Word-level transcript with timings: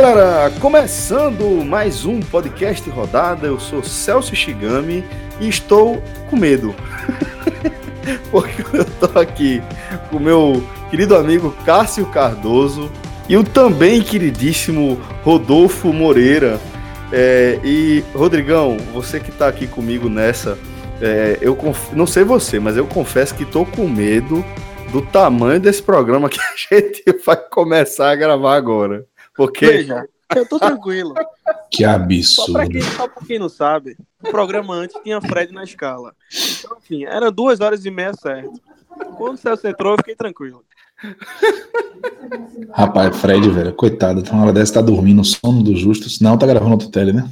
galera, 0.00 0.52
começando 0.60 1.64
mais 1.64 2.04
um 2.04 2.20
podcast 2.20 2.88
rodada. 2.88 3.46
Eu 3.48 3.58
sou 3.58 3.82
Celso 3.82 4.36
Shigami 4.36 5.04
e 5.40 5.48
estou 5.48 6.00
com 6.30 6.36
medo. 6.36 6.72
Porque 8.30 8.62
eu 8.76 8.84
tô 8.84 9.18
aqui 9.18 9.60
com 10.08 10.20
meu 10.20 10.62
querido 10.90 11.16
amigo 11.16 11.52
Cássio 11.64 12.06
Cardoso 12.06 12.90
e 13.28 13.36
o 13.36 13.44
também 13.44 14.02
queridíssimo 14.02 14.94
Rodolfo 15.22 15.92
Moreira. 15.92 16.58
É, 17.12 17.58
e 17.64 18.04
Rodrigão, 18.14 18.76
você 18.92 19.18
que 19.18 19.30
está 19.30 19.48
aqui 19.48 19.66
comigo 19.66 20.08
nessa, 20.08 20.58
é, 21.00 21.38
eu 21.40 21.56
conf... 21.56 21.92
não 21.92 22.06
sei 22.06 22.24
você, 22.24 22.58
mas 22.58 22.76
eu 22.76 22.86
confesso 22.86 23.34
que 23.34 23.44
estou 23.44 23.64
com 23.64 23.88
medo 23.88 24.44
do 24.92 25.02
tamanho 25.02 25.60
desse 25.60 25.82
programa 25.82 26.28
que 26.28 26.40
a 26.40 26.54
gente 26.74 27.04
vai 27.24 27.36
começar 27.36 28.10
a 28.10 28.16
gravar 28.16 28.56
agora. 28.56 29.06
Porque. 29.34 29.66
Veja, 29.66 30.08
eu 30.34 30.46
tô 30.46 30.58
tranquilo. 30.58 31.14
Que 31.70 31.84
absurdo. 31.84 32.46
Só 32.46 32.52
pra, 32.52 32.66
quem, 32.66 32.80
só 32.80 33.08
pra 33.08 33.26
quem 33.26 33.38
não 33.38 33.48
sabe, 33.50 33.94
o 34.22 34.30
programa 34.30 34.74
antes 34.74 34.96
tinha 35.02 35.20
Fred 35.20 35.52
na 35.52 35.64
escala. 35.64 36.14
Então, 36.58 36.78
assim, 36.78 37.04
era 37.04 37.30
duas 37.30 37.60
horas 37.60 37.84
e 37.84 37.90
meia 37.90 38.14
certo. 38.14 38.58
Quando 39.18 39.34
o 39.34 39.36
Celso 39.36 39.68
entrou, 39.68 39.92
eu 39.92 39.98
fiquei 39.98 40.14
tranquilo. 40.16 40.64
Rapaz, 42.72 43.16
Fred, 43.16 43.48
velho, 43.50 43.72
coitado, 43.72 44.22
uma 44.32 44.42
hora 44.44 44.52
dessa 44.52 44.74
tá 44.74 44.80
dormindo, 44.80 45.24
sono 45.24 45.62
do 45.62 45.76
justo, 45.76 46.10
senão 46.10 46.36
tá 46.36 46.46
gravando 46.46 46.72
outro 46.72 46.90
tele, 46.90 47.12
né? 47.12 47.28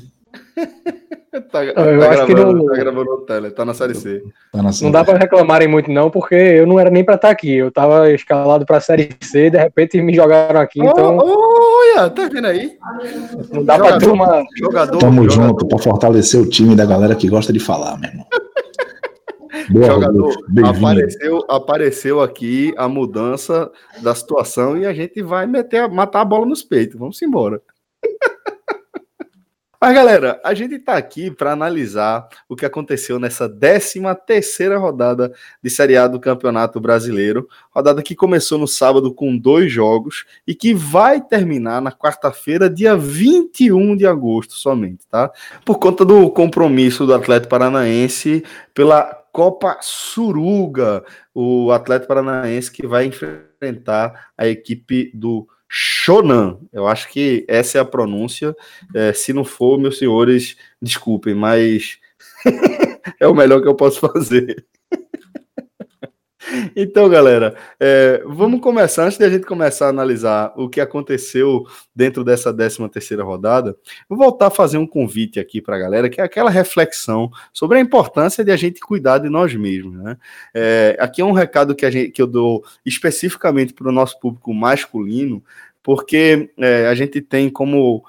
tá, 1.50 1.64
eu 1.64 1.74
tá 1.74 1.82
acho 2.10 2.26
gravando, 2.26 2.26
que 2.26 2.34
não... 2.34 2.66
tá 2.66 2.76
gravando 2.76 3.10
o 3.10 3.16
tele, 3.18 3.50
tá 3.50 3.64
na 3.64 3.74
série 3.74 3.94
C. 3.94 4.22
Tá 4.52 4.62
na 4.62 4.70
não 4.80 4.90
dá 4.90 5.04
pra 5.04 5.18
reclamarem 5.18 5.68
muito, 5.68 5.90
não, 5.90 6.10
porque 6.10 6.34
eu 6.34 6.66
não 6.66 6.78
era 6.78 6.90
nem 6.90 7.04
pra 7.04 7.16
estar 7.16 7.28
tá 7.28 7.32
aqui. 7.32 7.52
Eu 7.54 7.70
tava 7.70 8.10
escalado 8.10 8.64
pra 8.64 8.80
série 8.80 9.10
C, 9.20 9.50
de 9.50 9.58
repente 9.58 10.00
me 10.00 10.14
jogaram 10.14 10.60
aqui, 10.60 10.80
oh, 10.80 10.86
então. 10.86 11.18
Olha, 11.18 12.08
tá 12.10 12.28
vendo 12.28 12.46
aí? 12.46 12.72
Não 13.52 13.64
dá 13.64 13.76
jogador, 13.76 13.98
pra 13.98 14.08
turma. 14.08 14.44
Jogador, 14.58 14.98
Tamo 14.98 15.28
jogador. 15.28 15.48
junto 15.48 15.66
pra 15.66 15.78
fortalecer 15.78 16.40
o 16.40 16.48
time 16.48 16.74
da 16.74 16.86
galera 16.86 17.14
que 17.14 17.28
gosta 17.28 17.52
de 17.52 17.60
falar, 17.60 17.98
meu 17.98 18.10
irmão. 18.10 18.26
Boa, 19.68 19.86
jogador, 19.86 20.34
apareceu, 20.64 21.44
apareceu 21.48 22.20
aqui 22.20 22.74
a 22.76 22.88
mudança 22.88 23.70
da 24.02 24.14
situação 24.14 24.76
e 24.76 24.86
a 24.86 24.92
gente 24.92 25.22
vai 25.22 25.46
meter, 25.46 25.88
matar 25.88 26.20
a 26.20 26.24
bola 26.24 26.46
nos 26.46 26.62
peitos. 26.62 26.98
Vamos 26.98 27.20
embora. 27.22 27.60
Mas, 29.78 29.94
galera, 29.94 30.40
a 30.42 30.54
gente 30.54 30.74
está 30.76 30.96
aqui 30.96 31.30
para 31.30 31.52
analisar 31.52 32.26
o 32.48 32.56
que 32.56 32.64
aconteceu 32.64 33.18
nessa 33.18 33.46
13 33.46 34.00
terceira 34.26 34.78
rodada 34.78 35.32
de 35.62 35.68
Série 35.68 35.96
A 35.98 36.08
do 36.08 36.18
Campeonato 36.18 36.80
Brasileiro. 36.80 37.46
Rodada 37.70 38.02
que 38.02 38.14
começou 38.14 38.58
no 38.58 38.66
sábado 38.66 39.12
com 39.12 39.36
dois 39.36 39.70
jogos 39.70 40.24
e 40.46 40.54
que 40.54 40.72
vai 40.72 41.20
terminar 41.20 41.82
na 41.82 41.92
quarta-feira, 41.92 42.70
dia 42.70 42.96
21 42.96 43.96
de 43.96 44.06
agosto 44.06 44.54
somente, 44.54 45.06
tá? 45.08 45.30
Por 45.64 45.78
conta 45.78 46.06
do 46.06 46.30
compromisso 46.30 47.04
do 47.04 47.14
Atlético 47.14 47.50
Paranaense 47.50 48.42
pela 48.72 49.25
Copa 49.36 49.76
Suruga, 49.82 51.04
o 51.34 51.70
Atlético 51.70 52.08
Paranaense 52.08 52.72
que 52.72 52.86
vai 52.86 53.04
enfrentar 53.04 54.30
a 54.34 54.48
equipe 54.48 55.12
do 55.12 55.46
Shonan. 55.68 56.58
Eu 56.72 56.86
acho 56.86 57.06
que 57.10 57.44
essa 57.46 57.76
é 57.76 57.80
a 57.82 57.84
pronúncia. 57.84 58.56
É, 58.94 59.12
se 59.12 59.34
não 59.34 59.44
for, 59.44 59.78
meus 59.78 59.98
senhores, 59.98 60.56
desculpem, 60.80 61.34
mas 61.34 61.98
é 63.20 63.28
o 63.28 63.34
melhor 63.34 63.60
que 63.60 63.68
eu 63.68 63.74
posso 63.74 64.00
fazer. 64.00 64.64
Então, 66.74 67.08
galera, 67.08 67.56
é, 67.80 68.22
vamos 68.26 68.60
começar. 68.60 69.04
Antes 69.04 69.18
de 69.18 69.24
a 69.24 69.30
gente 69.30 69.46
começar 69.46 69.86
a 69.86 69.88
analisar 69.90 70.52
o 70.56 70.68
que 70.68 70.80
aconteceu 70.80 71.64
dentro 71.94 72.22
dessa 72.22 72.52
13 72.52 72.88
terceira 72.88 73.24
rodada, 73.24 73.76
vou 74.08 74.18
voltar 74.18 74.46
a 74.46 74.50
fazer 74.50 74.78
um 74.78 74.86
convite 74.86 75.40
aqui 75.40 75.60
para 75.60 75.76
a 75.76 75.78
galera, 75.78 76.08
que 76.08 76.20
é 76.20 76.24
aquela 76.24 76.50
reflexão 76.50 77.30
sobre 77.52 77.78
a 77.78 77.80
importância 77.80 78.44
de 78.44 78.50
a 78.50 78.56
gente 78.56 78.80
cuidar 78.80 79.18
de 79.18 79.28
nós 79.28 79.54
mesmos. 79.54 79.94
Né? 79.96 80.16
É, 80.54 80.96
aqui 81.00 81.20
é 81.20 81.24
um 81.24 81.32
recado 81.32 81.74
que, 81.74 81.90
gente, 81.90 82.10
que 82.10 82.22
eu 82.22 82.26
dou 82.26 82.64
especificamente 82.84 83.72
para 83.72 83.88
o 83.88 83.92
nosso 83.92 84.18
público 84.20 84.52
masculino, 84.54 85.42
porque 85.82 86.50
é, 86.58 86.86
a 86.86 86.94
gente 86.94 87.20
tem 87.20 87.48
como 87.48 88.04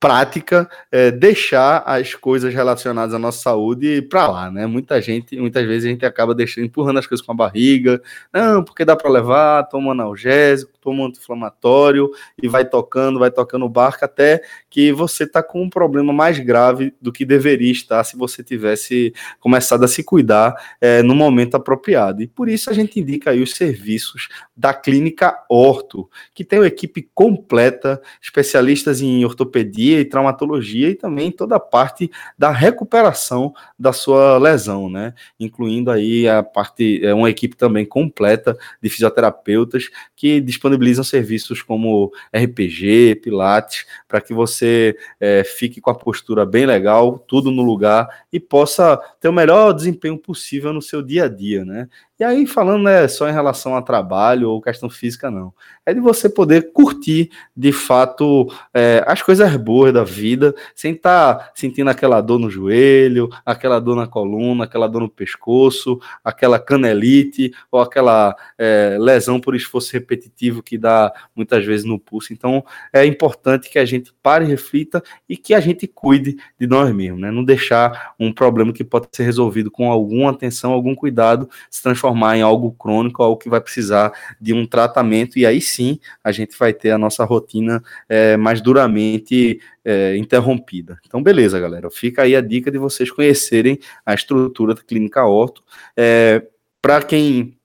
prática 0.00 0.68
é, 0.92 1.10
deixar 1.10 1.82
as 1.84 2.14
coisas 2.14 2.54
relacionadas 2.54 3.14
à 3.14 3.18
nossa 3.18 3.40
saúde 3.42 4.02
para 4.02 4.28
lá, 4.28 4.50
né? 4.50 4.66
Muita 4.66 5.00
gente, 5.02 5.36
muitas 5.38 5.66
vezes 5.66 5.86
a 5.86 5.88
gente 5.88 6.06
acaba 6.06 6.34
deixando 6.34 6.64
empurrando 6.66 6.98
as 6.98 7.06
coisas 7.06 7.24
com 7.24 7.32
a 7.32 7.34
barriga, 7.34 8.00
não, 8.32 8.62
porque 8.62 8.84
dá 8.84 8.94
para 8.94 9.10
levar, 9.10 9.64
toma 9.64 9.92
analgésico, 9.92 10.72
toma 10.88 11.06
anti-inflamatório 11.06 12.10
e 12.42 12.48
vai 12.48 12.64
tocando, 12.64 13.18
vai 13.18 13.30
tocando 13.30 13.66
o 13.66 13.68
barco 13.68 14.06
até 14.06 14.42
que 14.70 14.90
você 14.90 15.24
está 15.24 15.42
com 15.42 15.62
um 15.62 15.68
problema 15.68 16.12
mais 16.14 16.38
grave 16.38 16.94
do 17.00 17.12
que 17.12 17.26
deveria 17.26 17.70
estar 17.70 18.02
se 18.04 18.16
você 18.16 18.42
tivesse 18.42 19.12
começado 19.38 19.84
a 19.84 19.88
se 19.88 20.02
cuidar 20.02 20.54
é, 20.80 21.02
no 21.02 21.14
momento 21.14 21.56
apropriado. 21.56 22.22
E 22.22 22.26
por 22.26 22.48
isso 22.48 22.70
a 22.70 22.72
gente 22.72 22.98
indica 22.98 23.30
aí 23.30 23.42
os 23.42 23.52
serviços 23.52 24.28
da 24.56 24.72
Clínica 24.72 25.44
Orto, 25.48 26.08
que 26.34 26.42
tem 26.42 26.58
uma 26.58 26.66
equipe 26.66 27.08
completa, 27.14 28.00
especialistas 28.22 29.02
em 29.02 29.24
ortopedia 29.24 30.00
e 30.00 30.06
traumatologia 30.06 30.88
e 30.88 30.94
também 30.94 31.30
toda 31.30 31.56
a 31.56 31.60
parte 31.60 32.10
da 32.38 32.50
recuperação 32.50 33.52
da 33.78 33.92
sua 33.92 34.38
lesão, 34.38 34.88
né? 34.88 35.12
Incluindo 35.38 35.90
aí 35.90 36.26
a 36.26 36.42
parte, 36.42 37.04
é 37.04 37.12
uma 37.12 37.28
equipe 37.28 37.56
também 37.56 37.84
completa 37.84 38.56
de 38.82 38.88
fisioterapeutas 38.88 39.90
que 40.16 40.40
disponibilizam 40.40 40.77
disponibilizam 40.78 41.04
serviços 41.04 41.60
como 41.60 42.12
RPG, 42.34 43.16
Pilates, 43.22 43.84
para 44.06 44.20
que 44.20 44.32
você 44.32 44.96
é, 45.20 45.42
fique 45.44 45.80
com 45.80 45.90
a 45.90 45.94
postura 45.94 46.46
bem 46.46 46.64
legal, 46.64 47.18
tudo 47.18 47.50
no 47.50 47.62
lugar 47.62 48.08
e 48.32 48.38
possa 48.38 48.96
ter 49.20 49.28
o 49.28 49.32
melhor 49.32 49.72
desempenho 49.72 50.16
possível 50.16 50.72
no 50.72 50.80
seu 50.80 51.02
dia 51.02 51.24
a 51.24 51.28
dia, 51.28 51.64
né? 51.64 51.88
E 52.20 52.24
aí, 52.24 52.46
falando 52.46 52.82
né, 52.82 53.06
só 53.06 53.28
em 53.28 53.32
relação 53.32 53.76
a 53.76 53.82
trabalho 53.82 54.50
ou 54.50 54.60
questão 54.60 54.90
física, 54.90 55.30
não. 55.30 55.54
É 55.86 55.94
de 55.94 56.00
você 56.00 56.28
poder 56.28 56.72
curtir, 56.72 57.30
de 57.56 57.70
fato, 57.70 58.52
é, 58.74 59.04
as 59.06 59.22
coisas 59.22 59.54
boas 59.56 59.92
da 59.92 60.02
vida, 60.02 60.52
sem 60.74 60.94
estar 60.94 61.34
tá 61.36 61.52
sentindo 61.54 61.88
aquela 61.88 62.20
dor 62.20 62.40
no 62.40 62.50
joelho, 62.50 63.30
aquela 63.46 63.78
dor 63.78 63.94
na 63.94 64.08
coluna, 64.08 64.64
aquela 64.64 64.88
dor 64.88 65.02
no 65.02 65.08
pescoço, 65.08 66.00
aquela 66.24 66.58
canelite 66.58 67.52
ou 67.70 67.80
aquela 67.80 68.34
é, 68.58 68.96
lesão 68.98 69.38
por 69.38 69.54
esforço 69.54 69.92
repetitivo 69.92 70.60
que 70.60 70.76
dá 70.76 71.12
muitas 71.36 71.64
vezes 71.64 71.86
no 71.86 72.00
pulso. 72.00 72.32
Então, 72.32 72.64
é 72.92 73.06
importante 73.06 73.70
que 73.70 73.78
a 73.78 73.84
gente 73.84 74.12
pare, 74.20 74.44
reflita 74.44 75.00
e 75.28 75.36
que 75.36 75.54
a 75.54 75.60
gente 75.60 75.86
cuide 75.86 76.36
de 76.58 76.66
nós 76.66 76.92
mesmos, 76.92 77.20
né? 77.20 77.30
Não 77.30 77.44
deixar 77.44 78.14
um 78.18 78.32
problema 78.32 78.72
que 78.72 78.82
pode 78.82 79.06
ser 79.12 79.22
resolvido 79.22 79.70
com 79.70 79.92
alguma 79.92 80.32
atenção, 80.32 80.72
algum 80.72 80.96
cuidado, 80.96 81.48
se 81.70 81.80
transformar 81.80 82.07
transformar 82.08 82.36
em 82.36 82.42
algo 82.42 82.72
crônico, 82.72 83.22
algo 83.22 83.38
que 83.38 83.48
vai 83.48 83.60
precisar 83.60 84.12
de 84.40 84.54
um 84.54 84.66
tratamento, 84.66 85.38
e 85.38 85.44
aí 85.44 85.60
sim 85.60 85.98
a 86.22 86.32
gente 86.32 86.56
vai 86.58 86.72
ter 86.72 86.90
a 86.90 86.98
nossa 86.98 87.24
rotina 87.24 87.82
é, 88.08 88.36
mais 88.36 88.60
duramente 88.60 89.60
é, 89.84 90.16
interrompida. 90.16 90.98
Então, 91.06 91.22
beleza, 91.22 91.60
galera. 91.60 91.90
Fica 91.90 92.22
aí 92.22 92.34
a 92.34 92.40
dica 92.40 92.70
de 92.70 92.78
vocês 92.78 93.10
conhecerem 93.10 93.78
a 94.04 94.14
estrutura 94.14 94.74
da 94.74 94.82
Clínica 94.82 95.24
Orto. 95.24 95.62
É, 95.96 96.42
Para 96.80 97.02
quem 97.02 97.57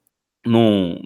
não 0.44 1.00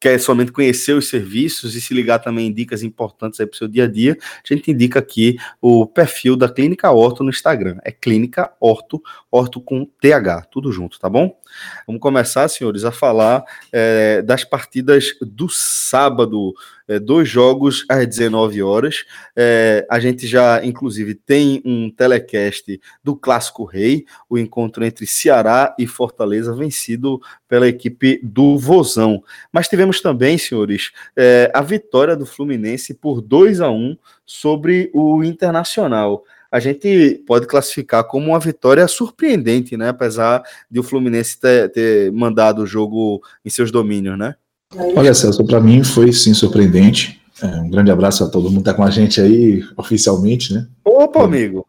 quer 0.00 0.18
somente 0.18 0.52
conhecer 0.52 0.92
os 0.92 1.08
serviços 1.08 1.74
e 1.74 1.80
se 1.80 1.94
ligar 1.94 2.18
também 2.18 2.48
em 2.48 2.52
dicas 2.52 2.82
importantes 2.82 3.40
aí 3.40 3.46
para 3.46 3.54
o 3.54 3.58
seu 3.58 3.68
dia 3.68 3.84
a 3.84 3.86
dia, 3.86 4.16
a 4.20 4.54
gente 4.54 4.70
indica 4.70 4.98
aqui 4.98 5.36
o 5.60 5.86
perfil 5.86 6.36
da 6.36 6.48
Clínica 6.48 6.90
Orto 6.90 7.22
no 7.22 7.30
Instagram. 7.30 7.78
É 7.84 7.92
Clínica 7.92 8.52
Orto, 8.60 9.02
Orto 9.30 9.60
com 9.60 9.84
TH, 10.00 10.42
tudo 10.50 10.72
junto, 10.72 10.98
tá 10.98 11.08
bom? 11.08 11.38
Vamos 11.86 12.00
começar, 12.00 12.48
senhores, 12.48 12.84
a 12.84 12.92
falar 12.92 13.44
é, 13.72 14.22
das 14.22 14.44
partidas 14.44 15.14
do 15.20 15.48
sábado 15.48 16.54
é, 16.90 16.98
dois 16.98 17.28
jogos 17.28 17.84
às 17.88 18.04
19 18.04 18.60
horas. 18.62 19.04
É, 19.36 19.86
a 19.88 20.00
gente 20.00 20.26
já, 20.26 20.64
inclusive, 20.64 21.14
tem 21.14 21.62
um 21.64 21.88
telecast 21.88 22.80
do 23.02 23.14
Clássico 23.14 23.64
Rei, 23.64 24.04
o 24.28 24.36
encontro 24.36 24.84
entre 24.84 25.06
Ceará 25.06 25.72
e 25.78 25.86
Fortaleza, 25.86 26.52
vencido 26.52 27.20
pela 27.48 27.68
equipe 27.68 28.18
do 28.24 28.58
Vozão. 28.58 29.22
Mas 29.52 29.68
tivemos 29.68 30.00
também, 30.00 30.36
senhores, 30.36 30.90
é, 31.16 31.48
a 31.54 31.62
vitória 31.62 32.16
do 32.16 32.26
Fluminense 32.26 32.92
por 32.92 33.20
2 33.20 33.60
a 33.60 33.70
1 33.70 33.96
sobre 34.26 34.90
o 34.92 35.22
Internacional 35.22 36.24
a 36.52 36.58
gente 36.58 37.22
pode 37.28 37.46
classificar 37.46 38.02
como 38.02 38.32
uma 38.32 38.40
vitória 38.40 38.88
surpreendente, 38.88 39.76
né? 39.76 39.90
Apesar 39.90 40.42
de 40.68 40.80
o 40.80 40.82
Fluminense 40.82 41.38
ter, 41.38 41.70
ter 41.70 42.10
mandado 42.10 42.62
o 42.62 42.66
jogo 42.66 43.22
em 43.44 43.48
seus 43.48 43.70
domínios, 43.70 44.18
né? 44.18 44.34
Olha, 44.76 45.12
Celso, 45.14 45.44
para 45.44 45.60
mim 45.60 45.82
foi 45.82 46.12
sim 46.12 46.32
surpreendente. 46.32 47.20
É, 47.42 47.46
um 47.46 47.70
grande 47.70 47.90
abraço 47.90 48.22
a 48.22 48.28
todo 48.28 48.50
mundo 48.50 48.58
que 48.58 48.64
tá 48.64 48.74
com 48.74 48.84
a 48.84 48.90
gente 48.90 49.20
aí, 49.20 49.64
oficialmente, 49.76 50.52
né? 50.52 50.66
Opa, 50.84 51.24
amigo. 51.24 51.66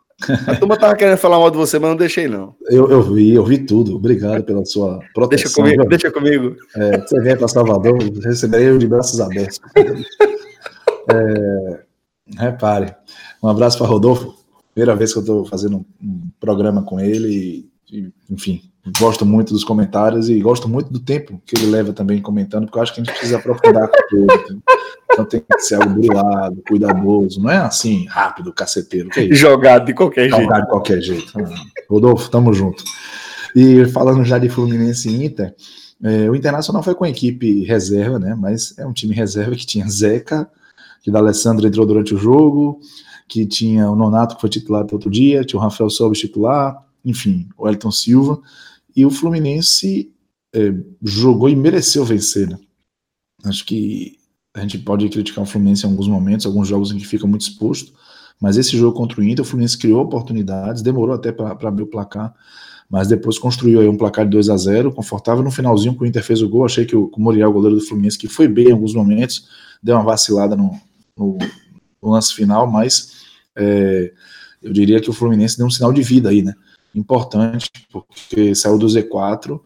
A 0.47 0.55
turma 0.55 0.77
tava 0.77 0.95
querendo 0.95 1.17
falar 1.17 1.39
mal 1.39 1.49
de 1.49 1.57
você, 1.57 1.79
mas 1.79 1.89
não 1.89 1.97
deixei, 1.97 2.27
não. 2.27 2.53
Eu, 2.69 2.89
eu 2.91 3.01
vi, 3.01 3.33
eu 3.33 3.43
vi 3.43 3.57
tudo. 3.57 3.95
Obrigado 3.95 4.43
pela 4.43 4.63
sua 4.65 4.99
proteção. 5.13 5.63
Deixa 5.63 5.79
comigo. 5.79 5.89
Deixa 5.89 6.11
comigo. 6.11 6.55
É, 6.75 6.99
você 6.99 7.19
vem 7.21 7.35
para 7.35 7.47
Salvador, 7.47 7.97
receberei 8.23 8.69
eu 8.69 8.77
de 8.77 8.87
braços 8.87 9.19
abertos. 9.19 9.59
É, 11.09 11.79
repare. 12.37 12.93
Um 13.41 13.47
abraço 13.47 13.77
para 13.79 13.87
Rodolfo. 13.87 14.35
Primeira 14.73 14.95
vez 14.95 15.11
que 15.11 15.17
eu 15.17 15.21
estou 15.21 15.45
fazendo 15.45 15.83
um 16.01 16.21
programa 16.39 16.83
com 16.83 16.99
ele. 16.99 17.67
Enfim, 18.29 18.61
gosto 18.99 19.25
muito 19.25 19.53
dos 19.53 19.63
comentários 19.63 20.29
e 20.29 20.39
gosto 20.39 20.67
muito 20.67 20.91
do 20.91 20.99
tempo 20.99 21.41
que 21.45 21.57
ele 21.57 21.67
leva 21.67 21.93
também 21.93 22.21
comentando, 22.21 22.65
porque 22.65 22.77
eu 22.77 22.83
acho 22.83 22.93
que 22.93 23.01
a 23.01 23.03
gente 23.03 23.13
precisa 23.13 23.37
aprofundar 23.37 23.89
com 23.89 24.07
tudo. 24.09 24.61
Então 25.11 25.25
tem 25.25 25.41
que 25.41 25.61
ser 25.61 25.75
algo 25.75 25.93
brilhado, 25.93 26.63
cuidadoso, 26.67 27.41
não 27.41 27.49
é 27.49 27.57
assim, 27.57 28.05
rápido, 28.07 28.53
caceteiro. 28.53 29.09
É 29.15 29.33
Jogado 29.33 29.85
de 29.85 29.93
qualquer 29.93 30.29
Jogado 30.29 30.37
jeito. 30.37 30.47
Jogado 30.47 30.63
de 30.63 30.69
qualquer 30.69 31.01
jeito. 31.01 31.33
Rodolfo, 31.89 32.29
tamo 32.29 32.53
junto. 32.53 32.83
E 33.55 33.85
falando 33.87 34.23
já 34.23 34.39
de 34.39 34.47
Fluminense 34.47 35.09
e 35.09 35.25
Inter, 35.25 35.53
é, 36.03 36.29
o 36.29 36.35
Internacional 36.35 36.81
foi 36.81 36.95
com 36.95 37.03
a 37.03 37.09
equipe 37.09 37.63
reserva, 37.65 38.17
né? 38.17 38.35
Mas 38.39 38.77
é 38.77 38.85
um 38.85 38.93
time 38.93 39.13
reserva 39.13 39.55
que 39.55 39.65
tinha 39.65 39.87
Zeca, 39.89 40.49
que 41.03 41.11
da 41.11 41.19
Alessandro 41.19 41.67
entrou 41.67 41.85
durante 41.85 42.15
o 42.15 42.17
jogo, 42.17 42.79
que 43.27 43.45
tinha 43.45 43.89
o 43.89 43.95
Nonato, 43.95 44.35
que 44.35 44.41
foi 44.41 44.49
titular 44.49 44.85
outro 44.91 45.09
dia, 45.09 45.43
tinha 45.43 45.59
o 45.59 45.61
Rafael 45.61 45.89
Sobis 45.89 46.19
titular, 46.19 46.75
enfim, 47.03 47.49
o 47.57 47.67
Elton 47.67 47.91
Silva, 47.91 48.41
e 48.95 49.05
o 49.05 49.09
Fluminense 49.09 50.11
é, 50.53 50.73
jogou 51.01 51.49
e 51.49 51.55
mereceu 51.55 52.03
vencer, 52.03 52.49
né? 52.49 52.59
Acho 53.43 53.65
que 53.65 54.17
a 54.53 54.61
gente 54.61 54.77
pode 54.77 55.07
criticar 55.09 55.43
o 55.43 55.47
Fluminense 55.47 55.85
em 55.85 55.89
alguns 55.89 56.07
momentos, 56.07 56.45
alguns 56.45 56.67
jogos 56.67 56.91
em 56.91 56.97
que 56.97 57.07
fica 57.07 57.25
muito 57.25 57.41
exposto, 57.41 57.93
mas 58.39 58.57
esse 58.57 58.77
jogo 58.77 58.97
contra 58.97 59.21
o 59.21 59.23
Inter, 59.23 59.43
o 59.43 59.47
Fluminense 59.47 59.77
criou 59.77 60.01
oportunidades, 60.01 60.81
demorou 60.81 61.15
até 61.15 61.31
para 61.31 61.51
abrir 61.67 61.83
o 61.83 61.87
placar, 61.87 62.33
mas 62.89 63.07
depois 63.07 63.39
construiu 63.39 63.79
aí 63.79 63.87
um 63.87 63.95
placar 63.95 64.25
de 64.25 64.31
2 64.31 64.49
a 64.49 64.57
0 64.57 64.91
confortável. 64.91 65.43
No 65.43 65.51
finalzinho, 65.51 65.95
que 65.95 66.03
o 66.03 66.05
Inter 66.05 66.23
fez 66.23 66.41
o 66.41 66.49
gol, 66.49 66.65
achei 66.65 66.85
que 66.85 66.95
o, 66.95 67.03
o 67.03 67.51
goleiro 67.51 67.77
do 67.77 67.81
Fluminense, 67.81 68.17
que 68.17 68.27
foi 68.27 68.47
bem 68.47 68.67
em 68.67 68.71
alguns 68.71 68.93
momentos, 68.93 69.47
deu 69.81 69.95
uma 69.95 70.03
vacilada 70.03 70.57
no, 70.57 70.77
no, 71.17 71.37
no 72.01 72.11
lance 72.11 72.33
final, 72.33 72.69
mas 72.69 73.13
é, 73.55 74.11
eu 74.61 74.73
diria 74.73 74.99
que 74.99 75.09
o 75.09 75.13
Fluminense 75.13 75.57
deu 75.57 75.67
um 75.67 75.71
sinal 75.71 75.93
de 75.93 76.01
vida 76.01 76.29
aí, 76.29 76.41
né? 76.41 76.53
Importante, 76.93 77.69
porque 77.91 78.53
saiu 78.53 78.77
do 78.77 78.87
Z4 78.87 79.59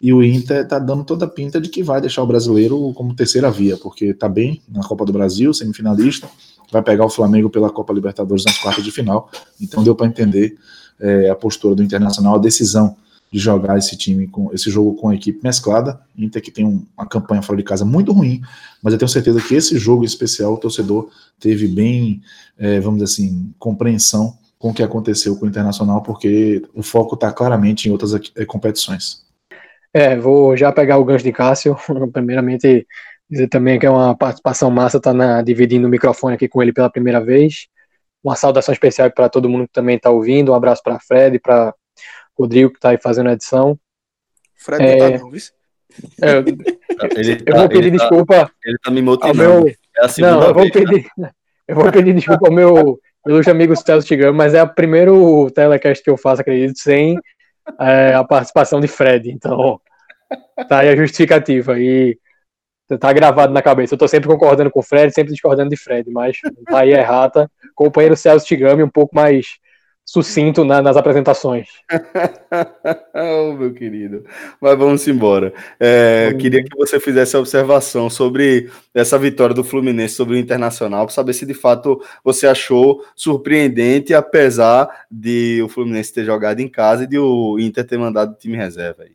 e 0.00 0.14
o 0.14 0.22
Inter 0.22 0.66
tá 0.66 0.78
dando 0.78 1.04
toda 1.04 1.26
a 1.26 1.28
pinta 1.28 1.60
de 1.60 1.68
que 1.68 1.82
vai 1.82 2.00
deixar 2.00 2.22
o 2.22 2.26
brasileiro 2.26 2.92
como 2.94 3.14
terceira 3.14 3.50
via, 3.50 3.76
porque 3.76 4.14
tá 4.14 4.28
bem 4.28 4.62
na 4.68 4.82
Copa 4.82 5.04
do 5.04 5.12
Brasil, 5.12 5.52
semifinalista, 5.52 6.28
vai 6.72 6.82
pegar 6.82 7.04
o 7.04 7.10
Flamengo 7.10 7.50
pela 7.50 7.68
Copa 7.68 7.92
Libertadores 7.92 8.44
nas 8.44 8.56
quartas 8.58 8.82
de 8.82 8.90
final, 8.90 9.30
então 9.60 9.84
deu 9.84 9.94
para 9.94 10.06
entender 10.06 10.56
é, 10.98 11.28
a 11.28 11.34
postura 11.34 11.74
do 11.74 11.82
Internacional, 11.82 12.36
a 12.36 12.38
decisão 12.38 12.96
de 13.30 13.38
jogar 13.38 13.76
esse 13.78 13.96
time 13.96 14.26
com 14.26 14.50
esse 14.52 14.70
jogo 14.70 14.94
com 14.94 15.10
a 15.10 15.14
equipe 15.14 15.38
mesclada, 15.44 16.00
Inter 16.16 16.42
que 16.42 16.50
tem 16.50 16.64
um, 16.64 16.82
uma 16.96 17.06
campanha 17.06 17.42
fora 17.42 17.58
de 17.58 17.62
casa 17.62 17.84
muito 17.84 18.10
ruim, 18.12 18.40
mas 18.82 18.94
eu 18.94 18.98
tenho 18.98 19.08
certeza 19.08 19.40
que 19.40 19.54
esse 19.54 19.78
jogo 19.78 20.02
especial 20.02 20.54
o 20.54 20.58
torcedor 20.58 21.10
teve 21.38 21.68
bem, 21.68 22.22
é, 22.58 22.80
vamos 22.80 23.00
dizer 23.00 23.12
assim, 23.12 23.52
compreensão 23.58 24.36
com 24.60 24.68
o 24.68 24.74
que 24.74 24.82
aconteceu 24.82 25.34
com 25.38 25.46
o 25.46 25.48
Internacional, 25.48 26.02
porque 26.02 26.62
o 26.74 26.82
foco 26.82 27.14
está 27.14 27.32
claramente 27.32 27.88
em 27.88 27.92
outras 27.92 28.12
é, 28.36 28.44
competições. 28.44 29.24
É, 29.92 30.18
vou 30.18 30.54
já 30.54 30.70
pegar 30.70 30.98
o 30.98 31.04
gancho 31.04 31.24
de 31.24 31.32
Cássio. 31.32 31.78
Primeiramente, 32.12 32.86
dizer 33.28 33.48
também 33.48 33.78
que 33.78 33.86
é 33.86 33.90
uma 33.90 34.14
participação 34.14 34.70
massa 34.70 34.98
estar 34.98 35.16
tá 35.16 35.40
dividindo 35.40 35.86
o 35.86 35.90
microfone 35.90 36.34
aqui 36.34 36.46
com 36.46 36.62
ele 36.62 36.74
pela 36.74 36.90
primeira 36.90 37.24
vez. 37.24 37.68
Uma 38.22 38.36
saudação 38.36 38.74
especial 38.74 39.10
para 39.10 39.30
todo 39.30 39.48
mundo 39.48 39.66
que 39.66 39.72
também 39.72 39.96
está 39.96 40.10
ouvindo. 40.10 40.52
Um 40.52 40.54
abraço 40.54 40.82
para 40.82 41.00
Fred, 41.00 41.38
para 41.38 41.74
Rodrigo, 42.38 42.70
que 42.70 42.76
está 42.76 42.90
aí 42.90 42.98
fazendo 43.02 43.30
a 43.30 43.32
edição. 43.32 43.78
Fred 44.54 44.84
é, 44.84 44.90
não 44.90 44.98
tá, 44.98 45.24
não, 45.24 45.30
viu? 45.30 45.40
É, 46.20 46.36
eu, 46.36 47.56
vou 47.56 47.68
pedir 47.70 47.86
ele 47.86 47.96
tá- 47.96 48.04
desculpa. 48.04 48.34
Tá, 48.34 48.50
ele 48.62 48.78
tá 48.84 48.90
me 48.90 49.00
motivando. 49.00 49.64
Meu, 49.64 49.68
é 49.68 50.20
não, 50.20 50.42
eu 50.42 50.52
vou, 50.52 50.70
pedir, 50.70 51.06
eu 51.66 51.74
vou 51.74 51.90
pedir 51.90 52.14
desculpa 52.14 52.46
ao 52.46 52.52
meu 52.52 53.00
ilustre 53.26 53.50
amigo 53.50 53.76
Celso 53.76 54.06
Tigano, 54.06 54.36
mas 54.36 54.54
é 54.54 54.62
o 54.62 54.74
primeiro 54.74 55.50
telecast 55.50 56.02
que 56.02 56.10
eu 56.10 56.16
faço, 56.16 56.40
acredito, 56.40 56.78
sem 56.78 57.18
é, 57.78 58.14
a 58.14 58.24
participação 58.24 58.80
de 58.80 58.88
Fred. 58.88 59.30
Então, 59.30 59.80
tá 60.68 60.80
aí 60.80 60.88
a 60.88 60.96
justificativa. 60.96 61.78
E 61.78 62.18
tá 62.98 63.12
gravado 63.12 63.52
na 63.52 63.62
cabeça. 63.62 63.94
Eu 63.94 63.98
tô 63.98 64.08
sempre 64.08 64.28
concordando 64.28 64.70
com 64.70 64.80
o 64.80 64.82
Fred, 64.82 65.12
sempre 65.12 65.32
discordando 65.32 65.70
de 65.70 65.76
Fred, 65.76 66.10
mas 66.10 66.38
tá 66.66 66.80
aí 66.80 66.90
errata. 66.90 67.50
Companheiro 67.74 68.16
Celso 68.16 68.46
Tigami, 68.46 68.82
um 68.82 68.90
pouco 68.90 69.14
mais 69.14 69.58
sucinto 70.04 70.64
na, 70.64 70.82
nas 70.82 70.96
apresentações. 70.96 71.68
meu 73.54 73.72
querido. 73.72 74.24
Mas 74.60 74.78
vamos 74.78 75.06
embora. 75.08 75.52
É, 75.78 76.34
queria 76.38 76.62
que 76.62 76.76
você 76.76 76.98
fizesse 77.00 77.36
a 77.36 77.38
observação 77.38 78.08
sobre 78.08 78.70
essa 78.94 79.18
vitória 79.18 79.54
do 79.54 79.64
Fluminense 79.64 80.14
sobre 80.14 80.36
o 80.36 80.38
Internacional, 80.38 81.06
para 81.06 81.14
saber 81.14 81.32
se 81.32 81.46
de 81.46 81.54
fato 81.54 82.00
você 82.24 82.46
achou 82.46 83.04
surpreendente, 83.14 84.14
apesar 84.14 84.88
de 85.10 85.62
o 85.62 85.68
Fluminense 85.68 86.12
ter 86.12 86.24
jogado 86.24 86.60
em 86.60 86.68
casa 86.68 87.04
e 87.04 87.06
de 87.06 87.18
o 87.18 87.58
Inter 87.58 87.86
ter 87.86 87.98
mandado 87.98 88.32
o 88.32 88.36
time 88.36 88.56
reserva 88.56 89.04
aí. 89.04 89.12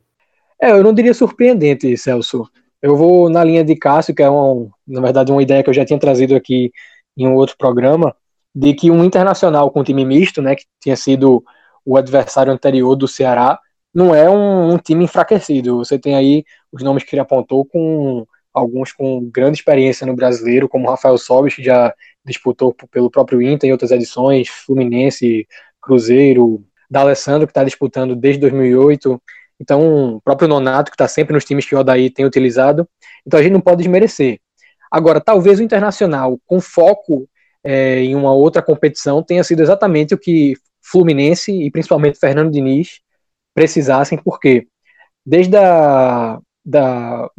É, 0.62 0.72
eu 0.72 0.84
não 0.84 0.94
diria 0.94 1.14
surpreendente, 1.14 1.96
Celso. 1.98 2.50
Eu 2.82 2.96
vou 2.96 3.30
na 3.30 3.44
linha 3.44 3.64
de 3.64 3.76
Cássio, 3.76 4.14
que 4.14 4.22
é, 4.22 4.30
uma, 4.30 4.70
na 4.88 5.02
verdade, 5.02 5.32
uma 5.32 5.42
ideia 5.42 5.64
que 5.64 5.70
eu 5.70 5.74
já 5.74 5.86
tinha 5.86 6.00
trazido 6.00 6.36
aqui 6.36 6.72
em 7.18 7.28
um 7.28 7.36
outro 7.36 7.56
programa, 7.58 8.16
de 8.54 8.74
que 8.74 8.90
um 8.90 9.04
internacional 9.04 9.70
com 9.72 9.84
time 9.84 10.06
misto, 10.06 10.42
né, 10.42 10.56
que 10.56 10.66
tinha 10.80 10.96
sido 10.96 11.44
o 11.86 11.98
adversário 11.98 12.52
anterior 12.52 12.96
do 12.96 13.08
Ceará, 13.08 13.60
não 13.96 14.14
é 14.14 14.30
um, 14.30 14.74
um, 14.74 14.78
time 14.78 15.06
enfraquecido. 15.06 15.78
Você 15.78 15.98
tem 15.98 16.16
aí 16.16 16.44
os 16.70 16.84
nomes 16.84 17.04
que 17.04 17.16
ele 17.16 17.22
apontou 17.22 17.64
com 17.66 18.28
alguns 18.54 18.92
com 18.92 19.30
grande 19.30 19.58
experiência 19.58 20.06
no 20.06 20.14
brasileiro, 20.14 20.68
como 20.68 20.90
Rafael 20.90 21.18
Sobis, 21.18 21.56
que 21.56 21.64
já 21.64 21.94
disputou 22.26 22.76
pelo 22.92 23.10
próprio 23.10 23.42
Inter 23.42 23.70
em 23.70 23.72
outras 23.72 23.92
edições, 23.92 24.50
Fluminense, 24.50 25.48
Cruzeiro, 25.82 26.62
D'Alessandro, 26.90 27.48
que 27.48 27.52
está 27.52 27.64
disputando 27.64 28.16
desde 28.18 28.42
2008. 28.42 29.22
Então, 29.62 30.16
o 30.16 30.22
próprio 30.22 30.50
Nonato, 30.50 30.92
que 30.92 30.96
está 30.96 31.08
sempre 31.08 31.34
nos 31.34 31.46
times 31.46 31.66
que 31.66 31.74
o 31.74 31.80
Odaí 31.80 32.10
tem 32.10 32.26
utilizado. 32.26 32.88
Então, 33.26 33.40
a 33.40 33.44
gente 33.44 33.54
não 33.54 33.62
pode 33.62 33.78
desmerecer. 33.78 34.40
Agora, 34.92 35.22
talvez 35.22 35.60
o 35.60 35.64
Internacional, 35.64 36.38
com 36.46 36.60
foco 36.60 37.30
é, 37.64 38.00
em 38.00 38.14
uma 38.14 38.34
outra 38.34 38.62
competição 38.62 39.24
tenha 39.24 39.44
sido 39.44 39.62
exatamente 39.62 40.14
o 40.14 40.18
que 40.18 40.56
Fluminense 40.82 41.52
e 41.52 41.72
principalmente 41.72 42.20
Fernando 42.20 42.52
Diniz 42.52 43.00
precisassem, 43.56 44.18
porque 44.18 44.68
desde 45.26 45.58
a 45.58 46.40
da, 46.64 47.30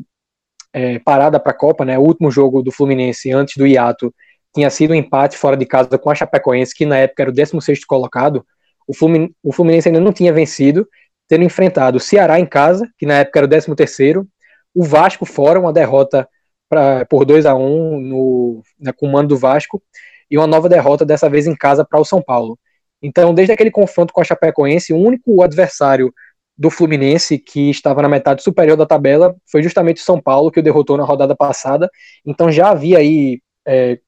é, 0.73 0.99
parada 0.99 1.38
para 1.38 1.52
a 1.52 1.56
Copa, 1.56 1.85
né, 1.85 1.99
o 1.99 2.02
último 2.02 2.30
jogo 2.30 2.62
do 2.62 2.73
Fluminense 2.73 3.32
antes 3.32 3.56
do 3.56 3.66
hiato 3.66 4.12
tinha 4.54 4.70
sido 4.70 4.92
um 4.92 4.94
empate 4.94 5.37
fora 5.37 5.56
de 5.56 5.66
casa 5.66 5.99
com 5.99 6.11
a 6.11 6.14
Chapecoense, 6.14 6.75
que 6.75 6.87
na 6.87 6.99
época 6.99 7.23
era 7.23 7.30
o 7.30 7.35
16º 7.35 7.87
colocado, 7.87 8.44
o 8.88 8.94
Fluminense, 8.94 9.35
o 9.42 9.52
Fluminense 9.52 9.88
ainda 9.88 10.00
não 10.00 10.12
tinha 10.12 10.32
vencido, 10.32 10.88
tendo 11.28 11.44
enfrentado 11.44 11.99
o 11.99 12.00
Ceará 12.00 12.40
em 12.40 12.46
casa, 12.46 12.88
que 12.99 13.04
na 13.04 13.18
época 13.18 13.40
era 13.40 13.46
o 13.46 13.50
13º, 13.50 14.26
o 14.75 14.82
Vasco 14.82 15.26
fora, 15.26 15.61
uma 15.61 15.73
derrota 15.73 16.28
pra, 16.68 17.04
por 17.04 17.25
2 17.25 17.46
a 17.46 17.54
1 17.54 18.00
no, 18.00 18.62
né, 18.78 18.92
com 18.92 19.06
o 19.06 19.12
mando 19.12 19.28
do 19.28 19.37
Vasco, 19.37 19.82
e 20.30 20.38
uma 20.38 20.46
nova 20.46 20.68
derrota, 20.68 21.04
dessa 21.04 21.28
vez 21.28 21.46
em 21.46 21.54
casa, 21.54 21.85
para 21.85 22.00
o 22.00 22.04
São 22.04 22.23
Paulo. 22.23 22.58
Então, 23.02 23.34
desde 23.34 23.52
aquele 23.52 23.70
confronto 23.70 24.12
com 24.12 24.20
a 24.20 24.24
Chapecoense, 24.24 24.92
o 24.92 24.98
único 24.98 25.42
adversário 25.42 26.12
do 26.56 26.70
Fluminense 26.70 27.38
que 27.38 27.70
estava 27.70 28.00
na 28.00 28.08
metade 28.08 28.42
superior 28.42 28.76
da 28.76 28.86
tabela 28.86 29.36
foi 29.50 29.62
justamente 29.62 30.00
o 30.00 30.04
São 30.04 30.20
Paulo, 30.20 30.50
que 30.50 30.60
o 30.60 30.62
derrotou 30.62 30.96
na 30.96 31.04
rodada 31.04 31.36
passada. 31.36 31.90
Então, 32.24 32.50
já 32.50 32.70
havia 32.70 32.98
aí, 32.98 33.40
é, 33.66 33.98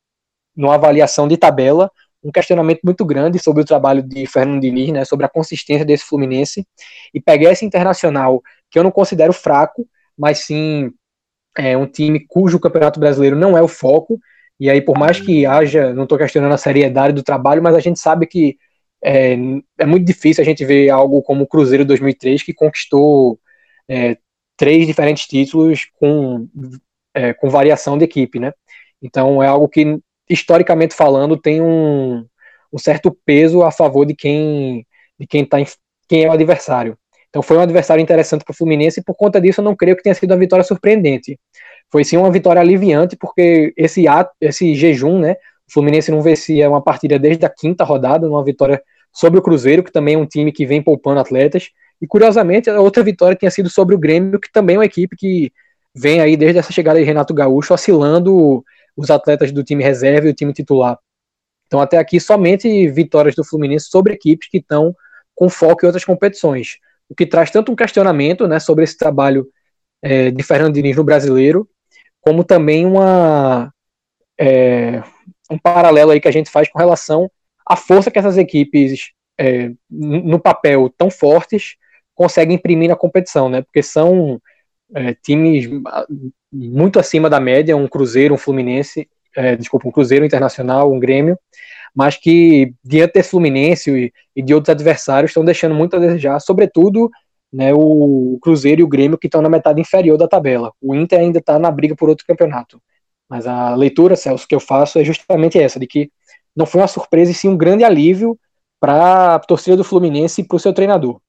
numa 0.56 0.74
avaliação 0.74 1.28
de 1.28 1.36
tabela, 1.36 1.90
um 2.22 2.32
questionamento 2.32 2.80
muito 2.82 3.04
grande 3.04 3.38
sobre 3.38 3.62
o 3.62 3.66
trabalho 3.66 4.02
de 4.02 4.26
Fernando 4.26 4.60
Diniz, 4.60 4.90
né, 4.92 5.04
sobre 5.04 5.26
a 5.26 5.28
consistência 5.28 5.84
desse 5.84 6.04
Fluminense, 6.04 6.66
e 7.14 7.20
pegar 7.20 7.52
esse 7.52 7.64
Internacional, 7.64 8.42
que 8.70 8.78
eu 8.78 8.82
não 8.82 8.90
considero 8.90 9.32
fraco, 9.32 9.86
mas 10.16 10.38
sim 10.40 10.90
é, 11.56 11.76
um 11.76 11.86
time 11.86 12.26
cujo 12.26 12.58
Campeonato 12.58 12.98
Brasileiro 12.98 13.36
não 13.36 13.56
é 13.56 13.62
o 13.62 13.68
foco, 13.68 14.18
e 14.60 14.68
aí, 14.68 14.80
por 14.80 14.98
mais 14.98 15.20
que 15.20 15.46
haja, 15.46 15.94
não 15.94 16.02
estou 16.02 16.18
questionando 16.18 16.52
a 16.52 16.58
seriedade 16.58 17.14
do 17.14 17.22
trabalho, 17.22 17.62
mas 17.62 17.76
a 17.76 17.80
gente 17.80 18.00
sabe 18.00 18.26
que 18.26 18.56
é, 19.02 19.34
é, 19.78 19.86
muito 19.86 20.04
difícil 20.04 20.42
a 20.42 20.44
gente 20.44 20.64
ver 20.64 20.90
algo 20.90 21.22
como 21.22 21.44
o 21.44 21.46
Cruzeiro 21.46 21.84
2003, 21.84 22.42
que 22.42 22.54
conquistou 22.54 23.38
é, 23.88 24.16
três 24.56 24.86
diferentes 24.86 25.26
títulos 25.26 25.86
com, 25.98 26.48
é, 27.14 27.32
com 27.34 27.48
variação 27.48 27.96
de 27.96 28.04
equipe, 28.04 28.38
né? 28.38 28.52
Então 29.02 29.42
é 29.42 29.46
algo 29.46 29.68
que, 29.68 29.98
historicamente 30.28 30.94
falando, 30.94 31.36
tem 31.36 31.60
um, 31.62 32.26
um 32.72 32.78
certo 32.78 33.16
peso 33.24 33.62
a 33.62 33.70
favor 33.70 34.04
de 34.04 34.14
quem, 34.14 34.86
de 35.18 35.26
quem, 35.26 35.44
tá, 35.44 35.58
quem 36.08 36.24
é 36.24 36.28
o 36.28 36.32
adversário. 36.32 36.98
Então 37.28 37.42
foi 37.42 37.56
um 37.58 37.60
adversário 37.60 38.02
interessante 38.02 38.44
para 38.44 38.52
o 38.52 38.56
Fluminense 38.56 39.00
e 39.00 39.04
por 39.04 39.14
conta 39.14 39.40
disso 39.40 39.60
eu 39.60 39.64
não 39.64 39.76
creio 39.76 39.96
que 39.96 40.02
tenha 40.02 40.14
sido 40.14 40.32
uma 40.32 40.38
vitória 40.38 40.64
surpreendente. 40.64 41.38
foi 41.90 42.04
sim 42.04 42.16
uma 42.16 42.30
vitória 42.30 42.60
aliviante, 42.60 43.16
porque 43.16 43.72
esse 43.76 44.08
ato, 44.08 44.32
esse 44.40 44.74
jejum, 44.74 45.18
né? 45.20 45.36
O 45.68 45.72
Fluminense 45.72 46.10
não 46.10 46.22
vencia 46.22 46.68
uma 46.68 46.82
partida 46.82 47.18
desde 47.18 47.44
a 47.44 47.50
quinta 47.50 47.84
rodada, 47.84 48.28
uma 48.28 48.44
vitória 48.44 48.82
sobre 49.12 49.38
o 49.38 49.42
Cruzeiro, 49.42 49.82
que 49.82 49.92
também 49.92 50.14
é 50.14 50.18
um 50.18 50.26
time 50.26 50.52
que 50.52 50.64
vem 50.64 50.82
poupando 50.82 51.20
atletas. 51.20 51.70
E 52.00 52.06
curiosamente, 52.06 52.70
a 52.70 52.80
outra 52.80 53.02
vitória 53.02 53.36
tinha 53.36 53.50
sido 53.50 53.68
sobre 53.68 53.94
o 53.94 53.98
Grêmio, 53.98 54.40
que 54.40 54.50
também 54.50 54.76
é 54.76 54.78
uma 54.78 54.84
equipe 54.84 55.16
que 55.16 55.52
vem 55.94 56.20
aí 56.20 56.36
desde 56.36 56.58
essa 56.58 56.72
chegada 56.72 56.98
de 56.98 57.04
Renato 57.04 57.34
Gaúcho 57.34 57.74
oscilando 57.74 58.64
os 58.96 59.10
atletas 59.10 59.52
do 59.52 59.64
time 59.64 59.82
reserva 59.82 60.26
e 60.26 60.30
o 60.30 60.34
time 60.34 60.52
titular. 60.52 60.98
Então, 61.66 61.80
até 61.80 61.98
aqui, 61.98 62.18
somente 62.18 62.88
vitórias 62.88 63.34
do 63.34 63.44
Fluminense 63.44 63.88
sobre 63.90 64.14
equipes 64.14 64.48
que 64.48 64.58
estão 64.58 64.94
com 65.34 65.48
foco 65.48 65.84
em 65.84 65.86
outras 65.86 66.04
competições. 66.04 66.78
O 67.08 67.14
que 67.14 67.26
traz 67.26 67.50
tanto 67.50 67.70
um 67.70 67.76
questionamento 67.76 68.48
né, 68.48 68.58
sobre 68.58 68.84
esse 68.84 68.96
trabalho 68.96 69.46
é, 70.02 70.30
de 70.30 70.42
Fernando 70.42 70.74
Diniz 70.74 70.96
no 70.96 71.04
brasileiro, 71.04 71.68
como 72.20 72.42
também 72.42 72.86
uma, 72.86 73.72
é, 74.38 75.02
um 75.50 75.58
paralelo 75.58 76.10
aí 76.10 76.20
que 76.20 76.28
a 76.28 76.32
gente 76.32 76.50
faz 76.50 76.68
com 76.68 76.78
relação 76.78 77.30
à 77.66 77.76
força 77.76 78.10
que 78.10 78.18
essas 78.18 78.36
equipes, 78.36 79.10
é, 79.38 79.70
no 79.90 80.38
papel 80.38 80.92
tão 80.96 81.10
fortes, 81.10 81.76
conseguem 82.14 82.56
imprimir 82.56 82.88
na 82.88 82.96
competição, 82.96 83.48
né? 83.48 83.62
Porque 83.62 83.82
são 83.82 84.40
é, 84.94 85.14
times 85.14 85.68
muito 86.52 86.98
acima 86.98 87.30
da 87.30 87.38
média, 87.38 87.76
um 87.76 87.86
Cruzeiro, 87.86 88.34
um 88.34 88.38
Fluminense, 88.38 89.08
é, 89.36 89.54
desculpa, 89.54 89.88
um 89.88 89.92
Cruzeiro 89.92 90.24
Internacional, 90.24 90.92
um 90.92 90.98
Grêmio, 90.98 91.38
mas 91.94 92.16
que 92.16 92.74
diante 92.82 93.14
desse 93.14 93.30
Fluminense 93.30 93.90
e, 93.90 94.12
e 94.34 94.42
de 94.42 94.54
outros 94.54 94.70
adversários 94.70 95.30
estão 95.30 95.44
deixando 95.44 95.74
muito 95.74 95.96
a 95.96 96.00
desejar, 96.00 96.40
sobretudo 96.40 97.10
né, 97.52 97.72
o 97.72 98.38
Cruzeiro 98.42 98.80
e 98.80 98.84
o 98.84 98.88
Grêmio 98.88 99.18
que 99.18 99.26
estão 99.26 99.42
na 99.42 99.48
metade 99.48 99.80
inferior 99.80 100.18
da 100.18 100.28
tabela. 100.28 100.72
O 100.80 100.94
Inter 100.94 101.20
ainda 101.20 101.38
está 101.38 101.58
na 101.58 101.70
briga 101.70 101.94
por 101.94 102.08
outro 102.08 102.26
campeonato. 102.26 102.80
Mas 103.28 103.46
a 103.46 103.74
leitura, 103.74 104.16
Celso, 104.16 104.46
que 104.48 104.54
eu 104.54 104.60
faço 104.60 104.98
é 104.98 105.04
justamente 105.04 105.58
essa, 105.58 105.78
de 105.78 105.86
que 105.86 106.10
não 106.56 106.66
foi 106.66 106.80
uma 106.80 106.88
surpresa 106.88 107.30
e 107.30 107.34
sim 107.34 107.48
um 107.48 107.56
grande 107.56 107.84
alívio 107.84 108.38
para 108.80 109.34
a 109.34 109.38
torcida 109.38 109.76
do 109.76 109.84
Fluminense 109.84 110.40
e 110.40 110.44
para 110.46 110.56
o 110.56 110.60
seu 110.60 110.72
treinador. 110.72 111.20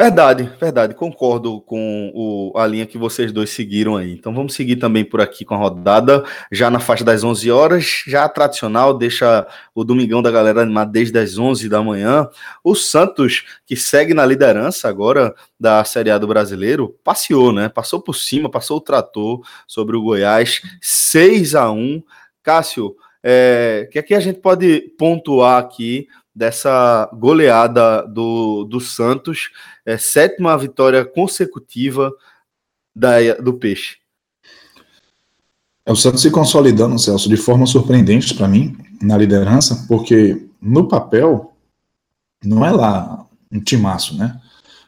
Verdade, 0.00 0.50
verdade. 0.58 0.94
Concordo 0.94 1.60
com 1.60 2.10
o, 2.14 2.56
a 2.56 2.66
linha 2.66 2.86
que 2.86 2.96
vocês 2.96 3.30
dois 3.32 3.50
seguiram 3.50 3.98
aí. 3.98 4.14
Então 4.14 4.32
vamos 4.32 4.54
seguir 4.54 4.76
também 4.76 5.04
por 5.04 5.20
aqui 5.20 5.44
com 5.44 5.54
a 5.54 5.58
rodada, 5.58 6.24
já 6.50 6.70
na 6.70 6.80
faixa 6.80 7.04
das 7.04 7.22
11 7.22 7.50
horas, 7.50 8.02
já 8.06 8.26
tradicional, 8.26 8.96
deixa 8.96 9.46
o 9.74 9.84
Domingão 9.84 10.22
da 10.22 10.30
galera 10.30 10.62
animar 10.62 10.86
desde 10.86 11.18
as 11.18 11.36
11 11.36 11.68
da 11.68 11.82
manhã. 11.82 12.26
O 12.64 12.74
Santos, 12.74 13.44
que 13.66 13.76
segue 13.76 14.14
na 14.14 14.24
liderança 14.24 14.88
agora 14.88 15.34
da 15.60 15.84
Série 15.84 16.10
A 16.10 16.16
do 16.16 16.26
Brasileiro, 16.26 16.96
passeou, 17.04 17.52
né? 17.52 17.68
Passou 17.68 18.00
por 18.00 18.14
cima, 18.14 18.50
passou 18.50 18.78
o 18.78 18.80
trator 18.80 19.42
sobre 19.66 19.98
o 19.98 20.02
Goiás, 20.02 20.62
6 20.80 21.54
a 21.54 21.70
1 21.70 22.02
Cássio, 22.42 22.96
é, 23.22 23.86
que 23.92 23.98
aqui 23.98 24.14
a 24.14 24.20
gente 24.20 24.40
pode 24.40 24.80
pontuar 24.96 25.58
aqui 25.58 26.08
dessa 26.40 27.06
goleada 27.12 28.00
do, 28.06 28.64
do 28.64 28.80
Santos, 28.80 29.50
é, 29.84 29.98
sétima 29.98 30.56
vitória 30.56 31.04
consecutiva 31.04 32.10
da, 32.96 33.34
do 33.34 33.52
Peixe. 33.52 33.98
É 35.84 35.92
o 35.92 35.96
Santos 35.96 36.22
se 36.22 36.30
consolidando, 36.30 36.98
Celso, 36.98 37.28
de 37.28 37.36
forma 37.36 37.66
surpreendente 37.66 38.34
para 38.34 38.48
mim, 38.48 38.74
na 39.02 39.18
liderança, 39.18 39.84
porque 39.86 40.48
no 40.62 40.88
papel 40.88 41.52
não 42.42 42.64
é 42.64 42.70
lá 42.70 43.26
um 43.52 43.60
timaço, 43.60 44.16
né? 44.16 44.40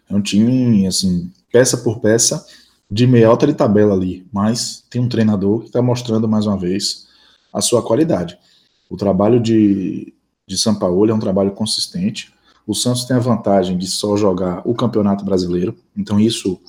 É 0.08 0.14
um 0.14 0.22
time, 0.22 0.86
assim, 0.86 1.30
peça 1.52 1.76
por 1.76 2.00
peça, 2.00 2.46
de 2.90 3.06
meia 3.06 3.28
alta 3.28 3.46
de 3.46 3.52
tabela 3.52 3.92
ali, 3.92 4.26
mas 4.32 4.86
tem 4.88 5.02
um 5.02 5.08
treinador 5.08 5.60
que 5.60 5.66
está 5.66 5.82
mostrando 5.82 6.26
mais 6.26 6.46
uma 6.46 6.56
vez 6.56 7.08
a 7.52 7.60
sua 7.60 7.82
qualidade. 7.82 8.38
O 8.88 8.96
trabalho 8.96 9.38
de, 9.38 10.14
de 10.46 10.58
São 10.58 10.74
Paulo 10.74 11.10
é 11.10 11.14
um 11.14 11.18
trabalho 11.18 11.52
consistente. 11.52 12.32
O 12.66 12.74
Santos 12.74 13.04
tem 13.04 13.16
a 13.16 13.20
vantagem 13.20 13.76
de 13.76 13.86
só 13.86 14.16
jogar 14.16 14.62
o 14.64 14.74
Campeonato 14.74 15.24
Brasileiro, 15.24 15.76
então 15.96 16.20
isso 16.20 16.60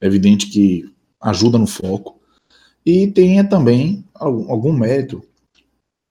é 0.00 0.06
evidente 0.06 0.46
que 0.46 0.90
ajuda 1.20 1.58
no 1.58 1.66
foco. 1.66 2.20
E 2.84 3.06
tem 3.06 3.42
também 3.46 4.04
algum, 4.14 4.72
mérito 4.72 5.22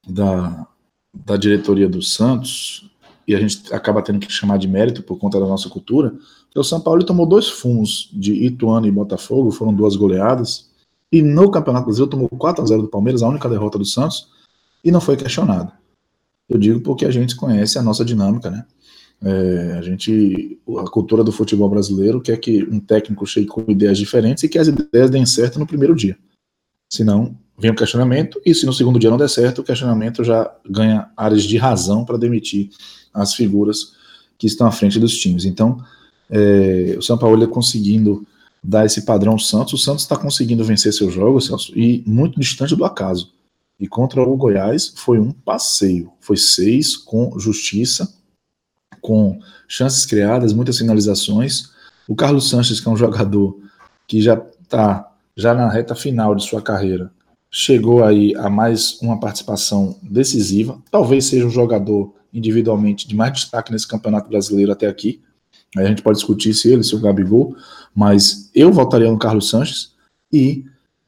da, 0.07 0.67
da 1.13 1.37
diretoria 1.37 1.87
do 1.87 2.01
Santos, 2.01 2.89
e 3.27 3.35
a 3.35 3.39
gente 3.39 3.73
acaba 3.73 4.01
tendo 4.01 4.19
que 4.19 4.31
chamar 4.31 4.57
de 4.57 4.67
mérito 4.67 5.03
por 5.03 5.17
conta 5.17 5.39
da 5.39 5.45
nossa 5.45 5.69
cultura, 5.69 6.13
o 6.55 6.63
São 6.63 6.79
Paulo 6.79 7.03
tomou 7.03 7.25
dois 7.25 7.47
fumos 7.49 8.09
de 8.13 8.33
Ituano 8.33 8.85
e 8.85 8.91
Botafogo, 8.91 9.51
foram 9.51 9.73
duas 9.73 9.95
goleadas, 9.95 10.69
e 11.11 11.21
no 11.21 11.49
Campeonato 11.49 11.85
Brasileiro 11.85 12.11
tomou 12.11 12.29
4 12.29 12.63
a 12.63 12.67
0 12.67 12.81
do 12.83 12.87
Palmeiras, 12.87 13.23
a 13.23 13.27
única 13.27 13.49
derrota 13.49 13.77
do 13.77 13.85
Santos, 13.85 14.29
e 14.83 14.91
não 14.91 15.01
foi 15.01 15.15
questionado. 15.15 15.71
Eu 16.53 16.59
digo 16.59 16.79
porque 16.81 17.05
a 17.05 17.11
gente 17.11 17.35
conhece 17.35 17.77
a 17.77 17.83
nossa 17.83 18.05
dinâmica, 18.05 18.49
né? 18.49 18.65
É, 19.25 19.77
a 19.77 19.81
gente, 19.81 20.59
a 20.79 20.89
cultura 20.89 21.23
do 21.23 21.31
futebol 21.31 21.69
brasileiro 21.69 22.21
quer 22.21 22.37
que 22.37 22.63
um 22.63 22.79
técnico 22.79 23.25
chegue 23.25 23.47
com 23.47 23.63
ideias 23.67 23.97
diferentes 23.97 24.43
e 24.43 24.49
que 24.49 24.59
as 24.59 24.67
ideias 24.67 25.09
deem 25.09 25.25
certo 25.25 25.57
no 25.57 25.65
primeiro 25.65 25.95
dia. 25.95 26.17
Senão, 26.89 27.35
vem 27.57 27.71
o 27.71 27.75
questionamento, 27.75 28.39
e 28.45 28.53
se 28.53 28.65
no 28.65 28.73
segundo 28.73 28.99
dia 28.99 29.09
não 29.09 29.17
der 29.17 29.29
certo, 29.29 29.61
o 29.61 29.63
questionamento 29.63 30.23
já 30.23 30.53
ganha 30.69 31.09
áreas 31.15 31.43
de 31.43 31.57
razão 31.57 32.03
para 32.03 32.17
demitir 32.17 32.69
as 33.13 33.33
figuras 33.33 33.93
que 34.37 34.45
estão 34.45 34.67
à 34.67 34.71
frente 34.71 34.99
dos 34.99 35.17
times. 35.17 35.45
Então, 35.45 35.81
é, 36.29 36.95
o 36.97 37.01
São 37.01 37.17
Paulo 37.17 37.43
é 37.43 37.47
conseguindo 37.47 38.27
dar 38.63 38.85
esse 38.85 39.05
padrão 39.05 39.33
ao 39.33 39.39
Santos, 39.39 39.73
o 39.73 39.77
Santos 39.77 40.03
está 40.03 40.15
conseguindo 40.15 40.63
vencer 40.63 40.93
seus 40.93 41.13
jogos, 41.13 41.47
Celso, 41.47 41.71
e 41.77 42.03
muito 42.05 42.39
distante 42.39 42.75
do 42.75 42.85
acaso. 42.85 43.31
E 43.83 43.87
contra 43.89 44.23
o 44.23 44.37
Goiás 44.37 44.93
foi 44.95 45.19
um 45.19 45.33
passeio. 45.33 46.13
Foi 46.21 46.37
seis 46.37 46.95
com 46.95 47.37
justiça, 47.37 48.15
com 49.01 49.37
chances 49.67 50.05
criadas, 50.05 50.53
muitas 50.53 50.77
finalizações. 50.77 51.69
O 52.07 52.15
Carlos 52.15 52.49
Sanches, 52.49 52.79
que 52.79 52.87
é 52.87 52.91
um 52.93 52.95
jogador 52.95 53.59
que 54.07 54.21
já 54.21 54.41
está 54.61 55.11
já 55.35 55.53
na 55.53 55.69
reta 55.69 55.95
final 55.95 56.33
de 56.33 56.45
sua 56.45 56.61
carreira, 56.61 57.11
chegou 57.51 58.05
aí 58.05 58.33
a 58.37 58.49
mais 58.49 59.01
uma 59.01 59.19
participação 59.19 59.99
decisiva. 60.01 60.81
Talvez 60.89 61.25
seja 61.25 61.45
o 61.45 61.49
jogador 61.49 62.15
individualmente 62.33 63.05
de 63.05 63.17
mais 63.17 63.33
destaque 63.33 63.69
nesse 63.69 63.85
campeonato 63.85 64.29
brasileiro 64.29 64.71
até 64.71 64.87
aqui. 64.87 65.21
A 65.75 65.83
gente 65.83 66.01
pode 66.01 66.19
discutir 66.19 66.53
se 66.53 66.71
ele, 66.71 66.85
se 66.85 66.95
o 66.95 67.01
Gabigol, 67.01 67.53
mas 67.93 68.49
eu 68.55 68.71
votaria 68.71 69.11
no 69.11 69.19
Carlos 69.19 69.49
Sanches 69.49 69.91
e 70.31 70.63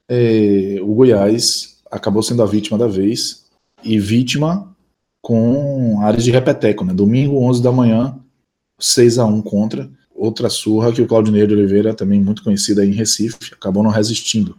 é, 0.10 0.78
o 0.82 0.94
Goiás 0.94 1.75
acabou 1.96 2.22
sendo 2.22 2.44
a 2.44 2.46
vítima 2.46 2.78
da 2.78 2.88
vez, 2.88 3.46
e 3.84 4.00
vítima 4.00 4.76
com 5.22 6.02
áreas 6.02 6.24
de 6.24 6.32
repeteco, 6.32 6.84
né? 6.84 6.94
Domingo, 6.94 7.38
11 7.38 7.64
da 7.64 7.72
manhã, 7.72 8.20
6 8.80 9.18
a 9.18 9.26
1 9.26 9.42
contra. 9.42 9.90
Outra 10.14 10.50
surra 10.50 10.92
que 10.92 11.02
o 11.02 11.08
Claudinei 11.08 11.46
de 11.48 11.54
Oliveira, 11.54 11.94
também 11.94 12.22
muito 12.22 12.44
conhecido 12.44 12.82
aí 12.82 12.90
em 12.90 12.94
Recife, 12.94 13.54
acabou 13.54 13.84
não 13.84 13.90
resistindo. 13.90 14.56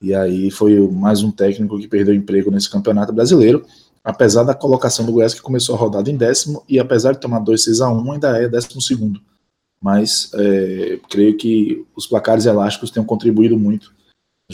E 0.00 0.14
aí 0.14 0.50
foi 0.50 0.78
mais 0.88 1.22
um 1.22 1.30
técnico 1.30 1.78
que 1.78 1.86
perdeu 1.86 2.14
emprego 2.14 2.50
nesse 2.50 2.70
campeonato 2.70 3.12
brasileiro, 3.12 3.64
apesar 4.02 4.44
da 4.44 4.54
colocação 4.54 5.04
do 5.04 5.12
Goiás 5.12 5.34
que 5.34 5.42
começou 5.42 5.74
a 5.74 5.78
rodada 5.78 6.10
em 6.10 6.16
décimo, 6.16 6.64
e 6.68 6.78
apesar 6.78 7.12
de 7.12 7.20
tomar 7.20 7.40
2 7.40 7.62
6 7.62 7.80
a 7.80 7.90
1 7.90 8.12
ainda 8.12 8.42
é 8.42 8.48
décimo 8.48 8.80
segundo. 8.80 9.20
Mas 9.82 10.30
é, 10.34 10.98
creio 11.08 11.36
que 11.36 11.84
os 11.94 12.06
placares 12.06 12.46
elásticos 12.46 12.90
tenham 12.90 13.04
contribuído 13.04 13.58
muito 13.58 13.92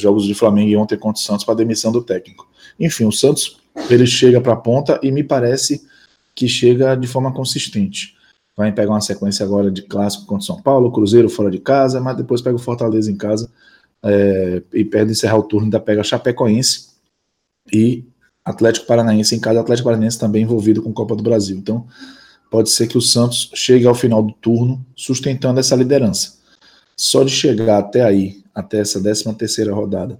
jogos 0.00 0.24
de 0.24 0.34
Flamengo 0.34 0.68
e 0.68 0.76
ontem 0.76 0.96
contra 0.96 1.20
o 1.20 1.24
Santos 1.24 1.44
para 1.44 1.54
demissão 1.54 1.90
do 1.90 2.02
técnico. 2.02 2.48
Enfim, 2.78 3.04
o 3.04 3.12
Santos 3.12 3.58
ele 3.90 4.06
chega 4.06 4.40
para 4.40 4.52
a 4.52 4.56
ponta 4.56 4.98
e 5.02 5.10
me 5.10 5.22
parece 5.22 5.86
que 6.34 6.48
chega 6.48 6.94
de 6.94 7.06
forma 7.06 7.32
consistente. 7.32 8.14
Vai 8.56 8.72
pegar 8.72 8.92
uma 8.92 9.00
sequência 9.00 9.44
agora 9.44 9.70
de 9.70 9.82
clássico 9.82 10.26
contra 10.26 10.42
o 10.42 10.46
São 10.46 10.62
Paulo, 10.62 10.92
Cruzeiro 10.92 11.28
fora 11.28 11.50
de 11.50 11.58
casa, 11.58 12.00
mas 12.00 12.16
depois 12.16 12.40
pega 12.40 12.56
o 12.56 12.58
Fortaleza 12.58 13.10
em 13.10 13.16
casa 13.16 13.50
é, 14.02 14.62
e 14.72 14.84
perde 14.84 15.12
encerrar 15.12 15.36
o 15.36 15.42
turno, 15.42 15.66
ainda 15.66 15.80
pega 15.80 16.02
Chapecoense 16.02 16.88
e 17.72 18.04
Atlético 18.44 18.86
Paranaense 18.86 19.34
em 19.34 19.40
casa, 19.40 19.60
Atlético 19.60 19.88
Paranaense 19.88 20.18
também 20.18 20.42
envolvido 20.42 20.80
com 20.82 20.92
Copa 20.92 21.16
do 21.16 21.22
Brasil. 21.22 21.56
Então, 21.56 21.86
pode 22.50 22.70
ser 22.70 22.86
que 22.86 22.96
o 22.96 23.02
Santos 23.02 23.50
chegue 23.54 23.86
ao 23.86 23.94
final 23.94 24.22
do 24.22 24.32
turno 24.32 24.84
sustentando 24.94 25.60
essa 25.60 25.74
liderança. 25.74 26.36
Só 26.96 27.22
de 27.22 27.30
chegar 27.30 27.78
até 27.78 28.02
aí 28.02 28.42
até 28.54 28.78
essa 28.78 29.02
13 29.02 29.34
terceira 29.34 29.74
rodada, 29.74 30.18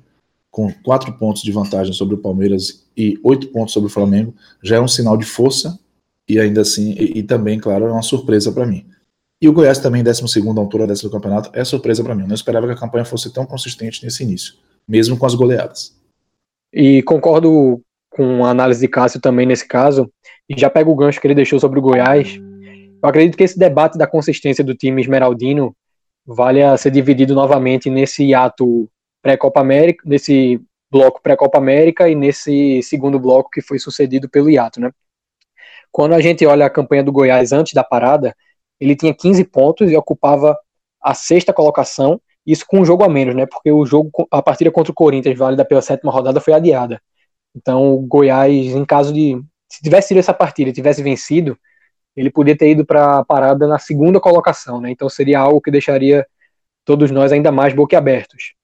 com 0.51 0.71
quatro 0.85 1.11
pontos 1.15 1.43
de 1.43 1.51
vantagem 1.51 1.93
sobre 1.95 2.15
o 2.15 2.19
Palmeiras 2.19 2.87
e 2.95 3.19
oito 3.25 3.49
pontos 3.49 3.73
sobre 3.73 3.89
o 3.89 3.93
Flamengo, 3.93 4.35
já 4.63 4.77
é 4.77 4.81
um 4.81 4.89
sinal 4.89 5.17
de 5.17 5.25
força 5.25 5.79
e 6.29 6.39
ainda 6.39 6.61
assim, 6.61 6.93
e, 6.93 7.19
e 7.19 7.23
também, 7.23 7.59
claro, 7.59 7.87
é 7.87 7.93
uma 7.93 8.03
surpresa 8.03 8.53
para 8.53 8.67
mim. 8.67 8.87
E 9.41 9.49
o 9.49 9.53
Goiás 9.53 9.79
também, 9.79 10.03
12 10.03 10.23
altura 10.59 10.87
desse 10.87 11.03
do 11.03 11.11
campeonato, 11.11 11.51
é 11.53 11.65
surpresa 11.65 12.03
para 12.03 12.15
mim. 12.15 12.23
Eu 12.23 12.29
não 12.29 12.35
esperava 12.35 12.67
que 12.67 12.73
a 12.73 12.77
campanha 12.77 13.05
fosse 13.05 13.33
tão 13.33 13.47
consistente 13.47 14.03
nesse 14.05 14.23
início, 14.23 14.55
mesmo 14.89 15.17
com 15.17 15.27
as 15.27 15.35
goleadas. 15.35 15.95
E 16.73 17.03
concordo 17.03 17.81
com 18.11 18.45
a 18.45 18.51
análise 18.51 18.81
de 18.81 18.89
Cássio 18.89 19.21
também 19.21 19.47
nesse 19.47 19.67
caso, 19.67 20.11
e 20.49 20.59
já 20.59 20.71
pego 20.71 20.91
o 20.91 20.97
gancho 20.97 21.21
que 21.21 21.27
ele 21.27 21.35
deixou 21.35 21.61
sobre 21.61 21.79
o 21.79 21.83
Goiás. 21.83 22.37
Eu 22.37 23.09
acredito 23.09 23.37
que 23.37 23.45
esse 23.45 23.59
debate 23.59 23.99
da 23.99 24.07
consistência 24.07 24.65
do 24.65 24.75
time 24.75 25.03
esmeraldino 25.03 25.77
vale 26.27 26.63
a 26.63 26.77
ser 26.77 26.91
dividido 26.91 27.35
novamente 27.35 27.89
nesse 27.89 28.35
ato 28.35 28.91
pré-Copa 29.23 29.61
América, 29.61 30.03
nesse 30.07 30.61
bloco 30.91 31.21
pré-Copa 31.23 31.59
América 31.59 32.09
e 32.09 32.15
nesse 32.15 32.83
segundo 32.83 33.19
bloco 33.19 33.51
que 33.51 33.63
foi 33.63 33.79
sucedido 33.79 34.29
pelo 34.29 34.51
hiato, 34.51 34.81
né? 34.81 34.91
Quando 35.93 36.15
a 36.15 36.21
gente 36.21 36.45
olha 36.45 36.67
a 36.67 36.71
campanha 36.71 37.03
do 37.03 37.13
Goiás 37.13 37.53
antes 37.53 37.73
da 37.73 37.83
parada, 37.83 38.35
ele 38.81 38.95
tinha 38.95 39.15
15 39.15 39.45
pontos 39.45 39.91
e 39.91 39.97
ocupava 39.97 40.59
a 41.03 41.15
sexta 41.15 41.53
colocação, 41.53 42.21
isso 42.47 42.65
com 42.67 42.81
um 42.81 42.85
jogo 42.85 43.05
a 43.05 43.09
menos, 43.09 43.35
né? 43.35 43.47
Porque 43.47 43.71
o 43.73 43.87
jogo, 43.87 44.11
a 44.31 44.43
partida 44.43 44.71
contra 44.71 44.93
o 44.93 44.95
Corinthians, 44.95 45.39
válida 45.39 45.65
pela 45.65 45.83
sétima 45.83 46.13
rodada, 46.13 46.41
foi 46.41 46.53
adiada. 46.53 47.01
Então, 47.55 47.95
o 47.95 48.01
Goiás, 48.01 48.53
em 48.53 48.85
caso 48.85 49.13
de. 49.13 49.41
Se 49.73 49.83
tivesse 49.83 50.09
tido 50.09 50.19
essa 50.19 50.35
partida 50.35 50.71
e 50.71 50.73
tivesse 50.73 51.03
vencido, 51.03 51.59
ele 52.17 52.31
poderia 52.31 52.57
ter 52.57 52.71
ido 52.71 52.85
para 52.85 53.19
a 53.19 53.25
parada 53.25 53.67
na 53.67 53.79
segunda 53.79 54.19
colocação, 54.19 54.81
né? 54.81 54.91
Então, 54.91 55.09
seria 55.09 55.39
algo 55.39 55.61
que 55.61 55.71
deixaria 55.71 56.27
todos 56.85 57.11
nós 57.11 57.33
ainda 57.33 57.53
mais 57.53 57.75
boquiabertos. 57.75 58.55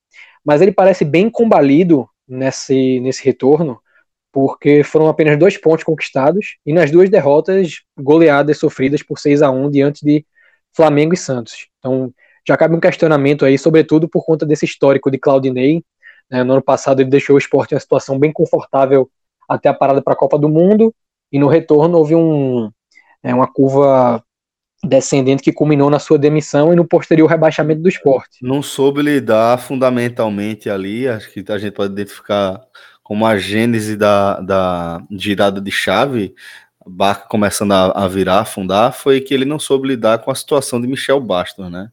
Mas 0.44 0.62
ele 0.62 0.72
parece 0.72 1.04
bem 1.04 1.28
combalido 1.28 2.08
nesse, 2.26 3.00
nesse 3.00 3.24
retorno, 3.24 3.80
porque 4.32 4.82
foram 4.82 5.08
apenas 5.08 5.38
dois 5.38 5.58
pontos 5.58 5.84
conquistados 5.84 6.56
e 6.64 6.72
nas 6.72 6.90
duas 6.90 7.10
derrotas, 7.10 7.82
goleadas 7.98 8.58
sofridas 8.58 9.02
por 9.02 9.18
6 9.18 9.42
a 9.42 9.50
1 9.50 9.70
diante 9.70 10.04
de 10.04 10.24
Flamengo 10.74 11.12
e 11.12 11.16
Santos. 11.16 11.68
Então, 11.78 12.12
já 12.46 12.56
cabe 12.56 12.74
um 12.74 12.80
questionamento 12.80 13.44
aí, 13.44 13.58
sobretudo 13.58 14.08
por 14.08 14.24
conta 14.24 14.46
desse 14.46 14.64
histórico 14.64 15.10
de 15.10 15.18
Claudinei. 15.18 15.84
Né? 16.30 16.42
No 16.42 16.54
ano 16.54 16.62
passado, 16.62 17.00
ele 17.00 17.10
deixou 17.10 17.36
o 17.36 17.38
esporte 17.38 17.72
em 17.72 17.74
uma 17.74 17.80
situação 17.80 18.18
bem 18.18 18.32
confortável 18.32 19.10
até 19.48 19.68
a 19.68 19.74
parada 19.74 20.00
para 20.00 20.14
a 20.14 20.16
Copa 20.16 20.38
do 20.38 20.48
Mundo, 20.48 20.94
e 21.30 21.38
no 21.38 21.46
retorno 21.46 21.98
houve 21.98 22.14
um, 22.14 22.70
é, 23.22 23.34
uma 23.34 23.46
curva 23.46 24.22
descendente 24.84 25.42
que 25.42 25.52
culminou 25.52 25.88
na 25.88 25.98
sua 25.98 26.18
demissão 26.18 26.72
e 26.72 26.76
no 26.76 26.84
posterior 26.84 27.28
rebaixamento 27.28 27.82
do 27.82 27.88
esporte. 27.88 28.38
Não 28.42 28.62
soube 28.62 29.00
lidar 29.00 29.58
fundamentalmente 29.58 30.68
ali, 30.68 31.06
acho 31.06 31.30
que 31.30 31.44
a 31.48 31.58
gente 31.58 31.72
pode 31.72 31.92
identificar 31.92 32.60
como 33.02 33.26
a 33.26 33.38
gênese 33.38 33.96
da, 33.96 34.40
da 34.40 35.02
girada 35.10 35.60
de 35.60 35.70
chave, 35.70 36.34
barca 36.84 37.26
começando 37.28 37.72
a, 37.72 38.04
a 38.04 38.08
virar, 38.08 38.40
afundar, 38.40 38.92
foi 38.92 39.20
que 39.20 39.32
ele 39.32 39.44
não 39.44 39.58
soube 39.58 39.88
lidar 39.88 40.18
com 40.18 40.30
a 40.30 40.34
situação 40.34 40.80
de 40.80 40.88
Michel 40.88 41.20
Bastos, 41.20 41.70
né? 41.70 41.90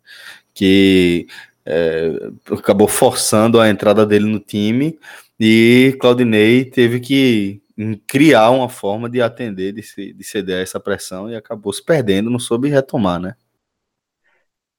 Que 0.53 1.27
é, 1.65 2.31
acabou 2.51 2.88
forçando 2.88 3.59
a 3.59 3.69
entrada 3.69 4.05
dele 4.05 4.25
no 4.25 4.39
time 4.39 4.98
e 5.39 5.95
Claudinei 6.00 6.65
teve 6.65 7.00
que 7.00 7.62
em 7.79 7.95
criar 7.95 8.50
uma 8.50 8.67
forma 8.67 9.09
de 9.09 9.21
atender, 9.21 9.71
de, 9.71 9.81
se, 9.81 10.12
de 10.12 10.24
ceder 10.25 10.57
a 10.57 10.59
essa 10.59 10.81
pressão 10.81 11.31
e 11.31 11.36
acabou 11.36 11.71
se 11.71 11.81
perdendo, 11.81 12.29
não 12.29 12.38
soube 12.38 12.67
retomar, 12.67 13.21
né? 13.21 13.36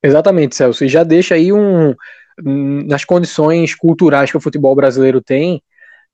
Exatamente, 0.03 0.55
Celso. 0.55 0.85
E 0.85 0.89
já 0.89 1.03
deixa 1.03 1.35
aí 1.35 1.51
um. 1.51 1.95
Nas 2.43 3.05
condições 3.05 3.75
culturais 3.75 4.31
que 4.31 4.37
o 4.37 4.41
futebol 4.41 4.75
brasileiro 4.75 5.23
tem, 5.23 5.63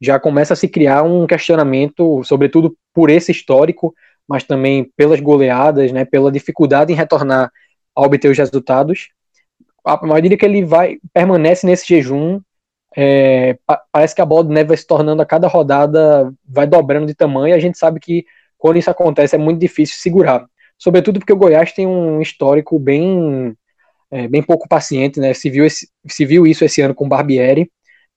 já 0.01 0.19
começa 0.19 0.55
a 0.55 0.57
se 0.57 0.69
criar 0.69 1.03
um 1.03 1.27
questionamento, 1.27 2.23
sobretudo 2.25 2.77
por 2.95 3.11
esse 3.11 3.33
histórico, 3.33 3.93
mas 4.27 4.45
também 4.45 4.91
pelas 4.97 5.21
goleadas, 5.21 5.91
né, 5.93 6.05
pela 6.05 6.31
dificuldade 6.31 6.93
em 6.93 6.97
retornar 6.97 7.51
a 7.95 8.01
obter 8.01 8.31
os 8.31 8.39
resultados. 8.39 9.09
A 9.85 10.05
medida 10.07 10.37
que 10.37 10.45
ele 10.45 10.65
vai 10.65 10.99
permanece 11.13 11.67
nesse 11.67 11.87
jejum, 11.87 12.41
é, 12.97 13.59
parece 13.93 14.15
que 14.15 14.23
a 14.23 14.27
bola 14.27 14.45
de 14.45 14.51
neve 14.51 14.69
vai 14.69 14.77
se 14.77 14.87
tornando 14.87 15.21
a 15.21 15.27
cada 15.27 15.47
rodada, 15.47 16.33
vai 16.49 16.67
dobrando 16.67 17.07
de 17.07 17.15
tamanho, 17.15 17.53
e 17.55 17.57
a 17.57 17.61
gente 17.61 17.79
sabe 17.79 18.01
que 18.01 18.25
quando 18.57 18.79
isso 18.79 18.91
acontece 18.91 19.35
é 19.35 19.39
muito 19.39 19.61
difícil 19.61 19.99
segurar. 19.99 20.47
Sobretudo 20.79 21.21
porque 21.21 21.33
o 21.33 21.37
Goiás 21.37 21.73
tem 21.73 21.87
um 21.87 22.21
histórico 22.23 22.79
bem, 22.79 23.55
é, 24.11 24.27
bem 24.29 24.43
pouco 24.43 24.69
paciente, 24.69 25.21
né? 25.21 25.35
Se 25.35 25.51
viu, 25.51 25.65
esse, 25.67 25.89
se 26.07 26.25
viu 26.25 26.47
isso 26.47 26.65
esse 26.65 26.81
ano 26.81 26.95
com 26.95 27.07
o 27.07 27.09
Barbieri, 27.09 27.71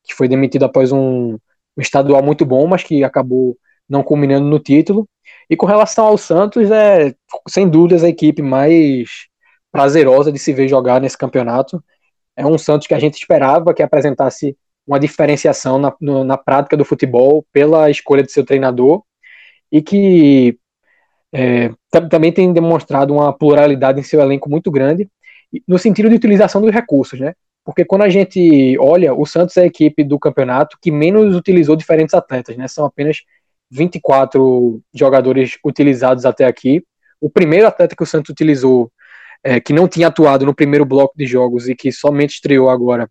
que 0.03 0.13
foi 0.13 0.27
demitido 0.27 0.63
após 0.63 0.91
um, 0.91 1.33
um 1.33 1.81
estadual 1.81 2.23
muito 2.23 2.45
bom, 2.45 2.65
mas 2.67 2.83
que 2.83 3.03
acabou 3.03 3.57
não 3.87 4.03
culminando 4.03 4.47
no 4.47 4.59
título. 4.59 5.07
E 5.49 5.57
com 5.57 5.65
relação 5.65 6.05
ao 6.05 6.17
Santos, 6.17 6.71
é 6.71 7.13
sem 7.47 7.67
dúvidas 7.67 8.03
a 8.03 8.09
equipe 8.09 8.41
mais 8.41 9.27
prazerosa 9.71 10.31
de 10.31 10.39
se 10.39 10.53
ver 10.53 10.67
jogar 10.67 11.01
nesse 11.01 11.17
campeonato. 11.17 11.83
É 12.35 12.45
um 12.45 12.57
Santos 12.57 12.87
que 12.87 12.93
a 12.93 12.99
gente 12.99 13.15
esperava 13.17 13.73
que 13.73 13.83
apresentasse 13.83 14.55
uma 14.89 14.99
diferenciação 14.99 15.77
na, 15.77 15.93
no, 16.01 16.23
na 16.23 16.35
prática 16.35 16.75
do 16.75 16.83
futebol 16.83 17.45
pela 17.53 17.91
escolha 17.91 18.23
de 18.23 18.31
seu 18.31 18.43
treinador 18.43 19.03
e 19.71 19.83
que 19.83 20.57
é, 21.31 21.69
também 22.09 22.31
tem 22.31 22.51
demonstrado 22.51 23.13
uma 23.13 23.31
pluralidade 23.31 23.99
em 23.99 24.03
seu 24.03 24.19
elenco 24.19 24.49
muito 24.49 24.71
grande 24.71 25.07
no 25.67 25.77
sentido 25.77 26.09
de 26.09 26.15
utilização 26.15 26.59
dos 26.59 26.71
recursos, 26.71 27.19
né? 27.19 27.33
Porque 27.63 27.85
quando 27.85 28.01
a 28.01 28.09
gente 28.09 28.75
olha, 28.79 29.13
o 29.13 29.27
Santos 29.27 29.55
é 29.57 29.61
a 29.61 29.65
equipe 29.65 30.03
do 30.03 30.17
campeonato 30.17 30.75
que 30.81 30.89
menos 30.89 31.35
utilizou 31.35 31.75
diferentes 31.75 32.15
atletas, 32.15 32.57
né? 32.57 32.67
São 32.67 32.83
apenas 32.83 33.21
24 33.69 34.81
jogadores 34.91 35.59
utilizados 35.63 36.25
até 36.25 36.45
aqui. 36.45 36.83
O 37.21 37.29
primeiro 37.29 37.67
atleta 37.67 37.95
que 37.95 38.01
o 38.01 38.07
Santos 38.07 38.31
utilizou, 38.31 38.91
é, 39.43 39.59
que 39.59 39.71
não 39.71 39.87
tinha 39.87 40.07
atuado 40.07 40.47
no 40.47 40.55
primeiro 40.55 40.83
bloco 40.83 41.13
de 41.15 41.27
jogos 41.27 41.69
e 41.69 41.75
que 41.75 41.91
somente 41.91 42.35
estreou 42.35 42.71
agora, 42.71 43.07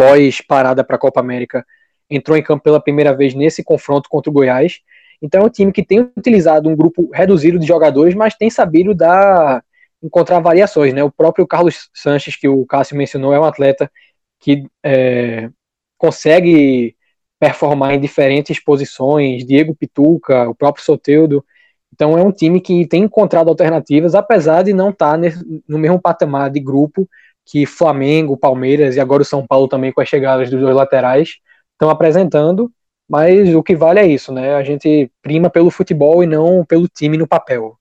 pós 0.00 0.40
parada 0.40 0.82
para 0.82 0.96
a 0.96 0.98
Copa 0.98 1.20
América, 1.20 1.62
entrou 2.08 2.34
em 2.34 2.42
campo 2.42 2.64
pela 2.64 2.80
primeira 2.80 3.14
vez 3.14 3.34
nesse 3.34 3.62
confronto 3.62 4.08
contra 4.08 4.30
o 4.30 4.32
Goiás. 4.32 4.80
Então 5.20 5.42
é 5.42 5.44
um 5.44 5.50
time 5.50 5.70
que 5.70 5.84
tem 5.84 6.00
utilizado 6.00 6.70
um 6.70 6.74
grupo 6.74 7.10
reduzido 7.12 7.58
de 7.58 7.66
jogadores, 7.66 8.14
mas 8.14 8.34
tem 8.34 8.48
sabido 8.48 8.94
dar 8.94 9.62
encontrar 10.02 10.40
variações, 10.40 10.94
né? 10.94 11.04
O 11.04 11.10
próprio 11.10 11.46
Carlos 11.46 11.90
Sanches, 11.92 12.34
que 12.34 12.48
o 12.48 12.64
Cássio 12.64 12.96
mencionou, 12.96 13.34
é 13.34 13.38
um 13.38 13.44
atleta 13.44 13.92
que 14.38 14.64
é, 14.82 15.50
consegue 15.98 16.96
performar 17.38 17.92
em 17.92 18.00
diferentes 18.00 18.58
posições, 18.58 19.44
Diego 19.44 19.76
Pituca, 19.76 20.48
o 20.48 20.54
próprio 20.54 20.82
Soteudo. 20.82 21.44
Então 21.92 22.16
é 22.16 22.22
um 22.22 22.32
time 22.32 22.58
que 22.58 22.86
tem 22.86 23.02
encontrado 23.02 23.50
alternativas, 23.50 24.14
apesar 24.14 24.62
de 24.62 24.72
não 24.72 24.88
estar 24.88 25.20
tá 25.20 25.28
no 25.68 25.78
mesmo 25.78 26.00
patamar 26.00 26.50
de 26.50 26.58
grupo 26.58 27.06
que 27.46 27.66
Flamengo, 27.66 28.36
Palmeiras 28.36 28.96
e 28.96 29.00
agora 29.00 29.22
o 29.22 29.24
São 29.24 29.46
Paulo 29.46 29.68
também 29.68 29.92
com 29.92 30.00
as 30.00 30.08
chegadas 30.08 30.50
dos 30.50 30.60
dois 30.60 30.74
laterais 30.74 31.36
estão 31.72 31.90
apresentando, 31.90 32.70
mas 33.08 33.54
o 33.54 33.62
que 33.62 33.74
vale 33.74 33.98
é 33.98 34.06
isso, 34.06 34.32
né? 34.32 34.54
A 34.54 34.62
gente 34.62 35.10
prima 35.22 35.50
pelo 35.50 35.70
futebol 35.70 36.22
e 36.22 36.26
não 36.26 36.64
pelo 36.64 36.86
time 36.86 37.16
no 37.16 37.26
papel. 37.26 37.76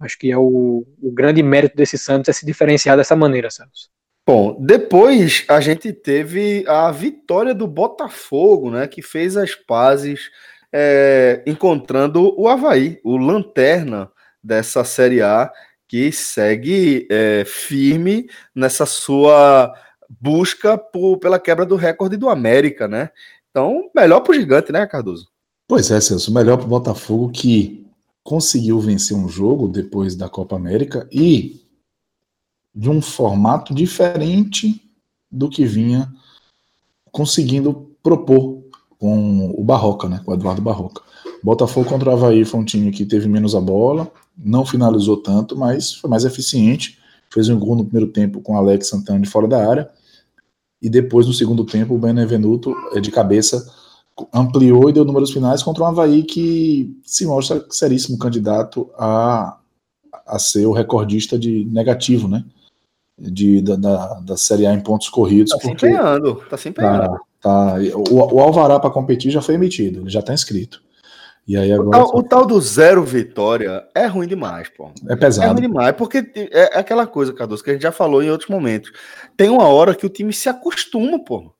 Acho 0.00 0.18
que 0.18 0.32
é 0.32 0.36
o, 0.36 0.84
o 1.00 1.12
grande 1.12 1.42
mérito 1.42 1.76
desse 1.76 1.98
Santos 1.98 2.30
é 2.30 2.32
se 2.32 2.46
diferenciar 2.46 2.96
dessa 2.96 3.14
maneira, 3.14 3.50
Celso. 3.50 3.90
Bom, 4.26 4.56
depois 4.60 5.44
a 5.48 5.60
gente 5.60 5.92
teve 5.92 6.64
a 6.66 6.90
vitória 6.90 7.54
do 7.54 7.66
Botafogo, 7.66 8.70
né? 8.70 8.88
Que 8.88 9.02
fez 9.02 9.36
as 9.36 9.54
pazes 9.54 10.30
é, 10.72 11.42
encontrando 11.46 12.34
o 12.40 12.48
Havaí, 12.48 12.98
o 13.04 13.16
lanterna 13.16 14.10
dessa 14.42 14.84
Série 14.84 15.20
A 15.20 15.50
que 15.90 16.12
segue 16.12 17.08
é, 17.10 17.44
firme 17.44 18.30
nessa 18.54 18.86
sua 18.86 19.74
busca 20.20 20.78
por, 20.78 21.18
pela 21.18 21.36
quebra 21.36 21.66
do 21.66 21.74
recorde 21.74 22.16
do 22.16 22.28
América, 22.28 22.86
né? 22.86 23.10
Então, 23.50 23.90
melhor 23.92 24.20
para 24.20 24.30
o 24.30 24.34
gigante, 24.34 24.70
né, 24.70 24.86
Cardoso? 24.86 25.26
Pois 25.66 25.90
é, 25.90 26.00
Celso, 26.00 26.32
melhor 26.32 26.58
para 26.58 26.66
o 26.66 26.68
Botafogo 26.68 27.32
que 27.32 27.84
conseguiu 28.22 28.78
vencer 28.78 29.16
um 29.16 29.28
jogo 29.28 29.66
depois 29.66 30.14
da 30.14 30.28
Copa 30.28 30.54
América 30.54 31.08
e 31.10 31.60
de 32.72 32.88
um 32.88 33.02
formato 33.02 33.74
diferente 33.74 34.80
do 35.28 35.50
que 35.50 35.64
vinha 35.64 36.08
conseguindo 37.10 37.96
propor 38.00 38.62
com 38.96 39.50
o 39.58 39.64
Barroca, 39.64 40.08
né, 40.08 40.20
com 40.24 40.30
o 40.30 40.34
Eduardo 40.34 40.62
Barroca. 40.62 41.02
Botafogo 41.42 41.88
contra 41.88 42.10
o 42.10 42.12
Havaí 42.12 42.44
foi 42.44 42.60
um 42.60 42.64
time 42.64 42.92
que 42.92 43.04
teve 43.04 43.28
menos 43.28 43.56
a 43.56 43.60
bola, 43.60 44.08
não 44.42 44.64
finalizou 44.64 45.16
tanto, 45.16 45.56
mas 45.56 45.94
foi 45.94 46.08
mais 46.08 46.24
eficiente. 46.24 46.98
Fez 47.32 47.48
um 47.48 47.58
gol 47.58 47.76
no 47.76 47.84
primeiro 47.84 48.10
tempo 48.10 48.40
com 48.40 48.56
Alex 48.56 48.88
Santana 48.88 49.20
de 49.20 49.28
fora 49.28 49.46
da 49.46 49.68
área. 49.68 49.90
E 50.82 50.88
depois, 50.88 51.26
no 51.26 51.32
segundo 51.32 51.64
tempo, 51.64 51.94
o 51.94 51.98
Benevenuto, 51.98 52.74
é, 52.94 53.00
de 53.00 53.10
cabeça, 53.10 53.70
ampliou 54.32 54.88
e 54.88 54.92
deu 54.92 55.04
números 55.04 55.30
finais 55.30 55.62
contra 55.62 55.84
um 55.84 55.86
Havaí 55.86 56.22
que 56.22 56.98
se 57.04 57.26
mostra 57.26 57.64
seríssimo 57.70 58.18
candidato 58.18 58.90
a, 58.98 59.58
a 60.26 60.38
ser 60.38 60.66
o 60.66 60.72
recordista 60.72 61.38
de 61.38 61.64
negativo, 61.66 62.26
né? 62.26 62.44
De, 63.18 63.60
da, 63.60 63.76
da, 63.76 64.20
da 64.20 64.36
Série 64.36 64.66
A 64.66 64.72
em 64.72 64.80
pontos 64.80 65.10
corridos. 65.10 65.52
Tá 65.52 65.58
se 65.58 65.70
empenhando, 65.70 66.42
tá 66.48 66.56
se 66.56 66.68
empenhando. 66.70 67.20
Tá, 67.40 67.74
tá, 67.74 67.74
o, 68.10 68.34
o 68.34 68.40
Alvará 68.40 68.80
para 68.80 68.90
competir 68.90 69.30
já 69.30 69.42
foi 69.42 69.56
emitido, 69.56 70.00
ele 70.00 70.10
já 70.10 70.20
está 70.20 70.32
inscrito. 70.32 70.82
E 71.50 71.56
aí 71.56 71.72
agora... 71.72 71.88
o, 71.88 71.90
tal, 71.90 72.18
o, 72.18 72.22
tal, 72.22 72.46
do 72.46 72.60
zero 72.60 73.02
vitória 73.02 73.84
é 73.92 74.06
ruim 74.06 74.28
demais, 74.28 74.68
pô. 74.68 74.92
É 75.08 75.16
pesado. 75.16 75.48
É 75.48 75.50
ruim 75.50 75.62
demais, 75.62 75.96
porque 75.96 76.18
é, 76.36 76.76
é 76.76 76.78
aquela 76.78 77.08
coisa, 77.08 77.32
Cardoso, 77.32 77.64
que 77.64 77.70
a 77.70 77.72
gente 77.72 77.82
já 77.82 77.90
falou 77.90 78.22
em 78.22 78.30
outros 78.30 78.48
momentos. 78.48 78.92
Tem 79.36 79.48
uma 79.48 79.66
hora 79.66 79.92
que 79.92 80.06
o 80.06 80.08
time 80.08 80.32
se 80.32 80.48
acostuma, 80.48 81.18
pô. 81.18 81.52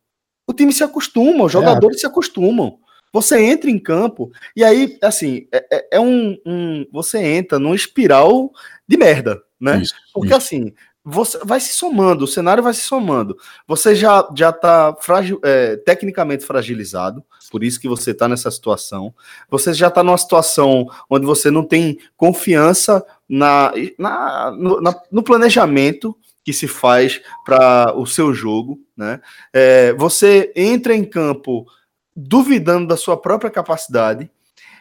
O 0.47 0.53
time 0.53 0.73
se 0.73 0.85
acostuma, 0.85 1.43
os 1.43 1.51
é. 1.51 1.55
jogadores 1.55 1.97
é. 1.97 2.01
se 2.03 2.07
acostumam. 2.07 2.79
Você 3.13 3.43
entra 3.43 3.69
em 3.69 3.81
campo 3.81 4.31
e 4.55 4.63
aí, 4.63 4.97
assim, 5.03 5.49
é, 5.53 5.67
é, 5.73 5.89
é 5.95 6.01
um, 6.01 6.39
um, 6.47 6.87
Você 6.93 7.19
entra 7.19 7.59
num 7.59 7.75
espiral 7.75 8.53
de 8.87 8.97
merda, 8.97 9.43
né? 9.61 9.81
Isso, 9.83 9.95
Porque 10.15 10.29
isso. 10.29 10.37
assim, 10.37 10.73
você 11.11 11.39
vai 11.45 11.61
se 11.61 11.73
somando, 11.73 12.25
o 12.25 12.29
cenário 12.29 12.63
vai 12.63 12.73
se 12.73 12.83
somando. 12.83 13.37
Você 13.67 13.95
já 13.95 14.29
já 14.35 14.51
está 14.51 14.97
é, 15.43 15.77
tecnicamente 15.77 16.45
fragilizado, 16.45 17.25
por 17.51 17.65
isso 17.65 17.81
que 17.81 17.89
você 17.89 18.13
está 18.13 18.29
nessa 18.29 18.51
situação. 18.51 19.13
Você 19.51 19.75
já 19.75 19.89
está 19.89 20.03
numa 20.03 20.17
situação 20.17 20.87
onde 21.09 21.27
você 21.27 21.51
não 21.51 21.65
tem 21.65 21.99
confiança 22.17 23.05
na, 23.29 23.73
na, 23.99 24.51
no, 24.53 24.81
na, 24.81 25.03
no 25.11 25.23
planejamento 25.23 26.17
que 26.45 26.53
se 26.53 26.69
faz 26.69 27.21
para 27.45 27.93
o 27.97 28.07
seu 28.07 28.33
jogo, 28.33 28.81
né? 28.97 29.21
É, 29.53 29.93
você 29.95 30.53
entra 30.55 30.95
em 30.95 31.05
campo 31.05 31.67
duvidando 32.15 32.87
da 32.87 32.97
sua 32.97 33.17
própria 33.17 33.51
capacidade 33.51 34.31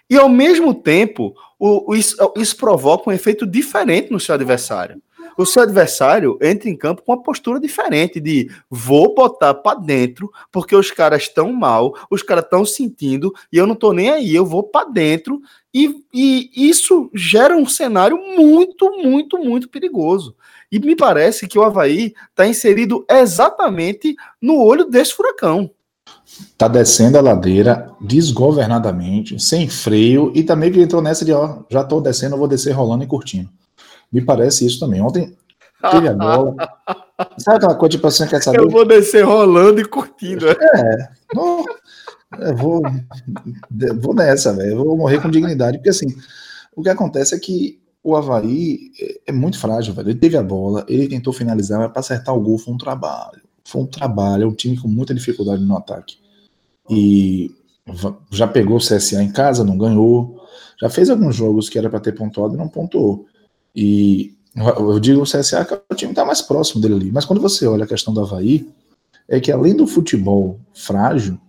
e 0.10 0.18
ao 0.18 0.30
mesmo 0.30 0.74
tempo 0.74 1.36
o, 1.58 1.92
o, 1.92 1.96
isso, 1.96 2.16
isso 2.38 2.56
provoca 2.56 3.10
um 3.10 3.14
efeito 3.14 3.46
diferente 3.46 4.12
no 4.12 4.20
seu 4.20 4.36
adversário 4.36 5.02
o 5.42 5.46
seu 5.46 5.64
adversário 5.64 6.38
entra 6.42 6.70
em 6.70 6.76
campo 6.76 7.02
com 7.02 7.14
uma 7.14 7.24
postura 7.24 7.62
diferente 7.62 8.20
de 8.20 8.52
vou 8.70 9.16
botar 9.16 9.54
para 9.54 9.80
dentro 9.80 10.30
porque 10.52 10.76
os 10.76 10.92
caras 10.92 11.24
estão 11.24 11.54
mal, 11.54 11.96
os 12.12 12.22
caras 12.22 12.44
estão 12.44 12.66
sentindo 12.66 13.34
e 13.50 13.58
eu 13.58 13.66
não 13.66 13.74
tô 13.74 13.94
nem 13.94 14.10
aí, 14.10 14.36
eu 14.36 14.46
vou 14.46 14.64
para 14.64 14.90
dentro 14.90 15.42
e, 15.74 16.04
e 16.14 16.50
isso 16.54 17.10
gera 17.16 17.56
um 17.56 17.66
cenário 17.66 18.18
muito, 18.36 18.92
muito, 19.02 19.38
muito 19.38 19.70
perigoso. 19.70 20.36
E 20.70 20.78
me 20.78 20.94
parece 20.94 21.48
que 21.48 21.58
o 21.58 21.64
Havaí 21.64 22.14
está 22.32 22.46
inserido 22.46 23.06
exatamente 23.10 24.16
no 24.42 24.62
olho 24.62 24.84
desse 24.86 25.14
furacão. 25.14 25.72
Tá 26.58 26.68
descendo 26.68 27.18
a 27.18 27.22
ladeira 27.22 27.90
desgovernadamente, 28.02 29.40
sem 29.42 29.70
freio, 29.70 30.34
e 30.36 30.44
também 30.44 30.70
que 30.70 30.82
entrou 30.82 31.02
nessa 31.02 31.24
de 31.24 31.32
ó, 31.32 31.60
já 31.70 31.84
tô 31.84 32.02
descendo, 32.02 32.36
vou 32.36 32.48
descer 32.48 32.72
rolando 32.72 33.06
e 33.06 33.08
curtindo. 33.08 33.50
Me 34.12 34.22
parece 34.22 34.66
isso 34.66 34.80
também. 34.80 35.02
Ontem 35.02 35.36
teve 35.92 36.08
a 36.08 36.14
bola. 36.14 36.56
Sabe 37.38 37.58
aquela 37.58 37.76
coisa 37.76 37.92
tipo 37.92 38.08
assim, 38.08 38.28
quer 38.28 38.42
saber? 38.42 38.60
Eu 38.60 38.70
vou 38.70 38.86
descer 38.86 39.24
rolando 39.26 39.82
e 39.82 39.86
curtindo. 39.86 40.50
É, 40.50 41.10
não, 41.34 41.66
eu 42.40 42.56
vou, 42.56 42.82
vou 44.00 44.14
nessa, 44.14 44.54
velho. 44.54 44.72
Eu 44.72 44.86
vou 44.86 44.98
morrer 44.98 45.22
com 45.22 45.30
dignidade, 45.30 45.78
porque 45.78 45.90
assim, 45.90 46.16
o 46.76 46.82
que 46.82 46.90
acontece 46.90 47.36
é 47.36 47.40
que 47.40 47.80
o 48.04 48.16
Havaí 48.16 48.92
é 49.28 49.32
muito 49.32 49.60
frágil, 49.60 49.94
velho. 49.94 50.10
Ele 50.10 50.20
teve 50.20 50.38
a 50.38 50.44
bola, 50.44 50.86
ele 50.88 51.08
tentou 51.08 51.34
finalizar, 51.34 51.80
mas 51.80 51.92
para 51.92 52.00
acertar 52.00 52.36
o 52.36 52.42
gol 52.42 52.58
foi 52.58 52.74
um 52.74 52.78
trabalho. 52.78 53.42
Foi 53.66 53.82
um 53.82 53.86
trabalho, 53.86 54.44
é 54.44 54.48
um 54.48 54.54
time 54.54 54.78
com 54.78 54.88
muita 54.88 55.14
dificuldade 55.14 55.64
no 55.64 55.78
ataque. 55.78 56.18
E 56.90 57.52
já 58.32 58.48
pegou 58.48 58.78
o 58.78 58.80
CSA 58.80 59.22
em 59.22 59.32
casa, 59.32 59.64
não 59.64 59.78
ganhou. 59.78 60.40
Já 60.82 60.90
fez 60.90 61.10
alguns 61.10 61.36
jogos 61.36 61.68
que 61.68 61.78
era 61.78 61.90
para 61.90 62.00
ter 62.00 62.14
pontuado 62.14 62.56
e 62.56 62.58
não 62.58 62.68
pontuou. 62.68 63.26
E 63.76 64.36
eu 64.56 65.00
digo 65.00 65.22
o 65.22 65.24
CSA 65.24 65.64
que 65.64 65.74
é 65.74 65.82
o 65.90 65.96
time 65.96 66.10
que 66.10 66.20
está 66.20 66.26
mais 66.26 66.42
próximo 66.42 66.82
dele 66.82 66.96
ali. 66.96 67.12
Mas 67.12 67.26
quando 67.26 67.42
você 67.42 67.66
olha 67.68 67.84
a 67.86 67.88
questão 67.88 68.14
do 68.14 68.22
Havaí, 68.22 68.68
é 69.28 69.40
que 69.40 69.52
além 69.52 69.76
do 69.76 69.86
futebol 69.86 70.60
frágil, 70.74 71.40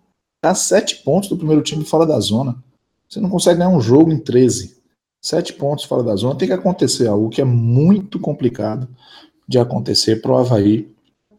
tá 0.41 0.55
sete 0.55 0.97
pontos 1.03 1.29
do 1.29 1.37
primeiro 1.37 1.63
time 1.63 1.85
fora 1.85 2.07
da 2.07 2.21
zona. 2.21 2.57
Você 3.09 3.21
não 3.21 3.29
consegue 3.29 3.59
ganhar 3.59 3.71
um 3.71 3.81
jogo 3.81 4.13
em 4.13 4.19
13. 4.19 4.77
Sete 5.21 5.53
pontos 5.53 5.85
fora 5.85 6.03
da 6.03 6.15
zona. 6.15 6.37
Tem 6.37 6.49
que 6.49 6.55
acontecer 6.55 7.07
algo 7.07 7.29
que 7.29 7.41
é 7.41 7.45
muito 7.45 8.19
complicado 8.21 8.89
de 9.49 9.59
acontecer 9.59 10.23
para 10.23 10.33
o 10.33 10.39
Havaí. 10.39 10.89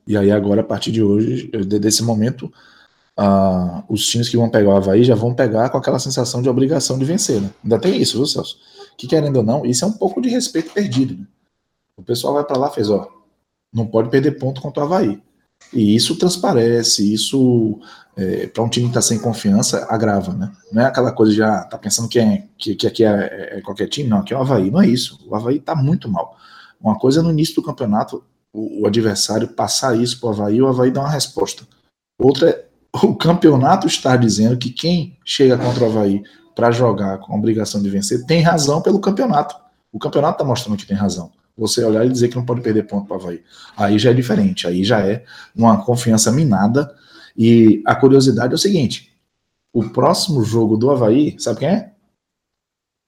E 0.05 0.17
aí, 0.17 0.31
agora, 0.31 0.61
a 0.61 0.63
partir 0.63 0.91
de 0.91 1.01
hoje, 1.01 1.47
desse 1.79 2.03
momento, 2.03 2.51
os 3.87 4.05
times 4.05 4.27
que 4.27 4.35
vão 4.35 4.49
pegar 4.49 4.69
o 4.69 4.75
Havaí 4.75 5.03
já 5.03 5.15
vão 5.15 5.33
pegar 5.33 5.69
com 5.69 5.77
aquela 5.77 5.99
sensação 5.99 6.41
de 6.41 6.49
obrigação 6.49 6.99
de 6.99 7.05
vencer. 7.05 7.39
Né? 7.39 7.49
Ainda 7.63 7.79
tem 7.79 8.01
isso, 8.01 8.17
viu, 8.17 8.25
Celso? 8.25 8.57
Que 9.01 9.07
querendo 9.07 9.37
ou 9.37 9.43
não, 9.43 9.65
isso 9.65 9.83
é 9.83 9.87
um 9.87 9.93
pouco 9.93 10.21
de 10.21 10.29
respeito 10.29 10.71
perdido. 10.71 11.17
Né? 11.17 11.25
O 11.97 12.03
pessoal 12.03 12.35
vai 12.35 12.43
para 12.43 12.55
lá 12.55 12.69
e 12.69 12.75
fez, 12.75 12.87
ó, 12.87 13.11
não 13.73 13.87
pode 13.87 14.09
perder 14.09 14.37
ponto 14.37 14.61
contra 14.61 14.83
o 14.83 14.85
Havaí. 14.85 15.19
E 15.73 15.95
isso 15.95 16.15
transparece, 16.19 17.11
isso, 17.11 17.79
é, 18.15 18.45
para 18.45 18.61
um 18.61 18.69
time 18.69 18.85
que 18.85 18.91
está 18.91 19.01
sem 19.01 19.17
confiança, 19.17 19.87
agrava, 19.89 20.33
né? 20.33 20.51
Não 20.71 20.83
é 20.83 20.85
aquela 20.85 21.11
coisa 21.11 21.33
de, 21.33 21.41
ah, 21.41 21.63
tá 21.63 21.79
pensando 21.79 22.07
que, 22.07 22.19
é, 22.19 22.47
que, 22.59 22.75
que 22.75 22.85
aqui 22.85 23.03
é, 23.03 23.57
é, 23.57 23.61
qualquer 23.61 23.87
time, 23.87 24.07
não, 24.07 24.19
aqui 24.19 24.35
é 24.35 24.37
o 24.37 24.41
Havaí, 24.41 24.69
não 24.69 24.81
é 24.81 24.87
isso. 24.87 25.19
O 25.27 25.35
Havaí 25.35 25.57
está 25.57 25.73
muito 25.73 26.07
mal. 26.07 26.37
Uma 26.79 26.99
coisa 26.99 27.21
é 27.21 27.23
no 27.23 27.31
início 27.31 27.55
do 27.55 27.63
campeonato, 27.63 28.23
o, 28.53 28.83
o 28.83 28.87
adversário 28.87 29.47
passar 29.47 29.97
isso 29.97 30.19
para 30.19 30.29
o 30.29 30.31
Havaí 30.31 30.61
o 30.61 30.67
Havaí 30.67 30.91
dar 30.91 31.01
uma 31.01 31.09
resposta. 31.09 31.67
Outra 32.19 32.49
é 32.51 32.65
o 33.03 33.15
campeonato 33.15 33.87
estar 33.87 34.17
dizendo 34.17 34.57
que 34.57 34.69
quem 34.69 35.17
chega 35.25 35.57
contra 35.57 35.85
o 35.85 35.87
Havaí 35.87 36.21
para 36.61 36.71
jogar 36.71 37.17
com 37.17 37.33
a 37.33 37.35
obrigação 37.35 37.81
de 37.81 37.89
vencer, 37.89 38.23
tem 38.27 38.39
razão 38.39 38.83
pelo 38.83 38.99
campeonato. 38.99 39.55
O 39.91 39.97
campeonato 39.97 40.33
está 40.33 40.43
mostrando 40.43 40.77
que 40.77 40.85
tem 40.85 40.95
razão. 40.95 41.31
Você 41.57 41.83
olhar 41.83 42.05
e 42.05 42.09
dizer 42.09 42.27
que 42.27 42.35
não 42.35 42.45
pode 42.45 42.61
perder 42.61 42.83
ponto 42.83 43.07
para 43.07 43.17
o 43.17 43.19
Havaí. 43.19 43.41
Aí 43.75 43.97
já 43.97 44.11
é 44.11 44.13
diferente, 44.13 44.67
aí 44.67 44.83
já 44.83 44.99
é 44.99 45.25
uma 45.55 45.83
confiança 45.83 46.31
minada. 46.31 46.95
E 47.35 47.81
a 47.83 47.95
curiosidade 47.95 48.53
é 48.53 48.55
o 48.55 48.59
seguinte: 48.59 49.11
o 49.73 49.89
próximo 49.89 50.43
jogo 50.43 50.77
do 50.77 50.91
Havaí, 50.91 51.35
sabe 51.39 51.61
quem 51.61 51.67
é? 51.67 51.93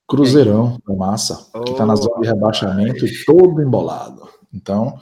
Cruzeirão 0.07 0.79
da 0.87 0.95
Massa, 0.95 1.45
que 1.63 1.73
está 1.73 1.85
na 1.85 1.95
zona 1.95 2.21
de 2.21 2.27
rebaixamento 2.29 3.05
e 3.05 3.23
todo 3.23 3.61
embolado. 3.61 4.27
Então, 4.51 4.97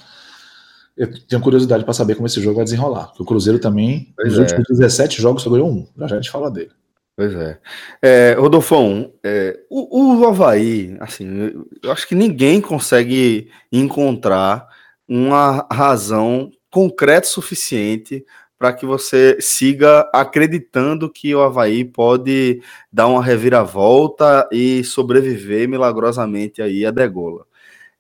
eu 0.98 1.08
tenho 1.26 1.42
curiosidade 1.42 1.86
para 1.86 1.94
saber 1.94 2.16
como 2.16 2.28
esse 2.28 2.42
jogo 2.42 2.58
vai 2.58 2.66
desenrolar. 2.66 3.08
Porque 3.08 3.24
o 3.24 3.26
Cruzeiro 3.26 3.60
também, 3.60 4.14
pois 4.14 4.38
nos 4.38 4.40
é. 4.40 4.42
últimos 4.58 4.78
17 4.78 5.22
jogos, 5.22 5.42
só 5.42 5.50
ganhou 5.50 5.70
um. 5.70 5.88
Já 5.98 6.08
já 6.08 6.16
a 6.18 6.20
gente 6.20 6.30
fala 6.30 6.52
dele. 6.52 6.72
Pois 7.22 7.36
é. 7.36 7.60
é 8.02 8.34
Rodolfão, 8.34 9.14
é, 9.24 9.60
o, 9.70 10.22
o 10.22 10.26
Havaí, 10.26 10.98
assim, 11.00 11.54
eu 11.84 11.92
acho 11.92 12.08
que 12.08 12.16
ninguém 12.16 12.60
consegue 12.60 13.48
encontrar 13.72 14.68
uma 15.08 15.68
razão 15.72 16.50
concreta 16.72 17.28
suficiente 17.28 18.26
para 18.58 18.74
que 18.74 18.88
você 18.88 19.38
siga 19.40 20.10
acreditando 20.12 21.12
que 21.12 21.36
o 21.36 21.42
Havaí 21.42 21.86
pode 21.86 22.60
dar 22.92 23.06
uma 23.06 23.24
reviravolta 23.24 24.50
e 24.52 24.84
sobreviver 24.84 25.70
milagrosamente 25.70 26.60
aí 26.60 26.84
a 26.88 26.90
degola. 26.90 27.46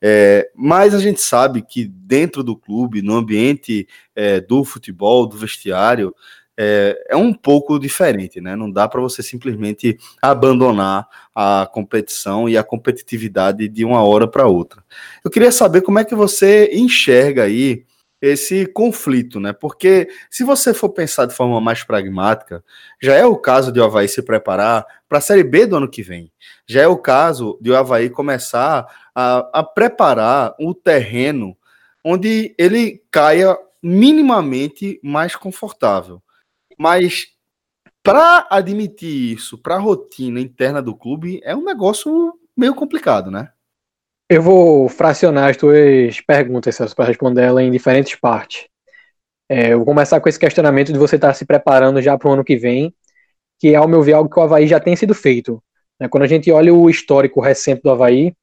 É, 0.01 0.49
mas 0.55 0.95
a 0.95 0.99
gente 0.99 1.21
sabe 1.21 1.61
que 1.61 1.85
dentro 1.85 2.43
do 2.43 2.55
clube, 2.57 3.03
no 3.03 3.17
ambiente 3.17 3.87
é, 4.15 4.41
do 4.41 4.63
futebol, 4.63 5.27
do 5.27 5.37
vestiário, 5.37 6.11
é, 6.57 7.07
é 7.09 7.15
um 7.15 7.33
pouco 7.33 7.79
diferente, 7.79 8.39
né? 8.41 8.55
Não 8.55 8.69
dá 8.69 8.87
para 8.87 9.01
você 9.01 9.23
simplesmente 9.23 9.97
abandonar 10.21 11.07
a 11.33 11.67
competição 11.71 12.47
e 12.47 12.57
a 12.57 12.63
competitividade 12.63 13.67
de 13.67 13.85
uma 13.85 14.03
hora 14.03 14.27
para 14.27 14.47
outra. 14.47 14.83
Eu 15.23 15.31
queria 15.31 15.51
saber 15.51 15.81
como 15.81 15.99
é 15.99 16.05
que 16.05 16.15
você 16.15 16.69
enxerga 16.73 17.43
aí 17.43 17.85
esse 18.21 18.67
conflito, 18.67 19.39
né? 19.39 19.51
Porque 19.51 20.07
se 20.29 20.43
você 20.43 20.73
for 20.73 20.89
pensar 20.89 21.25
de 21.25 21.33
forma 21.33 21.59
mais 21.59 21.83
pragmática, 21.83 22.63
já 23.01 23.15
é 23.15 23.25
o 23.25 23.35
caso 23.35 23.71
de 23.71 23.79
o 23.79 23.83
Havaí 23.83 24.07
se 24.07 24.21
preparar 24.21 24.85
para 25.09 25.17
a 25.17 25.21
Série 25.21 25.43
B 25.43 25.65
do 25.65 25.77
ano 25.77 25.89
que 25.89 26.03
vem. 26.03 26.31
Já 26.67 26.81
é 26.81 26.87
o 26.87 26.97
caso 26.97 27.57
de 27.59 27.71
o 27.71 27.75
Havaí 27.75 28.09
começar 28.09 28.85
a, 29.15 29.59
a 29.59 29.63
preparar 29.63 30.53
o 30.59 30.75
terreno 30.75 31.57
onde 32.03 32.53
ele 32.57 33.01
caia 33.09 33.57
minimamente 33.81 34.99
mais 35.03 35.35
confortável. 35.35 36.21
Mas 36.81 37.27
para 38.01 38.47
admitir 38.49 39.35
isso 39.35 39.55
para 39.55 39.75
a 39.75 39.79
rotina 39.79 40.39
interna 40.39 40.81
do 40.81 40.95
clube 40.95 41.39
é 41.43 41.55
um 41.55 41.63
negócio 41.63 42.33
meio 42.57 42.73
complicado, 42.73 43.29
né? 43.29 43.51
Eu 44.27 44.41
vou 44.41 44.89
fracionar 44.89 45.51
as 45.51 45.57
tuas 45.57 46.19
perguntas, 46.21 46.75
Celso, 46.75 46.95
para 46.95 47.05
responder 47.05 47.43
ela 47.43 47.61
em 47.61 47.69
diferentes 47.69 48.15
partes. 48.15 48.65
É, 49.47 49.73
eu 49.73 49.77
vou 49.77 49.85
começar 49.85 50.19
com 50.19 50.27
esse 50.27 50.39
questionamento 50.39 50.91
de 50.91 50.97
você 50.97 51.17
estar 51.17 51.27
tá 51.27 51.33
se 51.35 51.45
preparando 51.45 52.01
já 52.01 52.17
para 52.17 52.29
o 52.29 52.33
ano 52.33 52.43
que 52.43 52.57
vem, 52.57 52.91
que 53.59 53.67
é, 53.67 53.75
ao 53.75 53.87
meu 53.87 54.01
ver, 54.01 54.13
algo 54.13 54.27
que 54.27 54.39
o 54.39 54.41
Havaí 54.41 54.65
já 54.65 54.79
tem 54.79 54.95
sido 54.95 55.13
feito. 55.13 55.61
Né? 55.99 56.09
Quando 56.09 56.23
a 56.23 56.27
gente 56.27 56.51
olha 56.51 56.73
o 56.73 56.89
histórico 56.89 57.41
recente 57.41 57.83
do 57.83 57.91
Havaí, 57.91 58.33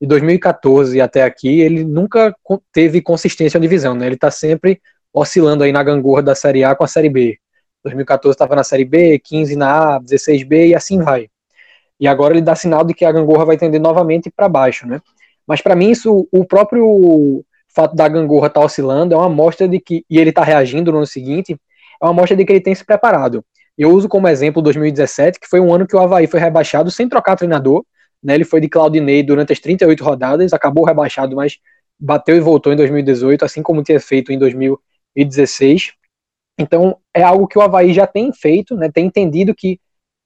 de 0.00 0.06
2014 0.06 1.00
até 1.00 1.24
aqui, 1.24 1.62
ele 1.62 1.82
nunca 1.82 2.32
teve 2.72 3.02
consistência 3.02 3.58
na 3.58 3.62
divisão, 3.62 3.96
né? 3.96 4.06
Ele 4.06 4.14
está 4.14 4.30
sempre 4.30 4.80
oscilando 5.12 5.64
aí 5.64 5.72
na 5.72 5.82
gangorra 5.82 6.22
da 6.22 6.36
Série 6.36 6.62
A 6.62 6.76
com 6.76 6.84
a 6.84 6.88
Série 6.88 7.08
B. 7.08 7.40
2014 7.84 8.34
estava 8.34 8.56
na 8.56 8.64
Série 8.64 8.84
B, 8.84 9.18
15 9.18 9.56
na 9.56 9.96
A, 9.96 10.00
16B 10.00 10.68
e 10.68 10.74
assim 10.74 11.02
vai. 11.02 11.28
E 12.00 12.06
agora 12.06 12.34
ele 12.34 12.42
dá 12.42 12.54
sinal 12.54 12.84
de 12.84 12.94
que 12.94 13.04
a 13.04 13.12
gangorra 13.12 13.44
vai 13.44 13.56
tender 13.56 13.80
novamente 13.80 14.30
para 14.30 14.48
baixo, 14.48 14.86
né? 14.86 15.00
Mas 15.46 15.60
para 15.60 15.74
mim 15.74 15.90
isso, 15.90 16.28
o 16.30 16.44
próprio 16.44 17.44
fato 17.68 17.94
da 17.94 18.08
gangorra 18.08 18.48
estar 18.48 18.60
tá 18.60 18.66
oscilando 18.66 19.14
é 19.14 19.16
uma 19.16 19.26
amostra 19.26 19.68
de 19.68 19.80
que 19.80 20.04
e 20.08 20.18
ele 20.18 20.30
está 20.30 20.42
reagindo 20.42 20.90
no 20.92 20.98
ano 20.98 21.06
seguinte, 21.06 21.58
é 22.00 22.04
uma 22.04 22.10
amostra 22.10 22.36
de 22.36 22.44
que 22.44 22.52
ele 22.52 22.60
tem 22.60 22.74
se 22.74 22.84
preparado. 22.84 23.44
Eu 23.76 23.90
uso 23.90 24.08
como 24.08 24.28
exemplo 24.28 24.60
2017, 24.60 25.38
que 25.38 25.48
foi 25.48 25.60
um 25.60 25.72
ano 25.72 25.86
que 25.86 25.94
o 25.94 25.98
Havaí 26.00 26.26
foi 26.26 26.40
rebaixado 26.40 26.90
sem 26.90 27.08
trocar 27.08 27.36
treinador, 27.36 27.84
né? 28.22 28.34
Ele 28.34 28.44
foi 28.44 28.60
de 28.60 28.68
Claudinei 28.68 29.22
durante 29.22 29.52
as 29.52 29.60
38 29.60 30.02
rodadas, 30.02 30.52
acabou 30.52 30.84
rebaixado, 30.84 31.36
mas 31.36 31.58
bateu 31.98 32.36
e 32.36 32.40
voltou 32.40 32.72
em 32.72 32.76
2018, 32.76 33.44
assim 33.44 33.62
como 33.62 33.82
tinha 33.82 34.00
feito 34.00 34.32
em 34.32 34.38
2016. 34.38 35.92
Então, 36.58 36.96
é 37.14 37.22
algo 37.22 37.46
que 37.46 37.58
o 37.58 37.62
Havaí 37.62 37.92
já 37.92 38.06
tem 38.06 38.32
feito, 38.32 38.76
né, 38.76 38.90
tem 38.92 39.06
entendido 39.06 39.54
que 39.54 39.78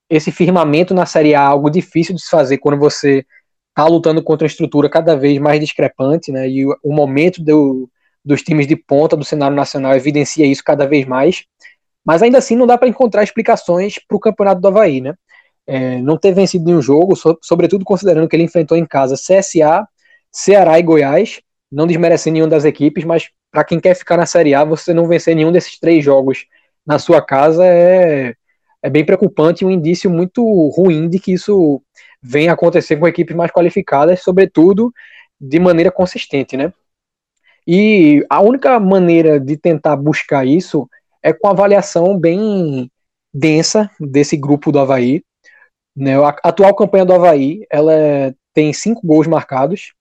esse 0.09 0.31
firmamento 0.31 0.95
na 0.95 1.07
Série 1.07 1.35
A 1.35 1.41
é 1.41 1.45
algo 1.45 1.71
difícil 1.71 2.15
de 2.15 2.23
se 2.23 2.29
fazer 2.29 2.59
quando 2.59 2.79
você 2.79 3.25
está 3.69 3.87
lutando 3.87 4.23
contra 4.23 4.45
uma 4.45 4.51
estrutura 4.51 4.89
cada 4.89 5.17
vez 5.17 5.39
mais 5.39 5.61
discrepante, 5.61 6.33
né, 6.33 6.49
e 6.49 6.67
o, 6.67 6.93
momento 6.93 7.43
do, 7.43 7.89
dos 8.25 8.43
times 8.43 8.67
de 8.67 8.77
ponta 8.77 9.17
do 9.17 9.25
cenário 9.25 9.57
nacional 9.57 9.95
evidencia 9.95 10.47
isso 10.47 10.63
cada 10.65 10.87
vez 10.87 11.07
mais. 11.07 11.45
Mas 12.05 12.23
ainda 12.23 12.39
assim 12.39 12.57
não 12.57 12.67
dá 12.67 12.77
para 12.77 12.89
encontrar 12.89 13.23
explicações 13.23 13.95
para 14.09 14.17
o 14.17 14.21
campeonato 14.21 14.61
do 14.61 14.69
Havaí, 14.69 15.01
né? 15.01 15.15
É, 15.65 15.99
não 15.99 16.19
ter 16.19 16.33
vencido 16.33 16.65
nenhum 16.65 16.83
jogo, 16.83 17.15
so, 17.15 17.39
sobretudo 17.41 17.85
considerando 17.85 18.29
que 18.29 18.35
ele 18.35 18.43
enfrentou 18.43 18.77
em 18.77 18.85
casa 18.85 19.15
CSA, 19.15 19.87
Ceará 20.31 20.79
e 20.79 20.83
Goiás, 20.83 21.41
não 21.73 21.87
desmerecendo 21.87 22.35
nenhuma 22.35 22.51
das 22.51 22.67
equipes, 22.67 23.03
mas 23.03 23.31
para 23.51 23.65
quem 23.65 23.81
quer 23.81 23.95
ficar 23.95 24.19
na 24.19 24.27
Série 24.27 24.55
A, 24.55 24.63
você 24.63 24.93
não 24.93 25.09
vencer 25.09 25.35
nenhum 25.35 25.51
desses 25.51 25.79
três 25.79 26.05
jogos 26.05 26.47
na 26.87 26.99
sua 26.99 27.23
casa 27.23 27.65
é, 27.65 28.35
é 28.83 28.91
bem 28.91 29.05
preocupante 29.05 29.65
e 29.65 29.67
um 29.67 29.71
indício 29.71 30.11
muito 30.11 30.45
ruim 30.69 31.09
de 31.09 31.19
que 31.19 31.33
isso 31.33 31.83
vem 32.23 32.49
acontecer 32.49 32.97
com 32.97 33.09
equipes 33.09 33.35
mais 33.35 33.51
qualificadas, 33.51 34.23
sobretudo 34.23 34.93
de 35.41 35.59
maneira 35.59 35.91
consistente, 35.91 36.57
né? 36.57 36.73
E 37.67 38.25
a 38.29 38.41
única 38.41 38.79
maneira 38.79 39.41
de 39.41 39.57
tentar 39.57 39.97
buscar 39.97 40.47
isso 40.47 40.89
é 41.23 41.33
com 41.33 41.49
avaliação 41.49 42.19
bem 42.19 42.91
densa 43.33 43.91
desse 43.99 44.37
grupo 44.37 44.71
do 44.71 44.79
Havaí. 44.79 45.23
Né? 45.97 46.17
A 46.19 46.29
atual 46.43 46.75
campanha 46.75 47.05
do 47.05 47.13
Havaí 47.13 47.65
ela 47.71 48.35
tem 48.53 48.73
cinco 48.73 49.07
gols 49.07 49.27
marcados. 49.27 49.95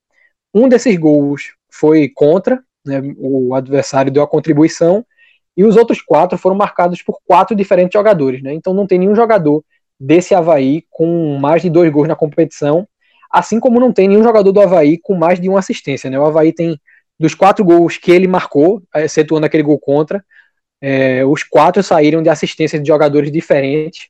Um 0.53 0.67
desses 0.67 0.97
gols 0.97 1.53
foi 1.71 2.09
contra, 2.09 2.61
né? 2.85 3.01
o 3.17 3.55
adversário 3.55 4.11
deu 4.11 4.21
a 4.21 4.27
contribuição, 4.27 5.05
e 5.55 5.63
os 5.63 5.75
outros 5.75 6.01
quatro 6.01 6.37
foram 6.37 6.55
marcados 6.55 7.01
por 7.01 7.19
quatro 7.25 7.55
diferentes 7.55 7.93
jogadores. 7.93 8.41
Né? 8.41 8.53
Então 8.53 8.73
não 8.73 8.87
tem 8.87 8.99
nenhum 8.99 9.15
jogador 9.15 9.63
desse 9.99 10.33
Havaí 10.33 10.85
com 10.89 11.37
mais 11.39 11.61
de 11.61 11.69
dois 11.69 11.91
gols 11.91 12.07
na 12.07 12.15
competição, 12.15 12.87
assim 13.29 13.59
como 13.59 13.79
não 13.79 13.93
tem 13.93 14.07
nenhum 14.07 14.23
jogador 14.23 14.51
do 14.51 14.61
Havaí 14.61 14.97
com 14.97 15.15
mais 15.15 15.39
de 15.39 15.47
uma 15.47 15.59
assistência. 15.59 16.09
Né? 16.09 16.19
O 16.19 16.25
Havaí 16.25 16.51
tem, 16.53 16.79
dos 17.19 17.35
quatro 17.35 17.63
gols 17.63 17.97
que 17.97 18.11
ele 18.11 18.27
marcou, 18.27 18.81
excetuando 18.95 19.45
aquele 19.45 19.63
gol 19.63 19.79
contra, 19.79 20.23
é, 20.81 21.23
os 21.23 21.43
quatro 21.43 21.83
saíram 21.83 22.23
de 22.23 22.29
assistência 22.29 22.79
de 22.79 22.87
jogadores 22.87 23.31
diferentes. 23.31 24.09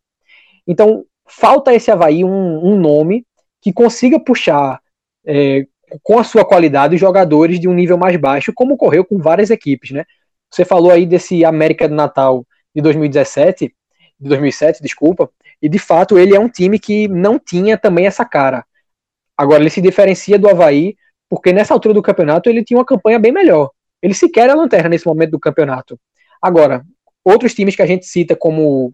Então, 0.65 1.03
falta 1.27 1.73
esse 1.73 1.91
Havaí 1.91 2.23
um, 2.23 2.65
um 2.65 2.79
nome 2.79 3.25
que 3.61 3.73
consiga 3.73 4.19
puxar 4.19 4.79
é, 5.25 5.67
com 6.03 6.19
a 6.19 6.23
sua 6.23 6.45
qualidade 6.45 6.97
jogadores 6.97 7.59
de 7.59 7.67
um 7.67 7.73
nível 7.73 7.97
mais 7.97 8.15
baixo, 8.17 8.53
como 8.53 8.73
ocorreu 8.73 9.05
com 9.05 9.17
várias 9.17 9.49
equipes, 9.49 9.91
né? 9.91 10.05
Você 10.49 10.65
falou 10.65 10.91
aí 10.91 11.05
desse 11.05 11.45
América 11.45 11.87
do 11.87 11.95
Natal 11.95 12.45
de 12.75 12.81
2017, 12.81 13.73
de 14.19 14.29
2007, 14.29 14.81
desculpa, 14.81 15.29
e 15.61 15.69
de 15.69 15.79
fato 15.79 16.17
ele 16.17 16.35
é 16.35 16.39
um 16.39 16.49
time 16.49 16.79
que 16.79 17.07
não 17.07 17.39
tinha 17.39 17.77
também 17.77 18.05
essa 18.05 18.25
cara. 18.25 18.65
Agora 19.37 19.61
ele 19.61 19.69
se 19.69 19.81
diferencia 19.81 20.37
do 20.37 20.49
Havaí, 20.49 20.95
porque 21.29 21.53
nessa 21.53 21.73
altura 21.73 21.93
do 21.93 22.01
campeonato 22.01 22.49
ele 22.49 22.63
tinha 22.63 22.77
uma 22.77 22.85
campanha 22.85 23.17
bem 23.17 23.31
melhor. 23.31 23.71
Ele 24.01 24.13
sequer 24.13 24.49
é 24.49 24.53
lanterna 24.53 24.89
nesse 24.89 25.05
momento 25.05 25.31
do 25.31 25.39
campeonato. 25.39 25.99
Agora, 26.41 26.83
outros 27.23 27.53
times 27.53 27.75
que 27.75 27.81
a 27.81 27.85
gente 27.85 28.05
cita 28.05 28.35
como 28.35 28.93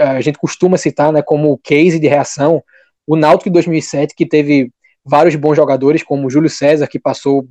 a 0.00 0.20
gente 0.20 0.38
costuma 0.38 0.78
citar, 0.78 1.12
né, 1.12 1.22
como 1.22 1.58
case 1.58 1.98
de 1.98 2.08
reação, 2.08 2.62
o 3.06 3.16
Náutico 3.16 3.50
de 3.50 3.54
2007 3.54 4.14
que 4.14 4.26
teve 4.26 4.72
vários 5.04 5.34
bons 5.36 5.54
jogadores, 5.54 6.02
como 6.02 6.30
Júlio 6.30 6.50
César 6.50 6.86
que 6.86 6.98
passou 6.98 7.46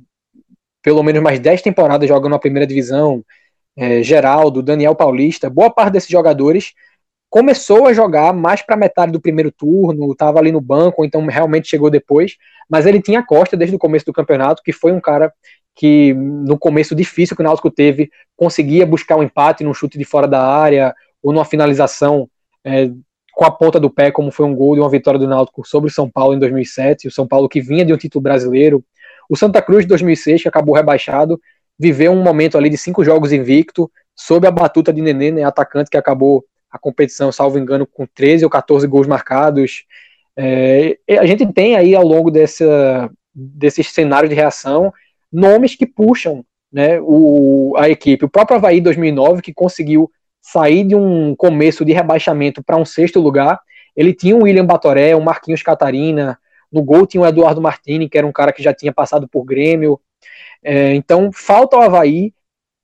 pelo 0.82 1.02
menos 1.02 1.22
mais 1.22 1.40
10 1.40 1.62
temporadas 1.62 2.08
jogando 2.08 2.32
na 2.32 2.38
primeira 2.38 2.66
divisão, 2.66 3.24
é, 3.76 4.02
Geraldo, 4.02 4.62
Daniel 4.62 4.94
Paulista, 4.94 5.48
boa 5.48 5.70
parte 5.70 5.94
desses 5.94 6.10
jogadores 6.10 6.74
começou 7.34 7.88
a 7.88 7.92
jogar 7.92 8.32
mais 8.32 8.62
para 8.62 8.76
metade 8.76 9.10
do 9.10 9.20
primeiro 9.20 9.50
turno, 9.50 10.12
estava 10.12 10.38
ali 10.38 10.52
no 10.52 10.60
banco, 10.60 11.04
então 11.04 11.26
realmente 11.26 11.66
chegou 11.66 11.90
depois, 11.90 12.36
mas 12.70 12.86
ele 12.86 13.02
tinha 13.02 13.26
Costa 13.26 13.56
desde 13.56 13.74
o 13.74 13.78
começo 13.78 14.06
do 14.06 14.12
campeonato, 14.12 14.62
que 14.62 14.72
foi 14.72 14.92
um 14.92 15.00
cara 15.00 15.32
que 15.74 16.14
no 16.14 16.56
começo 16.56 16.94
difícil 16.94 17.34
que 17.34 17.42
o 17.42 17.44
Náutico 17.44 17.72
teve, 17.72 18.08
conseguia 18.36 18.86
buscar 18.86 19.16
um 19.16 19.22
empate 19.24 19.64
num 19.64 19.74
chute 19.74 19.98
de 19.98 20.04
fora 20.04 20.28
da 20.28 20.46
área 20.46 20.94
ou 21.20 21.32
numa 21.32 21.44
finalização 21.44 22.30
é, 22.62 22.88
com 23.34 23.44
a 23.44 23.50
ponta 23.50 23.80
do 23.80 23.90
pé, 23.90 24.10
como 24.10 24.30
foi 24.30 24.46
um 24.46 24.54
gol 24.54 24.74
de 24.74 24.80
uma 24.80 24.88
vitória 24.88 25.18
do 25.18 25.26
Náutico 25.26 25.66
sobre 25.66 25.90
o 25.90 25.92
São 25.92 26.08
Paulo 26.08 26.34
em 26.34 26.38
2007, 26.38 27.08
o 27.08 27.10
São 27.10 27.26
Paulo 27.26 27.48
que 27.48 27.60
vinha 27.60 27.84
de 27.84 27.92
um 27.92 27.96
título 27.96 28.22
brasileiro. 28.22 28.84
O 29.28 29.36
Santa 29.36 29.60
Cruz 29.60 29.82
de 29.82 29.88
2006, 29.88 30.42
que 30.42 30.48
acabou 30.48 30.74
rebaixado, 30.74 31.40
viveu 31.78 32.12
um 32.12 32.22
momento 32.22 32.56
ali 32.56 32.70
de 32.70 32.78
cinco 32.78 33.02
jogos 33.04 33.32
invicto, 33.32 33.90
sob 34.14 34.46
a 34.46 34.50
batuta 34.50 34.92
de 34.92 35.02
Nenê, 35.02 35.30
né, 35.30 35.42
atacante 35.42 35.90
que 35.90 35.96
acabou 35.96 36.44
a 36.70 36.78
competição, 36.78 37.32
salvo 37.32 37.58
engano, 37.58 37.86
com 37.86 38.06
13 38.06 38.44
ou 38.44 38.50
14 38.50 38.86
gols 38.86 39.06
marcados. 39.06 39.84
É, 40.36 40.98
a 41.18 41.26
gente 41.26 41.46
tem 41.52 41.76
aí 41.76 41.94
ao 41.94 42.04
longo 42.04 42.30
dessa, 42.30 43.10
desses 43.34 43.88
cenários 43.88 44.30
de 44.30 44.36
reação 44.36 44.92
nomes 45.32 45.74
que 45.74 45.86
puxam 45.86 46.44
né, 46.72 47.00
o, 47.00 47.74
a 47.76 47.88
equipe. 47.88 48.24
O 48.24 48.28
próprio 48.28 48.56
Havaí 48.56 48.80
2009, 48.80 49.42
que 49.42 49.52
conseguiu 49.52 50.10
sair 50.44 50.84
de 50.84 50.94
um 50.94 51.34
começo 51.34 51.84
de 51.86 51.92
rebaixamento 51.94 52.62
para 52.62 52.76
um 52.76 52.84
sexto 52.84 53.18
lugar, 53.18 53.58
ele 53.96 54.12
tinha 54.12 54.36
o 54.36 54.42
William 54.42 54.66
Batoré, 54.66 55.16
o 55.16 55.22
Marquinhos 55.22 55.62
Catarina, 55.62 56.38
no 56.70 56.82
gol 56.82 57.06
tinha 57.06 57.22
o 57.22 57.26
Eduardo 57.26 57.62
Martini, 57.62 58.08
que 58.08 58.18
era 58.18 58.26
um 58.26 58.32
cara 58.32 58.52
que 58.52 58.62
já 58.62 58.74
tinha 58.74 58.92
passado 58.92 59.26
por 59.26 59.44
Grêmio. 59.44 59.98
É, 60.62 60.94
então, 60.94 61.30
falta 61.32 61.76
ao 61.76 61.82
Havaí 61.82 62.34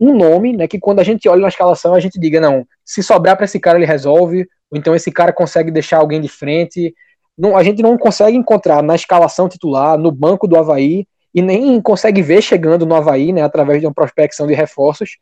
um 0.01 0.17
nome, 0.17 0.57
né, 0.57 0.67
que 0.67 0.79
quando 0.79 1.01
a 1.01 1.03
gente 1.05 1.29
olha 1.29 1.43
na 1.43 1.49
escalação, 1.49 1.95
a 1.95 2.01
gente 2.01 2.19
diga, 2.19 2.41
não, 2.41 2.67
se 2.83 3.03
sobrar 3.03 3.37
para 3.37 3.45
esse 3.45 3.61
cara 3.61 3.77
ele 3.77 3.85
resolve, 3.85 4.49
ou 4.71 4.79
então 4.79 4.95
esse 4.95 5.13
cara 5.13 5.31
consegue 5.31 5.71
deixar 5.71 5.99
alguém 5.99 6.23
de 6.23 6.29
frente. 6.29 6.95
Não, 7.37 7.55
a 7.55 7.63
gente 7.63 7.83
não 7.83 7.99
consegue 7.99 8.37
encontrar 8.37 8.83
na 8.83 8.95
escalação 8.95 9.47
titular, 9.47 9.99
no 9.99 10.11
banco 10.11 10.49
do 10.49 10.57
Havaí, 10.57 11.07
e 11.35 11.43
nem 11.43 11.79
consegue 11.83 12.23
ver 12.23 12.41
chegando 12.41 12.87
no 12.87 12.95
Havaí, 12.95 13.33
né, 13.33 13.43
através 13.43 13.81
de 13.81 13.87
uma 13.87 13.93
prospecção 13.93 14.47
de 14.47 14.55
reforços, 14.55 15.19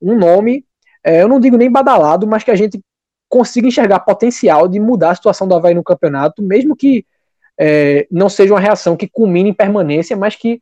um 0.00 0.16
nome, 0.16 0.64
é, 1.04 1.22
eu 1.22 1.28
não 1.28 1.40
digo 1.40 1.56
nem 1.56 1.70
badalado, 1.70 2.26
mas 2.26 2.44
que 2.44 2.50
a 2.50 2.56
gente 2.56 2.80
consiga 3.28 3.68
enxergar 3.68 4.00
potencial 4.00 4.66
de 4.68 4.80
mudar 4.80 5.10
a 5.10 5.14
situação 5.14 5.46
do 5.46 5.54
Havaí 5.54 5.74
no 5.74 5.84
campeonato, 5.84 6.42
mesmo 6.42 6.76
que 6.76 7.06
é, 7.58 8.06
não 8.10 8.28
seja 8.28 8.52
uma 8.52 8.60
reação 8.60 8.96
que 8.96 9.08
culmine 9.08 9.50
em 9.50 9.54
permanência, 9.54 10.16
mas 10.16 10.34
que 10.34 10.60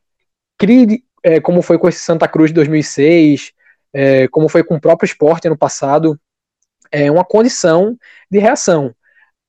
crie, 0.57 1.03
é, 1.23 1.39
como 1.39 1.61
foi 1.61 1.77
com 1.77 1.89
esse 1.89 1.99
Santa 1.99 2.27
Cruz 2.27 2.51
de 2.51 2.55
2006, 2.55 3.51
é, 3.93 4.27
como 4.27 4.47
foi 4.47 4.63
com 4.63 4.75
o 4.75 4.81
próprio 4.81 5.07
esporte 5.07 5.47
ano 5.47 5.57
passado, 5.57 6.19
é 6.91 7.09
uma 7.09 7.23
condição 7.23 7.97
de 8.29 8.39
reação. 8.39 8.93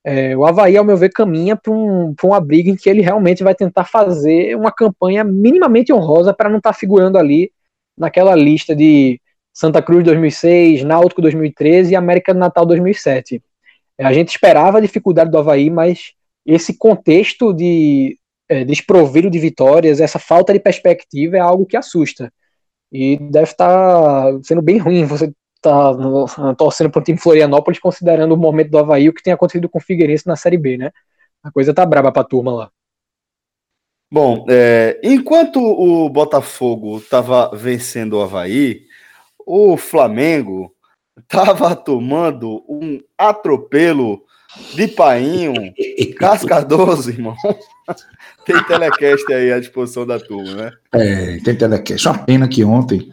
É, 0.03 0.35
o 0.35 0.45
Havaí, 0.45 0.75
ao 0.75 0.83
meu 0.83 0.97
ver, 0.97 1.09
caminha 1.09 1.55
para 1.55 1.71
um, 1.71 2.15
uma 2.23 2.41
briga 2.41 2.71
em 2.71 2.75
que 2.75 2.89
ele 2.89 3.01
realmente 3.01 3.43
vai 3.43 3.53
tentar 3.53 3.85
fazer 3.85 4.55
uma 4.55 4.71
campanha 4.71 5.23
minimamente 5.23 5.93
honrosa 5.93 6.33
para 6.33 6.49
não 6.49 6.57
estar 6.57 6.73
tá 6.73 6.77
figurando 6.77 7.17
ali 7.17 7.51
naquela 7.95 8.35
lista 8.35 8.75
de 8.75 9.21
Santa 9.53 9.81
Cruz 9.81 10.03
2006, 10.03 10.83
Náutico 10.83 11.21
2013 11.21 11.91
e 11.91 11.95
América 11.95 12.33
do 12.33 12.39
Natal 12.39 12.65
2007. 12.65 13.43
É, 13.97 14.05
a 14.05 14.13
gente 14.13 14.29
esperava 14.29 14.77
a 14.77 14.81
dificuldade 14.81 15.29
do 15.29 15.37
Havaí, 15.37 15.69
mas 15.69 16.13
esse 16.45 16.77
contexto 16.77 17.53
de 17.53 18.17
é, 18.49 18.63
desprovido 18.63 19.29
de 19.29 19.39
vitórias, 19.39 20.01
essa 20.01 20.19
falta 20.19 20.53
de 20.53 20.59
perspectiva 20.59 21.37
é 21.37 21.39
algo 21.39 21.65
que 21.65 21.77
assusta. 21.77 22.31
E 22.91 23.17
deve 23.17 23.51
estar 23.51 23.67
tá 23.67 24.39
sendo 24.43 24.61
bem 24.61 24.77
ruim 24.77 25.05
você 25.05 25.31
tá 25.61 25.93
torcendo 26.57 26.89
para 26.89 26.99
o 26.99 27.03
time 27.03 27.17
Florianópolis, 27.17 27.79
considerando 27.79 28.33
o 28.33 28.37
momento 28.37 28.71
do 28.71 28.79
Havaí, 28.79 29.07
o 29.07 29.13
que 29.13 29.23
tem 29.23 29.31
acontecido 29.31 29.69
com 29.69 29.77
o 29.77 29.81
Figueirense 29.81 30.27
na 30.27 30.35
Série 30.35 30.57
B, 30.57 30.77
né? 30.77 30.91
A 31.43 31.51
coisa 31.51 31.73
tá 31.73 31.85
braba 31.85 32.11
para 32.11 32.23
a 32.23 32.25
turma 32.25 32.51
lá. 32.51 32.71
Bom, 34.11 34.45
é, 34.49 34.99
enquanto 35.03 35.61
o 35.61 36.09
Botafogo 36.09 36.97
estava 36.97 37.49
vencendo 37.55 38.17
o 38.17 38.21
Havaí, 38.21 38.81
o 39.45 39.77
Flamengo 39.77 40.73
estava 41.17 41.75
tomando 41.75 42.63
um 42.67 42.99
atropelo 43.17 44.23
de 44.73 44.87
painho, 44.87 45.53
cascadoso, 46.17 47.09
irmão. 47.09 47.35
tem 48.45 48.63
telecast 48.63 49.31
aí 49.33 49.51
à 49.51 49.59
disposição 49.59 50.05
da 50.05 50.19
turma, 50.19 50.53
né? 50.55 50.71
É, 50.93 51.37
tem 51.39 51.55
telecast. 51.55 52.07
Uma 52.07 52.17
pena 52.19 52.47
que 52.47 52.63
ontem, 52.63 53.11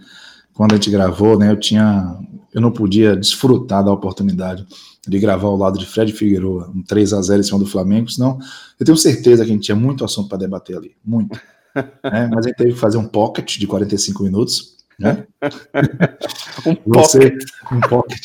quando 0.54 0.72
a 0.72 0.74
gente 0.76 0.90
gravou, 0.90 1.38
né, 1.38 1.50
eu 1.50 1.58
tinha 1.58 2.18
eu 2.52 2.60
não 2.60 2.72
podia 2.72 3.14
desfrutar 3.14 3.84
da 3.84 3.92
oportunidade 3.92 4.66
de 5.06 5.18
gravar 5.18 5.48
ao 5.48 5.56
lado 5.56 5.78
de 5.78 5.86
Fred 5.86 6.12
Figueiredo 6.12 6.70
um 6.74 6.82
3 6.82 7.12
a 7.12 7.22
0 7.22 7.40
em 7.40 7.42
cima 7.42 7.58
do 7.58 7.66
Flamengo, 7.66 8.10
senão 8.10 8.38
eu 8.80 8.86
tenho 8.86 8.96
certeza 8.96 9.44
que 9.44 9.50
a 9.50 9.54
gente 9.54 9.64
tinha 9.64 9.76
muito 9.76 10.04
assunto 10.04 10.28
para 10.28 10.38
debater 10.38 10.76
ali, 10.76 10.96
muito. 11.04 11.38
né? 11.74 12.28
Mas 12.32 12.46
a 12.46 12.48
gente 12.48 12.56
teve 12.56 12.72
que 12.72 12.78
fazer 12.78 12.98
um 12.98 13.06
pocket 13.06 13.58
de 13.58 13.66
45 13.66 14.22
minutos, 14.22 14.77
né? 14.98 15.26
um 16.66 16.76
Você, 16.86 17.30
pocket. 17.30 17.44
Um 17.72 17.80
pocket. 17.80 18.22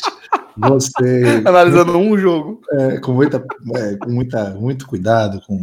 Você 0.56 1.42
analisando 1.46 1.96
um 1.96 2.18
jogo 2.18 2.60
é, 2.72 2.98
com 2.98 3.12
muita, 3.12 3.44
é, 3.76 3.96
com 3.96 4.10
muita, 4.10 4.50
muito 4.54 4.86
cuidado, 4.86 5.40
com 5.46 5.60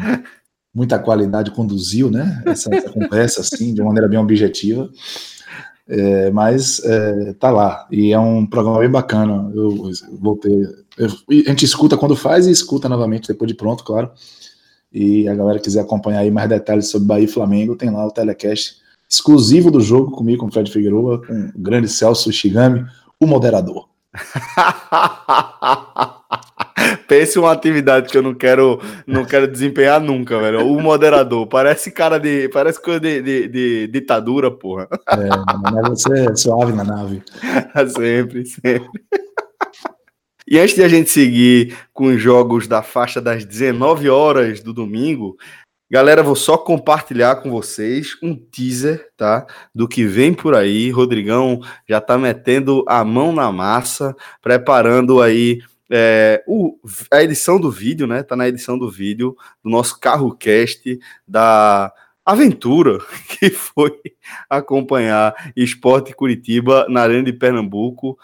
muita 0.73 0.99
qualidade 0.99 1.51
conduziu, 1.51 2.09
né? 2.09 2.41
Essa, 2.45 2.73
essa 2.73 2.89
conversa 2.89 3.41
assim 3.41 3.73
de 3.73 3.81
uma 3.81 3.87
maneira 3.87 4.07
bem 4.07 4.19
objetiva. 4.19 4.89
É, 5.87 6.31
mas 6.31 6.81
é, 6.85 7.33
tá 7.33 7.51
lá. 7.51 7.87
E 7.91 8.13
é 8.13 8.19
um 8.19 8.45
programa 8.45 8.79
bem 8.79 8.89
bacana. 8.89 9.51
Eu, 9.53 9.89
eu 9.89 10.17
voltei. 10.19 10.63
Eu, 10.97 11.07
a 11.07 11.49
gente 11.49 11.65
escuta 11.65 11.97
quando 11.97 12.15
faz 12.15 12.47
e 12.47 12.51
escuta 12.51 12.87
novamente 12.87 13.27
depois 13.27 13.49
de 13.49 13.57
pronto, 13.57 13.83
claro. 13.83 14.11
E 14.93 15.27
a 15.27 15.35
galera 15.35 15.59
quiser 15.59 15.81
acompanhar 15.81 16.19
aí 16.19 16.31
mais 16.31 16.49
detalhes 16.49 16.89
sobre 16.89 17.07
Bahia 17.07 17.25
e 17.25 17.27
Flamengo, 17.27 17.77
tem 17.77 17.89
lá 17.89 18.05
o 18.05 18.11
telecast 18.11 18.80
exclusivo 19.11 19.69
do 19.69 19.81
jogo 19.81 20.11
comigo, 20.11 20.39
com 20.39 20.47
o 20.47 20.51
Fred 20.51 20.71
Figueroa, 20.71 21.21
com 21.25 21.51
o 21.53 21.61
grande 21.61 21.89
Celso 21.89 22.31
Shigami, 22.31 22.85
o 23.19 23.27
moderador. 23.27 23.89
Pense 27.07 27.37
uma 27.37 27.51
atividade 27.51 28.09
que 28.09 28.17
eu 28.17 28.21
não 28.21 28.33
quero, 28.33 28.79
não 29.05 29.25
quero 29.25 29.47
desempenhar 29.47 29.99
nunca, 29.99 30.39
velho. 30.39 30.65
O 30.65 30.81
moderador. 30.81 31.45
Parece 31.45 31.91
cara 31.91 32.17
de. 32.17 32.47
Parece 32.49 32.81
coisa 32.81 33.01
de, 33.01 33.21
de, 33.21 33.47
de 33.49 33.87
ditadura, 33.87 34.49
porra. 34.49 34.87
É, 35.09 35.29
mas 35.71 35.89
você 35.89 36.27
é 36.27 36.35
suave 36.35 36.73
na 36.73 36.83
nave. 36.83 37.21
sempre, 37.93 38.45
sempre. 38.45 38.89
E 40.47 40.59
antes 40.59 40.75
de 40.75 40.83
a 40.83 40.87
gente 40.87 41.09
seguir 41.09 41.77
com 41.93 42.07
os 42.07 42.21
jogos 42.21 42.67
da 42.67 42.81
faixa 42.81 43.21
das 43.21 43.45
19 43.45 44.09
horas 44.09 44.61
do 44.61 44.73
domingo, 44.73 45.37
galera, 45.91 46.23
vou 46.23 46.37
só 46.37 46.57
compartilhar 46.57 47.35
com 47.41 47.51
vocês 47.51 48.17
um 48.23 48.33
teaser, 48.33 49.09
tá? 49.17 49.45
Do 49.75 49.89
que 49.89 50.05
vem 50.05 50.33
por 50.33 50.55
aí. 50.55 50.89
Rodrigão 50.89 51.59
já 51.85 51.99
tá 51.99 52.17
metendo 52.17 52.85
a 52.87 53.03
mão 53.03 53.33
na 53.33 53.51
massa, 53.51 54.15
preparando 54.41 55.21
aí 55.21 55.59
é, 55.89 56.41
o, 56.47 56.79
a 57.11 57.21
edição 57.21 57.59
do 57.59 57.69
vídeo, 57.69 58.07
né? 58.07 58.23
Tá 58.23 58.37
na 58.37 58.47
edição 58.47 58.79
do 58.79 58.89
vídeo 58.89 59.35
do 59.61 59.69
nosso 59.69 59.99
carro 59.99 60.33
cast 60.33 60.97
da 61.27 61.91
aventura 62.25 62.99
que 63.37 63.49
foi 63.49 63.91
acompanhar 64.49 65.51
Esporte 65.57 66.15
Curitiba 66.15 66.85
na 66.87 67.01
Arena 67.01 67.23
de 67.23 67.33
Pernambuco, 67.33 68.17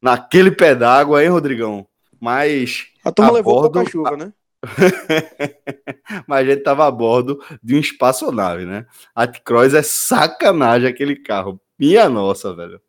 naquele 0.00 0.52
pé 0.52 0.72
d'água, 0.72 1.20
hein, 1.20 1.30
Rodrigão? 1.30 1.84
Mas. 2.20 2.86
A 3.04 3.10
turma 3.10 3.32
a 3.32 3.34
levou 3.34 3.54
bordo... 3.54 3.72
pouca 3.72 3.90
chuva, 3.90 4.16
né? 4.16 4.32
Mas 6.26 6.40
a 6.40 6.50
gente 6.50 6.62
tava 6.62 6.86
a 6.86 6.90
bordo 6.90 7.42
de 7.62 7.74
um 7.74 7.78
espaçonave, 7.78 8.64
né? 8.64 8.86
A 9.14 9.26
T-Cross 9.26 9.74
é 9.74 9.82
sacanagem 9.82 10.88
aquele 10.88 11.16
carro. 11.16 11.60
Minha 11.78 12.08
nossa, 12.08 12.54
velho. 12.54 12.80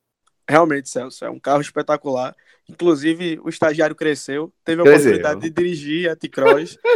Realmente, 0.47 0.89
Celso, 0.89 1.25
é 1.25 1.29
um 1.29 1.39
carro 1.39 1.61
espetacular. 1.61 2.35
Inclusive, 2.69 3.39
o 3.43 3.49
estagiário 3.49 3.95
cresceu, 3.95 4.53
teve 4.63 4.81
a 4.81 4.85
cresceu. 4.85 5.11
oportunidade 5.11 5.41
de 5.41 5.49
dirigir 5.49 6.09
a 6.09 6.15
T-Cross. 6.15 6.77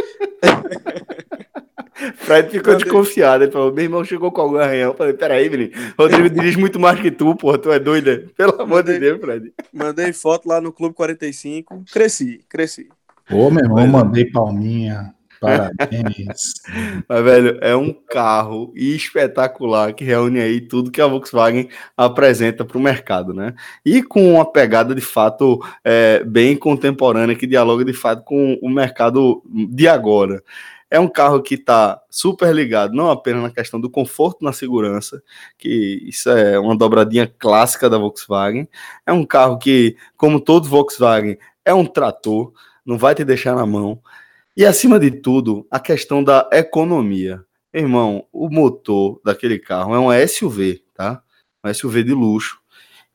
Fred 2.16 2.50
ficou 2.50 2.76
desconfiado. 2.76 3.44
Ele 3.44 3.50
falou: 3.50 3.72
meu 3.72 3.84
irmão 3.84 4.04
chegou 4.04 4.30
com 4.30 4.40
algum 4.40 4.58
arranhão. 4.58 4.92
Eu 4.92 4.96
falei: 4.96 5.14
peraí, 5.14 5.50
menino. 5.50 5.72
Rodrigo 5.98 6.30
dirige 6.30 6.58
muito 6.58 6.78
mais 6.78 7.00
que 7.00 7.10
tu, 7.10 7.34
porra. 7.34 7.58
Tu 7.58 7.72
é 7.72 7.78
doida. 7.78 8.24
Pelo 8.36 8.52
amor 8.54 8.78
mandei, 8.78 8.94
de 8.94 9.00
Deus, 9.00 9.20
Fred. 9.20 9.52
Mandei 9.72 10.12
foto 10.12 10.48
lá 10.48 10.60
no 10.60 10.72
Clube 10.72 10.94
45. 10.94 11.84
Cresci, 11.92 12.44
cresci. 12.48 12.88
Ô, 13.30 13.50
meu 13.50 13.64
irmão, 13.64 13.86
mandei 13.86 14.24
palminha. 14.24 15.14
Parabéns. 15.40 16.54
Mas, 17.08 17.24
velho, 17.24 17.58
é 17.60 17.76
um 17.76 17.92
carro 17.92 18.72
espetacular 18.74 19.92
que 19.92 20.04
reúne 20.04 20.40
aí 20.40 20.60
tudo 20.60 20.90
que 20.90 21.00
a 21.00 21.06
Volkswagen 21.06 21.68
apresenta 21.96 22.64
para 22.64 22.78
o 22.78 22.80
mercado, 22.80 23.32
né? 23.32 23.54
E 23.84 24.02
com 24.02 24.34
uma 24.34 24.50
pegada 24.50 24.94
de 24.94 25.00
fato 25.00 25.60
é, 25.84 26.24
bem 26.24 26.56
contemporânea 26.56 27.36
que 27.36 27.46
dialoga 27.46 27.84
de 27.84 27.92
fato 27.92 28.24
com 28.24 28.58
o 28.60 28.68
mercado 28.68 29.42
de 29.46 29.86
agora. 29.86 30.42
É 30.90 30.98
um 30.98 31.08
carro 31.08 31.42
que 31.42 31.54
está 31.54 32.00
super 32.08 32.54
ligado, 32.54 32.94
não 32.94 33.10
apenas 33.10 33.42
na 33.42 33.50
questão 33.50 33.78
do 33.78 33.90
conforto 33.90 34.42
na 34.42 34.54
segurança, 34.54 35.22
que 35.58 36.02
isso 36.06 36.30
é 36.30 36.58
uma 36.58 36.74
dobradinha 36.74 37.30
clássica 37.38 37.90
da 37.90 37.98
Volkswagen. 37.98 38.66
É 39.06 39.12
um 39.12 39.24
carro 39.24 39.58
que, 39.58 39.96
como 40.16 40.40
todo 40.40 40.66
Volkswagen, 40.66 41.36
é 41.62 41.74
um 41.74 41.84
trator, 41.84 42.52
não 42.88 42.96
vai 42.96 43.14
te 43.14 43.22
deixar 43.22 43.54
na 43.54 43.66
mão. 43.66 44.00
E 44.56 44.64
acima 44.64 44.98
de 44.98 45.10
tudo, 45.10 45.66
a 45.70 45.78
questão 45.78 46.24
da 46.24 46.48
economia. 46.50 47.44
Irmão, 47.72 48.24
o 48.32 48.48
motor 48.48 49.20
daquele 49.22 49.58
carro 49.58 49.94
é 49.94 49.98
um 49.98 50.26
SUV, 50.26 50.82
tá? 50.94 51.22
Um 51.62 51.72
SUV 51.72 52.02
de 52.02 52.14
luxo. 52.14 52.58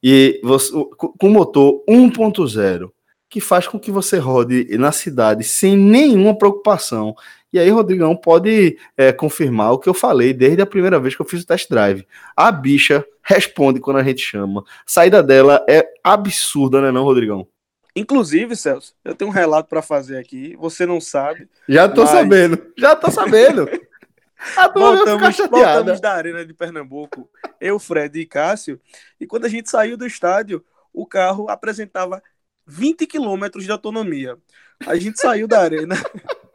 E 0.02 0.40
você, 0.44 0.72
com 0.96 1.28
motor 1.28 1.84
1.0, 1.90 2.92
que 3.28 3.42
faz 3.42 3.68
com 3.68 3.80
que 3.80 3.90
você 3.90 4.20
rode 4.20 4.78
na 4.78 4.92
cidade 4.92 5.44
sem 5.44 5.76
nenhuma 5.76 6.38
preocupação. 6.38 7.16
E 7.52 7.58
aí, 7.58 7.70
Rodrigão 7.72 8.16
pode 8.16 8.78
é, 8.96 9.12
confirmar 9.12 9.72
o 9.72 9.80
que 9.80 9.90
eu 9.90 9.94
falei 9.94 10.34
desde 10.34 10.62
a 10.62 10.68
primeira 10.68 11.00
vez 11.00 11.16
que 11.16 11.22
eu 11.22 11.26
fiz 11.26 11.42
o 11.42 11.48
test 11.48 11.68
drive. 11.68 12.06
A 12.38 12.52
bicha 12.52 13.04
responde 13.24 13.80
quando 13.80 13.98
a 13.98 14.04
gente 14.04 14.22
chama. 14.22 14.62
A 14.62 14.64
saída 14.86 15.24
dela 15.24 15.66
é 15.68 15.84
absurda, 16.04 16.80
né, 16.80 16.92
não, 16.92 17.04
Rodrigão? 17.04 17.48
Inclusive, 17.96 18.56
Celso, 18.56 18.96
eu 19.06 19.14
tenho 19.14 19.30
um 19.30 19.34
relato 19.34 19.70
para 19.70 19.82
fazer 19.82 20.18
aqui. 20.18 20.56
Você 20.58 20.86
não 20.86 21.00
sabe. 21.00 21.48
Já 21.70 21.88
tô 21.88 22.02
mas... 22.02 22.10
sabendo. 22.10 22.74
Já 22.78 22.96
tô 22.96 23.12
sabendo. 23.12 23.70
voltamos, 24.74 25.38
voltamos 25.38 26.02
da 26.02 26.14
Arena 26.14 26.46
de 26.46 26.54
Pernambuco, 26.54 27.30
eu, 27.62 27.80
Fred 27.80 28.20
e 28.20 28.26
Cássio. 28.26 28.80
E 29.20 29.28
quando 29.28 29.46
a 29.46 29.50
gente 29.50 29.70
saiu 29.70 29.96
do 29.96 30.06
estádio, 30.06 30.64
o 30.92 31.06
carro 31.06 31.50
apresentava 31.50 32.22
20 32.66 33.06
quilômetros 33.06 33.64
de 33.64 33.72
autonomia. 33.72 34.38
A 34.86 34.96
gente 34.96 35.20
saiu 35.20 35.48
da 35.48 35.62
Arena. 35.62 35.96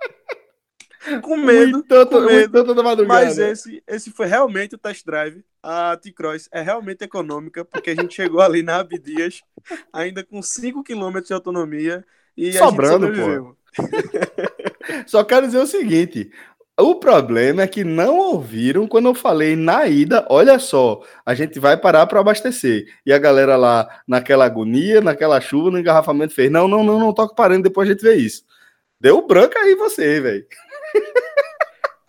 com 1.22 1.36
medo, 1.36 1.72
muito, 1.72 2.06
com 2.06 2.20
medo 2.20 2.64
muito 2.64 3.06
mas 3.06 3.38
esse, 3.38 3.82
esse 3.86 4.10
foi 4.10 4.26
realmente 4.26 4.74
o 4.74 4.78
test 4.78 5.04
drive. 5.04 5.44
A 5.62 5.96
T-Cross 5.96 6.48
é 6.52 6.62
realmente 6.62 7.02
econômica, 7.02 7.64
porque 7.64 7.90
a 7.90 7.94
gente 7.94 8.14
chegou 8.14 8.40
ali 8.40 8.62
na 8.62 8.76
Abdias, 8.76 9.42
ainda 9.92 10.24
com 10.24 10.40
5 10.40 10.84
km 10.84 11.20
de 11.24 11.32
autonomia 11.32 12.04
e 12.36 12.52
Sobrando, 12.52 13.06
sobreviveu. 13.06 13.56
Só 15.06 15.24
quero 15.24 15.46
dizer 15.46 15.58
o 15.58 15.66
seguinte, 15.66 16.30
o 16.80 16.94
problema 16.94 17.62
é 17.62 17.66
que 17.66 17.82
não 17.82 18.16
ouviram 18.18 18.86
quando 18.86 19.08
eu 19.08 19.14
falei 19.14 19.56
na 19.56 19.88
ida, 19.88 20.24
olha 20.30 20.60
só, 20.60 21.02
a 21.26 21.34
gente 21.34 21.58
vai 21.58 21.76
parar 21.76 22.06
para 22.06 22.20
abastecer. 22.20 22.86
E 23.04 23.12
a 23.12 23.18
galera 23.18 23.56
lá, 23.56 24.02
naquela 24.06 24.44
agonia, 24.44 25.00
naquela 25.00 25.40
chuva, 25.40 25.72
no 25.72 25.78
engarrafamento, 25.80 26.34
fez: 26.34 26.48
não, 26.48 26.68
não, 26.68 26.84
não, 26.84 27.00
não, 27.00 27.12
toca 27.12 27.34
parando, 27.34 27.64
depois 27.64 27.88
a 27.88 27.92
gente 27.92 28.02
vê 28.02 28.14
isso. 28.14 28.44
Deu 29.00 29.26
branco 29.26 29.58
aí 29.58 29.74
você, 29.74 30.20
velho. 30.20 30.46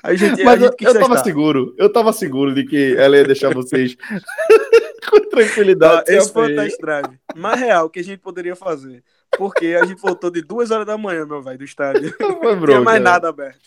A 0.01 0.15
gente, 0.15 0.43
Mas 0.43 0.63
a 0.63 0.67
gente 0.67 0.83
eu, 0.85 0.93
eu 0.93 0.99
tava 0.99 1.17
seguro, 1.23 1.75
eu 1.77 1.91
tava 1.91 2.13
seguro 2.13 2.53
de 2.53 2.63
que 2.63 2.95
ela 2.97 3.17
ia 3.17 3.23
deixar 3.23 3.53
vocês 3.53 3.97
com 5.09 5.19
tranquilidade. 5.29 6.05
Ah, 6.07 6.13
esse 6.13 6.31
foi 6.31 6.53
o 6.53 6.55
test 6.55 6.79
drive 6.79 7.19
mais 7.35 7.59
real 7.59 7.89
que 7.89 7.99
a 7.99 8.03
gente 8.03 8.19
poderia 8.19 8.55
fazer. 8.55 9.03
Porque 9.37 9.77
a 9.79 9.85
gente 9.85 10.01
voltou 10.01 10.31
de 10.31 10.41
duas 10.41 10.71
horas 10.71 10.85
da 10.85 10.97
manhã, 10.97 11.25
meu 11.25 11.41
velho, 11.41 11.57
do 11.57 11.63
estádio. 11.63 12.15
Não 12.19 12.39
foi 12.39 12.55
bronca, 12.55 12.59
Não 12.59 12.65
tinha 12.65 12.81
mais 12.81 13.01
nada 13.01 13.29
aberto. 13.29 13.59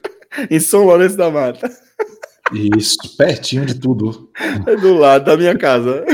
Em 0.51 0.59
São 0.59 0.85
Lourenço 0.85 1.16
da 1.16 1.31
Mata. 1.31 1.71
Isso, 2.53 2.97
pertinho 3.16 3.64
de 3.64 3.75
tudo. 3.75 4.31
É 4.66 4.77
do 4.77 4.95
lado 4.95 5.25
da 5.25 5.37
minha 5.37 5.57
casa. 5.57 6.05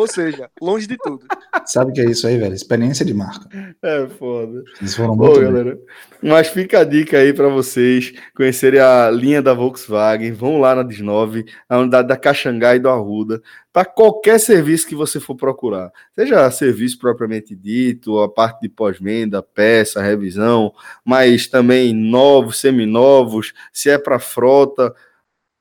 Ou 0.00 0.06
seja, 0.06 0.48
longe 0.62 0.86
de 0.86 0.96
tudo. 0.96 1.26
Sabe 1.66 1.90
o 1.90 1.94
que 1.94 2.00
é 2.00 2.06
isso 2.06 2.26
aí, 2.26 2.38
velho? 2.38 2.54
Experiência 2.54 3.04
de 3.04 3.12
marca. 3.12 3.46
É 3.82 4.06
foda. 4.08 4.64
Eles 4.80 4.96
foram 4.96 5.14
muito 5.14 5.38
Ô, 5.38 5.42
galera. 5.42 5.78
Mas 6.22 6.48
fica 6.48 6.80
a 6.80 6.84
dica 6.84 7.18
aí 7.18 7.34
para 7.34 7.48
vocês 7.48 8.14
conhecerem 8.34 8.80
a 8.80 9.10
linha 9.10 9.42
da 9.42 9.52
Volkswagen. 9.52 10.32
Vão 10.32 10.58
lá 10.58 10.74
na 10.74 10.82
19, 10.82 11.44
a 11.68 11.78
unidade 11.78 12.08
da 12.08 12.16
Caxangá 12.16 12.74
e 12.74 12.78
do 12.78 12.88
Arruda, 12.88 13.42
para 13.70 13.84
qualquer 13.84 14.40
serviço 14.40 14.86
que 14.88 14.94
você 14.94 15.20
for 15.20 15.34
procurar. 15.34 15.92
Seja 16.14 16.50
serviço 16.50 16.98
propriamente 16.98 17.54
dito, 17.54 18.20
a 18.20 18.28
parte 18.28 18.62
de 18.62 18.70
pós-venda, 18.70 19.42
peça, 19.42 20.00
revisão, 20.00 20.72
mas 21.04 21.46
também 21.46 21.92
novos, 21.92 22.58
seminovos, 22.58 23.52
se 23.70 23.90
é 23.90 23.98
para 23.98 24.18
frota 24.18 24.94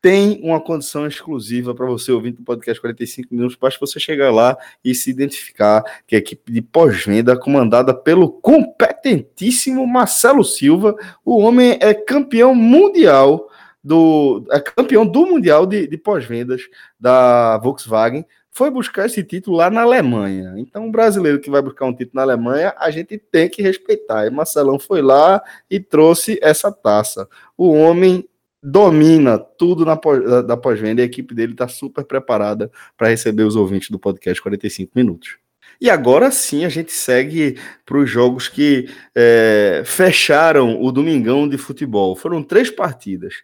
tem 0.02 0.40
uma 0.44 0.62
condição 0.62 1.06
exclusiva 1.06 1.76
para 1.76 1.86
você 1.86 2.12
ouvir 2.12 2.36
no 2.38 2.46
podcast 2.46 2.80
45 2.80 3.34
minutos, 3.34 3.58
basta 3.60 3.80
você 3.80 4.00
chegar 4.00 4.32
lá 4.32 4.58
e 4.84 4.96
se 4.96 5.10
identificar 5.10 5.84
que 6.08 6.16
é 6.16 6.18
a 6.18 6.22
equipe 6.22 6.52
de 6.52 6.62
pós-venda 6.62 7.38
comandada 7.38 7.94
pelo 7.94 8.30
competentíssimo 8.30 9.86
Marcelo 9.86 10.44
Silva, 10.44 10.96
o 11.24 11.38
homem 11.40 11.78
é 11.82 11.94
campeão 11.94 12.56
mundial 12.56 13.50
do 13.84 14.46
é 14.52 14.60
campeão 14.60 15.06
do 15.06 15.26
mundial 15.26 15.66
de, 15.66 15.88
de 15.88 15.98
pós-vendas 15.98 16.62
da 17.00 17.58
Volkswagen, 17.58 18.26
foi 18.52 18.70
buscar 18.70 19.06
esse 19.06 19.24
título 19.24 19.56
lá 19.56 19.70
na 19.70 19.84
Alemanha. 19.84 20.54
Então, 20.58 20.86
um 20.86 20.92
brasileiro 20.92 21.40
que 21.40 21.50
vai 21.50 21.62
buscar 21.62 21.86
um 21.86 21.94
título 21.94 22.16
na 22.16 22.24
Alemanha, 22.24 22.74
a 22.78 22.92
gente 22.92 23.18
tem 23.18 23.48
que 23.48 23.62
respeitar. 23.62 24.26
E 24.26 24.30
Marcelão 24.30 24.78
foi 24.78 25.02
lá 25.02 25.42
e 25.70 25.80
trouxe 25.80 26.38
essa 26.42 26.70
taça. 26.70 27.26
O 27.58 27.72
homem 27.72 28.28
domina 28.62 29.38
tudo 29.38 29.86
na, 29.86 29.96
da 30.42 30.58
pós-venda 30.58 31.02
e 31.02 31.04
a 31.04 31.06
equipe 31.06 31.34
dele 31.34 31.54
está 31.54 31.68
super 31.68 32.04
preparada 32.04 32.72
para 32.98 33.10
receber 33.10 33.44
os 33.44 33.56
ouvintes 33.56 33.90
do 33.90 34.00
podcast 34.00 34.42
45 34.42 34.92
minutos. 34.96 35.38
E 35.82 35.90
agora 35.90 36.30
sim 36.30 36.66
a 36.66 36.70
gente 36.70 36.92
segue 36.92 37.58
para 37.86 37.98
os 37.98 38.10
jogos 38.10 38.50
que 38.50 38.90
é, 39.16 39.82
fecharam 39.86 40.82
o 40.82 40.92
Domingão 40.92 41.48
de 41.48 41.58
futebol. 41.58 42.16
Foram 42.16 42.44
três 42.44 42.70
partidas, 42.70 43.36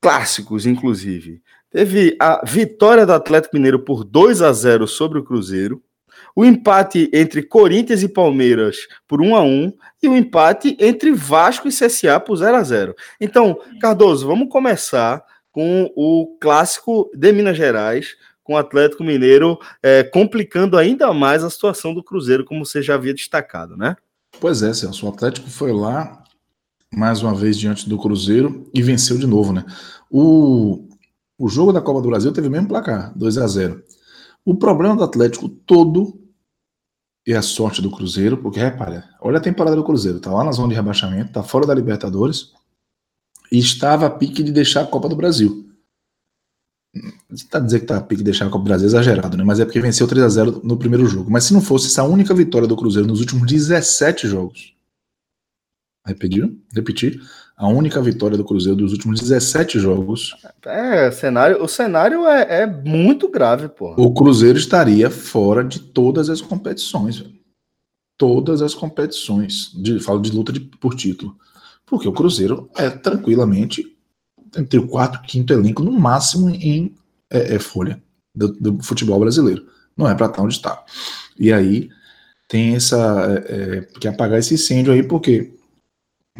clássicos, 0.00 0.64
inclusive. 0.64 1.42
Teve 1.70 2.16
a 2.20 2.44
vitória 2.46 3.04
do 3.04 3.12
Atlético 3.12 3.56
Mineiro 3.56 3.80
por 3.80 4.04
2 4.04 4.42
a 4.42 4.52
0 4.52 4.86
sobre 4.86 5.18
o 5.18 5.24
Cruzeiro 5.24 5.82
o 6.36 6.44
empate 6.44 7.10
entre 7.14 7.42
Corinthians 7.42 8.02
e 8.02 8.08
Palmeiras 8.08 8.76
por 9.08 9.22
1 9.22 9.34
a 9.34 9.42
1 9.42 9.72
e 10.02 10.08
o 10.08 10.14
empate 10.14 10.76
entre 10.78 11.10
Vasco 11.10 11.66
e 11.66 11.72
CSA 11.72 12.20
por 12.20 12.36
0 12.36 12.56
a 12.58 12.62
0. 12.62 12.94
Então, 13.18 13.58
Cardoso, 13.80 14.26
vamos 14.26 14.50
começar 14.50 15.24
com 15.50 15.90
o 15.96 16.36
clássico 16.38 17.10
de 17.14 17.32
Minas 17.32 17.56
Gerais, 17.56 18.14
com 18.44 18.52
o 18.52 18.58
Atlético 18.58 19.02
Mineiro 19.02 19.58
é, 19.82 20.04
complicando 20.04 20.76
ainda 20.76 21.12
mais 21.14 21.42
a 21.42 21.48
situação 21.48 21.94
do 21.94 22.04
Cruzeiro, 22.04 22.44
como 22.44 22.66
você 22.66 22.82
já 22.82 22.94
havia 22.94 23.14
destacado, 23.14 23.74
né? 23.74 23.96
Pois 24.38 24.62
é, 24.62 24.74
Celso. 24.74 25.06
O 25.06 25.08
Atlético 25.08 25.48
foi 25.48 25.72
lá 25.72 26.22
mais 26.94 27.22
uma 27.22 27.34
vez 27.34 27.58
diante 27.58 27.88
do 27.88 27.96
Cruzeiro 27.96 28.70
e 28.74 28.82
venceu 28.82 29.16
de 29.16 29.26
novo, 29.26 29.54
né? 29.54 29.64
O, 30.10 30.86
o 31.38 31.48
jogo 31.48 31.72
da 31.72 31.80
Copa 31.80 32.02
do 32.02 32.08
Brasil 32.08 32.30
teve 32.30 32.48
o 32.48 32.50
mesmo 32.50 32.68
placar, 32.68 33.16
2 33.16 33.38
a 33.38 33.46
0 33.46 33.82
O 34.44 34.54
problema 34.54 34.94
do 34.94 35.02
Atlético 35.02 35.48
todo 35.48 36.25
e 37.26 37.34
a 37.34 37.42
sorte 37.42 37.82
do 37.82 37.90
Cruzeiro, 37.90 38.36
porque 38.36 38.60
repara, 38.60 39.08
olha 39.20 39.38
a 39.38 39.40
temporada 39.40 39.74
do 39.74 39.82
Cruzeiro, 39.82 40.20
tá 40.20 40.30
lá 40.30 40.44
na 40.44 40.52
zona 40.52 40.68
de 40.68 40.74
rebaixamento, 40.74 41.32
tá 41.32 41.42
fora 41.42 41.66
da 41.66 41.74
Libertadores 41.74 42.52
e 43.50 43.58
estava 43.58 44.06
a 44.06 44.10
pique 44.10 44.42
de 44.42 44.52
deixar 44.52 44.82
a 44.82 44.86
Copa 44.86 45.08
do 45.08 45.16
Brasil. 45.16 45.64
Tá 47.50 47.58
dizer 47.58 47.80
que 47.80 47.86
tá 47.86 47.96
a 47.96 48.00
pique 48.00 48.18
de 48.18 48.24
deixar 48.24 48.46
a 48.46 48.48
Copa 48.48 48.64
do 48.64 48.68
Brasil 48.68 48.86
é 48.86 48.88
exagerado, 48.88 49.36
né? 49.36 49.42
Mas 49.42 49.58
é 49.58 49.64
porque 49.64 49.80
venceu 49.80 50.06
3 50.06 50.24
a 50.24 50.28
0 50.28 50.60
no 50.62 50.76
primeiro 50.76 51.06
jogo. 51.06 51.30
Mas 51.30 51.44
se 51.44 51.52
não 51.52 51.60
fosse 51.60 51.88
essa 51.88 52.04
única 52.04 52.32
vitória 52.32 52.68
do 52.68 52.76
Cruzeiro 52.76 53.08
nos 53.08 53.20
últimos 53.20 53.46
17 53.46 54.28
jogos, 54.28 54.75
repetir, 56.06 56.50
repetir, 56.72 57.20
a 57.56 57.66
única 57.68 58.00
vitória 58.02 58.36
do 58.36 58.44
Cruzeiro 58.44 58.76
dos 58.76 58.92
últimos 58.92 59.20
17 59.20 59.78
jogos. 59.78 60.36
É, 60.64 61.10
cenário, 61.10 61.62
o 61.62 61.66
cenário 61.66 62.26
é, 62.26 62.62
é 62.62 62.66
muito 62.66 63.28
grave, 63.28 63.68
pô. 63.68 63.94
O 63.96 64.12
Cruzeiro 64.12 64.58
estaria 64.58 65.10
fora 65.10 65.64
de 65.64 65.80
todas 65.80 66.28
as 66.28 66.40
competições, 66.40 67.18
velho. 67.18 67.34
Todas 68.18 68.62
as 68.62 68.74
competições. 68.74 69.72
De, 69.74 69.98
falo 70.00 70.20
de 70.20 70.30
luta 70.30 70.52
de, 70.52 70.60
por 70.60 70.94
título. 70.94 71.36
Porque 71.86 72.08
o 72.08 72.12
Cruzeiro 72.12 72.68
é 72.76 72.90
tranquilamente 72.90 73.96
entre 74.56 74.78
o 74.78 74.86
quarto 74.86 75.20
e 75.24 75.26
quinto 75.26 75.52
elenco, 75.52 75.82
no 75.82 75.92
máximo 75.92 76.50
em 76.50 76.94
é, 77.30 77.54
é 77.54 77.58
folha 77.58 78.02
do, 78.34 78.48
do, 78.52 78.82
futebol 78.82 79.18
brasileiro. 79.18 79.66
Não 79.96 80.08
é 80.08 80.14
para 80.14 80.26
estar 80.26 80.42
onde 80.42 80.54
está. 80.54 80.84
E 81.38 81.52
aí 81.52 81.88
tem 82.48 82.74
essa. 82.74 83.42
É, 83.46 83.54
é, 83.54 83.80
que 83.98 84.06
apagar 84.06 84.38
esse 84.38 84.54
incêndio 84.54 84.92
aí, 84.92 85.02
porque 85.02 85.55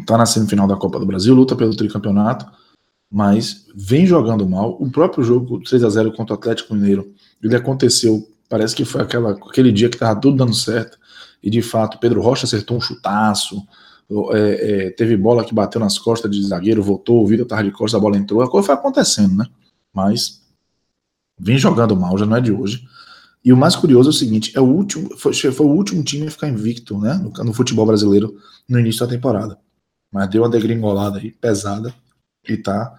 tá 0.05 0.17
na 0.17 0.25
semifinal 0.25 0.67
da 0.67 0.75
Copa 0.75 0.99
do 0.99 1.05
Brasil, 1.05 1.33
luta 1.33 1.55
pelo 1.55 1.75
tricampeonato, 1.75 2.45
mas 3.11 3.65
vem 3.75 4.05
jogando 4.05 4.47
mal. 4.47 4.77
O 4.79 4.89
próprio 4.89 5.23
jogo 5.23 5.61
3 5.63 5.83
a 5.83 5.89
0 5.89 6.13
contra 6.13 6.35
o 6.35 6.37
Atlético 6.37 6.75
Mineiro, 6.75 7.13
ele 7.41 7.55
aconteceu, 7.55 8.27
parece 8.49 8.75
que 8.75 8.85
foi 8.85 9.01
aquela, 9.01 9.31
aquele 9.31 9.71
dia 9.71 9.89
que 9.89 9.97
tava 9.97 10.19
tudo 10.19 10.37
dando 10.37 10.53
certo, 10.53 10.97
e 11.41 11.49
de 11.49 11.61
fato 11.61 11.99
Pedro 11.99 12.21
Rocha 12.21 12.45
acertou 12.45 12.77
um 12.77 12.81
chutaço, 12.81 13.61
é, 14.31 14.87
é, 14.87 14.89
teve 14.91 15.17
bola 15.17 15.43
que 15.43 15.53
bateu 15.53 15.79
nas 15.79 15.99
costas 15.99 16.31
de 16.31 16.41
zagueiro, 16.45 16.81
voltou, 16.81 17.23
o 17.23 17.27
Vitor 17.27 17.45
tava 17.45 17.63
de 17.63 17.71
costas, 17.71 17.97
a 17.97 18.01
bola 18.01 18.17
entrou, 18.17 18.41
a 18.41 18.49
coisa 18.49 18.67
foi 18.67 18.75
acontecendo, 18.75 19.35
né? 19.35 19.45
Mas 19.93 20.41
vem 21.37 21.57
jogando 21.57 21.95
mal, 21.95 22.17
já 22.17 22.25
não 22.25 22.37
é 22.37 22.41
de 22.41 22.51
hoje. 22.51 22.87
E 23.43 23.51
o 23.51 23.57
mais 23.57 23.75
curioso 23.75 24.09
é 24.09 24.11
o 24.11 24.13
seguinte: 24.13 24.51
é 24.55 24.61
o 24.61 24.65
último, 24.65 25.15
foi, 25.17 25.33
foi 25.33 25.65
o 25.65 25.69
último 25.69 26.03
time 26.03 26.27
a 26.27 26.31
ficar 26.31 26.47
invicto 26.47 26.97
né, 26.97 27.15
no, 27.15 27.43
no 27.43 27.53
futebol 27.53 27.85
brasileiro 27.85 28.35
no 28.67 28.79
início 28.79 29.05
da 29.05 29.11
temporada 29.11 29.57
mas 30.11 30.29
deu 30.29 30.43
uma 30.43 30.49
degringolada 30.49 31.19
aí 31.19 31.31
pesada 31.31 31.93
e 32.47 32.57
tá 32.57 32.97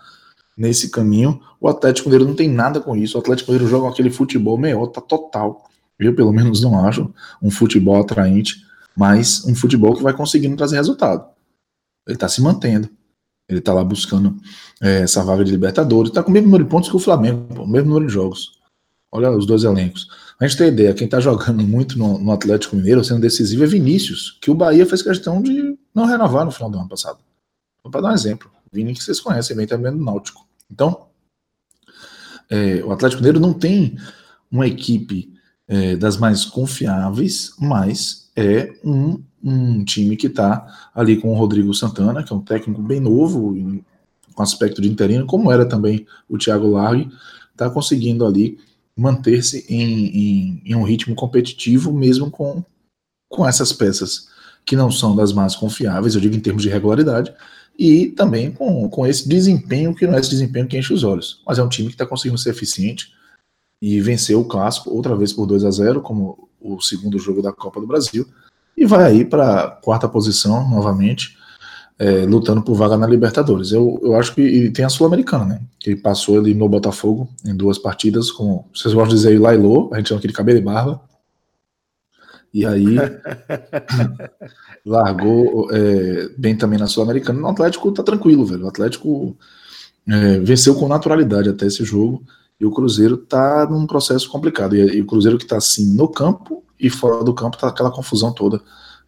nesse 0.57 0.91
caminho. 0.91 1.41
O 1.61 1.69
Atlético 1.69 2.09
Mineiro 2.09 2.29
não 2.29 2.35
tem 2.35 2.49
nada 2.49 2.81
com 2.81 2.97
isso. 2.97 3.17
O 3.17 3.21
Atlético 3.21 3.53
Mineiro 3.53 3.71
joga 3.71 3.89
aquele 3.89 4.11
futebol 4.11 4.59
meiota 4.59 5.01
total. 5.01 5.69
Eu, 5.99 6.15
pelo 6.15 6.33
menos, 6.33 6.61
não 6.63 6.85
acho 6.87 7.13
um 7.43 7.51
futebol 7.51 8.01
atraente, 8.01 8.65
mas 8.97 9.45
um 9.45 9.55
futebol 9.55 9.95
que 9.95 10.03
vai 10.03 10.13
conseguindo 10.13 10.57
trazer 10.57 10.77
resultado. 10.77 11.27
Ele 12.07 12.17
tá 12.17 12.29
se 12.29 12.41
mantendo. 12.41 12.89
Ele 13.49 13.61
tá 13.61 13.73
lá 13.73 13.83
buscando 13.83 14.37
é, 14.81 15.01
essa 15.01 15.25
vaga 15.25 15.43
de 15.43 15.51
Libertadores. 15.51 16.13
Tá 16.13 16.23
com 16.23 16.31
o 16.31 16.33
mesmo 16.33 16.49
número 16.49 16.65
de 16.65 16.71
pontos 16.71 16.91
que 16.91 16.97
o 16.97 17.01
Flamengo, 17.01 17.63
o 17.63 17.67
mesmo 17.67 17.89
número 17.89 18.07
de 18.07 18.13
jogos. 18.13 18.59
Olha 19.11 19.31
os 19.31 19.47
dois 19.47 19.65
elencos. 19.65 20.09
A 20.41 20.47
gente 20.47 20.57
tem 20.57 20.68
ideia, 20.68 20.95
quem 20.95 21.09
tá 21.09 21.18
jogando 21.18 21.62
muito 21.64 21.99
no, 21.99 22.18
no 22.18 22.30
Atlético 22.30 22.76
Mineiro, 22.76 23.03
sendo 23.03 23.20
decisivo, 23.20 23.64
é 23.64 23.66
Vinícius, 23.66 24.39
que 24.41 24.51
o 24.51 24.55
Bahia 24.55 24.86
fez 24.86 25.03
questão 25.03 25.43
de 25.43 25.76
não 25.93 26.07
renovar 26.07 26.45
no 26.45 26.53
final 26.53 26.70
do 26.70 26.78
ano 26.78 26.89
passado. 26.89 27.18
Para 27.91 28.03
dar 28.03 28.11
um 28.11 28.14
exemplo, 28.14 28.51
Vini 28.72 28.95
que 28.95 29.03
vocês 29.03 29.18
conhecem 29.18 29.57
bem 29.57 29.66
também 29.66 29.91
do 29.91 30.05
Náutico. 30.05 30.47
Então, 30.70 31.07
é, 32.49 32.84
o 32.84 32.93
Atlético 32.93 33.20
Mineiro 33.20 33.41
não 33.41 33.53
tem 33.53 33.97
uma 34.51 34.66
equipe 34.66 35.32
é, 35.66 35.97
das 35.97 36.16
mais 36.16 36.45
confiáveis, 36.45 37.53
mas 37.59 38.30
é 38.36 38.72
um, 38.84 39.22
um 39.43 39.84
time 39.84 40.16
que 40.16 40.28
está 40.28 40.91
ali 40.95 41.16
com 41.16 41.30
o 41.32 41.34
Rodrigo 41.34 41.74
Santana, 41.74 42.22
que 42.22 42.32
é 42.32 42.36
um 42.36 42.41
técnico 42.41 42.80
bem 42.80 43.01
novo, 43.01 43.57
em, 43.57 43.84
com 44.34 44.43
aspecto 44.43 44.80
de 44.80 44.89
interino, 44.89 45.26
como 45.26 45.51
era 45.51 45.66
também 45.66 46.07
o 46.28 46.39
Thiago 46.39 46.68
Largue, 46.68 47.11
está 47.53 47.68
conseguindo 47.68 48.24
ali 48.24 48.59
manter-se 48.99 49.64
em, 49.68 50.07
em, 50.07 50.62
em, 50.66 50.74
um 50.74 50.82
ritmo 50.82 51.14
competitivo, 51.14 51.92
mesmo 51.92 52.28
com, 52.28 52.64
com 53.28 53.46
essas 53.46 53.72
peças 53.72 54.26
que 54.66 54.74
não 54.74 54.90
são 54.90 55.14
das 55.14 55.32
mais 55.32 55.55
confiáveis, 55.55 56.16
eu 56.16 56.20
digo 56.20 56.34
em 56.34 56.40
termos 56.40 56.64
de 56.64 56.68
regularidade, 56.68 57.32
e 57.78 58.09
também 58.09 58.51
com, 58.51 58.90
com 58.90 59.07
esse 59.07 59.28
desempenho 59.28 59.94
que 59.94 60.05
não 60.05 60.14
é 60.14 60.20
esse 60.20 60.30
desempenho 60.30 60.66
que 60.66 60.76
enche 60.76 60.92
os 60.92 61.05
olhos, 61.05 61.40
mas 61.46 61.61
é 61.61 61.62
um 61.62 61.68
time 61.68 61.88
que 61.88 61.94
está 61.94 62.05
conseguindo 62.05 62.36
ser 62.36 62.51
eficiente 62.51 63.14
e 63.80 64.01
venceu 64.01 64.40
o 64.40 64.44
clássico 64.44 64.90
outra 64.90 65.14
vez 65.14 65.32
por 65.32 65.46
2 65.46 65.64
a 65.64 65.70
0 65.70 66.03
como 66.03 66.49
o 66.61 66.80
segundo 66.80 67.16
jogo 67.20 67.40
da 67.40 67.53
Copa 67.53 67.80
do 67.80 67.86
Brasil, 67.86 68.26
e 68.76 68.84
vai 68.84 69.05
aí 69.05 69.24
para 69.24 69.70
quarta 69.82 70.09
posição 70.09 70.68
novamente, 70.68 71.38
é, 71.99 72.24
lutando 72.24 72.62
por 72.62 72.74
vaga 72.74 72.96
na 72.96 73.07
Libertadores. 73.07 73.72
Eu, 73.72 73.99
eu 74.03 74.14
acho 74.16 74.34
que 74.34 74.70
tem 74.70 74.84
a 74.84 74.88
Sul-Americana, 74.88 75.44
né? 75.44 75.61
Ele 75.84 75.96
passou 75.96 76.38
ali 76.38 76.55
no 76.55 76.68
Botafogo 76.68 77.28
em 77.44 77.55
duas 77.55 77.78
partidas, 77.78 78.30
com, 78.30 78.64
vocês 78.74 78.94
gostam 78.94 79.11
de 79.11 79.16
dizer 79.16 79.30
aí, 79.30 79.38
Lailô, 79.38 79.90
a 79.92 79.96
gente 79.96 80.09
chama 80.09 80.18
aquele 80.18 80.32
cabelo 80.32 80.59
e 80.59 80.62
barba, 80.62 81.01
e 82.53 82.64
aí 82.64 82.96
largou 84.86 85.68
é, 85.70 86.30
bem 86.38 86.57
também 86.57 86.78
na 86.78 86.86
Sul-Americana. 86.86 87.40
No 87.40 87.49
Atlético 87.49 87.92
tá 87.92 88.03
tranquilo, 88.03 88.46
velho. 88.46 88.64
O 88.64 88.68
Atlético 88.68 89.36
é, 90.09 90.38
venceu 90.38 90.74
com 90.74 90.88
naturalidade 90.88 91.49
até 91.49 91.66
esse 91.66 91.84
jogo. 91.84 92.22
E 92.61 92.64
o 92.64 92.72
Cruzeiro 92.72 93.16
tá 93.16 93.66
num 93.70 93.86
processo 93.86 94.28
complicado. 94.30 94.74
E, 94.74 94.96
e, 94.96 95.01
o 95.01 95.07
Cruzeiro 95.07 95.38
que 95.38 95.46
tá 95.46 95.59
assim 95.59 95.94
no 95.94 96.09
campo 96.09 96.64
e 96.80 96.88
fora 96.88 97.22
do 97.22 97.34
campo 97.34 97.59
tá 97.59 97.68
aquela 97.68 97.90
confusão 97.90 98.32
toda 98.32 98.61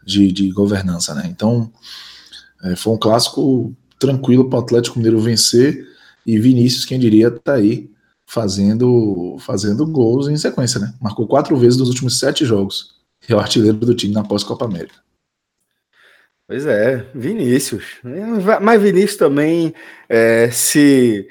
de, 0.05 0.31
de 0.31 0.51
governança, 0.51 1.15
né? 1.15 1.27
Então 1.27 1.73
é, 2.65 2.77
foi 2.77 2.93
um 2.93 2.99
clássico 2.99 3.75
tranquilo 3.99 4.49
para 4.49 4.59
o 4.59 4.63
Atlético 4.63 4.99
Mineiro 4.99 5.21
vencer. 5.21 5.87
E 6.27 6.39
Vinícius, 6.39 6.85
quem 6.85 6.99
diria, 6.99 7.31
tá 7.31 7.55
aí 7.55 7.91
fazendo, 8.27 9.37
fazendo 9.41 9.87
gols 9.87 10.29
em 10.29 10.37
sequência, 10.37 10.79
né? 10.79 10.95
Marcou 11.01 11.27
quatro 11.27 11.57
vezes 11.57 11.79
nos 11.79 11.89
últimos 11.89 12.19
sete 12.19 12.45
jogos 12.45 13.01
é 13.29 13.35
o 13.35 13.41
artilheiro 13.41 13.77
do 13.77 13.95
time 13.95 14.15
na 14.15 14.25
pós-Copa 14.25 14.65
América. 14.65 14.97
Pois 16.47 16.67
é, 16.67 17.07
Vinícius. 17.15 18.01
Mas 18.61 18.83
Vinícius 18.83 19.17
também, 19.17 19.73
é, 20.09 20.51
se 20.51 21.29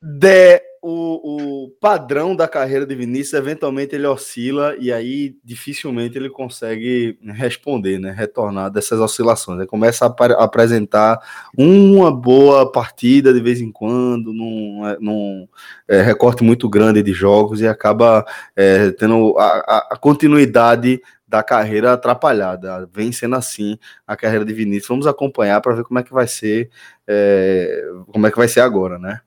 der 0.00 0.62
o, 0.86 1.64
o, 1.64 1.70
padrão 1.80 2.36
da 2.36 2.46
carreira 2.46 2.84
de 2.84 2.94
Vinícius, 2.94 3.32
eventualmente 3.32 3.94
ele 3.94 4.06
oscila 4.06 4.76
e 4.78 4.92
aí 4.92 5.34
dificilmente 5.42 6.18
ele 6.18 6.28
consegue 6.28 7.18
responder, 7.24 7.98
né? 7.98 8.10
Retornar 8.10 8.70
dessas 8.70 9.00
oscilações. 9.00 9.58
Ele 9.58 9.66
começa 9.66 10.04
a 10.04 10.08
ap 10.08 10.20
apresentar 10.38 11.18
uma 11.56 12.14
boa 12.14 12.70
partida 12.70 13.32
de 13.32 13.40
vez 13.40 13.62
em 13.62 13.72
quando, 13.72 14.30
num, 14.30 14.86
é, 14.86 14.98
num 15.00 15.48
é, 15.88 16.02
recorte 16.02 16.44
muito 16.44 16.68
grande 16.68 17.02
de 17.02 17.14
jogos 17.14 17.62
e 17.62 17.66
acaba 17.66 18.22
é, 18.54 18.90
tendo 18.90 19.34
a, 19.38 19.88
a 19.92 19.96
continuidade 19.96 21.00
da 21.26 21.42
carreira 21.42 21.94
atrapalhada. 21.94 22.88
Vem 22.92 23.10
sendo 23.10 23.36
assim 23.36 23.78
a 24.06 24.14
carreira 24.16 24.44
de 24.44 24.52
Vinícius. 24.52 24.88
Vamos 24.88 25.06
acompanhar 25.06 25.60
para 25.60 25.74
ver 25.74 25.84
como 25.84 25.98
é 25.98 26.02
que 26.02 26.12
vai 26.12 26.28
ser, 26.28 26.70
é, 27.08 27.84
como 28.12 28.26
é 28.26 28.30
que 28.30 28.36
vai 28.36 28.48
ser 28.48 28.60
agora, 28.60 28.98
né? 28.98 29.20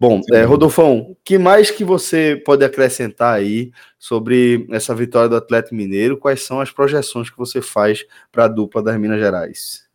Bom, 0.00 0.22
é, 0.32 0.44
Rodolfão, 0.44 1.14
que 1.22 1.38
mais 1.38 1.70
que 1.70 1.84
você 1.84 2.34
pode 2.46 2.64
acrescentar 2.64 3.34
aí 3.34 3.70
sobre 3.98 4.66
essa 4.70 4.94
vitória 4.94 5.28
do 5.28 5.36
Atlético 5.36 5.74
Mineiro? 5.74 6.16
Quais 6.16 6.42
são 6.42 6.58
as 6.58 6.70
projeções 6.70 7.28
que 7.28 7.36
você 7.36 7.60
faz 7.60 8.06
para 8.32 8.46
a 8.46 8.48
dupla 8.48 8.82
das 8.82 8.98
Minas 8.98 9.20
Gerais? 9.20 9.86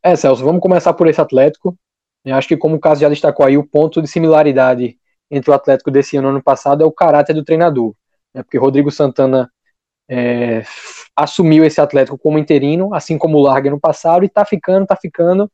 É, 0.00 0.14
Celso, 0.14 0.44
vamos 0.44 0.60
começar 0.60 0.92
por 0.92 1.08
esse 1.08 1.20
Atlético. 1.20 1.76
Eu 2.24 2.36
acho 2.36 2.46
que, 2.46 2.56
como 2.56 2.76
o 2.76 2.80
caso 2.80 3.00
já 3.00 3.08
destacou 3.08 3.44
aí, 3.44 3.58
o 3.58 3.66
ponto 3.66 4.00
de 4.00 4.06
similaridade 4.06 4.96
entre 5.28 5.50
o 5.50 5.54
Atlético 5.54 5.90
desse 5.90 6.16
ano 6.16 6.28
e 6.28 6.30
ano 6.30 6.42
passado 6.42 6.84
é 6.84 6.86
o 6.86 6.92
caráter 6.92 7.34
do 7.34 7.42
treinador. 7.42 7.96
Né? 8.32 8.44
Porque 8.44 8.58
Rodrigo 8.58 8.92
Santana 8.92 9.50
é, 10.08 10.62
assumiu 11.16 11.64
esse 11.64 11.80
Atlético 11.80 12.16
como 12.16 12.38
interino, 12.38 12.94
assim 12.94 13.18
como 13.18 13.38
o 13.38 13.42
Larga 13.42 13.70
no 13.70 13.80
passado, 13.80 14.24
e 14.24 14.28
tá 14.28 14.44
ficando, 14.44 14.86
tá 14.86 14.94
ficando, 14.94 15.50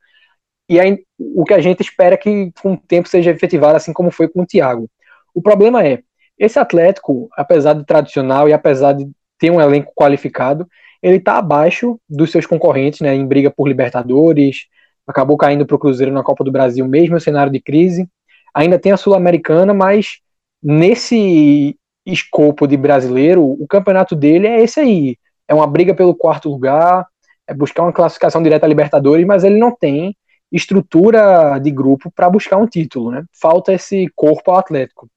e 0.68 0.78
aí, 0.78 0.98
o 1.18 1.44
que 1.44 1.54
a 1.54 1.60
gente 1.60 1.80
espera 1.80 2.14
é 2.14 2.18
que 2.18 2.52
com 2.60 2.74
o 2.74 2.76
tempo 2.76 3.08
seja 3.08 3.30
efetivado, 3.30 3.76
assim 3.76 3.92
como 3.92 4.10
foi 4.10 4.28
com 4.28 4.42
o 4.42 4.46
Thiago. 4.46 4.88
O 5.34 5.40
problema 5.40 5.86
é, 5.86 6.00
esse 6.38 6.58
Atlético, 6.58 7.28
apesar 7.36 7.72
de 7.72 7.84
tradicional 7.84 8.48
e 8.48 8.52
apesar 8.52 8.92
de 8.92 9.10
ter 9.38 9.50
um 9.50 9.60
elenco 9.60 9.92
qualificado, 9.94 10.68
ele 11.02 11.16
está 11.16 11.38
abaixo 11.38 11.98
dos 12.08 12.30
seus 12.30 12.44
concorrentes, 12.44 13.00
né, 13.00 13.14
em 13.14 13.26
briga 13.26 13.50
por 13.50 13.68
Libertadores, 13.68 14.66
acabou 15.06 15.36
caindo 15.36 15.64
para 15.64 15.76
o 15.76 15.78
Cruzeiro 15.78 16.12
na 16.12 16.22
Copa 16.22 16.44
do 16.44 16.52
Brasil, 16.52 16.86
mesmo 16.86 17.16
em 17.16 17.20
cenário 17.20 17.50
de 17.52 17.60
crise. 17.60 18.06
ainda 18.54 18.78
tem 18.78 18.92
a 18.92 18.96
Sul-Americana, 18.96 19.72
mas 19.72 20.18
nesse 20.62 21.76
escopo 22.04 22.66
de 22.66 22.76
brasileiro, 22.76 23.42
o 23.44 23.66
campeonato 23.68 24.16
dele 24.16 24.46
é 24.46 24.62
esse 24.62 24.80
aí. 24.80 25.16
É 25.46 25.54
uma 25.54 25.66
briga 25.66 25.94
pelo 25.94 26.14
quarto 26.14 26.48
lugar, 26.50 27.06
é 27.46 27.54
buscar 27.54 27.82
uma 27.82 27.92
classificação 27.92 28.42
direta 28.42 28.66
a 28.66 28.68
Libertadores, 28.68 29.26
mas 29.26 29.44
ele 29.44 29.58
não 29.58 29.74
tem 29.74 30.16
estrutura 30.50 31.58
de 31.58 31.70
grupo 31.70 32.10
para 32.10 32.30
buscar 32.30 32.56
um 32.56 32.66
título, 32.66 33.10
né? 33.10 33.24
Falta 33.32 33.72
esse 33.72 34.06
corpo 34.14 34.50
ao 34.50 34.58
Atlético. 34.58 35.08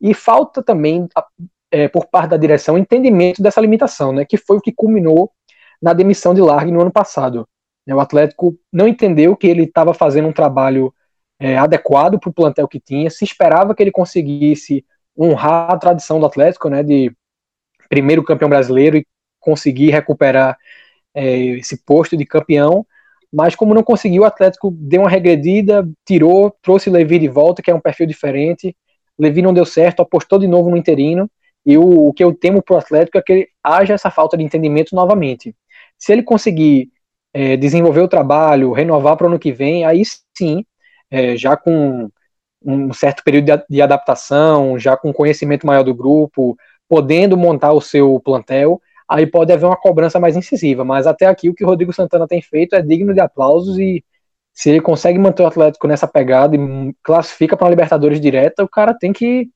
E 0.00 0.14
falta 0.14 0.62
também, 0.62 1.08
é, 1.70 1.88
por 1.88 2.06
parte 2.06 2.30
da 2.30 2.36
direção, 2.36 2.78
entendimento 2.78 3.42
dessa 3.42 3.60
limitação, 3.60 4.12
né? 4.12 4.24
Que 4.24 4.36
foi 4.36 4.56
o 4.56 4.60
que 4.60 4.72
culminou 4.72 5.30
na 5.80 5.92
demissão 5.92 6.34
de 6.34 6.40
Largue 6.40 6.72
no 6.72 6.80
ano 6.80 6.92
passado. 6.92 7.46
O 7.86 8.00
Atlético 8.00 8.56
não 8.72 8.86
entendeu 8.86 9.36
que 9.36 9.46
ele 9.46 9.64
estava 9.64 9.92
fazendo 9.92 10.28
um 10.28 10.32
trabalho 10.32 10.94
é, 11.40 11.58
adequado 11.58 12.18
para 12.18 12.30
o 12.30 12.32
plantel 12.32 12.68
que 12.68 12.78
tinha, 12.78 13.10
se 13.10 13.24
esperava 13.24 13.74
que 13.74 13.82
ele 13.82 13.90
conseguisse 13.90 14.84
honrar 15.18 15.72
a 15.72 15.76
tradição 15.76 16.20
do 16.20 16.26
Atlético, 16.26 16.68
né, 16.68 16.82
de 16.82 17.12
primeiro 17.88 18.22
campeão 18.22 18.48
brasileiro 18.48 18.96
e 18.96 19.06
conseguir 19.40 19.90
recuperar 19.90 20.56
é, 21.12 21.36
esse 21.58 21.84
posto 21.84 22.16
de 22.16 22.24
campeão, 22.24 22.86
mas 23.32 23.54
como 23.54 23.74
não 23.74 23.82
conseguiu, 23.82 24.22
o 24.22 24.26
Atlético 24.26 24.70
deu 24.70 25.02
uma 25.02 25.10
regredida, 25.10 25.88
tirou, 26.04 26.54
trouxe 26.60 26.90
Levi 26.90 27.18
de 27.18 27.28
volta, 27.28 27.62
que 27.62 27.70
é 27.70 27.74
um 27.74 27.80
perfil 27.80 28.06
diferente. 28.06 28.76
Levi 29.18 29.40
não 29.40 29.54
deu 29.54 29.64
certo, 29.64 30.02
apostou 30.02 30.38
de 30.38 30.46
novo 30.46 30.70
no 30.70 30.76
interino. 30.76 31.30
E 31.64 31.78
o, 31.78 32.08
o 32.08 32.12
que 32.12 32.22
eu 32.22 32.34
temo 32.34 32.62
para 32.62 32.74
o 32.74 32.78
Atlético 32.78 33.16
é 33.16 33.22
que 33.22 33.48
haja 33.62 33.94
essa 33.94 34.10
falta 34.10 34.36
de 34.36 34.44
entendimento 34.44 34.94
novamente. 34.94 35.54
Se 35.98 36.12
ele 36.12 36.22
conseguir 36.22 36.90
é, 37.32 37.56
desenvolver 37.56 38.00
o 38.00 38.08
trabalho, 38.08 38.72
renovar 38.72 39.16
para 39.16 39.26
o 39.26 39.30
ano 39.30 39.38
que 39.38 39.52
vem, 39.52 39.84
aí 39.84 40.02
sim, 40.36 40.64
é, 41.10 41.36
já 41.36 41.56
com 41.56 42.10
um 42.64 42.92
certo 42.92 43.24
período 43.24 43.46
de, 43.46 43.64
de 43.70 43.82
adaptação, 43.82 44.78
já 44.78 44.96
com 44.96 45.12
conhecimento 45.12 45.66
maior 45.66 45.82
do 45.82 45.94
grupo, 45.94 46.56
podendo 46.88 47.36
montar 47.36 47.72
o 47.72 47.80
seu 47.80 48.20
plantel, 48.20 48.80
aí 49.12 49.26
pode 49.26 49.52
haver 49.52 49.66
uma 49.66 49.76
cobrança 49.76 50.18
mais 50.18 50.36
incisiva. 50.36 50.84
Mas 50.84 51.06
até 51.06 51.26
aqui 51.26 51.48
o 51.48 51.54
que 51.54 51.64
o 51.64 51.66
Rodrigo 51.66 51.92
Santana 51.92 52.26
tem 52.26 52.40
feito 52.40 52.74
é 52.74 52.82
digno 52.82 53.12
de 53.12 53.20
aplausos 53.20 53.78
e 53.78 54.02
se 54.54 54.70
ele 54.70 54.80
consegue 54.80 55.18
manter 55.18 55.42
o 55.42 55.46
Atlético 55.46 55.86
nessa 55.86 56.08
pegada 56.08 56.56
e 56.56 56.94
classifica 57.02 57.56
para 57.56 57.66
uma 57.66 57.70
Libertadores 57.70 58.20
direta, 58.20 58.64
o 58.64 58.68
cara 58.68 58.94
tem 58.94 59.12
que 59.12 59.50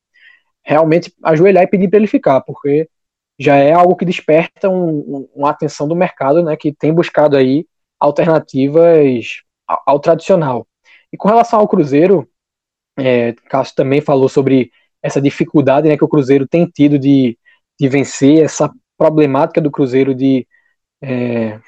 realmente 0.63 1.13
ajoelhar 1.23 1.63
e 1.63 1.67
pedir 1.67 1.87
para 1.89 1.97
ele 1.97 2.07
ficar, 2.07 2.41
porque 2.41 2.89
já 3.39 3.55
é 3.55 3.73
algo 3.73 3.95
que 3.95 4.05
desperta 4.05 4.69
um, 4.69 5.27
uma 5.35 5.51
atenção 5.51 5.87
do 5.87 5.95
mercado, 5.95 6.43
né, 6.43 6.55
que 6.55 6.73
tem 6.73 6.93
buscado 6.93 7.37
aí 7.37 7.65
alternativas 7.99 9.41
ao, 9.67 9.81
ao 9.85 9.99
tradicional. 9.99 10.67
E 11.13 11.17
com 11.17 11.27
relação 11.27 11.59
ao 11.59 11.67
Cruzeiro, 11.67 12.27
é, 12.97 13.33
Cássio 13.49 13.75
também 13.75 14.01
falou 14.01 14.27
sobre 14.27 14.71
essa 15.01 15.21
dificuldade 15.21 15.87
né, 15.87 15.97
que 15.97 16.03
o 16.03 16.07
Cruzeiro 16.07 16.47
tem 16.47 16.65
tido 16.65 16.97
de, 16.99 17.37
de 17.79 17.87
vencer, 17.87 18.43
essa 18.43 18.71
problemática 18.97 19.61
do 19.61 19.71
Cruzeiro 19.71 20.13
de 20.13 20.47
é, 21.01 21.59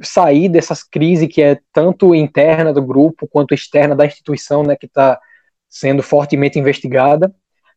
sair 0.00 0.48
dessa 0.48 0.74
crise 0.90 1.28
que 1.28 1.42
é 1.42 1.58
tanto 1.72 2.14
interna 2.14 2.72
do 2.72 2.82
grupo 2.82 3.28
quanto 3.28 3.54
externa 3.54 3.94
da 3.94 4.06
instituição, 4.06 4.62
né, 4.62 4.76
que 4.76 4.86
está 4.86 5.20
sendo 5.68 6.02
fortemente 6.02 6.58
investigada. 6.58 7.34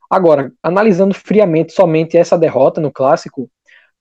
Agora, 0.09 0.51
analisando 0.61 1.13
friamente 1.13 1.73
somente 1.73 2.17
essa 2.17 2.37
derrota 2.37 2.79
no 2.79 2.91
clássico, 2.91 3.49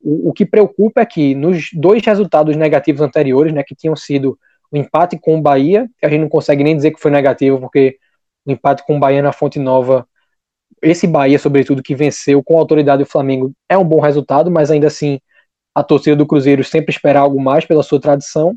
o, 0.00 0.30
o, 0.30 0.32
que 0.32 0.44
preocupa 0.44 1.00
é 1.00 1.06
que 1.06 1.34
nos 1.34 1.70
dois 1.72 2.04
resultados 2.04 2.56
negativos 2.56 3.00
anteriores, 3.00 3.52
né, 3.52 3.62
que 3.62 3.74
tinham 3.74 3.96
sido 3.96 4.38
o 4.70 4.76
empate 4.76 5.18
com 5.18 5.38
o 5.38 5.42
Bahia, 5.42 5.88
que 5.98 6.06
a 6.06 6.08
gente 6.08 6.20
não 6.20 6.28
consegue 6.28 6.64
nem 6.64 6.76
dizer 6.76 6.90
que 6.90 7.00
foi 7.00 7.10
negativo, 7.10 7.60
porque 7.60 7.96
o 8.44 8.52
empate 8.52 8.84
com 8.86 8.96
o 8.96 9.00
Bahia 9.00 9.22
na 9.22 9.32
Fonte 9.32 9.58
Nova 9.58 10.06
esse 10.82 11.06
Bahia, 11.06 11.38
sobretudo, 11.38 11.82
que 11.82 11.94
venceu 11.94 12.42
com 12.42 12.58
autoridade 12.58 13.02
o 13.02 13.06
Flamengo, 13.06 13.52
é 13.68 13.76
um 13.76 13.84
bom 13.84 14.00
resultado, 14.00 14.50
mas 14.50 14.70
ainda 14.70 14.86
assim 14.86 15.20
a 15.74 15.82
torcida 15.82 16.14
do 16.14 16.26
Cruzeiro 16.26 16.62
sempre 16.62 16.92
espera 16.92 17.20
algo 17.20 17.40
mais 17.40 17.64
pela 17.64 17.82
sua 17.82 18.00
tradição, 18.00 18.56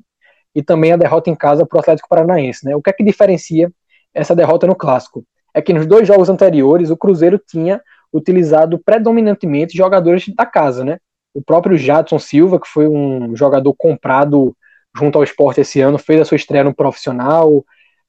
e 0.57 0.63
também 0.63 0.91
a 0.91 0.97
derrota 0.97 1.30
em 1.30 1.36
casa 1.36 1.65
para 1.65 1.78
o 1.78 1.80
Atlético 1.80 2.09
Paranaense. 2.09 2.65
Né? 2.65 2.76
O 2.76 2.82
que 2.82 2.89
é 2.89 2.93
que 2.93 3.03
diferencia 3.03 3.72
essa 4.11 4.36
derrota 4.36 4.65
no 4.65 4.76
Clássico? 4.76 5.24
É 5.53 5.61
que 5.61 5.72
nos 5.72 5.86
dois 5.86 6.07
jogos 6.07 6.30
anteriores 6.30 6.89
o 6.89 6.97
Cruzeiro 6.97 7.39
tinha 7.39 7.80
utilizado 8.11 8.80
predominantemente 8.84 9.78
jogadores 9.78 10.26
da 10.36 10.47
casa. 10.47 10.84
Né? 10.84 10.97
O 11.32 11.43
próprio 11.43 11.78
Jadson 11.78 12.18
Silva, 12.18 12.59
que 12.59 12.68
foi 12.68 12.88
um 12.88 13.36
jogador 13.36 13.72
comprado 13.78 14.55
junto 14.97 15.20
ao 15.20 15.24
esporte 15.24 15.61
esse 15.61 15.80
ano, 15.80 15.99
fez 15.99 16.22
a 16.22 16.26
sua 16.26 16.38
estreia 16.38 16.63
no 16.63 16.74
profissional. 16.74 17.63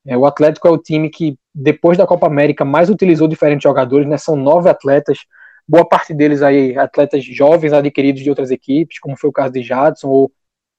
É, 0.09 0.17
o 0.17 0.25
Atlético 0.25 0.67
é 0.67 0.71
o 0.71 0.79
time 0.79 1.11
que 1.11 1.37
depois 1.55 1.99
da 1.99 2.07
Copa 2.07 2.27
América, 2.27 2.65
mais 2.65 2.89
utilizou 2.89 3.29
diferentes 3.29 3.63
jogadores, 3.63 4.09
né? 4.09 4.17
São 4.17 4.35
nove 4.37 4.71
atletas, 4.71 5.19
boa 5.69 5.87
parte 5.87 6.15
deles 6.15 6.41
aí, 6.41 6.79
atletas 6.79 7.23
jovens 7.23 7.75
adquiridos 7.75 8.23
de 8.23 8.31
outras 8.31 8.51
equipes, 8.51 8.99
como 8.99 9.19
foi 9.19 9.29
o 9.29 9.33
caso 9.33 9.53
de 9.53 9.63
Jadson, 9.63 10.09
ou 10.09 10.33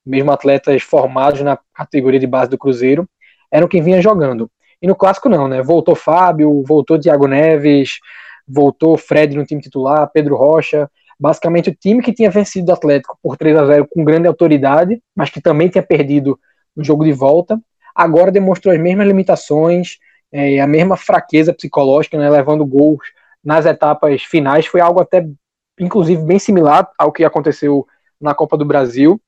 mesmo 0.03 0.32
atletas 0.32 0.82
formados 0.82 1.41
na 1.41 1.59
categoria 1.75 2.19
de 2.19 2.25
base 2.25 2.49
do 2.49 2.57
Cruzeiro, 2.57 3.07
eram 3.51 3.67
quem 3.67 3.84
vinha 3.84 4.01
jogando. 4.01 4.49
E 4.82 4.88
no 4.88 4.95
clássico 4.95 5.30
não, 5.30 5.47
né? 5.47 5.61
Voltou 5.61 5.95
Fábio, 5.95 6.63
voltou 6.65 6.97
Thiago 6.97 7.27
Neves, 7.27 7.99
voltou 8.47 8.97
Fred 8.97 9.38
no 9.38 9.45
time 9.45 9.61
titular, 9.61 10.09
Pedro 10.11 10.36
Rocha, 10.38 10.89
basicamente 11.19 11.69
o 11.69 11.75
time 11.75 12.01
que 12.01 12.13
tinha 12.13 12.32
vencido 12.32 12.71
o 12.71 12.73
Atlético 12.73 13.15
por 13.21 13.38
3 13.38 13.55
a 13.57 13.65
0 13.67 13.88
com 13.88 14.03
grande 14.03 14.27
autoridade, 14.27 14.99
mas 15.15 15.30
que 15.30 15.39
também 15.39 15.69
tinha 15.69 15.84
perdido 15.84 16.39
no 16.75 16.84
jogo 16.84 17.03
de 17.03 17.13
volta, 17.13 17.61
agora 18.00 18.32
demonstrou 18.32 18.74
as 18.74 18.80
mesmas 18.80 19.06
limitações, 19.06 19.97
é, 20.32 20.62
a 20.62 20.68
mesma 20.68 20.95
fraqueza 20.95 21.54
psicológica, 21.54 22.18
né, 22.18 22.30
levando 22.30 22.66
gols 22.66 23.06
nas 23.43 23.66
etapas 23.66 24.24
finais, 24.24 24.66
foi 24.66 24.80
algo 24.80 25.02
até, 25.02 25.28
inclusive, 25.78 26.24
bem 26.24 26.39
similar 26.39 26.89
ao 26.97 27.12
que 27.12 27.26
aconteceu 27.26 27.86
na 28.20 28.34
Copa 28.34 28.56
do 28.56 28.64
Brasil. 28.64 29.20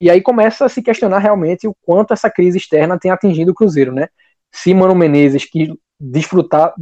E 0.00 0.08
aí 0.08 0.20
começa 0.22 0.64
a 0.64 0.68
se 0.68 0.80
questionar 0.80 1.18
realmente 1.18 1.66
o 1.66 1.74
quanto 1.82 2.12
essa 2.12 2.30
crise 2.30 2.56
externa 2.56 2.98
tem 2.98 3.10
atingido 3.10 3.50
o 3.50 3.54
Cruzeiro, 3.54 3.92
né? 3.92 4.08
Se 4.52 4.72
Mano 4.72 4.94
Menezes, 4.94 5.44
que 5.44 5.74
desfruta, 5.98 6.72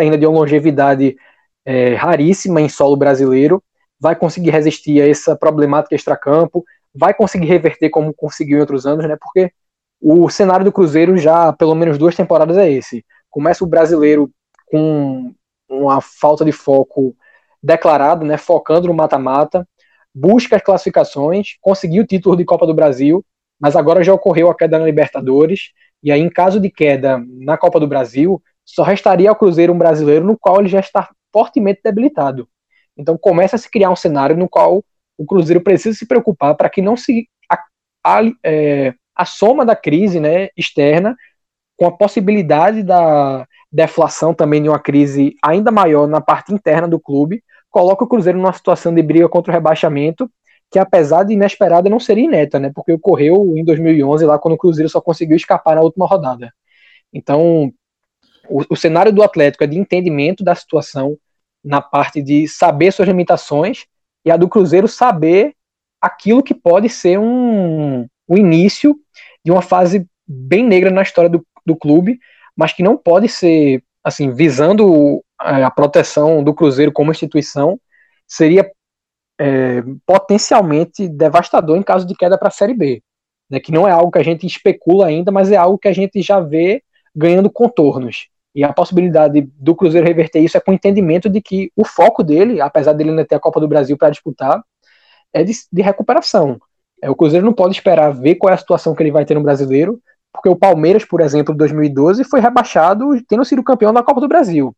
ainda 0.00 0.18
de 0.18 0.26
uma 0.26 0.38
longevidade 0.38 1.16
é, 1.64 1.94
raríssima 1.94 2.60
em 2.60 2.68
solo 2.68 2.96
brasileiro, 2.96 3.62
vai 3.98 4.14
conseguir 4.14 4.50
resistir 4.50 5.00
a 5.00 5.08
essa 5.08 5.34
problemática 5.34 5.94
extracampo, 5.94 6.62
vai 6.94 7.14
conseguir 7.14 7.46
reverter 7.46 7.88
como 7.88 8.12
conseguiu 8.12 8.58
em 8.58 8.60
outros 8.60 8.84
anos, 8.86 9.08
né? 9.08 9.16
Porque 9.18 9.50
o 10.02 10.28
cenário 10.28 10.64
do 10.64 10.72
Cruzeiro 10.72 11.16
já 11.16 11.52
pelo 11.52 11.76
menos 11.76 11.96
duas 11.96 12.16
temporadas 12.16 12.58
é 12.58 12.68
esse. 12.68 13.04
Começa 13.30 13.62
o 13.62 13.68
brasileiro 13.68 14.28
com 14.66 15.32
uma 15.70 16.00
falta 16.00 16.44
de 16.44 16.50
foco 16.50 17.16
declarado, 17.62 18.24
né, 18.24 18.36
focando 18.36 18.88
no 18.88 18.94
mata-mata, 18.94 19.66
busca 20.12 20.56
as 20.56 20.62
classificações, 20.62 21.56
conseguiu 21.60 22.02
o 22.02 22.06
título 22.06 22.36
de 22.36 22.44
Copa 22.44 22.66
do 22.66 22.74
Brasil, 22.74 23.24
mas 23.60 23.76
agora 23.76 24.02
já 24.02 24.12
ocorreu 24.12 24.50
a 24.50 24.56
queda 24.56 24.76
na 24.76 24.84
Libertadores, 24.84 25.70
e 26.02 26.10
aí 26.10 26.20
em 26.20 26.28
caso 26.28 26.58
de 26.58 26.68
queda 26.68 27.22
na 27.28 27.56
Copa 27.56 27.78
do 27.78 27.86
Brasil, 27.86 28.42
só 28.64 28.82
restaria 28.82 29.30
ao 29.30 29.36
Cruzeiro 29.36 29.72
um 29.72 29.78
brasileiro 29.78 30.26
no 30.26 30.36
qual 30.36 30.58
ele 30.58 30.68
já 30.68 30.80
está 30.80 31.08
fortemente 31.32 31.80
debilitado. 31.82 32.48
Então 32.96 33.16
começa 33.16 33.54
a 33.54 33.58
se 33.58 33.70
criar 33.70 33.90
um 33.90 33.96
cenário 33.96 34.36
no 34.36 34.48
qual 34.48 34.84
o 35.16 35.24
Cruzeiro 35.24 35.62
precisa 35.62 35.96
se 35.96 36.06
preocupar 36.06 36.56
para 36.56 36.68
que 36.68 36.82
não 36.82 36.96
se 36.96 37.28
a, 37.48 37.58
a, 38.04 38.20
é, 38.44 38.94
a 39.14 39.24
soma 39.24 39.64
da 39.64 39.76
crise 39.76 40.18
né, 40.18 40.48
externa, 40.56 41.16
com 41.76 41.86
a 41.86 41.92
possibilidade 41.92 42.82
da 42.82 43.46
deflação 43.70 44.34
também 44.34 44.62
de 44.62 44.68
uma 44.68 44.78
crise 44.78 45.34
ainda 45.42 45.70
maior 45.70 46.06
na 46.06 46.20
parte 46.20 46.52
interna 46.52 46.86
do 46.86 47.00
clube, 47.00 47.42
coloca 47.70 48.04
o 48.04 48.06
Cruzeiro 48.06 48.38
numa 48.38 48.52
situação 48.52 48.94
de 48.94 49.02
briga 49.02 49.28
contra 49.28 49.50
o 49.50 49.54
rebaixamento, 49.54 50.30
que 50.70 50.78
apesar 50.78 51.24
de 51.24 51.32
inesperada 51.32 51.88
não 51.88 51.98
seria 51.98 52.24
ineta, 52.24 52.58
né? 52.58 52.70
Porque 52.74 52.92
ocorreu 52.92 53.56
em 53.56 53.64
2011 53.64 54.24
lá 54.24 54.38
quando 54.38 54.54
o 54.54 54.58
Cruzeiro 54.58 54.88
só 54.88 55.00
conseguiu 55.00 55.36
escapar 55.36 55.74
na 55.74 55.82
última 55.82 56.06
rodada. 56.06 56.52
Então, 57.12 57.72
o, 58.48 58.62
o 58.70 58.76
cenário 58.76 59.12
do 59.12 59.22
Atlético 59.22 59.64
é 59.64 59.66
de 59.66 59.78
entendimento 59.78 60.44
da 60.44 60.54
situação 60.54 61.16
na 61.64 61.80
parte 61.80 62.22
de 62.22 62.48
saber 62.48 62.92
suas 62.92 63.08
limitações 63.08 63.86
e 64.24 64.30
a 64.30 64.36
do 64.36 64.48
Cruzeiro 64.48 64.88
saber 64.88 65.54
aquilo 66.00 66.42
que 66.42 66.54
pode 66.54 66.88
ser 66.88 67.18
um, 67.18 68.06
o 68.26 68.36
início 68.36 68.96
de 69.44 69.50
uma 69.50 69.62
fase 69.62 70.06
bem 70.26 70.64
negra 70.64 70.90
na 70.90 71.02
história 71.02 71.30
do, 71.30 71.44
do 71.64 71.76
clube, 71.76 72.18
mas 72.56 72.72
que 72.72 72.82
não 72.82 72.96
pode 72.96 73.28
ser, 73.28 73.82
assim, 74.04 74.30
visando 74.30 75.22
a 75.38 75.70
proteção 75.70 76.42
do 76.42 76.54
Cruzeiro 76.54 76.92
como 76.92 77.10
instituição, 77.10 77.78
seria 78.26 78.70
é, 79.38 79.82
potencialmente 80.06 81.08
devastador 81.08 81.76
em 81.76 81.82
caso 81.82 82.06
de 82.06 82.14
queda 82.14 82.38
para 82.38 82.48
a 82.48 82.52
Série 82.52 82.74
B. 82.74 83.02
Né, 83.50 83.60
que 83.60 83.72
não 83.72 83.86
é 83.86 83.90
algo 83.90 84.10
que 84.10 84.18
a 84.18 84.22
gente 84.22 84.46
especula 84.46 85.06
ainda, 85.06 85.30
mas 85.30 85.52
é 85.52 85.56
algo 85.56 85.76
que 85.76 85.88
a 85.88 85.92
gente 85.92 86.22
já 86.22 86.40
vê 86.40 86.82
ganhando 87.14 87.50
contornos. 87.50 88.28
E 88.54 88.64
a 88.64 88.72
possibilidade 88.72 89.42
do 89.58 89.74
Cruzeiro 89.74 90.06
reverter 90.06 90.40
isso 90.40 90.56
é 90.56 90.60
com 90.60 90.70
o 90.70 90.74
entendimento 90.74 91.28
de 91.28 91.40
que 91.40 91.70
o 91.76 91.84
foco 91.84 92.22
dele, 92.22 92.60
apesar 92.60 92.92
dele 92.92 93.10
ainda 93.10 93.24
ter 93.24 93.34
a 93.34 93.40
Copa 93.40 93.60
do 93.60 93.68
Brasil 93.68 93.96
para 93.96 94.10
disputar, 94.10 94.62
é 95.32 95.42
de, 95.42 95.52
de 95.70 95.82
recuperação. 95.82 96.60
É, 97.02 97.10
o 97.10 97.16
Cruzeiro 97.16 97.44
não 97.44 97.52
pode 97.52 97.74
esperar 97.74 98.10
ver 98.10 98.36
qual 98.36 98.50
é 98.50 98.54
a 98.54 98.58
situação 98.58 98.94
que 98.94 99.02
ele 99.02 99.10
vai 99.10 99.24
ter 99.24 99.34
no 99.34 99.42
brasileiro 99.42 100.00
porque 100.32 100.48
o 100.48 100.56
Palmeiras, 100.56 101.04
por 101.04 101.20
exemplo, 101.20 101.54
em 101.54 101.56
2012 101.56 102.24
foi 102.24 102.40
rebaixado 102.40 103.10
tendo 103.28 103.44
sido 103.44 103.62
campeão 103.62 103.92
da 103.92 104.02
Copa 104.02 104.20
do 104.20 104.28
Brasil. 104.28 104.74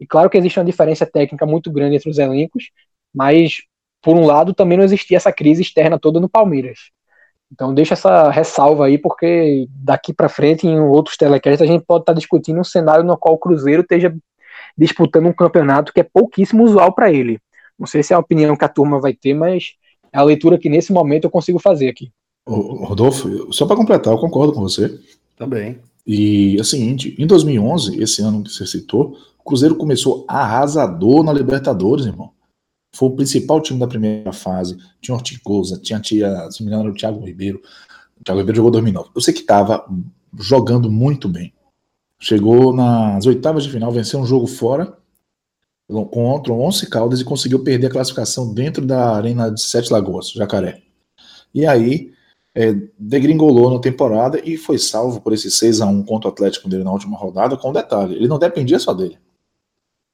E 0.00 0.06
claro 0.06 0.30
que 0.30 0.38
existe 0.38 0.58
uma 0.58 0.64
diferença 0.64 1.06
técnica 1.06 1.44
muito 1.46 1.70
grande 1.70 1.96
entre 1.96 2.10
os 2.10 2.18
elencos, 2.18 2.70
mas 3.14 3.58
por 4.02 4.16
um 4.16 4.26
lado 4.26 4.54
também 4.54 4.78
não 4.78 4.84
existia 4.84 5.16
essa 5.16 5.32
crise 5.32 5.62
externa 5.62 5.98
toda 5.98 6.18
no 6.18 6.28
Palmeiras. 6.28 6.90
Então 7.52 7.74
deixa 7.74 7.94
essa 7.94 8.30
ressalva 8.30 8.86
aí, 8.86 8.98
porque 8.98 9.66
daqui 9.70 10.12
para 10.12 10.28
frente, 10.28 10.66
em 10.66 10.80
outros 10.80 11.16
telecasts, 11.16 11.62
a 11.62 11.70
gente 11.70 11.84
pode 11.84 12.02
estar 12.02 12.14
tá 12.14 12.18
discutindo 12.18 12.58
um 12.58 12.64
cenário 12.64 13.04
no 13.04 13.16
qual 13.16 13.34
o 13.34 13.38
Cruzeiro 13.38 13.82
esteja 13.82 14.14
disputando 14.76 15.26
um 15.26 15.32
campeonato 15.32 15.92
que 15.92 16.00
é 16.00 16.04
pouquíssimo 16.04 16.64
usual 16.64 16.92
para 16.94 17.12
ele. 17.12 17.38
Não 17.78 17.86
sei 17.86 18.02
se 18.02 18.12
é 18.12 18.16
a 18.16 18.18
opinião 18.18 18.56
que 18.56 18.64
a 18.64 18.68
turma 18.68 19.00
vai 19.00 19.12
ter, 19.12 19.34
mas 19.34 19.74
é 20.14 20.18
a 20.18 20.22
leitura 20.22 20.56
que 20.56 20.70
nesse 20.70 20.92
momento 20.92 21.24
eu 21.24 21.30
consigo 21.30 21.58
fazer 21.58 21.88
aqui. 21.88 22.12
Ô, 22.46 22.84
Rodolfo, 22.84 23.52
só 23.52 23.66
para 23.66 23.76
completar, 23.76 24.14
eu 24.14 24.18
concordo 24.18 24.52
com 24.52 24.60
você. 24.60 25.00
Também. 25.36 25.80
E 26.06 26.56
é 26.56 26.60
o 26.60 26.64
seguinte, 26.64 27.16
em 27.18 27.26
2011, 27.26 28.00
esse 28.00 28.22
ano 28.22 28.44
que 28.44 28.50
você 28.50 28.64
citou, 28.64 29.18
o 29.40 29.42
Cruzeiro 29.44 29.74
começou 29.74 30.24
arrasador 30.28 31.24
na 31.24 31.32
Libertadores, 31.32 32.06
irmão. 32.06 32.30
Foi 32.94 33.08
o 33.08 33.16
principal 33.16 33.60
time 33.60 33.80
da 33.80 33.88
primeira 33.88 34.32
fase. 34.32 34.78
Tinha 35.00 35.16
Horticosa, 35.16 35.80
tinha, 35.80 35.98
tinha 35.98 36.48
se 36.48 36.62
não 36.62 36.70
me 36.70 36.76
engano, 36.76 36.90
o 36.90 36.94
Thiago 36.94 37.24
Ribeiro. 37.24 37.60
O 38.20 38.22
Thiago 38.22 38.38
Ribeiro 38.38 38.56
jogou 38.56 38.70
2009. 38.70 39.10
Eu 39.16 39.20
sei 39.20 39.34
que 39.34 39.40
estava 39.40 39.84
jogando 40.38 40.88
muito 40.92 41.28
bem. 41.28 41.52
Chegou 42.20 42.72
nas 42.72 43.26
oitavas 43.26 43.64
de 43.64 43.70
final, 43.70 43.90
venceu 43.90 44.20
um 44.20 44.26
jogo 44.26 44.46
fora 44.46 44.96
contra 45.88 46.52
o 46.52 46.60
Once 46.60 46.88
Caldas 46.88 47.20
e 47.20 47.24
conseguiu 47.24 47.62
perder 47.62 47.88
a 47.88 47.90
classificação 47.90 48.52
dentro 48.52 48.84
da 48.86 49.14
Arena 49.14 49.50
de 49.50 49.62
Sete 49.62 49.92
Lagoas, 49.92 50.30
Jacaré. 50.30 50.82
E 51.54 51.66
aí 51.66 52.12
é, 52.54 52.74
degringolou 52.98 53.72
na 53.72 53.80
temporada 53.80 54.40
e 54.44 54.56
foi 54.56 54.78
salvo 54.78 55.20
por 55.20 55.32
esse 55.32 55.50
6 55.50 55.80
a 55.80 55.86
1 55.86 56.04
contra 56.04 56.28
o 56.28 56.32
Atlético 56.32 56.68
dele 56.68 56.84
na 56.84 56.92
última 56.92 57.16
rodada, 57.16 57.56
com 57.56 57.70
um 57.70 57.72
detalhe, 57.72 58.14
ele 58.14 58.28
não 58.28 58.38
dependia 58.38 58.78
só 58.78 58.94
dele. 58.94 59.18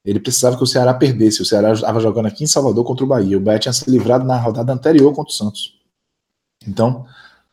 Ele 0.03 0.19
precisava 0.19 0.57
que 0.57 0.63
o 0.63 0.67
Ceará 0.67 0.93
perdesse. 0.95 1.43
O 1.43 1.45
Ceará 1.45 1.71
estava 1.71 1.99
jogando 1.99 2.25
aqui 2.25 2.43
em 2.43 2.47
Salvador 2.47 2.83
contra 2.83 3.05
o 3.05 3.07
Bahia. 3.07 3.37
O 3.37 3.39
Bahia 3.39 3.59
tinha 3.59 3.73
se 3.73 3.87
livrado 3.89 4.25
na 4.25 4.35
rodada 4.35 4.73
anterior 4.73 5.13
contra 5.13 5.29
o 5.29 5.33
Santos. 5.35 5.79
Então, 6.67 7.05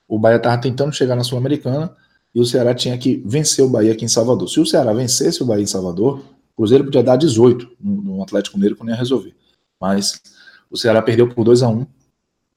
o 0.09 0.19
Bahia 0.19 0.39
estava 0.39 0.59
tentando 0.59 0.93
chegar 0.95 1.15
na 1.15 1.23
Sul-Americana 1.23 1.95
e 2.35 2.41
o 2.41 2.47
Ceará 2.47 2.75
tinha 2.75 2.97
que 2.97 3.23
vencer 3.27 3.63
o 3.63 3.69
Bahia 3.69 3.93
aqui 3.93 4.07
em 4.07 4.09
Salvador. 4.09 4.49
Se 4.49 4.61
o 4.61 4.65
Ceará 4.65 4.95
vencesse 4.95 5.43
o 5.43 5.47
Bahia 5.47 5.65
em 5.65 5.67
Salvador, 5.67 6.23
Cruzeiro 6.59 6.83
podia 6.83 7.05
dar 7.05 7.15
18 7.15 7.71
no 7.81 8.21
Atlético 8.21 8.57
Mineiro 8.57 8.75
que 8.75 8.83
não 8.83 8.91
ia 8.91 8.97
resolver. 8.97 9.33
Mas 9.81 10.21
o 10.69 10.77
Ceará 10.77 11.01
perdeu 11.01 11.33
por 11.33 11.45
2 11.45 11.63
a 11.63 11.69
1 11.69 11.87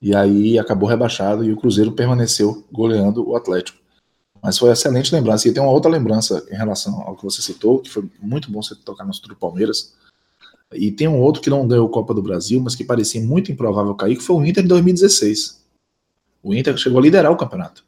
e 0.01 0.15
aí 0.15 0.57
acabou 0.57 0.89
rebaixado 0.89 1.43
e 1.43 1.53
o 1.53 1.55
Cruzeiro 1.55 1.91
permaneceu 1.91 2.65
goleando 2.71 3.29
o 3.29 3.35
Atlético. 3.35 3.77
Mas 4.41 4.57
foi 4.57 4.71
excelente 4.71 5.13
lembrança. 5.13 5.47
E 5.47 5.53
tem 5.53 5.61
uma 5.61 5.71
outra 5.71 5.91
lembrança 5.91 6.43
em 6.49 6.55
relação 6.55 6.99
ao 7.03 7.15
que 7.15 7.23
você 7.23 7.43
citou, 7.43 7.77
que 7.77 7.91
foi 7.91 8.09
muito 8.19 8.51
bom 8.51 8.63
você 8.63 8.73
tocar 8.73 9.05
no 9.05 9.11
do 9.11 9.35
Palmeiras. 9.35 9.93
E 10.73 10.91
tem 10.91 11.07
um 11.07 11.21
outro 11.21 11.39
que 11.39 11.51
não 11.51 11.67
ganhou 11.67 11.87
Copa 11.87 12.11
do 12.11 12.23
Brasil, 12.23 12.59
mas 12.59 12.73
que 12.73 12.83
parecia 12.83 13.21
muito 13.21 13.51
improvável 13.51 13.93
cair, 13.93 14.15
que 14.15 14.23
foi 14.23 14.35
o 14.35 14.43
Inter 14.43 14.63
de 14.63 14.69
2016. 14.69 15.61
O 16.41 16.55
Inter 16.55 16.75
chegou 16.75 16.97
a 16.97 17.03
liderar 17.03 17.31
o 17.31 17.37
campeonato. 17.37 17.85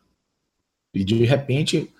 E 0.93 1.03
de 1.03 1.25
repente 1.25 1.91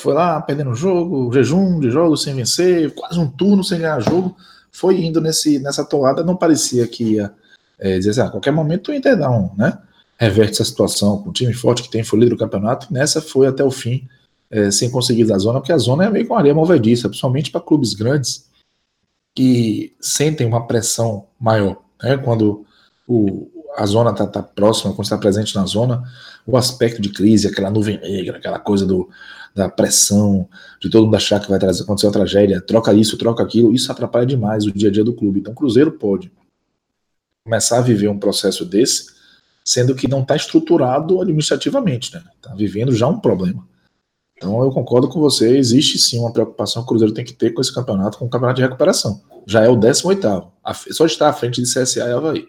foi 0.00 0.14
lá 0.14 0.40
perdendo 0.40 0.74
jogo, 0.74 1.32
jejum 1.32 1.78
de 1.80 1.90
jogos 1.90 2.22
sem 2.22 2.34
vencer, 2.34 2.94
quase 2.94 3.18
um 3.18 3.28
turno 3.28 3.62
sem 3.62 3.78
ganhar 3.78 4.00
jogo. 4.00 4.36
Foi 4.72 5.00
indo 5.04 5.20
nesse, 5.20 5.58
nessa 5.58 5.84
toada, 5.84 6.22
não 6.22 6.36
parecia 6.36 6.86
que 6.86 7.14
ia 7.14 7.32
é, 7.78 7.98
dizer 7.98 8.10
assim, 8.10 8.20
ah, 8.20 8.26
a 8.26 8.30
qualquer 8.30 8.52
momento 8.52 8.90
o 8.90 8.94
Inter 8.94 9.16
dá 9.16 9.30
um, 9.30 9.50
né? 9.56 9.78
reverte 10.20 10.52
essa 10.52 10.66
situação 10.66 11.16
com 11.16 11.30
o 11.30 11.32
time 11.32 11.54
forte 11.54 11.82
que 11.82 11.90
tem, 11.90 12.04
foi 12.04 12.18
líder 12.18 12.34
do 12.34 12.38
campeonato, 12.38 12.92
nessa 12.92 13.22
foi 13.22 13.46
até 13.46 13.64
o 13.64 13.70
fim, 13.70 14.06
é, 14.50 14.70
sem 14.70 14.90
conseguir 14.90 15.24
da 15.24 15.38
zona, 15.38 15.60
porque 15.60 15.72
a 15.72 15.78
zona 15.78 16.04
é 16.04 16.10
meio 16.10 16.26
com 16.26 16.36
areia 16.36 16.54
movediça, 16.54 17.08
principalmente 17.08 17.50
para 17.50 17.60
clubes 17.60 17.94
grandes 17.94 18.46
que 19.34 19.94
sentem 19.98 20.46
uma 20.46 20.66
pressão 20.66 21.26
maior. 21.40 21.78
Né? 22.02 22.18
Quando 22.18 22.66
o, 23.08 23.48
a 23.78 23.86
zona 23.86 24.10
está 24.10 24.26
tá 24.26 24.42
próxima, 24.42 24.92
quando 24.92 25.04
está 25.04 25.16
presente 25.16 25.54
na 25.54 25.64
zona, 25.64 26.02
o 26.46 26.54
aspecto 26.58 27.00
de 27.00 27.08
crise, 27.08 27.48
aquela 27.48 27.70
nuvem 27.70 27.98
negra, 27.98 28.36
aquela 28.36 28.58
coisa 28.58 28.84
do, 28.84 29.08
da 29.54 29.68
pressão, 29.68 30.48
de 30.80 30.88
todo 30.88 31.04
mundo 31.04 31.16
achar 31.16 31.40
que 31.40 31.50
vai 31.50 31.58
trazer, 31.58 31.82
acontecer 31.82 32.06
uma 32.06 32.12
tragédia, 32.12 32.60
troca 32.60 32.92
isso, 32.94 33.16
troca 33.16 33.42
aquilo, 33.42 33.72
isso 33.74 33.90
atrapalha 33.90 34.26
demais 34.26 34.64
o 34.64 34.72
dia 34.72 34.88
a 34.88 34.92
dia 34.92 35.04
do 35.04 35.12
clube. 35.12 35.40
Então 35.40 35.52
o 35.52 35.56
Cruzeiro 35.56 35.92
pode 35.92 36.32
começar 37.44 37.78
a 37.78 37.82
viver 37.82 38.08
um 38.08 38.18
processo 38.18 38.64
desse 38.64 39.20
sendo 39.64 39.94
que 39.94 40.08
não 40.08 40.22
está 40.22 40.36
estruturado 40.36 41.20
administrativamente, 41.20 42.14
né? 42.14 42.22
Está 42.36 42.54
vivendo 42.54 42.92
já 42.92 43.06
um 43.06 43.18
problema. 43.18 43.66
Então 44.36 44.62
eu 44.62 44.70
concordo 44.70 45.08
com 45.08 45.20
você, 45.20 45.56
existe 45.56 45.98
sim 45.98 46.18
uma 46.18 46.32
preocupação 46.32 46.82
que 46.82 46.86
o 46.86 46.88
Cruzeiro 46.88 47.12
tem 47.12 47.24
que 47.24 47.34
ter 47.34 47.50
com 47.50 47.60
esse 47.60 47.74
campeonato, 47.74 48.18
com 48.18 48.24
o 48.24 48.30
campeonato 48.30 48.56
de 48.56 48.62
recuperação. 48.62 49.22
Já 49.46 49.64
é 49.64 49.68
o 49.68 49.76
18º, 49.76 50.50
só 50.92 51.04
está 51.04 51.28
à 51.28 51.32
frente 51.32 51.62
de 51.62 51.72
CSA 51.72 52.08
e 52.08 52.12
Havaí. 52.12 52.48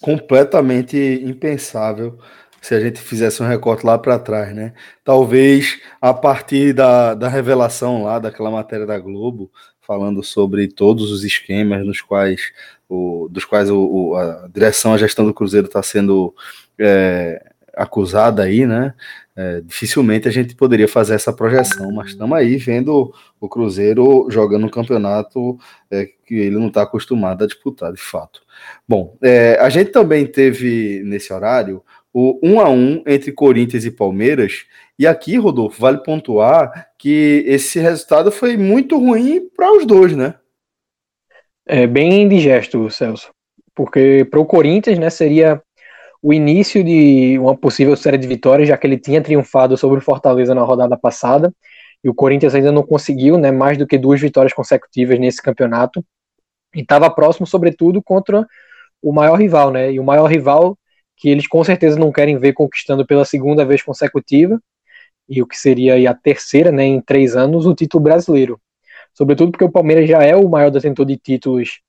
Completamente 0.00 0.96
impensável 1.24 2.18
se 2.62 2.74
a 2.76 2.80
gente 2.80 3.00
fizesse 3.00 3.42
um 3.42 3.46
recorte 3.46 3.84
lá 3.84 3.98
para 3.98 4.20
trás, 4.20 4.54
né? 4.54 4.72
Talvez 5.04 5.80
a 6.00 6.14
partir 6.14 6.72
da, 6.72 7.12
da 7.12 7.28
revelação 7.28 8.04
lá 8.04 8.20
daquela 8.20 8.52
matéria 8.52 8.86
da 8.86 8.98
Globo, 8.98 9.50
falando 9.80 10.22
sobre 10.22 10.68
todos 10.68 11.10
os 11.10 11.24
esquemas 11.24 11.84
nos 11.84 12.00
quais 12.00 12.52
o, 12.88 13.28
dos 13.28 13.44
quais 13.44 13.68
o, 13.68 13.78
o, 13.78 14.16
a 14.16 14.48
direção, 14.52 14.94
a 14.94 14.98
gestão 14.98 15.26
do 15.26 15.34
Cruzeiro 15.34 15.66
está 15.66 15.82
sendo 15.82 16.32
é, 16.78 17.44
acusada 17.74 18.44
aí, 18.44 18.64
né? 18.64 18.94
É, 19.34 19.60
dificilmente 19.62 20.28
a 20.28 20.30
gente 20.30 20.54
poderia 20.54 20.86
fazer 20.86 21.14
essa 21.14 21.32
projeção, 21.32 21.90
mas 21.90 22.10
estamos 22.10 22.36
aí 22.36 22.58
vendo 22.58 23.12
o 23.40 23.48
Cruzeiro 23.48 24.28
jogando 24.30 24.66
um 24.66 24.70
campeonato 24.70 25.58
é, 25.90 26.06
que 26.26 26.34
ele 26.34 26.58
não 26.58 26.68
está 26.68 26.82
acostumado 26.82 27.42
a 27.42 27.46
disputar, 27.46 27.92
de 27.92 28.00
fato. 28.00 28.42
Bom, 28.86 29.16
é, 29.22 29.58
a 29.58 29.68
gente 29.70 29.90
também 29.90 30.26
teve 30.26 31.02
nesse 31.04 31.32
horário 31.32 31.82
o 32.12 32.38
1 32.42 32.60
a 32.60 32.68
1 32.68 33.02
entre 33.06 33.32
Corinthians 33.32 33.84
e 33.84 33.90
Palmeiras, 33.90 34.64
e 34.98 35.06
aqui, 35.06 35.36
Rodolfo, 35.38 35.80
vale 35.80 36.02
pontuar 36.02 36.88
que 36.98 37.42
esse 37.46 37.80
resultado 37.80 38.30
foi 38.30 38.56
muito 38.56 38.98
ruim 38.98 39.48
para 39.56 39.72
os 39.72 39.86
dois, 39.86 40.14
né? 40.14 40.34
É 41.66 41.86
bem 41.86 42.22
indigesto, 42.22 42.90
Celso. 42.90 43.32
Porque 43.74 44.26
para 44.30 44.40
o 44.40 44.44
Corinthians, 44.44 44.98
né, 44.98 45.08
seria 45.08 45.62
o 46.22 46.32
início 46.32 46.84
de 46.84 47.38
uma 47.38 47.56
possível 47.56 47.96
série 47.96 48.18
de 48.18 48.28
vitórias, 48.28 48.68
já 48.68 48.76
que 48.76 48.86
ele 48.86 48.98
tinha 48.98 49.22
triunfado 49.22 49.76
sobre 49.76 49.98
o 49.98 50.02
Fortaleza 50.02 50.54
na 50.54 50.62
rodada 50.62 50.96
passada, 50.96 51.52
e 52.04 52.08
o 52.08 52.14
Corinthians 52.14 52.54
ainda 52.54 52.70
não 52.70 52.82
conseguiu, 52.82 53.38
né, 53.38 53.50
mais 53.50 53.78
do 53.78 53.86
que 53.86 53.96
duas 53.96 54.20
vitórias 54.20 54.52
consecutivas 54.52 55.18
nesse 55.18 55.40
campeonato, 55.40 56.04
e 56.74 56.80
estava 56.80 57.10
próximo, 57.10 57.46
sobretudo, 57.46 58.02
contra 58.02 58.46
o 59.00 59.12
maior 59.12 59.36
rival, 59.36 59.70
né, 59.70 59.92
e 59.92 59.98
o 59.98 60.04
maior 60.04 60.26
rival 60.26 60.78
que 61.22 61.30
eles 61.30 61.46
com 61.46 61.62
certeza 61.62 61.98
não 61.98 62.10
querem 62.10 62.36
ver 62.38 62.52
conquistando 62.52 63.06
pela 63.06 63.24
segunda 63.24 63.64
vez 63.64 63.82
consecutiva, 63.82 64.60
e 65.28 65.40
o 65.40 65.46
que 65.46 65.56
seria 65.56 66.10
a 66.10 66.14
terceira, 66.14 66.72
né, 66.72 66.84
em 66.84 67.00
três 67.00 67.36
anos, 67.36 67.64
o 67.64 67.74
título 67.74 68.02
brasileiro 68.02 68.60
sobretudo 69.12 69.52
porque 69.52 69.64
o 69.64 69.70
Palmeiras 69.70 70.08
já 70.08 70.22
é 70.22 70.34
o 70.34 70.48
maior 70.48 70.70
detentor 70.70 71.06
de 71.06 71.16
títulos 71.16 71.80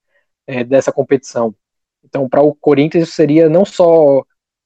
é, 0.45 0.63
dessa 0.63 0.91
competição. 0.91 1.55
Então, 2.03 2.27
para 2.27 2.41
o 2.41 2.53
Corinthians, 2.53 3.09
seria 3.09 3.47
não 3.49 3.65
só 3.65 4.23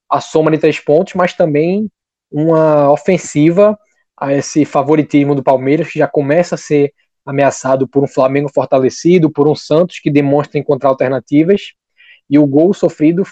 a 0.08 0.20
soma 0.20 0.50
de 0.50 0.58
três 0.58 0.80
pontos, 0.80 1.14
mas 1.14 1.34
também 1.34 1.90
uma 2.30 2.90
ofensiva 2.90 3.78
a 4.16 4.34
esse 4.34 4.64
favoritismo 4.64 5.34
do 5.34 5.42
Palmeiras, 5.42 5.88
que 5.88 5.98
já 5.98 6.08
começa 6.08 6.56
a 6.56 6.58
ser 6.58 6.92
ameaçado 7.24 7.86
por 7.86 8.02
um 8.02 8.08
Flamengo 8.08 8.50
fortalecido, 8.52 9.30
por 9.30 9.46
um 9.46 9.54
Santos 9.54 10.00
que 10.00 10.10
demonstra 10.10 10.58
encontrar 10.58 10.88
alternativas, 10.88 11.72
e 12.28 12.38
o 12.38 12.46
gol 12.46 12.74
sofrido 12.74 13.22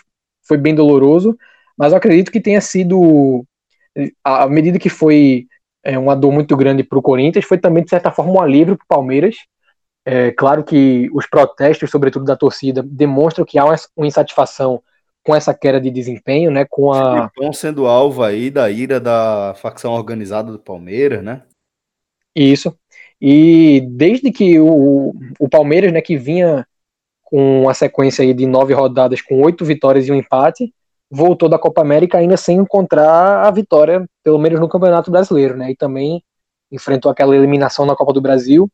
foi 0.47 0.57
bem 0.57 0.75
doloroso, 0.75 1.37
mas 1.77 1.93
eu 1.93 1.99
acredito 1.99 2.33
que 2.33 2.41
tenha 2.41 2.61
sido, 2.61 3.45
à 4.25 4.47
medida 4.49 4.79
que 4.79 4.89
foi 4.89 5.47
é, 5.85 5.99
uma 5.99 6.17
dor 6.17 6.33
muito 6.33 6.57
grande 6.57 6.83
para 6.83 6.99
o 6.99 7.03
Corinthians, 7.03 7.45
foi 7.45 7.59
também, 7.59 7.85
de 7.85 7.91
certa 7.91 8.11
forma, 8.11 8.33
um 8.33 8.41
alívio 8.41 8.77
para 8.77 8.85
o 8.85 8.89
Palmeiras. 8.89 9.37
É, 10.05 10.31
claro 10.31 10.65
que 10.65 11.09
os 11.13 11.27
protestos, 11.27 11.91
sobretudo 11.91 12.25
da 12.25 12.37
torcida, 12.37 12.83
demonstram 12.83 13.45
que 13.45 13.59
há 13.59 13.65
uma, 13.65 13.77
insatisfação 14.07 14.83
com 15.25 15.35
essa 15.35 15.53
queda 15.53 15.81
de 15.81 15.91
desempenho, 15.91 16.51
né? 16.51 16.65
Com 16.69 16.93
a. 16.93 17.27
Estão 17.27 17.53
sendo 17.53 17.87
alvo 17.87 18.23
aí 18.23 18.51
da 18.51 18.71
ira 18.71 19.01
da 19.01 19.55
facção 19.57 19.93
organizada 19.93 20.53
do 20.53 20.59
Palmeiras, 20.59 21.23
né? 21.23 21.43
Isso. 22.35 22.77
E 23.21 23.81
desde 23.91 24.31
que 24.31 24.61
o, 24.61 25.15
o 25.41 25.49
Palmeiras, 25.49 25.93
né, 25.93 26.01
que 26.01 26.17
vinha 26.17 26.67
uma 27.39 27.75
sequência 27.75 28.23
aí 28.23 28.33
de 28.33 28.47
nove 28.47 28.73
rodadas 28.73 29.21
com 29.21 29.43
oito 29.43 29.65
vitórias 29.65 30.07
e 30.07 30.13
um 30.13 30.15
empate, 30.15 30.73
voltou 31.11 31.49
da 31.49 31.59
Copa 31.59 31.81
América 31.81 32.19
ainda 32.19 32.37
sem 32.37 32.59
encontrar 32.59 33.47
a 33.47 33.51
vitória, 33.51 34.05
pelo 34.23 34.39
menos 34.39 34.59
no 34.61 34.69
Campeonato 34.69 35.11
Brasileiro, 35.11 35.57
né? 35.57 35.71
E 35.71 35.77
também 35.77 36.23
enfrentou 36.71 37.11
aquela 37.11 37.37
eliminação 37.37 37.87
na 37.87 37.95
Copa 37.95 38.13
do 38.13 38.21
Brasil 38.21 38.71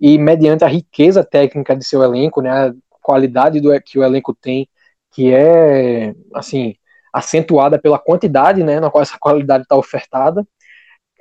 e 0.00 0.18
mediante 0.18 0.64
a 0.64 0.68
riqueza 0.68 1.24
técnica 1.24 1.74
de 1.76 1.84
seu 1.84 2.02
elenco, 2.02 2.42
né, 2.42 2.50
a 2.50 2.74
qualidade 3.02 3.60
do 3.60 3.70
que 3.80 3.98
o 3.98 4.04
elenco 4.04 4.34
tem, 4.34 4.68
que 5.12 5.32
é 5.32 6.14
assim 6.34 6.74
acentuada 7.12 7.78
pela 7.78 7.98
quantidade, 7.98 8.62
né, 8.62 8.78
na 8.78 8.90
qual 8.90 9.00
essa 9.00 9.16
qualidade 9.18 9.62
está 9.62 9.74
ofertada, 9.74 10.46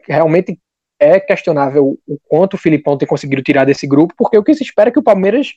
realmente 0.08 0.60
é 1.00 1.20
questionável 1.20 1.98
o 2.08 2.18
quanto 2.28 2.56
o 2.56 2.58
Filipão 2.58 2.98
tem 2.98 3.08
conseguido 3.08 3.42
tirar 3.42 3.66
desse 3.66 3.88
grupo, 3.88 4.14
porque 4.18 4.38
o 4.38 4.44
que 4.44 4.54
se 4.54 4.64
espera 4.64 4.90
é 4.90 4.92
que 4.92 5.00
o 5.00 5.04
Palmeiras. 5.04 5.54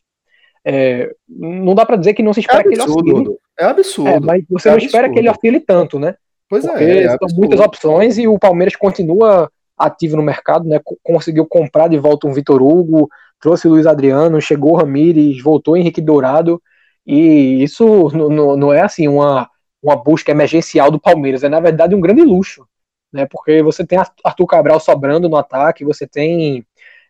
É, 0.64 1.10
não 1.28 1.74
dá 1.74 1.86
para 1.86 1.96
dizer 1.96 2.14
que 2.14 2.22
não 2.22 2.32
se 2.32 2.40
espera 2.40 2.62
é 2.62 2.74
absurdo, 2.74 3.02
que 3.02 3.10
ele 3.10 3.18
oscile. 3.20 3.38
É 3.58 3.64
absurdo. 3.64 4.10
É, 4.10 4.20
mas 4.20 4.44
você 4.48 4.68
é 4.68 4.70
não 4.70 4.76
absurdo. 4.76 4.86
espera 4.86 5.10
que 5.10 5.18
ele 5.18 5.30
oscile 5.30 5.60
tanto, 5.60 5.98
né? 5.98 6.14
Pois 6.48 6.64
porque 6.64 6.84
é. 6.84 7.04
é 7.04 7.08
são 7.08 7.28
muitas 7.36 7.60
opções 7.60 8.18
e 8.18 8.26
o 8.26 8.38
Palmeiras 8.38 8.76
continua 8.76 9.50
ativo 9.76 10.16
no 10.16 10.22
mercado, 10.22 10.68
né? 10.68 10.80
Conseguiu 11.02 11.46
comprar 11.46 11.88
de 11.88 11.98
volta 11.98 12.26
um 12.26 12.32
Vitor 12.32 12.62
Hugo, 12.62 13.08
trouxe 13.40 13.66
o 13.66 13.70
Luiz 13.70 13.86
Adriano, 13.86 14.40
chegou 14.40 14.72
o 14.72 14.76
Ramires, 14.76 15.42
voltou 15.42 15.76
Henrique 15.76 16.00
Dourado. 16.00 16.60
E 17.06 17.62
isso 17.62 18.10
não, 18.12 18.56
não 18.56 18.72
é 18.72 18.82
assim 18.82 19.08
uma, 19.08 19.48
uma 19.82 19.96
busca 19.96 20.30
emergencial 20.30 20.90
do 20.90 21.00
Palmeiras, 21.00 21.42
é 21.42 21.48
na 21.48 21.60
verdade 21.60 21.94
um 21.94 22.00
grande 22.00 22.22
luxo 22.22 22.66
né? 23.12 23.26
Porque 23.26 23.62
você 23.62 23.86
tem 23.86 23.98
Arthur 24.24 24.46
Cabral 24.46 24.80
sobrando 24.80 25.28
no 25.28 25.36
ataque, 25.36 25.84
você 25.84 26.06
tem 26.06 26.64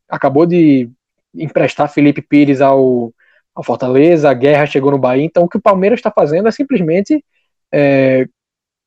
acabou 0.08 0.46
de 0.46 0.90
emprestar 1.34 1.92
Felipe 1.92 2.22
Pires 2.22 2.60
ao, 2.60 3.12
ao 3.58 3.64
Fortaleza, 3.64 4.30
a 4.30 4.34
Guerra 4.34 4.66
chegou 4.66 4.92
no 4.92 4.98
Bahia, 4.98 5.24
então 5.24 5.42
o 5.42 5.48
que 5.48 5.56
o 5.56 5.60
Palmeiras 5.60 5.98
está 5.98 6.12
fazendo 6.12 6.46
é 6.46 6.52
simplesmente 6.52 7.24
é, 7.72 8.28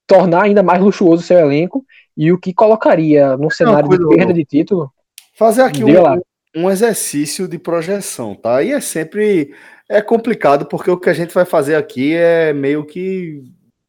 tornar 0.08 0.44
ainda 0.44 0.64
mais 0.64 0.82
luxuoso 0.82 1.22
o 1.22 1.26
seu 1.26 1.38
elenco 1.38 1.86
e 2.16 2.32
o 2.32 2.40
que 2.40 2.54
colocaria 2.54 3.36
no 3.36 3.52
cenário 3.52 3.90
de 3.90 4.16
perda 4.16 4.34
de 4.34 4.46
título. 4.46 4.90
Fazer 5.34 5.64
aqui 5.64 5.84
um, 5.84 6.22
um 6.56 6.72
exercício 6.72 7.50
de 7.50 7.60
projeção, 7.60 8.34
tá? 8.34 8.64
E 8.64 8.72
é 8.72 8.80
sempre 8.80 9.54
é 9.90 10.02
complicado 10.02 10.66
porque 10.66 10.90
o 10.90 10.98
que 10.98 11.10
a 11.10 11.14
gente 11.14 11.34
vai 11.34 11.44
fazer 11.44 11.76
aqui 11.76 12.14
é 12.16 12.54
meio 12.54 12.86
que 12.86 13.44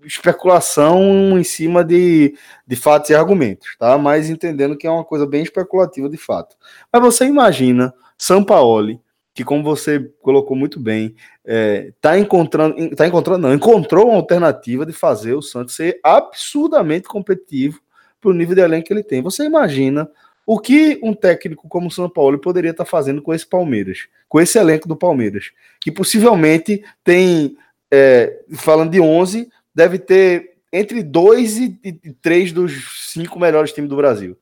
especulação 0.05 1.39
em 1.39 1.45
cima 1.45 1.85
de, 1.85 2.35
de 2.67 2.75
fatos 2.75 3.11
e 3.11 3.15
argumentos, 3.15 3.77
tá? 3.79 3.97
Mas 3.97 4.29
entendendo 4.29 4.77
que 4.77 4.85
é 4.85 4.91
uma 4.91 5.05
coisa 5.05 5.29
bem 5.29 5.45
especulativa 5.45 6.09
de 6.09 6.17
fato. 6.17 6.57
Mas 6.93 7.01
você 7.01 7.25
imagina 7.25 7.95
Sampaoli, 8.19 9.01
que 9.35 9.45
como 9.45 9.63
você 9.63 10.01
colocou 10.21 10.57
muito 10.57 10.79
bem, 10.79 11.15
é, 11.45 11.93
tá 12.01 12.19
encontrando, 12.19 12.95
tá 12.95 13.07
encontrando, 13.07 13.49
não, 13.49 13.55
encontrou 13.55 14.09
uma 14.09 14.17
alternativa 14.17 14.85
de 14.85 14.93
fazer 14.93 15.35
o 15.35 15.43
Santos 15.43 15.75
ser 15.75 15.99
absurdamente 16.03 17.09
competitivo 17.09 17.81
para 18.21 18.31
o 18.31 18.35
nível 18.35 18.55
de 18.55 18.61
elenco 18.61 18.87
que 18.87 18.93
ele 18.93 19.03
tem. 19.03 19.23
Você 19.23 19.45
imagina 19.45 20.09
o 20.47 20.59
que 20.59 20.99
um 21.03 21.15
técnico 21.15 21.69
como 21.69 21.89
o 21.89 21.91
São 21.91 22.09
Paulo 22.09 22.39
poderia 22.39 22.73
estar 22.73 22.85
tá 22.85 22.91
fazendo 22.91 23.23
com 23.23 23.33
esse 23.33 23.47
Palmeiras, 23.47 24.07
com 24.29 24.41
esse 24.41 24.59
elenco 24.59 24.87
do 24.87 24.97
Palmeiras, 24.97 25.51
que 25.81 25.91
possivelmente 25.91 26.85
tem, 27.03 27.57
é, 27.91 28.41
falando 28.55 28.91
de 28.91 29.01
11, 29.01 29.49
deve 29.75 29.99
ter 29.99 30.53
entre 30.73 31.03
dois 31.03 31.59
e, 31.59 31.79
e 31.85 31.93
três 32.15 32.51
dos 32.51 33.11
cinco 33.13 33.39
melhores 33.39 33.73
times 33.73 33.91
do 33.91 33.97
Brasil. 33.97 34.37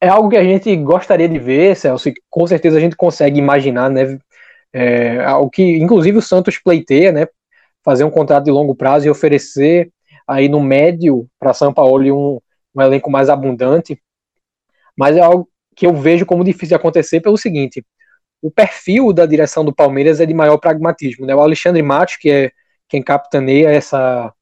É 0.00 0.08
algo 0.08 0.28
que 0.28 0.36
a 0.36 0.44
gente 0.44 0.74
gostaria 0.76 1.28
de 1.28 1.38
ver, 1.38 1.74
Celso, 1.74 2.12
com 2.28 2.46
certeza 2.46 2.76
a 2.76 2.80
gente 2.80 2.96
consegue 2.96 3.38
imaginar, 3.38 3.90
né? 3.90 4.18
É, 4.72 5.26
o 5.34 5.48
que, 5.48 5.62
inclusive, 5.78 6.18
o 6.18 6.22
Santos 6.22 6.58
pleiteia, 6.58 7.12
né? 7.12 7.26
Fazer 7.82 8.04
um 8.04 8.10
contrato 8.10 8.44
de 8.44 8.50
longo 8.50 8.74
prazo 8.74 9.06
e 9.06 9.10
oferecer 9.10 9.90
aí 10.26 10.48
no 10.48 10.60
médio 10.60 11.28
para 11.38 11.54
São 11.54 11.72
Paulo 11.72 12.04
um, 12.14 12.40
um 12.74 12.82
elenco 12.82 13.10
mais 13.10 13.30
abundante. 13.30 14.00
Mas 14.96 15.16
é 15.16 15.20
algo 15.20 15.48
que 15.74 15.86
eu 15.86 15.94
vejo 15.94 16.26
como 16.26 16.44
difícil 16.44 16.68
de 16.68 16.74
acontecer 16.74 17.20
pelo 17.20 17.38
seguinte: 17.38 17.84
o 18.42 18.50
perfil 18.50 19.12
da 19.12 19.24
direção 19.26 19.64
do 19.64 19.74
Palmeiras 19.74 20.20
é 20.20 20.26
de 20.26 20.34
maior 20.34 20.58
pragmatismo. 20.58 21.26
Né? 21.26 21.34
O 21.34 21.40
Alexandre 21.40 21.82
Matos, 21.82 22.16
que 22.16 22.30
é 22.30 22.50
quem 22.88 23.02
capitaneia 23.02 23.70
essa, 23.70 24.32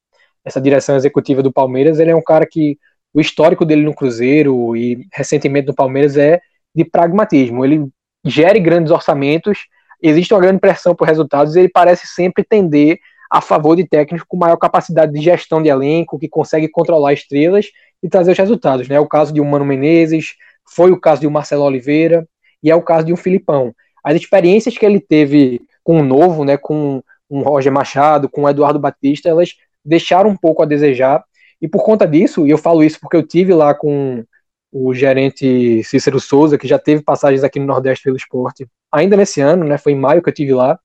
essa 0.43 0.61
direção 0.61 0.95
executiva 0.95 1.41
do 1.41 1.51
Palmeiras, 1.51 1.99
ele 1.99 2.11
é 2.11 2.15
um 2.15 2.23
cara 2.23 2.45
que 2.49 2.77
o 3.15 3.21
histórico 3.21 3.63
dele 3.63 3.83
no 3.83 3.95
Cruzeiro 3.95 4.75
e 4.75 5.07
recentemente 5.13 5.67
no 5.67 5.73
Palmeiras 5.73 6.17
é 6.17 6.41
de 6.75 6.83
pragmatismo. 6.83 7.63
Ele 7.63 7.87
gere 8.25 8.59
grandes 8.59 8.91
orçamentos, 8.91 9.67
existe 10.03 10.33
uma 10.33 10.41
grande 10.41 10.59
pressão 10.59 10.93
por 10.93 11.07
resultados 11.07 11.55
e 11.55 11.59
ele 11.59 11.69
parece 11.69 12.05
sempre 12.07 12.43
tender 12.43 12.99
a 13.31 13.39
favor 13.39 13.77
de 13.77 13.87
técnicos 13.87 14.25
com 14.27 14.35
maior 14.35 14.57
capacidade 14.57 15.13
de 15.13 15.21
gestão 15.21 15.63
de 15.63 15.69
elenco, 15.69 16.19
que 16.19 16.27
consegue 16.27 16.67
controlar 16.67 17.13
estrelas 17.13 17.67
e 18.03 18.09
trazer 18.09 18.33
os 18.33 18.37
resultados. 18.37 18.89
Né? 18.89 18.97
É 18.97 18.99
o 18.99 19.07
caso 19.07 19.33
de 19.33 19.39
um 19.39 19.45
Mano 19.45 19.63
Menezes, 19.63 20.33
foi 20.67 20.91
o 20.91 20.99
caso 20.99 21.21
de 21.21 21.27
um 21.27 21.31
Marcelo 21.31 21.63
Oliveira 21.63 22.27
e 22.61 22.69
é 22.69 22.75
o 22.75 22.81
caso 22.81 23.05
de 23.05 23.13
um 23.13 23.17
Filipão. 23.17 23.73
As 24.03 24.15
experiências 24.15 24.77
que 24.77 24.85
ele 24.85 24.99
teve 24.99 25.61
com 25.85 26.01
o 26.01 26.03
Novo, 26.03 26.43
né, 26.43 26.57
com 26.57 27.01
um 27.29 27.41
Roger 27.41 27.71
Machado, 27.71 28.27
com 28.27 28.43
o 28.43 28.49
Eduardo 28.49 28.77
Batista, 28.77 29.29
elas 29.29 29.55
deixaram 29.83 30.31
um 30.31 30.35
pouco 30.35 30.61
a 30.61 30.65
desejar. 30.65 31.23
E 31.61 31.67
por 31.67 31.83
conta 31.83 32.07
disso, 32.07 32.45
e 32.45 32.49
eu 32.49 32.57
falo 32.57 32.83
isso 32.83 32.99
porque 32.99 33.15
eu 33.17 33.25
tive 33.25 33.53
lá 33.53 33.73
com 33.73 34.23
o 34.71 34.93
gerente 34.93 35.83
Cícero 35.83 36.19
Souza, 36.19 36.57
que 36.57 36.67
já 36.67 36.77
teve 36.77 37.01
passagens 37.01 37.43
aqui 37.43 37.59
no 37.59 37.65
Nordeste 37.65 38.03
pelo 38.03 38.17
esporte, 38.17 38.67
ainda 38.91 39.15
nesse 39.15 39.39
ano, 39.41 39.63
né? 39.63 39.77
Foi 39.77 39.93
em 39.93 39.99
maio 39.99 40.21
que 40.21 40.29
eu 40.29 40.33
tive 40.33 40.53
lá. 40.53 40.77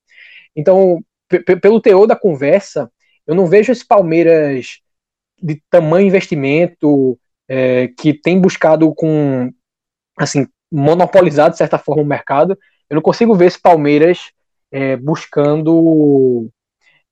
Então, 0.54 1.02
pelo 1.60 1.80
teor 1.80 2.06
da 2.06 2.16
conversa, 2.16 2.90
eu 3.26 3.34
não 3.34 3.46
vejo 3.46 3.72
esse 3.72 3.86
Palmeiras 3.86 4.80
de 5.42 5.60
tamanho 5.70 6.06
investimento 6.06 7.18
é, 7.48 7.88
que 7.88 8.12
tem 8.14 8.40
buscado 8.40 8.94
com 8.94 9.52
assim 10.16 10.46
monopolizado 10.70 11.52
de 11.52 11.58
certa 11.58 11.78
forma 11.78 12.02
o 12.02 12.06
mercado. 12.06 12.56
Eu 12.88 12.94
não 12.94 13.02
consigo 13.02 13.34
ver 13.34 13.46
esse 13.46 13.60
Palmeiras 13.60 14.30
é, 14.70 14.96
buscando. 14.96 16.48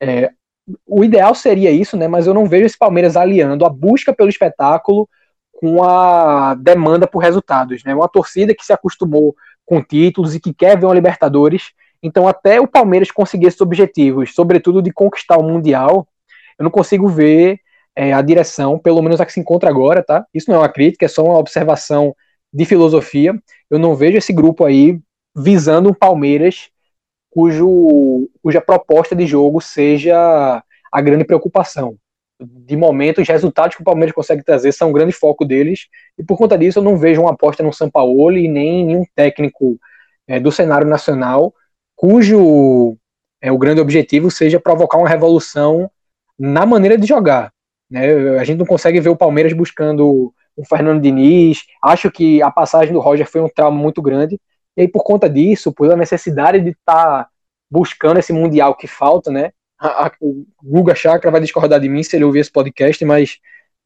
É, 0.00 0.30
o 0.86 1.04
ideal 1.04 1.34
seria 1.34 1.70
isso, 1.70 1.96
né? 1.96 2.08
Mas 2.08 2.26
eu 2.26 2.34
não 2.34 2.46
vejo 2.46 2.66
esse 2.66 2.78
Palmeiras 2.78 3.16
aliando 3.16 3.64
a 3.64 3.68
busca 3.68 4.12
pelo 4.12 4.28
espetáculo 4.28 5.08
com 5.52 5.82
a 5.82 6.54
demanda 6.54 7.06
por 7.06 7.18
resultados, 7.18 7.82
né? 7.84 7.94
Uma 7.94 8.08
torcida 8.08 8.54
que 8.54 8.64
se 8.64 8.72
acostumou 8.72 9.34
com 9.64 9.82
títulos 9.82 10.34
e 10.34 10.40
que 10.40 10.52
quer 10.52 10.78
ver 10.78 10.86
uma 10.86 10.94
Libertadores. 10.94 11.72
Então, 12.02 12.28
até 12.28 12.60
o 12.60 12.66
Palmeiras 12.66 13.10
conseguir 13.10 13.46
esses 13.46 13.60
objetivos, 13.60 14.34
sobretudo 14.34 14.80
de 14.80 14.92
conquistar 14.92 15.36
o 15.36 15.42
Mundial, 15.42 16.06
eu 16.58 16.64
não 16.64 16.70
consigo 16.70 17.08
ver 17.08 17.60
é, 17.94 18.12
a 18.12 18.22
direção, 18.22 18.78
pelo 18.78 19.02
menos 19.02 19.20
a 19.20 19.26
que 19.26 19.32
se 19.32 19.40
encontra 19.40 19.68
agora, 19.68 20.02
tá? 20.02 20.24
Isso 20.32 20.50
não 20.50 20.58
é 20.58 20.60
uma 20.60 20.68
crítica, 20.68 21.04
é 21.04 21.08
só 21.08 21.24
uma 21.24 21.38
observação 21.38 22.14
de 22.52 22.64
filosofia. 22.64 23.34
Eu 23.68 23.78
não 23.78 23.94
vejo 23.94 24.16
esse 24.16 24.32
grupo 24.32 24.64
aí 24.64 25.00
visando 25.36 25.90
um 25.90 25.94
Palmeiras 25.94 26.70
cujo, 27.30 28.28
cuja 28.42 28.60
proposta 28.60 29.14
de 29.14 29.26
jogo 29.26 29.60
seja 29.60 30.62
a 30.92 31.00
grande 31.00 31.24
preocupação. 31.24 31.96
De 32.40 32.76
momento, 32.76 33.20
os 33.20 33.28
resultados 33.28 33.74
que 33.74 33.82
o 33.82 33.84
Palmeiras 33.84 34.14
consegue 34.14 34.44
trazer 34.44 34.72
são 34.72 34.90
um 34.90 34.92
grande 34.92 35.12
foco 35.12 35.44
deles, 35.44 35.88
e 36.16 36.22
por 36.22 36.38
conta 36.38 36.56
disso 36.56 36.78
eu 36.78 36.82
não 36.82 36.96
vejo 36.96 37.20
uma 37.20 37.32
aposta 37.32 37.62
no 37.62 37.72
Sampaoli 37.72 38.44
e 38.44 38.48
nem 38.48 38.92
em 38.92 38.96
um 38.96 39.04
técnico 39.14 39.78
é, 40.26 40.38
do 40.38 40.52
cenário 40.52 40.86
nacional 40.86 41.52
cujo 41.98 42.96
é, 43.42 43.50
o 43.50 43.58
grande 43.58 43.80
objetivo 43.80 44.30
seja 44.30 44.60
provocar 44.60 44.98
uma 44.98 45.08
revolução 45.08 45.90
na 46.38 46.64
maneira 46.64 46.96
de 46.96 47.08
jogar. 47.08 47.52
Né? 47.90 48.38
A 48.38 48.44
gente 48.44 48.58
não 48.58 48.66
consegue 48.66 49.00
ver 49.00 49.08
o 49.08 49.16
Palmeiras 49.16 49.52
buscando 49.52 50.32
um 50.56 50.64
Fernando 50.64 51.02
Diniz. 51.02 51.64
Acho 51.82 52.08
que 52.08 52.40
a 52.40 52.52
passagem 52.52 52.92
do 52.92 53.00
Roger 53.00 53.28
foi 53.28 53.40
um 53.40 53.48
trauma 53.48 53.76
muito 53.76 54.00
grande. 54.00 54.40
E 54.78 54.82
aí, 54.82 54.88
por 54.88 55.02
conta 55.02 55.28
disso, 55.28 55.72
por 55.72 55.90
a 55.90 55.96
necessidade 55.96 56.60
de 56.60 56.70
estar 56.70 57.24
tá 57.24 57.28
buscando 57.68 58.20
esse 58.20 58.32
Mundial 58.32 58.76
que 58.76 58.86
falta, 58.86 59.28
né? 59.28 59.50
A, 59.76 60.06
a, 60.06 60.12
o 60.20 60.46
Guga 60.62 60.94
Chakra 60.94 61.32
vai 61.32 61.40
discordar 61.40 61.80
de 61.80 61.88
mim 61.88 62.04
se 62.04 62.14
ele 62.14 62.24
ouvir 62.24 62.38
esse 62.38 62.52
podcast, 62.52 63.04
mas 63.04 63.38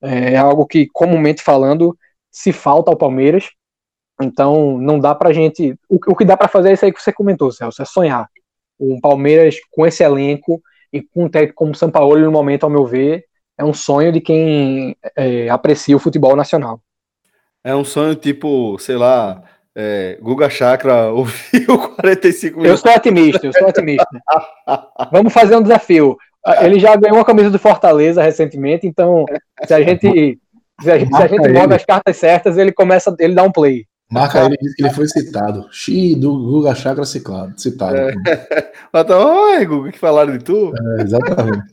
é, 0.02 0.34
é 0.34 0.36
algo 0.36 0.66
que, 0.66 0.86
comumente 0.92 1.42
falando, 1.42 1.96
se 2.30 2.52
falta 2.52 2.90
ao 2.90 2.96
Palmeiras. 2.98 3.48
Então, 4.20 4.76
não 4.76 5.00
dá 5.00 5.14
pra 5.14 5.32
gente. 5.32 5.74
O, 5.88 5.98
o 6.08 6.14
que 6.14 6.26
dá 6.26 6.36
para 6.36 6.46
fazer 6.46 6.68
é 6.68 6.72
isso 6.74 6.84
aí 6.84 6.92
que 6.92 7.00
você 7.00 7.10
comentou, 7.10 7.50
Celso, 7.50 7.80
é 7.80 7.86
sonhar. 7.86 8.28
Um 8.78 9.00
Palmeiras 9.00 9.56
com 9.70 9.86
esse 9.86 10.04
elenco 10.04 10.60
e 10.92 11.00
com 11.00 11.24
um 11.24 11.28
técnico 11.30 11.54
como 11.54 11.74
São 11.74 11.90
Paulo, 11.90 12.18
no 12.18 12.30
momento, 12.30 12.64
ao 12.64 12.70
meu 12.70 12.84
ver, 12.84 13.24
é 13.56 13.64
um 13.64 13.72
sonho 13.72 14.12
de 14.12 14.20
quem 14.20 14.94
é, 15.16 15.48
aprecia 15.48 15.96
o 15.96 16.00
futebol 16.00 16.36
nacional. 16.36 16.82
É 17.64 17.74
um 17.74 17.84
sonho 17.84 18.14
tipo, 18.14 18.78
sei 18.78 18.96
lá, 18.96 19.42
é, 19.76 20.18
Guga 20.20 20.50
Chakra 20.50 21.10
ouviu 21.12 21.78
45 21.96 22.58
minutos. 22.58 22.70
Eu 22.70 22.76
sou 22.76 22.96
otimista, 22.96 23.46
eu 23.46 23.52
sou 23.52 23.68
otimista. 23.68 24.06
Vamos 25.10 25.32
fazer 25.32 25.56
um 25.56 25.62
desafio. 25.62 26.16
Ele 26.60 26.78
já 26.78 26.96
ganhou 26.96 27.18
uma 27.18 27.24
camisa 27.24 27.50
do 27.50 27.58
Fortaleza 27.58 28.22
recentemente, 28.22 28.86
então 28.86 29.24
se 29.64 29.72
a 29.72 29.80
gente 29.80 30.38
se 30.80 30.90
a, 30.90 30.98
se 30.98 31.22
a 31.22 31.26
gente 31.28 31.52
joga 31.52 31.76
as 31.76 31.84
cartas 31.84 32.16
certas, 32.16 32.58
ele 32.58 32.72
começa, 32.72 33.14
ele 33.18 33.34
dá 33.34 33.44
um 33.44 33.52
play. 33.52 33.86
Marca 34.10 34.44
ele 34.44 34.58
diz 34.60 34.74
que 34.74 34.82
ele 34.82 34.92
foi 34.92 35.08
citado. 35.08 35.66
Xi, 35.72 36.14
do 36.14 36.36
Guga 36.36 36.74
Chakra 36.74 37.04
citado. 37.04 37.58
citado. 37.58 37.96
É. 37.96 38.12
Então, 38.94 39.44
oi, 39.44 39.64
Guga, 39.64 39.90
que 39.90 39.98
falaram 39.98 40.36
de 40.36 40.44
tu? 40.44 40.70
É, 40.98 41.02
exatamente. 41.02 41.64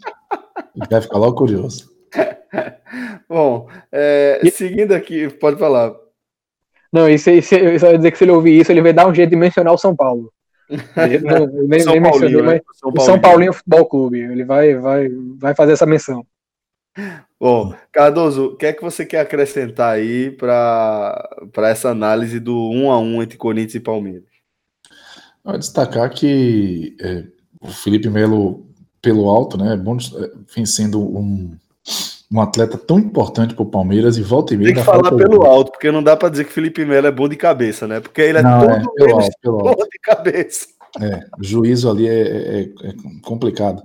Ele 0.74 0.88
vai 0.90 1.02
ficar 1.02 1.18
logo 1.18 1.36
curioso. 1.36 1.90
Bom, 3.28 3.68
é, 3.92 4.40
seguindo 4.54 4.94
aqui, 4.94 5.28
pode 5.28 5.60
falar. 5.60 5.92
Não, 6.92 7.10
isso, 7.10 7.30
isso, 7.30 7.56
isso 7.56 7.86
vai 7.86 7.98
dizer 7.98 8.12
que 8.12 8.18
se 8.18 8.24
ele 8.24 8.32
ouvir 8.32 8.60
isso, 8.60 8.72
ele 8.72 8.82
vai 8.82 8.94
dar 8.94 9.08
um 9.08 9.14
jeito 9.14 9.30
de 9.30 9.36
mencionar 9.36 9.74
o 9.74 9.78
São 9.78 9.96
Paulo. 9.96 10.32
não, 10.70 11.48
nem, 11.68 11.80
São 11.80 11.94
nem 11.94 12.02
mencionei, 12.02 12.42
né? 12.42 12.62
São 12.74 12.92
o 12.96 13.02
São 13.02 13.20
Paulinho 13.20 13.54
Futebol 13.54 13.86
Clube. 13.86 14.20
Ele 14.20 14.44
vai, 14.44 14.76
vai, 14.76 15.10
vai 15.38 15.56
fazer 15.56 15.74
essa 15.74 15.86
menção. 15.86 16.26
Bom, 17.40 17.74
Cardoso, 17.92 18.48
o 18.48 18.56
que 18.58 18.66
é 18.66 18.74
que 18.74 18.82
você 18.82 19.06
quer 19.06 19.22
acrescentar 19.22 19.94
aí 19.94 20.32
para 20.32 21.70
essa 21.70 21.90
análise 21.90 22.40
do 22.40 22.70
1 22.72 22.92
a 22.92 23.00
1 23.00 23.24
entre 23.24 23.38
Corinthians 23.38 23.76
e 23.76 23.80
Palmeiras? 23.80 24.30
Vai 25.44 25.58
destacar 25.58 26.10
que 26.10 26.98
é, 27.00 27.24
o 27.62 27.70
Felipe 27.70 28.10
Melo, 28.10 28.68
pelo 29.02 29.30
alto, 29.30 29.58
né, 29.58 29.74
é 29.74 29.78
bom, 29.78 29.96
é, 29.96 30.32
vem 30.54 30.66
sendo 30.66 31.02
um, 31.02 31.56
um 32.32 32.42
atleta 32.42 32.78
tão 32.78 33.00
importante 33.00 33.54
para 33.56 33.64
o 33.64 33.70
Palmeiras 33.70 34.18
e 34.18 34.22
volta 34.22 34.54
e 34.54 34.58
meia. 34.58 34.74
Tem 34.74 34.84
que 34.84 34.86
falar 34.86 35.12
pelo 35.12 35.44
alto, 35.44 35.72
porque 35.72 35.92
não 35.92 36.04
dá 36.04 36.16
para 36.16 36.30
dizer 36.30 36.46
que 36.46 36.52
o 36.52 36.54
Felipe 36.54 36.86
Melo 36.86 37.08
é 37.08 37.12
bom 37.12 37.28
de 37.28 37.36
cabeça, 37.36 37.88
né? 37.88 38.00
Porque 38.00 38.22
ele 38.22 38.38
é 38.38 38.44
não, 38.44 38.60
todo 38.60 38.72
é, 38.72 38.84
pelo 38.96 39.20
alto, 39.20 39.36
pelo 39.42 39.58
bom 39.58 39.76
de 39.76 40.00
cabeça. 40.02 40.68
É, 41.02 41.20
juízo 41.42 41.90
ali 41.90 42.08
é, 42.08 42.22
é, 42.22 42.62
é 42.62 42.94
complicado 43.22 43.84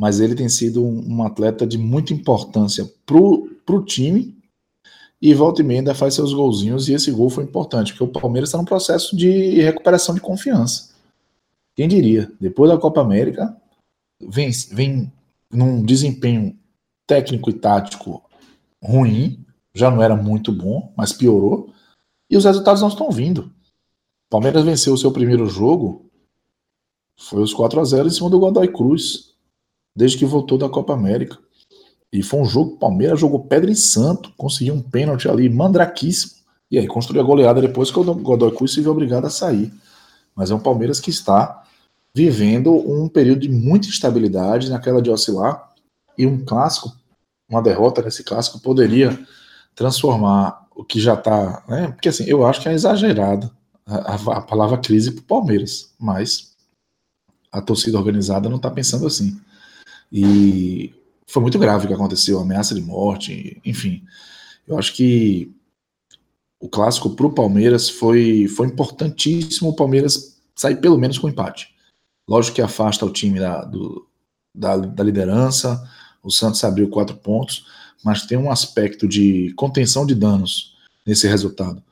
mas 0.00 0.18
ele 0.18 0.34
tem 0.34 0.48
sido 0.48 0.82
um, 0.82 1.16
um 1.16 1.22
atleta 1.22 1.66
de 1.66 1.76
muita 1.76 2.14
importância 2.14 2.90
pro, 3.04 3.50
pro 3.66 3.84
time 3.84 4.34
e 5.20 5.34
volta 5.34 5.60
e 5.60 5.64
meia 5.64 5.80
ainda 5.80 5.94
faz 5.94 6.14
seus 6.14 6.32
golzinhos 6.32 6.88
e 6.88 6.94
esse 6.94 7.10
gol 7.10 7.28
foi 7.28 7.44
importante, 7.44 7.92
porque 7.92 8.04
o 8.04 8.20
Palmeiras 8.20 8.48
está 8.48 8.56
num 8.56 8.64
processo 8.64 9.14
de 9.14 9.60
recuperação 9.60 10.14
de 10.14 10.22
confiança. 10.22 10.94
Quem 11.76 11.86
diria? 11.86 12.32
Depois 12.40 12.70
da 12.70 12.78
Copa 12.78 13.02
América, 13.02 13.54
vem, 14.18 14.50
vem 14.72 15.12
num 15.52 15.82
desempenho 15.82 16.56
técnico 17.10 17.50
e 17.50 17.52
tático 17.52 18.22
ruim, 18.80 19.44
já 19.74 19.90
não 19.90 20.00
era 20.00 20.14
muito 20.14 20.52
bom, 20.52 20.92
mas 20.96 21.12
piorou, 21.12 21.72
e 22.30 22.36
os 22.36 22.44
resultados 22.44 22.80
não 22.80 22.88
estão 22.88 23.10
vindo. 23.10 23.50
Palmeiras 24.30 24.64
venceu 24.64 24.94
o 24.94 24.96
seu 24.96 25.10
primeiro 25.10 25.46
jogo, 25.46 26.08
foi 27.18 27.42
os 27.42 27.52
4 27.52 27.80
a 27.80 27.84
0 27.84 28.06
em 28.06 28.10
cima 28.10 28.30
do 28.30 28.38
Godoy 28.38 28.68
Cruz 28.68 29.34
desde 29.94 30.18
que 30.18 30.24
voltou 30.24 30.56
da 30.56 30.68
Copa 30.68 30.94
América. 30.94 31.36
E 32.12 32.22
foi 32.22 32.40
um 32.40 32.44
jogo, 32.44 32.74
o 32.74 32.78
Palmeiras 32.78 33.18
jogou 33.18 33.40
pedra 33.40 33.68
em 33.68 33.74
santo, 33.74 34.32
conseguiu 34.36 34.74
um 34.74 34.80
pênalti 34.80 35.28
ali 35.28 35.48
mandraquíssimo. 35.48 36.40
E 36.70 36.78
aí 36.78 36.86
construiu 36.86 37.22
a 37.22 37.26
goleada 37.26 37.60
depois 37.60 37.90
que 37.90 37.98
o 37.98 38.04
Godoy 38.14 38.54
Cruz 38.54 38.72
se 38.72 38.80
viu 38.80 38.92
obrigado 38.92 39.26
a 39.26 39.30
sair. 39.30 39.72
Mas 40.34 40.52
é 40.52 40.54
um 40.54 40.60
Palmeiras 40.60 41.00
que 41.00 41.10
está 41.10 41.64
vivendo 42.14 42.72
um 42.72 43.08
período 43.08 43.40
de 43.40 43.48
muita 43.48 43.88
instabilidade 43.88 44.70
naquela 44.70 45.02
de 45.02 45.10
oscilar. 45.10 45.70
E 46.16 46.26
um 46.26 46.44
clássico, 46.44 46.92
uma 47.50 47.60
derrota 47.60 48.00
nesse 48.00 48.22
clássico 48.22 48.60
poderia 48.60 49.18
transformar 49.74 50.66
o 50.74 50.84
que 50.84 51.00
já 51.00 51.14
está. 51.14 51.62
Né? 51.68 51.88
Porque 51.88 52.08
assim, 52.08 52.24
eu 52.24 52.46
acho 52.46 52.60
que 52.60 52.68
é 52.68 52.72
exagerado 52.72 53.50
a, 53.86 54.14
a 54.14 54.40
palavra 54.40 54.78
crise 54.78 55.10
para 55.10 55.20
o 55.20 55.24
Palmeiras. 55.24 55.92
Mas 55.98 56.56
a 57.50 57.60
torcida 57.60 57.98
organizada 57.98 58.48
não 58.48 58.56
está 58.56 58.70
pensando 58.70 59.06
assim. 59.06 59.38
E 60.12 60.94
foi 61.26 61.42
muito 61.42 61.58
grave 61.58 61.84
o 61.84 61.88
que 61.88 61.94
aconteceu, 61.94 62.38
ameaça 62.38 62.74
de 62.74 62.80
morte, 62.80 63.60
enfim. 63.64 64.04
Eu 64.66 64.78
acho 64.78 64.94
que 64.94 65.52
o 66.60 66.68
clássico 66.68 67.10
para 67.10 67.26
o 67.26 67.32
Palmeiras 67.32 67.88
foi, 67.88 68.46
foi 68.48 68.66
importantíssimo 68.66 69.70
o 69.70 69.76
Palmeiras 69.76 70.40
sair 70.54 70.76
pelo 70.76 70.98
menos 70.98 71.18
com 71.18 71.28
empate. 71.28 71.74
Lógico 72.28 72.56
que 72.56 72.62
afasta 72.62 73.06
o 73.06 73.12
time 73.12 73.40
da, 73.40 73.64
do, 73.64 74.06
da, 74.54 74.76
da 74.76 75.02
liderança, 75.02 75.82
o 76.22 76.30
Santos 76.30 76.62
abriu 76.64 76.88
quatro 76.88 77.16
pontos, 77.16 77.66
mas 78.04 78.26
tem 78.26 78.38
um 78.38 78.50
aspecto 78.50 79.06
de 79.06 79.52
contenção 79.56 80.06
de 80.06 80.14
danos 80.14 80.74
nesse 81.06 81.26
resultado, 81.26 81.82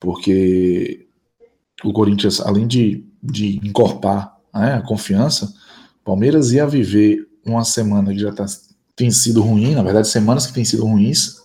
porque 0.00 1.06
o 1.82 1.92
Corinthians, 1.92 2.40
além 2.40 2.66
de, 2.66 3.04
de 3.22 3.56
encorpar 3.66 4.36
né, 4.54 4.74
a 4.74 4.82
confiança, 4.82 5.52
Palmeiras 6.04 6.52
ia 6.52 6.66
viver 6.66 7.26
uma 7.44 7.64
semana 7.64 8.12
que 8.12 8.18
já 8.18 8.32
tá, 8.32 8.44
tem 8.94 9.10
sido 9.10 9.42
ruim, 9.42 9.74
na 9.74 9.82
verdade, 9.82 10.08
semanas 10.08 10.46
que 10.46 10.52
têm 10.52 10.64
sido 10.64 10.84
ruins, 10.84 11.42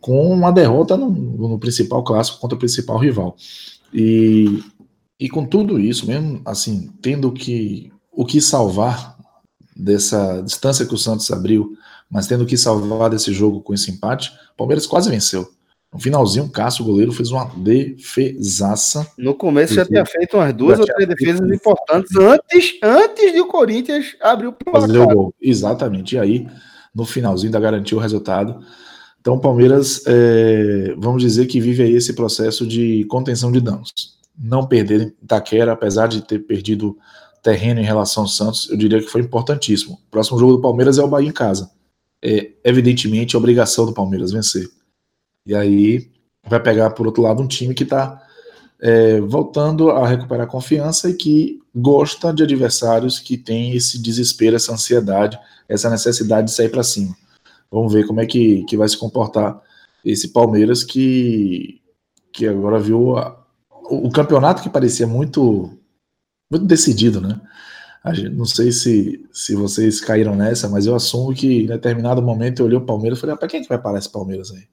com 0.00 0.32
uma 0.32 0.50
derrota 0.50 0.96
no, 0.96 1.10
no 1.10 1.58
principal 1.58 2.02
clássico 2.02 2.38
contra 2.38 2.56
o 2.56 2.58
principal 2.58 2.98
rival. 2.98 3.36
E, 3.92 4.62
e 5.18 5.28
com 5.28 5.44
tudo 5.44 5.78
isso, 5.78 6.06
mesmo 6.06 6.40
assim, 6.44 6.90
tendo 7.02 7.30
que 7.32 7.92
o 8.12 8.24
que 8.24 8.40
salvar 8.40 9.18
dessa 9.76 10.42
distância 10.42 10.86
que 10.86 10.94
o 10.94 10.98
Santos 10.98 11.30
abriu, 11.30 11.76
mas 12.10 12.26
tendo 12.26 12.46
que 12.46 12.56
salvar 12.56 13.10
desse 13.10 13.32
jogo 13.32 13.60
com 13.60 13.72
esse 13.72 13.90
empate, 13.90 14.32
o 14.54 14.56
Palmeiras 14.56 14.86
quase 14.86 15.08
venceu. 15.08 15.48
No 15.92 15.98
finalzinho, 15.98 16.44
o 16.44 16.50
Cássio, 16.50 16.84
o 16.84 16.86
goleiro, 16.86 17.12
fez 17.12 17.32
uma 17.32 17.50
defesaça. 17.56 19.04
No 19.18 19.34
começo 19.34 19.74
já 19.74 19.84
tinha 19.84 20.04
feito 20.04 20.36
umas 20.36 20.54
duas 20.54 20.78
ou 20.78 20.86
três 20.86 21.08
defesas 21.08 21.50
importantes 21.50 22.16
antes, 22.16 22.78
antes 22.80 23.32
de 23.32 23.40
o 23.40 23.46
Corinthians 23.46 24.16
abrir 24.20 24.46
o 24.46 24.52
placar. 24.52 24.82
Fazer 24.82 24.98
o 24.98 25.08
gol, 25.08 25.34
exatamente. 25.40 26.14
E 26.14 26.18
aí, 26.18 26.46
no 26.94 27.04
finalzinho, 27.04 27.48
ainda 27.48 27.58
garantiu 27.58 27.98
o 27.98 28.00
resultado. 28.00 28.60
Então, 29.20 29.34
o 29.34 29.40
Palmeiras, 29.40 30.02
é, 30.06 30.94
vamos 30.96 31.22
dizer 31.22 31.46
que 31.46 31.60
vive 31.60 31.82
aí 31.82 31.94
esse 31.94 32.12
processo 32.12 32.64
de 32.64 33.04
contenção 33.06 33.50
de 33.50 33.60
danos. 33.60 33.92
Não 34.38 34.66
perder 34.66 35.12
Itaquera, 35.20 35.72
apesar 35.72 36.06
de 36.06 36.22
ter 36.22 36.38
perdido 36.38 36.96
terreno 37.42 37.80
em 37.80 37.84
relação 37.84 38.24
ao 38.24 38.28
Santos, 38.28 38.68
eu 38.70 38.76
diria 38.76 39.00
que 39.00 39.08
foi 39.08 39.20
importantíssimo. 39.20 39.94
O 39.94 40.10
próximo 40.10 40.38
jogo 40.38 40.52
do 40.52 40.60
Palmeiras 40.60 40.98
é 40.98 41.02
o 41.02 41.08
Bahia 41.08 41.28
em 41.28 41.32
casa. 41.32 41.70
É, 42.22 42.50
evidentemente, 42.64 43.34
a 43.34 43.38
obrigação 43.38 43.86
do 43.86 43.94
Palmeiras 43.94 44.32
vencer. 44.32 44.68
E 45.46 45.54
aí 45.54 46.10
vai 46.46 46.60
pegar, 46.60 46.90
por 46.90 47.06
outro 47.06 47.22
lado, 47.22 47.42
um 47.42 47.46
time 47.46 47.74
que 47.74 47.84
está 47.84 48.22
é, 48.80 49.20
voltando 49.20 49.90
a 49.90 50.06
recuperar 50.06 50.46
confiança 50.46 51.08
e 51.08 51.14
que 51.14 51.60
gosta 51.74 52.32
de 52.32 52.42
adversários 52.42 53.18
que 53.18 53.36
têm 53.36 53.76
esse 53.76 54.00
desespero, 54.00 54.56
essa 54.56 54.72
ansiedade, 54.72 55.38
essa 55.68 55.88
necessidade 55.88 56.48
de 56.48 56.54
sair 56.54 56.68
para 56.68 56.82
cima. 56.82 57.14
Vamos 57.70 57.92
ver 57.92 58.06
como 58.06 58.20
é 58.20 58.26
que, 58.26 58.64
que 58.64 58.76
vai 58.76 58.88
se 58.88 58.98
comportar 58.98 59.60
esse 60.04 60.28
Palmeiras 60.28 60.82
que, 60.82 61.80
que 62.32 62.46
agora 62.46 62.78
viu 62.78 63.16
a, 63.16 63.40
o, 63.70 64.10
campeonato 64.10 64.62
que 64.62 64.70
parecia 64.70 65.06
muito, 65.06 65.70
muito 66.50 66.66
decidido, 66.66 67.20
né? 67.20 67.40
Gente, 68.14 68.30
não 68.30 68.46
sei 68.46 68.72
se, 68.72 69.26
se 69.32 69.54
vocês 69.54 70.00
caíram 70.00 70.34
nessa, 70.34 70.68
mas 70.68 70.86
eu 70.86 70.94
assumo 70.94 71.34
que 71.34 71.64
em 71.64 71.66
determinado 71.66 72.22
momento 72.22 72.60
eu 72.60 72.66
olhei 72.66 72.78
o 72.78 72.86
Palmeiras 72.86 73.18
e 73.18 73.20
falei, 73.20 73.34
ah, 73.34 73.38
para 73.38 73.48
quem 73.48 73.60
é 73.60 73.62
que 73.62 73.68
vai 73.68 73.80
parar 73.80 73.98
esse 73.98 74.10
Palmeiras 74.10 74.50
aí? 74.50 74.66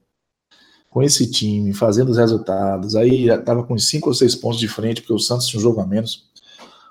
com 0.98 1.04
esse 1.04 1.30
time, 1.30 1.74
fazendo 1.74 2.10
os 2.10 2.18
resultados, 2.18 2.96
aí 2.96 3.30
estava 3.30 3.64
com 3.64 3.78
cinco 3.78 4.10
ou 4.10 4.16
seis 4.16 4.34
pontos 4.34 4.60
de 4.60 4.68
frente, 4.68 5.02
porque 5.02 5.14
o 5.14 5.20
Santos 5.20 5.46
tinha 5.46 5.60
um 5.60 5.62
jogo 5.62 5.80
a 5.80 5.86
menos. 5.86 6.26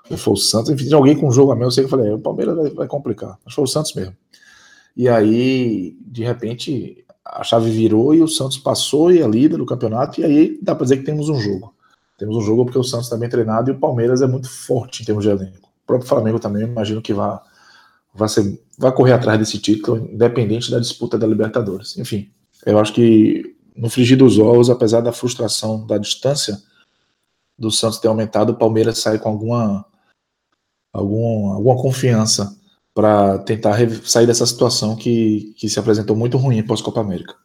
Ou 0.09 0.15
foi 0.15 0.33
o 0.33 0.37
Santos, 0.37 0.71
enfim, 0.71 0.85
tinha 0.85 0.95
alguém 0.95 1.17
com 1.17 1.27
um 1.27 1.31
jogo 1.31 1.51
a 1.51 1.55
menos, 1.57 1.75
eu 1.77 1.81
sei 1.81 1.83
que 1.83 1.89
falei, 1.89 2.11
é, 2.11 2.15
o 2.15 2.19
Palmeiras 2.19 2.55
vai, 2.55 2.69
vai 2.69 2.87
complicar. 2.87 3.37
Que 3.45 3.53
foi 3.53 3.65
o 3.65 3.67
Santos 3.67 3.93
mesmo. 3.93 4.15
E 4.95 5.09
aí, 5.09 5.97
de 6.05 6.23
repente, 6.23 7.03
a 7.25 7.43
chave 7.43 7.69
virou 7.69 8.15
e 8.15 8.21
o 8.21 8.27
Santos 8.29 8.57
passou 8.57 9.11
e 9.11 9.21
é 9.21 9.27
líder 9.27 9.57
do 9.57 9.65
campeonato, 9.65 10.21
e 10.21 10.23
aí 10.23 10.59
dá 10.61 10.73
para 10.73 10.85
dizer 10.85 10.97
que 10.97 11.03
temos 11.03 11.27
um 11.27 11.39
jogo. 11.39 11.73
Temos 12.17 12.35
um 12.35 12.41
jogo 12.41 12.65
porque 12.65 12.79
o 12.79 12.83
Santos 12.83 13.05
está 13.05 13.17
bem 13.17 13.29
treinado 13.29 13.69
e 13.69 13.73
o 13.73 13.79
Palmeiras 13.79 14.21
é 14.21 14.27
muito 14.27 14.49
forte 14.49 15.03
em 15.03 15.05
termos 15.05 15.23
de 15.23 15.29
elenco. 15.29 15.69
O 15.83 15.87
próprio 15.87 16.09
Flamengo 16.09 16.39
também, 16.39 16.63
imagino 16.63 17.01
que 17.01 17.13
vai, 17.13 17.39
vai, 18.13 18.27
ser, 18.27 18.59
vai 18.77 18.91
correr 18.91 19.13
atrás 19.13 19.39
desse 19.39 19.59
título, 19.59 20.09
independente 20.11 20.71
da 20.71 20.79
disputa 20.79 21.17
da 21.17 21.27
Libertadores. 21.27 21.97
Enfim, 21.97 22.31
eu 22.65 22.79
acho 22.79 22.93
que 22.93 23.55
no 23.75 23.89
frigir 23.89 24.17
dos 24.17 24.39
ovos, 24.39 24.69
apesar 24.69 25.01
da 25.01 25.11
frustração 25.11 25.85
da 25.85 25.99
distância 25.99 26.57
do 27.57 27.69
Santos 27.69 27.99
ter 27.99 28.07
aumentado, 28.07 28.51
o 28.51 28.57
Palmeiras 28.57 28.97
sai 28.97 29.19
com 29.19 29.29
alguma, 29.29 29.85
alguma, 30.91 31.55
alguma 31.55 31.81
confiança 31.81 32.57
para 32.93 33.37
tentar 33.39 33.77
sair 34.03 34.25
dessa 34.25 34.45
situação 34.45 34.95
que, 34.95 35.53
que 35.55 35.69
se 35.69 35.79
apresentou 35.79 36.15
muito 36.15 36.35
ruim 36.37 36.63
pós-Copa 36.63 36.99
América. 36.99 37.35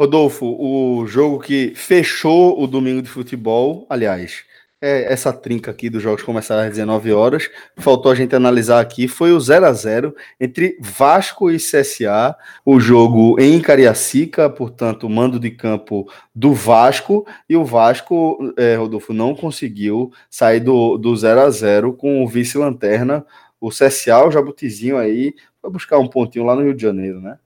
Rodolfo, 0.00 0.56
o 0.58 1.06
jogo 1.06 1.38
que 1.38 1.74
fechou 1.76 2.58
o 2.58 2.66
domingo 2.66 3.02
de 3.02 3.10
futebol, 3.10 3.84
aliás, 3.86 4.44
é, 4.80 5.12
essa 5.12 5.30
trinca 5.30 5.70
aqui 5.70 5.90
dos 5.90 6.02
jogos 6.02 6.22
começaram 6.22 6.62
às 6.62 6.70
19 6.70 7.12
horas. 7.12 7.50
Faltou 7.76 8.10
a 8.10 8.14
gente 8.14 8.34
analisar 8.34 8.80
aqui. 8.80 9.06
Foi 9.06 9.30
o 9.30 9.38
0 9.38 9.66
a 9.66 9.72
0 9.74 10.16
entre 10.40 10.78
Vasco 10.80 11.50
e 11.50 11.58
CSA, 11.58 12.34
o 12.64 12.80
jogo 12.80 13.38
em 13.38 13.60
Cariacica, 13.60 14.48
portanto, 14.48 15.06
mando 15.06 15.38
de 15.38 15.50
campo 15.50 16.10
do 16.34 16.54
Vasco. 16.54 17.26
E 17.46 17.54
o 17.54 17.62
Vasco, 17.62 18.38
é, 18.56 18.76
Rodolfo, 18.76 19.12
não 19.12 19.34
conseguiu 19.34 20.10
sair 20.30 20.60
do, 20.60 20.96
do 20.96 21.14
0 21.14 21.42
a 21.42 21.50
0 21.50 21.92
com 21.92 22.24
o 22.24 22.26
vice-lanterna, 22.26 23.22
o 23.60 23.68
CSA, 23.68 24.24
o 24.26 24.30
Jabutizinho 24.30 24.96
aí, 24.96 25.34
para 25.60 25.68
buscar 25.68 25.98
um 25.98 26.08
pontinho 26.08 26.46
lá 26.46 26.56
no 26.56 26.62
Rio 26.62 26.74
de 26.74 26.80
Janeiro, 26.80 27.20
né? 27.20 27.36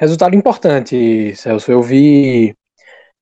Resultado 0.00 0.34
importante, 0.34 1.36
Celso. 1.36 1.70
Eu 1.70 1.82
vi 1.82 2.54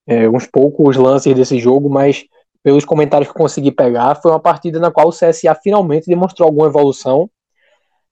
é, 0.07 0.29
uns 0.29 0.47
poucos 0.47 0.97
lances 0.97 1.35
desse 1.35 1.59
jogo, 1.59 1.91
mas 1.91 2.25
pelos 2.63 2.85
comentários 2.85 3.29
que 3.29 3.37
consegui 3.37 3.73
pegar, 3.73 4.15
foi 4.15 4.31
uma 4.31 4.39
partida 4.39 4.79
na 4.79 4.89
qual 4.89 5.09
o 5.09 5.13
CSA 5.13 5.57
finalmente 5.61 6.07
demonstrou 6.07 6.47
alguma 6.47 6.69
evolução. 6.69 7.29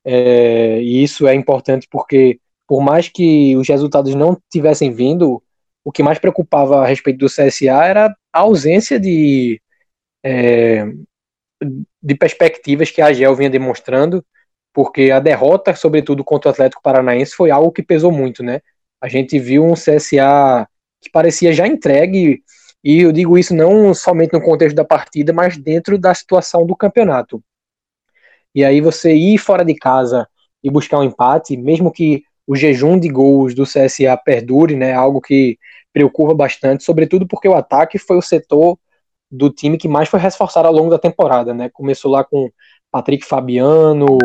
É, 0.04 0.80
e 0.82 1.00
isso 1.00 1.28
é 1.28 1.34
importante 1.36 1.86
porque, 1.88 2.40
por 2.66 2.82
mais 2.82 3.08
que 3.08 3.56
os 3.56 3.68
resultados 3.68 4.16
não 4.16 4.36
tivessem 4.50 4.90
vindo, 4.90 5.40
o 5.84 5.92
que 5.92 6.02
mais 6.02 6.18
preocupava 6.18 6.82
a 6.82 6.86
respeito 6.86 7.18
do 7.18 7.26
CSA 7.26 7.84
era 7.84 8.16
a 8.32 8.40
ausência 8.40 8.98
de, 8.98 9.62
é, 10.24 10.86
de 12.02 12.14
perspectivas 12.16 12.90
que 12.90 13.00
a 13.00 13.12
Gel 13.12 13.36
vinha 13.36 13.48
demonstrando, 13.48 14.24
porque 14.76 15.10
a 15.10 15.18
derrota, 15.18 15.74
sobretudo 15.74 16.22
contra 16.22 16.50
o 16.50 16.52
Atlético 16.52 16.82
Paranaense, 16.82 17.34
foi 17.34 17.50
algo 17.50 17.72
que 17.72 17.82
pesou 17.82 18.12
muito, 18.12 18.42
né? 18.42 18.60
A 19.00 19.08
gente 19.08 19.38
viu 19.38 19.64
um 19.64 19.72
CSA 19.72 20.68
que 21.00 21.10
parecia 21.10 21.50
já 21.50 21.66
entregue, 21.66 22.42
e 22.84 23.00
eu 23.00 23.10
digo 23.10 23.38
isso 23.38 23.54
não 23.54 23.94
somente 23.94 24.34
no 24.34 24.42
contexto 24.42 24.76
da 24.76 24.84
partida, 24.84 25.32
mas 25.32 25.56
dentro 25.56 25.96
da 25.96 26.14
situação 26.14 26.66
do 26.66 26.76
campeonato. 26.76 27.42
E 28.54 28.62
aí 28.62 28.82
você 28.82 29.14
ir 29.14 29.38
fora 29.38 29.64
de 29.64 29.74
casa 29.74 30.28
e 30.62 30.70
buscar 30.70 30.98
um 30.98 31.04
empate, 31.04 31.56
mesmo 31.56 31.90
que 31.90 32.22
o 32.46 32.54
jejum 32.54 33.00
de 33.00 33.08
gols 33.08 33.54
do 33.54 33.64
CSA 33.64 34.14
perdure, 34.22 34.76
né? 34.76 34.92
Algo 34.92 35.22
que 35.22 35.56
preocupa 35.90 36.34
bastante, 36.34 36.84
sobretudo 36.84 37.26
porque 37.26 37.48
o 37.48 37.54
ataque 37.54 37.98
foi 37.98 38.18
o 38.18 38.22
setor 38.22 38.78
do 39.30 39.48
time 39.48 39.78
que 39.78 39.88
mais 39.88 40.10
foi 40.10 40.20
reforçado 40.20 40.68
ao 40.68 40.74
longo 40.74 40.90
da 40.90 40.98
temporada, 40.98 41.54
né? 41.54 41.70
Começou 41.72 42.10
lá 42.10 42.22
com 42.22 42.50
Patrick 42.97 43.26
Fabiano, 43.26 44.16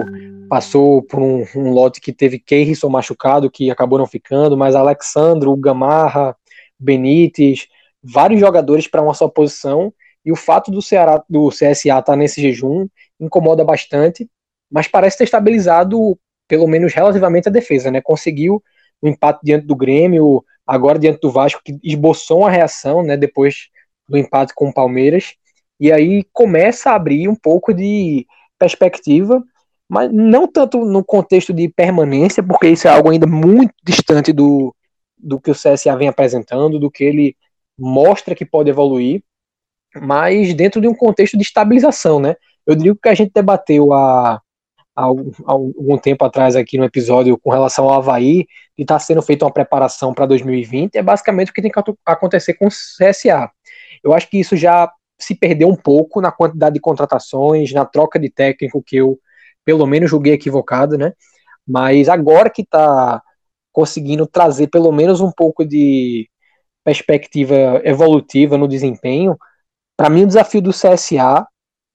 passou 0.47 1.01
por 1.01 1.19
um, 1.19 1.45
um 1.57 1.71
lote 1.71 1.99
que 1.99 2.13
teve 2.13 2.39
Keirson 2.39 2.87
machucado, 2.87 3.51
que 3.51 3.69
acabou 3.69 3.99
não 3.99 4.07
ficando, 4.07 4.55
mas 4.55 4.75
Alexandro, 4.75 5.53
Gamarra, 5.57 6.37
Benítez, 6.79 7.67
vários 8.01 8.39
jogadores 8.39 8.87
para 8.87 9.01
uma 9.01 9.13
só 9.13 9.27
posição, 9.27 9.93
e 10.23 10.31
o 10.31 10.37
fato 10.37 10.71
do, 10.71 10.81
Ceará, 10.81 11.21
do 11.29 11.49
CSA 11.49 11.73
estar 11.73 12.01
tá 12.01 12.15
nesse 12.15 12.41
jejum 12.41 12.87
incomoda 13.19 13.61
bastante, 13.65 14.29
mas 14.71 14.87
parece 14.87 15.17
ter 15.17 15.25
estabilizado, 15.25 16.17
pelo 16.47 16.65
menos 16.65 16.93
relativamente, 16.93 17.49
a 17.49 17.51
defesa, 17.51 17.91
né? 17.91 17.99
Conseguiu 17.99 18.63
um 19.03 19.09
empate 19.09 19.41
diante 19.43 19.65
do 19.65 19.75
Grêmio, 19.75 20.45
agora 20.65 20.97
diante 20.97 21.19
do 21.19 21.29
Vasco, 21.29 21.61
que 21.61 21.77
esboçou 21.83 22.39
uma 22.39 22.49
reação, 22.49 23.03
né? 23.03 23.17
Depois 23.17 23.67
do 24.07 24.17
empate 24.17 24.53
com 24.55 24.69
o 24.69 24.73
Palmeiras, 24.73 25.35
e 25.77 25.91
aí 25.91 26.23
começa 26.31 26.91
a 26.91 26.95
abrir 26.95 27.27
um 27.27 27.35
pouco 27.35 27.73
de 27.73 28.25
perspectiva, 28.61 29.43
mas 29.89 30.13
não 30.13 30.47
tanto 30.47 30.85
no 30.85 31.03
contexto 31.03 31.51
de 31.51 31.67
permanência, 31.67 32.43
porque 32.43 32.69
isso 32.69 32.87
é 32.87 32.91
algo 32.91 33.09
ainda 33.09 33.25
muito 33.25 33.73
distante 33.83 34.31
do, 34.31 34.73
do 35.17 35.39
que 35.39 35.49
o 35.49 35.55
CSA 35.55 35.97
vem 35.97 36.07
apresentando, 36.07 36.79
do 36.79 36.91
que 36.91 37.03
ele 37.03 37.35
mostra 37.77 38.35
que 38.35 38.45
pode 38.45 38.69
evoluir, 38.69 39.23
mas 39.99 40.53
dentro 40.53 40.79
de 40.79 40.87
um 40.87 40.93
contexto 40.93 41.35
de 41.35 41.43
estabilização, 41.43 42.19
né? 42.19 42.35
Eu 42.65 42.75
diria 42.75 42.95
que 43.01 43.09
a 43.09 43.15
gente 43.15 43.31
debateu 43.33 43.91
há, 43.91 44.39
há, 44.95 45.03
algum 45.03 45.97
tempo 45.97 46.23
atrás 46.23 46.55
aqui 46.55 46.77
no 46.77 46.85
episódio 46.85 47.37
com 47.39 47.49
relação 47.49 47.85
ao 47.85 47.95
Havaí, 47.95 48.45
e 48.77 48.83
está 48.83 48.99
sendo 48.99 49.21
feita 49.23 49.43
uma 49.43 49.51
preparação 49.51 50.13
para 50.13 50.27
2020, 50.27 50.95
é 50.95 51.01
basicamente 51.01 51.49
o 51.49 51.53
que 51.53 51.61
tem 51.61 51.71
que 51.71 51.79
acontecer 52.05 52.53
com 52.53 52.67
o 52.67 52.69
CSA. 52.69 53.49
Eu 54.03 54.13
acho 54.13 54.29
que 54.29 54.39
isso 54.39 54.55
já 54.55 54.91
se 55.23 55.35
perdeu 55.35 55.67
um 55.69 55.75
pouco 55.75 56.21
na 56.21 56.31
quantidade 56.31 56.75
de 56.75 56.81
contratações, 56.81 57.71
na 57.73 57.85
troca 57.85 58.19
de 58.19 58.29
técnico 58.29 58.83
que 58.83 58.97
eu, 58.97 59.19
pelo 59.65 59.85
menos, 59.85 60.09
julguei 60.09 60.33
equivocado, 60.33 60.97
né? 60.97 61.13
Mas 61.67 62.09
agora 62.09 62.49
que 62.49 62.61
está 62.63 63.21
conseguindo 63.71 64.27
trazer 64.27 64.67
pelo 64.67 64.91
menos 64.91 65.21
um 65.21 65.31
pouco 65.31 65.65
de 65.65 66.29
perspectiva 66.83 67.81
evolutiva 67.83 68.57
no 68.57 68.67
desempenho, 68.67 69.37
para 69.95 70.09
mim 70.09 70.23
o 70.23 70.27
desafio 70.27 70.61
do 70.61 70.71
CSA 70.71 71.45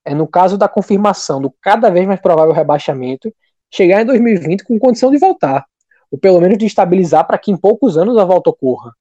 é, 0.07 0.15
no 0.15 0.29
caso 0.29 0.57
da 0.57 0.69
confirmação 0.69 1.41
do 1.41 1.53
cada 1.61 1.91
vez 1.91 2.07
mais 2.07 2.21
provável 2.21 2.55
rebaixamento, 2.55 3.35
chegar 3.75 4.03
em 4.03 4.07
2020 4.07 4.63
com 4.63 4.79
condição 4.79 5.11
de 5.11 5.19
voltar, 5.19 5.67
ou 6.11 6.17
pelo 6.17 6.41
menos 6.41 6.57
de 6.57 6.65
estabilizar 6.65 7.27
para 7.27 7.37
que 7.37 7.51
em 7.51 7.57
poucos 7.57 7.99
anos 7.99 8.17
a 8.17 8.25
volta 8.25 8.51
ocorra. 8.51 8.93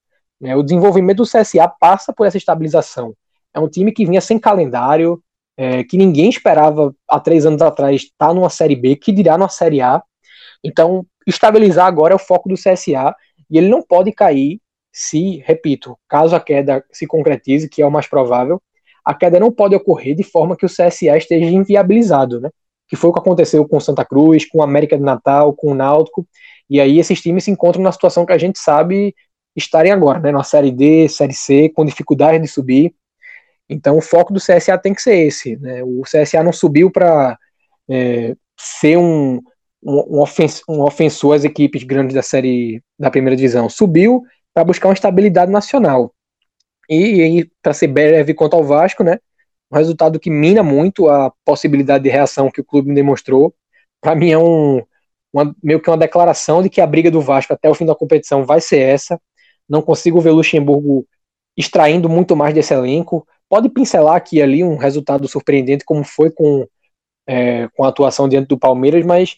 Né? 0.41 0.55
O 0.55 0.63
desenvolvimento 0.63 1.17
do 1.17 1.29
CSA 1.29 1.67
passa 1.79 2.11
por 2.11 2.25
essa 2.25 2.37
estabilização. 2.37 3.15
É 3.55 3.59
um 3.59 3.69
time 3.69 3.91
que 3.91 4.05
vinha 4.05 4.21
sem 4.21 4.37
calendário, 4.37 5.21
é, 5.57 5.83
que 5.83 5.97
ninguém 5.97 6.29
esperava 6.29 6.93
há 7.07 7.19
três 7.19 7.45
anos 7.45 7.61
atrás 7.61 8.01
estar 8.01 8.27
tá 8.27 8.33
numa 8.33 8.49
Série 8.49 8.75
B, 8.75 8.95
que 8.95 9.11
dirá 9.11 9.37
numa 9.37 9.49
Série 9.49 9.81
A. 9.81 10.03
Então, 10.63 11.05
estabilizar 11.25 11.85
agora 11.85 12.13
é 12.13 12.15
o 12.15 12.19
foco 12.19 12.49
do 12.49 12.55
CSA 12.55 13.15
e 13.49 13.57
ele 13.57 13.69
não 13.69 13.81
pode 13.81 14.11
cair 14.11 14.59
se, 14.91 15.43
repito, 15.45 15.97
caso 16.07 16.35
a 16.35 16.39
queda 16.39 16.83
se 16.91 17.05
concretize, 17.05 17.69
que 17.69 17.81
é 17.81 17.85
o 17.85 17.91
mais 17.91 18.07
provável, 18.07 18.61
a 19.03 19.13
queda 19.13 19.39
não 19.39 19.51
pode 19.51 19.75
ocorrer 19.75 20.15
de 20.15 20.23
forma 20.23 20.55
que 20.55 20.65
o 20.65 20.69
CSA 20.69 21.17
esteja 21.17 21.45
inviabilizado, 21.45 22.41
né? 22.41 22.49
Que 22.87 22.95
foi 22.95 23.09
o 23.09 23.13
que 23.13 23.19
aconteceu 23.19 23.67
com 23.67 23.79
Santa 23.79 24.05
Cruz, 24.05 24.45
com 24.45 24.63
América 24.63 24.97
de 24.97 25.03
Natal, 25.03 25.53
com 25.53 25.71
o 25.71 25.75
Náutico, 25.75 26.27
e 26.69 26.79
aí 26.79 26.99
esses 26.99 27.21
times 27.21 27.43
se 27.43 27.51
encontram 27.51 27.83
na 27.83 27.91
situação 27.91 28.25
que 28.25 28.33
a 28.33 28.37
gente 28.37 28.57
sabe 28.57 29.13
estarem 29.55 29.91
agora, 29.91 30.19
né? 30.19 30.31
Na 30.31 30.43
Série 30.43 30.71
D, 30.71 31.07
Série 31.07 31.33
C, 31.33 31.69
com 31.69 31.85
dificuldade 31.85 32.39
de 32.39 32.47
subir. 32.47 32.93
Então 33.69 33.97
o 33.97 34.01
foco 34.01 34.33
do 34.33 34.39
CSA 34.39 34.77
tem 34.77 34.93
que 34.93 35.01
ser 35.01 35.15
esse. 35.15 35.57
Né? 35.57 35.83
O 35.83 36.01
CSA 36.03 36.43
não 36.43 36.53
subiu 36.53 36.91
para 36.91 37.37
é, 37.89 38.35
ser 38.57 38.97
um, 38.97 39.41
um, 39.83 40.17
um, 40.17 40.19
ofens, 40.19 40.61
um 40.67 40.81
ofensor 40.81 41.35
às 41.35 41.43
equipes 41.43 41.83
grandes 41.83 42.15
da 42.15 42.21
série 42.21 42.81
da 42.97 43.09
primeira 43.09 43.35
divisão. 43.35 43.69
Subiu 43.69 44.23
para 44.53 44.63
buscar 44.63 44.87
uma 44.87 44.93
estabilidade 44.93 45.51
nacional. 45.51 46.13
E, 46.89 47.39
e 47.39 47.51
para 47.61 47.73
ser 47.73 47.87
breve 47.87 48.33
quanto 48.33 48.55
ao 48.55 48.63
Vasco, 48.63 49.03
né? 49.03 49.19
Um 49.71 49.77
resultado 49.77 50.19
que 50.19 50.29
mina 50.29 50.61
muito 50.61 51.09
a 51.09 51.31
possibilidade 51.43 52.03
de 52.03 52.09
reação 52.09 52.51
que 52.51 52.61
o 52.61 52.65
clube 52.65 52.93
demonstrou. 52.93 53.53
Para 53.99 54.15
mim 54.15 54.29
é 54.29 54.37
um, 54.37 54.83
uma, 55.33 55.55
meio 55.61 55.81
que 55.81 55.89
uma 55.89 55.97
declaração 55.97 56.61
de 56.61 56.69
que 56.69 56.79
a 56.79 56.87
briga 56.87 57.09
do 57.09 57.21
Vasco 57.21 57.53
até 57.53 57.69
o 57.69 57.73
fim 57.73 57.85
da 57.85 57.95
competição 57.95 58.45
vai 58.45 58.61
ser 58.61 58.79
essa. 58.79 59.19
Não 59.67 59.81
consigo 59.81 60.21
ver 60.21 60.29
o 60.29 60.35
Luxemburgo 60.35 61.05
extraindo 61.57 62.07
muito 62.07 62.35
mais 62.35 62.53
desse 62.53 62.73
elenco. 62.73 63.27
Pode 63.49 63.69
pincelar 63.69 64.15
aqui 64.15 64.41
ali 64.41 64.63
um 64.63 64.75
resultado 64.75 65.27
surpreendente, 65.27 65.85
como 65.85 66.03
foi 66.03 66.31
com, 66.31 66.67
é, 67.27 67.67
com 67.69 67.83
a 67.83 67.89
atuação 67.89 68.27
diante 68.27 68.47
do 68.47 68.57
Palmeiras, 68.57 69.05
mas 69.05 69.37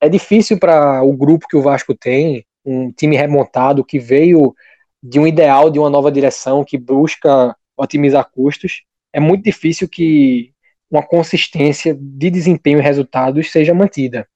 é 0.00 0.08
difícil 0.08 0.58
para 0.58 1.02
o 1.02 1.12
grupo 1.12 1.46
que 1.48 1.56
o 1.56 1.62
Vasco 1.62 1.94
tem, 1.94 2.44
um 2.64 2.90
time 2.92 3.16
remontado 3.16 3.84
que 3.84 3.98
veio 3.98 4.54
de 5.02 5.20
um 5.20 5.26
ideal 5.26 5.70
de 5.70 5.78
uma 5.78 5.88
nova 5.88 6.10
direção 6.10 6.64
que 6.64 6.76
busca 6.76 7.56
otimizar 7.76 8.28
custos. 8.30 8.82
É 9.12 9.20
muito 9.20 9.44
difícil 9.44 9.88
que 9.88 10.52
uma 10.90 11.02
consistência 11.02 11.96
de 11.98 12.30
desempenho 12.30 12.78
e 12.78 12.82
resultados 12.82 13.50
seja 13.50 13.72
mantida. 13.72 14.26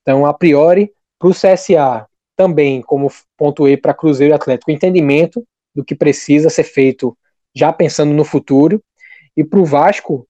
Então, 0.00 0.26
a 0.26 0.34
priori, 0.34 0.92
para 1.18 1.28
o 1.28 1.32
CSA, 1.32 2.06
também 2.36 2.82
como 2.82 3.10
ponto 3.36 3.68
E 3.68 3.76
para 3.76 3.94
Cruzeiro 3.94 4.32
e 4.32 4.36
Atlético, 4.36 4.70
entendimento 4.70 5.44
do 5.74 5.84
que 5.84 5.94
precisa 5.94 6.50
ser 6.50 6.64
feito 6.64 7.16
já 7.54 7.72
pensando 7.72 8.12
no 8.12 8.24
futuro. 8.24 8.82
E 9.36 9.44
para 9.44 9.58
o 9.58 9.64
Vasco, 9.64 10.26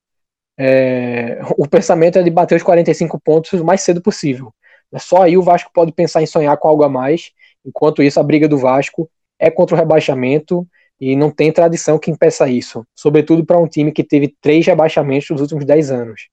é, 0.59 1.41
o 1.57 1.68
pensamento 1.68 2.18
é 2.18 2.23
de 2.23 2.31
bater 2.31 2.57
os 2.57 2.62
45 2.62 3.20
pontos 3.20 3.53
o 3.53 3.64
mais 3.64 3.83
cedo 3.83 4.01
possível. 4.01 4.53
É 4.93 4.99
só 4.99 5.23
aí 5.23 5.37
o 5.37 5.43
Vasco 5.43 5.70
pode 5.73 5.93
pensar 5.93 6.23
em 6.23 6.27
sonhar 6.27 6.57
com 6.57 6.68
algo 6.68 6.85
a 6.85 6.89
mais. 6.89 7.31
Enquanto 7.64 8.03
isso, 8.03 8.20
a 8.20 8.23
briga 8.23 8.49
do 8.49 8.59
Vasco 8.59 9.09
é 9.39 9.51
contra 9.51 9.75
o 9.75 9.79
rebaixamento 9.79 10.66
e 11.01 11.16
não 11.16 11.31
tem 11.31 11.51
tradição 11.51 11.99
que 11.99 12.11
impeça 12.11 12.49
isso. 12.49 12.87
Sobretudo 12.95 13.45
para 13.45 13.59
um 13.59 13.66
time 13.66 13.91
que 13.91 14.05
teve 14.05 14.37
três 14.41 14.66
rebaixamentos 14.66 15.31
nos 15.31 15.41
últimos 15.41 15.64
10 15.64 15.91
anos. 15.91 16.29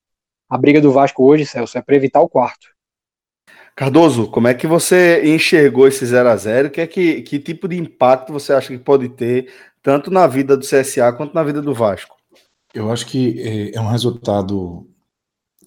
A 0.49 0.57
briga 0.57 0.81
do 0.81 0.91
Vasco 0.91 1.23
hoje, 1.23 1.45
Celso, 1.45 1.77
é 1.77 1.81
para 1.81 1.95
evitar 1.95 2.21
o 2.21 2.29
quarto. 2.29 2.67
Cardoso, 3.75 4.29
como 4.29 4.47
é 4.47 4.53
que 4.53 4.67
você 4.67 5.21
enxergou 5.23 5.87
esse 5.87 6.05
0 6.05 6.29
a 6.29 6.35
0 6.35 6.69
que, 6.69 6.81
é 6.81 6.87
que, 6.87 7.21
que 7.21 7.39
tipo 7.39 7.67
de 7.67 7.77
impacto 7.77 8.33
você 8.33 8.51
acha 8.51 8.67
que 8.67 8.77
pode 8.77 9.07
ter 9.09 9.51
tanto 9.81 10.11
na 10.11 10.27
vida 10.27 10.57
do 10.57 10.65
CSA 10.65 11.11
quanto 11.13 11.33
na 11.33 11.43
vida 11.43 11.61
do 11.61 11.73
Vasco? 11.73 12.15
Eu 12.73 12.91
acho 12.91 13.05
que 13.05 13.41
é, 13.41 13.75
é 13.75 13.81
um 13.81 13.89
resultado 13.89 14.87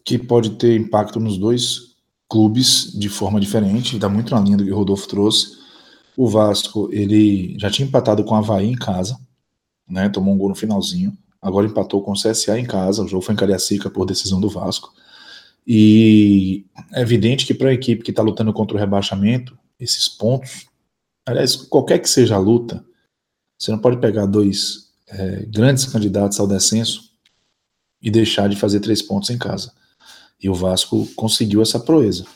que 0.05 0.19
pode 0.19 0.51
ter 0.51 0.77
impacto 0.77 1.19
nos 1.19 1.39
dois 1.39 1.93
clubes 2.29 2.93
de 2.99 3.09
forma 3.09 3.41
diferente, 3.41 3.95
está 3.95 4.09
muito 4.09 4.35
na 4.35 4.41
linha 4.41 4.57
do 4.57 4.65
que 4.65 4.73
o 4.73 4.77
Rodolfo 4.77 5.09
trouxe. 5.09 5.59
O 6.17 6.29
Vasco, 6.29 6.89
ele 6.93 7.59
já 7.59 7.71
tinha 7.71 7.87
empatado 7.87 8.25
com 8.25 8.35
o 8.35 8.39
Havaí 8.39 8.69
em 8.69 8.77
casa, 8.77 9.19
né, 9.89 10.09
tomou 10.09 10.35
um 10.35 10.39
gol 10.39 10.49
no 10.49 10.55
finalzinho, 10.55 11.17
agora 11.41 11.67
empatou 11.67 12.03
com 12.03 12.13
o 12.13 12.15
CSA 12.15 12.59
em 12.59 12.65
casa, 12.65 13.03
o 13.03 13.09
jogo 13.09 13.23
foi 13.23 13.35
em 13.35 13.39
Cariacica 13.39 13.91
por 13.91 14.07
decisão 14.07 14.41
do 14.41 14.49
Vasco. 14.49 14.93
E 15.67 16.65
é 16.93 17.01
evidente 17.03 17.47
que 17.47 17.55
para 17.55 17.69
a 17.69 17.75
equipe 17.75 18.03
que 18.03 18.11
está 18.11 18.23
lutando 18.23 18.53
contra 18.53 18.77
o 18.77 18.81
rebaixamento, 18.81 19.57
esses 19.79 20.09
pontos, 20.09 20.67
aliás, 21.27 21.57
qualquer 21.57 21.99
que 21.99 22.09
seja 22.09 22.37
a 22.37 22.39
luta, 22.39 22.85
você 23.63 23.71
não 23.71 23.79
pode 23.79 23.99
pegar 23.99 24.27
dois 24.27 24.89
é, 25.07 25.47
grandes 25.47 25.85
candidatos 25.85 26.41
ao 26.41 26.49
descenso 26.49 27.13
e 28.03 28.11
deixar 28.11 28.49
de 28.49 28.57
fazer 28.57 28.81
três 28.81 29.01
pontos 29.01 29.31
em 29.31 29.39
casa. 29.39 29.73
E 30.43 30.51
o 30.51 30.55
Vasco 30.55 31.07
conseguiu 31.15 31.63
essa 31.63 31.79
proeza. 31.79 32.27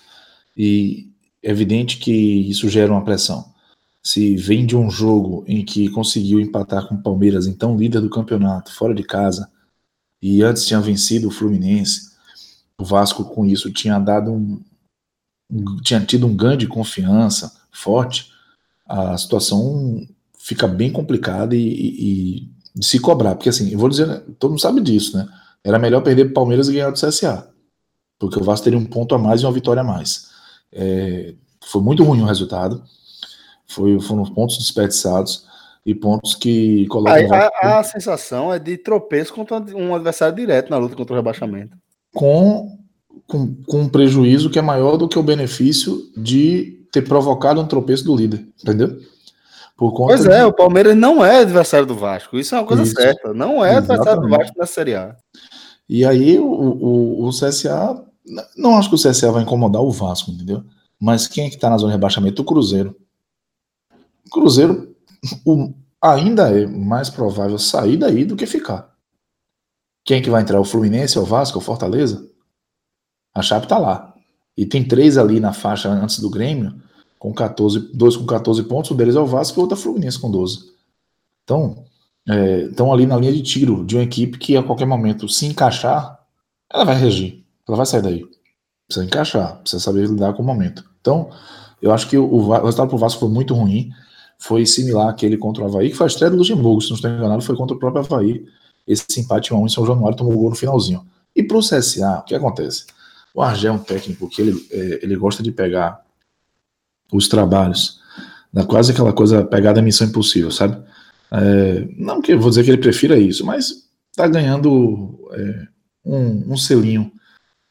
E 0.56 1.10
é 1.42 1.50
evidente 1.50 1.96
que 1.98 2.12
isso 2.12 2.68
gera 2.68 2.92
uma 2.92 3.02
pressão. 3.02 3.52
Se 4.00 4.36
vem 4.36 4.64
de 4.64 4.76
um 4.76 4.88
jogo 4.88 5.44
em 5.48 5.64
que 5.64 5.88
conseguiu 5.88 6.38
empatar 6.38 6.86
com 6.86 6.94
o 6.94 7.02
Palmeiras, 7.02 7.48
então 7.48 7.76
líder 7.76 8.02
do 8.02 8.08
campeonato, 8.08 8.72
fora 8.72 8.94
de 8.94 9.02
casa, 9.02 9.50
e 10.22 10.44
antes 10.44 10.64
tinha 10.64 10.80
vencido 10.80 11.26
o 11.26 11.32
Fluminense, 11.32 12.12
o 12.78 12.84
Vasco 12.84 13.24
com 13.24 13.44
isso 13.44 13.72
tinha 13.72 13.98
dado 13.98 14.30
um, 14.30 14.62
um 15.50 15.76
tinha 15.78 16.00
tido 16.06 16.24
um 16.24 16.36
ganho 16.36 16.56
de 16.56 16.68
confiança 16.68 17.52
forte, 17.72 18.30
a 18.86 19.18
situação 19.18 20.06
fica 20.46 20.68
bem 20.68 20.92
complicada 20.92 21.56
e, 21.56 21.58
e, 21.58 22.38
e, 22.38 22.50
de 22.72 22.86
se 22.86 23.00
cobrar. 23.00 23.34
Porque 23.34 23.48
assim, 23.48 23.72
eu 23.72 23.78
vou 23.80 23.88
dizer, 23.88 24.22
todo 24.38 24.50
mundo 24.50 24.60
sabe 24.60 24.80
disso, 24.80 25.16
né? 25.16 25.26
Era 25.64 25.76
melhor 25.76 26.02
perder 26.02 26.26
para 26.26 26.34
Palmeiras 26.34 26.68
e 26.68 26.72
ganhar 26.72 26.90
do 26.90 27.00
CSA. 27.00 27.48
porque 28.16 28.38
o 28.38 28.44
Vasco 28.44 28.62
teria 28.62 28.78
um 28.78 28.84
ponto 28.84 29.12
a 29.12 29.18
mais 29.18 29.40
e 29.40 29.44
uma 29.44 29.50
vitória 29.50 29.80
a 29.80 29.84
mais. 29.84 30.28
É, 30.72 31.34
foi 31.66 31.82
muito 31.82 32.04
ruim 32.04 32.20
o 32.20 32.26
resultado, 32.26 32.80
foi, 33.66 33.98
foram 33.98 34.24
pontos 34.26 34.58
desperdiçados 34.58 35.44
e 35.84 35.92
pontos 35.92 36.36
que 36.36 36.86
colocam. 36.86 37.34
A, 37.34 37.50
a, 37.60 37.78
a, 37.80 37.82
sensação 37.82 38.54
é 38.54 38.60
de 38.60 38.78
tropeço 38.78 39.34
contra 39.34 39.56
um 39.74 39.96
adversário 39.96 40.36
direto 40.36 40.70
na 40.70 40.78
luta 40.78 40.94
contra 40.94 41.12
o 41.12 41.16
rebaixamento. 41.16 41.76
Com, 42.14 42.78
com, 43.26 43.52
com 43.64 43.80
um 43.80 43.88
prejuízo 43.88 44.48
que 44.48 44.60
é 44.60 44.62
maior 44.62 44.96
do 44.96 45.08
que 45.08 45.18
o 45.18 45.24
benefício 45.24 46.08
de 46.16 46.86
ter 46.92 47.02
provocado 47.02 47.60
um 47.60 47.66
tropeço 47.66 48.04
do 48.04 48.14
líder, 48.14 48.46
entendeu? 48.62 48.96
Pois 49.76 50.24
é, 50.26 50.40
de... 50.40 50.44
o 50.44 50.52
Palmeiras 50.52 50.96
não 50.96 51.24
é 51.24 51.40
adversário 51.40 51.86
do 51.86 51.94
Vasco, 51.94 52.38
isso 52.38 52.54
é 52.54 52.58
uma 52.58 52.66
coisa 52.66 52.82
isso. 52.82 52.94
certa. 52.94 53.34
Não 53.34 53.64
é 53.64 53.72
Exatamente. 53.72 53.90
adversário 53.90 54.22
do 54.22 54.28
Vasco 54.28 54.58
na 54.58 54.66
Série 54.66 54.94
A. 54.94 55.16
E 55.88 56.04
aí 56.04 56.38
o, 56.38 56.46
o, 56.46 57.26
o 57.26 57.30
CSA, 57.30 58.02
não 58.56 58.76
acho 58.76 58.88
que 58.88 58.94
o 58.94 58.98
CSA 58.98 59.30
vai 59.30 59.42
incomodar 59.42 59.82
o 59.82 59.90
Vasco, 59.90 60.30
entendeu? 60.30 60.64
Mas 60.98 61.28
quem 61.28 61.46
é 61.46 61.50
que 61.50 61.58
tá 61.58 61.68
na 61.68 61.76
zona 61.76 61.92
de 61.92 61.96
rebaixamento? 61.96 62.42
O 62.42 62.44
Cruzeiro. 62.44 62.96
O 64.26 64.30
Cruzeiro 64.30 64.96
o, 65.44 65.72
ainda 66.02 66.50
é 66.50 66.66
mais 66.66 67.10
provável 67.10 67.58
sair 67.58 67.96
daí 67.96 68.24
do 68.24 68.36
que 68.36 68.46
ficar. 68.46 68.94
Quem 70.04 70.18
é 70.18 70.22
que 70.22 70.30
vai 70.30 70.42
entrar? 70.42 70.60
O 70.60 70.64
Fluminense, 70.64 71.18
o 71.18 71.24
Vasco, 71.24 71.58
o 71.58 71.62
Fortaleza? 71.62 72.28
A 73.34 73.42
Chape 73.42 73.68
tá 73.68 73.76
lá. 73.76 74.14
E 74.56 74.64
tem 74.64 74.86
três 74.86 75.18
ali 75.18 75.40
na 75.40 75.52
faixa 75.52 75.88
antes 75.88 76.18
do 76.20 76.30
Grêmio, 76.30 76.80
com 77.26 77.34
14, 77.34 77.90
dois 77.92 78.16
com 78.16 78.24
14 78.24 78.62
pontos, 78.62 78.92
um 78.92 78.94
deles 78.94 79.16
é 79.16 79.20
o 79.20 79.26
Vasco 79.26 79.58
e 79.58 79.58
o 79.58 79.62
outro 79.62 79.76
é 79.76 79.80
o 79.80 79.82
Fluminense 79.82 80.16
com 80.16 80.30
12. 80.30 80.70
Então, 81.42 81.84
é, 82.28 82.60
estão 82.62 82.92
ali 82.92 83.04
na 83.04 83.16
linha 83.16 83.32
de 83.32 83.42
tiro 83.42 83.84
de 83.84 83.96
uma 83.96 84.04
equipe 84.04 84.38
que 84.38 84.56
a 84.56 84.62
qualquer 84.62 84.86
momento 84.86 85.28
se 85.28 85.44
encaixar, 85.44 86.20
ela 86.72 86.84
vai 86.84 86.94
regir, 86.94 87.42
ela 87.66 87.76
vai 87.76 87.84
sair 87.84 88.02
daí. 88.02 88.24
Precisa 88.86 89.04
encaixar, 89.04 89.56
precisa 89.56 89.82
saber 89.82 90.06
lidar 90.06 90.34
com 90.34 90.42
o 90.42 90.46
momento. 90.46 90.84
Então, 91.00 91.28
eu 91.82 91.92
acho 91.92 92.08
que 92.08 92.16
o, 92.16 92.32
o 92.32 92.52
resultado 92.52 92.88
pro 92.88 92.96
Vasco 92.96 93.18
foi 93.18 93.28
muito 93.28 93.54
ruim 93.54 93.90
foi 94.38 94.64
similar 94.64 95.08
àquele 95.08 95.36
contra 95.36 95.64
o 95.64 95.66
Havaí, 95.66 95.90
que 95.90 95.96
foi 95.96 96.06
a 96.06 96.08
estreia 96.08 96.30
do 96.30 96.36
Luxemburgo, 96.36 96.80
se 96.80 96.90
não 96.90 96.94
estou 96.94 97.10
enganado, 97.10 97.42
foi 97.42 97.56
contra 97.56 97.74
o 97.74 97.78
próprio 97.78 98.04
Havaí. 98.04 98.44
Esse 98.86 99.20
empate 99.20 99.52
1 99.52 99.66
em 99.66 99.68
São 99.68 99.84
Januário 99.84 100.16
tomou 100.16 100.34
o 100.34 100.38
gol 100.38 100.50
no 100.50 100.56
finalzinho. 100.56 101.04
E 101.34 101.42
para 101.42 101.56
o 101.56 101.60
CSA, 101.60 102.20
o 102.20 102.22
que 102.22 102.36
acontece? 102.36 102.84
O 103.34 103.42
Argel 103.42 103.72
é 103.72 103.74
um 103.74 103.78
técnico 103.78 104.28
que 104.28 104.42
ele, 104.42 104.68
é, 104.70 105.00
ele 105.02 105.16
gosta 105.16 105.42
de 105.42 105.50
pegar 105.50 106.05
os 107.12 107.28
trabalhos, 107.28 108.00
da 108.52 108.64
quase 108.64 108.92
aquela 108.92 109.12
coisa 109.12 109.44
pegada 109.44 109.82
missão 109.82 110.06
impossível, 110.06 110.50
sabe? 110.50 110.82
É, 111.32 111.88
não 111.96 112.20
que 112.20 112.32
eu 112.32 112.40
vou 112.40 112.50
dizer 112.50 112.64
que 112.64 112.70
ele 112.70 112.80
prefira 112.80 113.18
isso, 113.18 113.44
mas 113.44 113.86
tá 114.14 114.26
ganhando 114.26 115.28
é, 115.32 115.66
um, 116.04 116.52
um 116.52 116.56
selinho 116.56 117.10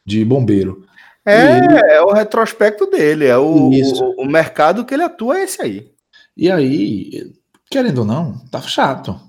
de 0.06 0.24
bombeiro. 0.24 0.86
É, 1.26 1.58
ele... 1.58 1.74
é 1.92 2.02
o 2.02 2.14
retrospecto 2.14 2.86
dele, 2.86 3.26
é 3.26 3.38
o, 3.38 3.70
o, 3.72 4.22
o, 4.22 4.26
mercado 4.26 4.86
que 4.86 4.94
ele 4.94 5.04
atua 5.04 5.40
é 5.40 5.44
esse 5.44 5.62
aí. 5.62 5.92
E 6.38 6.52
aí, 6.52 7.34
querendo 7.72 8.00
ou 8.00 8.06
não, 8.06 8.38
tá 8.52 8.62
chato. 8.62 9.20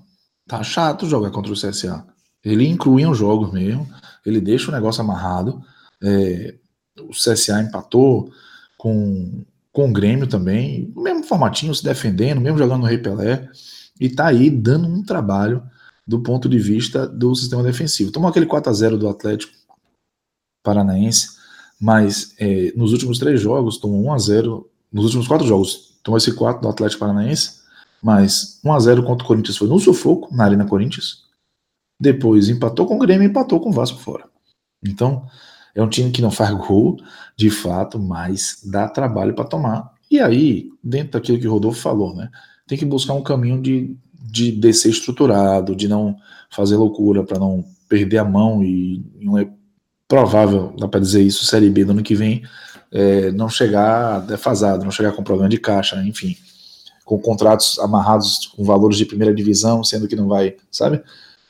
Tá 0.47 0.61
chato 0.63 1.07
jogar 1.07 1.31
contra 1.31 1.51
o 1.51 1.55
CSA. 1.55 2.05
Ele 2.43 2.67
inclui 2.67 3.05
os 3.05 3.17
jogos 3.17 3.51
mesmo, 3.51 3.87
ele 4.25 4.39
deixa 4.39 4.69
o 4.69 4.73
negócio 4.73 5.01
amarrado. 5.01 5.61
É, 6.03 6.53
o 7.01 7.11
CSA 7.11 7.61
empatou 7.61 8.31
com, 8.77 9.43
com 9.71 9.89
o 9.89 9.93
Grêmio 9.93 10.27
também, 10.27 10.91
mesmo 10.95 11.23
formatinho, 11.23 11.73
se 11.73 11.83
defendendo, 11.83 12.41
mesmo 12.41 12.57
jogando 12.57 12.81
no 12.81 12.87
Rei 12.87 12.97
Pelé, 12.97 13.49
e 13.99 14.09
tá 14.09 14.27
aí 14.27 14.49
dando 14.49 14.87
um 14.87 15.03
trabalho 15.03 15.63
do 16.05 16.21
ponto 16.21 16.47
de 16.47 16.57
vista 16.57 17.07
do 17.07 17.35
sistema 17.35 17.63
defensivo. 17.63 18.11
Tomou 18.11 18.29
aquele 18.29 18.45
4 18.45 18.69
a 18.69 18.73
0 18.73 18.97
do 18.97 19.09
Atlético 19.09 19.53
Paranaense, 20.63 21.37
mas 21.79 22.33
é, 22.39 22.73
nos 22.75 22.91
últimos 22.91 23.19
três 23.19 23.39
jogos 23.39 23.77
tomou 23.77 24.01
1 24.05 24.13
a 24.13 24.17
0 24.17 24.69
nos 24.91 25.05
últimos 25.05 25.27
quatro 25.27 25.45
jogos 25.45 25.87
tomou 26.07 26.17
esse 26.17 26.33
4 26.33 26.61
do 26.61 26.69
Atlético 26.69 27.01
Paranaense, 27.01 27.61
mas 28.01 28.61
1x0 28.63 29.05
contra 29.05 29.25
o 29.25 29.27
Corinthians 29.27 29.57
foi 29.57 29.67
no 29.67 29.77
sufoco, 29.77 30.33
na 30.33 30.45
Arena 30.45 30.65
Corinthians. 30.65 31.25
Depois 31.99 32.47
empatou 32.47 32.85
com 32.85 32.95
o 32.95 32.99
Grêmio 32.99 33.27
e 33.27 33.29
empatou 33.29 33.59
com 33.59 33.69
o 33.69 33.73
Vasco 33.73 33.99
fora. 33.99 34.23
Então, 34.85 35.27
é 35.77 35.83
um 35.83 35.87
time 35.87 36.09
que 36.09 36.23
não 36.23 36.31
faz 36.31 36.51
gol, 36.51 36.97
de 37.35 37.51
fato, 37.51 37.99
mas 37.99 38.63
dá 38.65 38.89
trabalho 38.89 39.35
para 39.35 39.45
tomar. 39.45 39.93
E 40.09 40.19
aí, 40.19 40.69
dentro 40.83 41.11
daquilo 41.11 41.39
que 41.39 41.47
o 41.47 41.51
Rodolfo 41.51 41.79
falou, 41.79 42.15
né? 42.15 42.29
Tem 42.65 42.75
que 42.75 42.83
buscar 42.83 43.13
um 43.13 43.21
caminho 43.21 43.61
de, 43.61 43.95
de 44.19 44.51
descer 44.51 44.89
estruturado, 44.89 45.75
de 45.75 45.87
não 45.87 46.17
fazer 46.49 46.77
loucura 46.77 47.23
para 47.23 47.37
não 47.37 47.63
perder 47.87 48.17
a 48.17 48.25
mão 48.25 48.63
e 48.63 49.05
não 49.21 49.37
é 49.37 49.47
provável, 50.07 50.73
dá 50.79 50.87
para 50.87 50.99
dizer 50.99 51.21
isso, 51.21 51.45
Série 51.45 51.69
B 51.69 51.85
do 51.85 51.91
ano 51.91 52.01
que 52.01 52.15
vem, 52.15 52.41
é, 52.91 53.31
não 53.31 53.47
chegar 53.47 54.19
defasado, 54.21 54.83
não 54.83 54.91
chegar 54.91 55.11
com 55.11 55.23
problema 55.23 55.49
de 55.49 55.59
caixa, 55.59 56.01
enfim, 56.03 56.35
com 57.05 57.19
contratos 57.19 57.77
amarrados 57.77 58.47
com 58.47 58.63
valores 58.63 58.97
de 58.97 59.05
primeira 59.05 59.33
divisão, 59.33 59.83
sendo 59.83 60.07
que 60.07 60.15
não 60.15 60.27
vai, 60.27 60.55
sabe, 60.71 61.03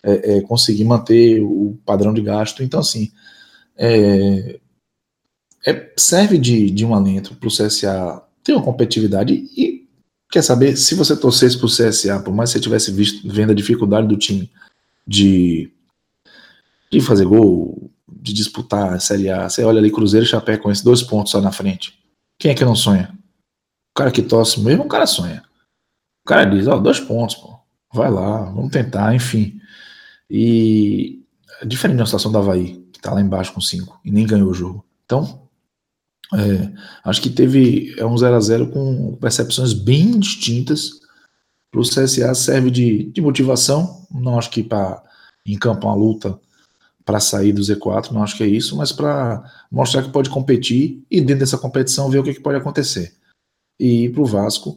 é, 0.03 0.37
é, 0.37 0.41
conseguir 0.41 0.83
manter 0.83 1.41
o 1.41 1.77
padrão 1.85 2.13
de 2.13 2.21
gasto. 2.21 2.61
Então, 2.61 2.81
assim, 2.81 3.09
é, 3.77 4.59
é, 5.65 5.93
serve 5.97 6.37
de, 6.37 6.71
de 6.71 6.85
um 6.85 6.95
alento 6.95 7.35
para 7.35 7.47
o 7.47 7.51
CSA 7.51 8.23
ter 8.43 8.53
uma 8.53 8.63
competitividade 8.63 9.33
e 9.33 9.87
quer 10.31 10.41
saber, 10.41 10.75
se 10.77 10.95
você 10.95 11.15
torcesse 11.15 11.57
para 11.57 11.65
o 11.65 11.69
CSA, 11.69 12.19
por 12.19 12.33
mais 12.33 12.49
que 12.51 12.57
você 12.57 12.63
tivesse 12.63 12.91
visto, 12.91 13.27
vendo 13.27 13.51
a 13.51 13.55
dificuldade 13.55 14.07
do 14.07 14.17
time 14.17 14.49
de, 15.05 15.71
de 16.91 17.01
fazer 17.01 17.25
gol, 17.25 17.91
de 18.07 18.33
disputar 18.33 18.93
a 18.93 18.99
Série 18.99 19.29
A. 19.29 19.49
Você 19.49 19.63
olha 19.63 19.79
ali 19.79 19.91
Cruzeiro 19.91 20.25
e 20.25 20.69
esses 20.71 20.83
dois 20.83 21.01
pontos 21.01 21.31
só 21.31 21.39
na 21.39 21.51
frente. 21.51 21.97
Quem 22.37 22.51
é 22.51 22.55
que 22.55 22.65
não 22.65 22.75
sonha? 22.75 23.17
O 23.91 23.97
cara 23.97 24.11
que 24.11 24.21
torce 24.21 24.59
mesmo, 24.59 24.83
o 24.83 24.87
cara 24.87 25.07
sonha. 25.07 25.43
O 26.23 26.27
cara 26.27 26.45
diz, 26.45 26.67
ó, 26.67 26.75
oh, 26.75 26.79
dois 26.79 26.99
pontos, 26.99 27.35
pô. 27.35 27.57
Vai 27.93 28.11
lá, 28.11 28.43
vamos 28.51 28.71
tentar, 28.71 29.15
enfim. 29.15 29.59
E 30.29 31.23
diferente 31.65 31.97
da 31.97 32.05
situação 32.05 32.31
do 32.31 32.37
Havaí, 32.37 32.85
que 33.07 33.09
tá 33.09 33.13
lá 33.13 33.21
embaixo 33.21 33.53
com 33.53 33.61
cinco 33.61 33.99
e 34.03 34.11
nem 34.11 34.27
ganhou 34.27 34.49
o 34.49 34.53
jogo. 34.53 34.85
Então, 35.05 35.47
é, 36.33 36.73
acho 37.05 37.21
que 37.21 37.29
teve 37.29 37.95
é 37.97 38.05
um 38.05 38.17
0 38.17 38.35
a 38.35 38.39
0 38.39 38.67
com 38.67 39.15
percepções 39.15 39.71
bem 39.73 40.19
distintas. 40.19 40.91
Para 41.71 41.81
o 41.81 41.83
CSA 41.83 42.33
serve 42.35 42.69
de, 42.69 43.11
de 43.11 43.21
motivação, 43.21 44.05
não 44.11 44.37
acho 44.37 44.49
que 44.49 44.63
para 44.63 45.01
encampar 45.45 45.91
uma 45.91 45.95
luta 45.95 46.39
para 47.05 47.21
sair 47.21 47.53
do 47.53 47.61
Z4, 47.61 48.11
não 48.11 48.21
acho 48.21 48.35
que 48.35 48.43
é 48.43 48.47
isso, 48.47 48.75
mas 48.75 48.91
para 48.91 49.41
mostrar 49.71 50.03
que 50.03 50.09
pode 50.09 50.29
competir 50.29 51.05
e 51.09 51.21
dentro 51.21 51.39
dessa 51.39 51.57
competição 51.57 52.09
ver 52.09 52.19
o 52.19 52.23
que, 52.23 52.33
que 52.33 52.41
pode 52.41 52.57
acontecer. 52.57 53.13
E 53.79 54.09
para 54.09 54.21
o 54.21 54.25
Vasco, 54.25 54.75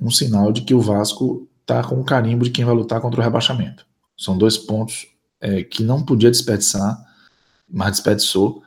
um 0.00 0.10
sinal 0.10 0.50
de 0.50 0.62
que 0.62 0.74
o 0.74 0.80
Vasco 0.80 1.48
está 1.60 1.84
com 1.84 2.00
o 2.00 2.04
carimbo 2.04 2.44
de 2.44 2.50
quem 2.50 2.64
vai 2.64 2.74
lutar 2.74 3.00
contra 3.00 3.20
o 3.20 3.22
rebaixamento. 3.22 3.86
São 4.16 4.36
dois 4.36 4.58
pontos 4.58 5.06
é, 5.40 5.62
que 5.62 5.84
não 5.84 6.02
podia 6.02 6.30
desperdiçar, 6.30 6.98
mas 7.70 7.92
desperdiçou, 7.92 8.62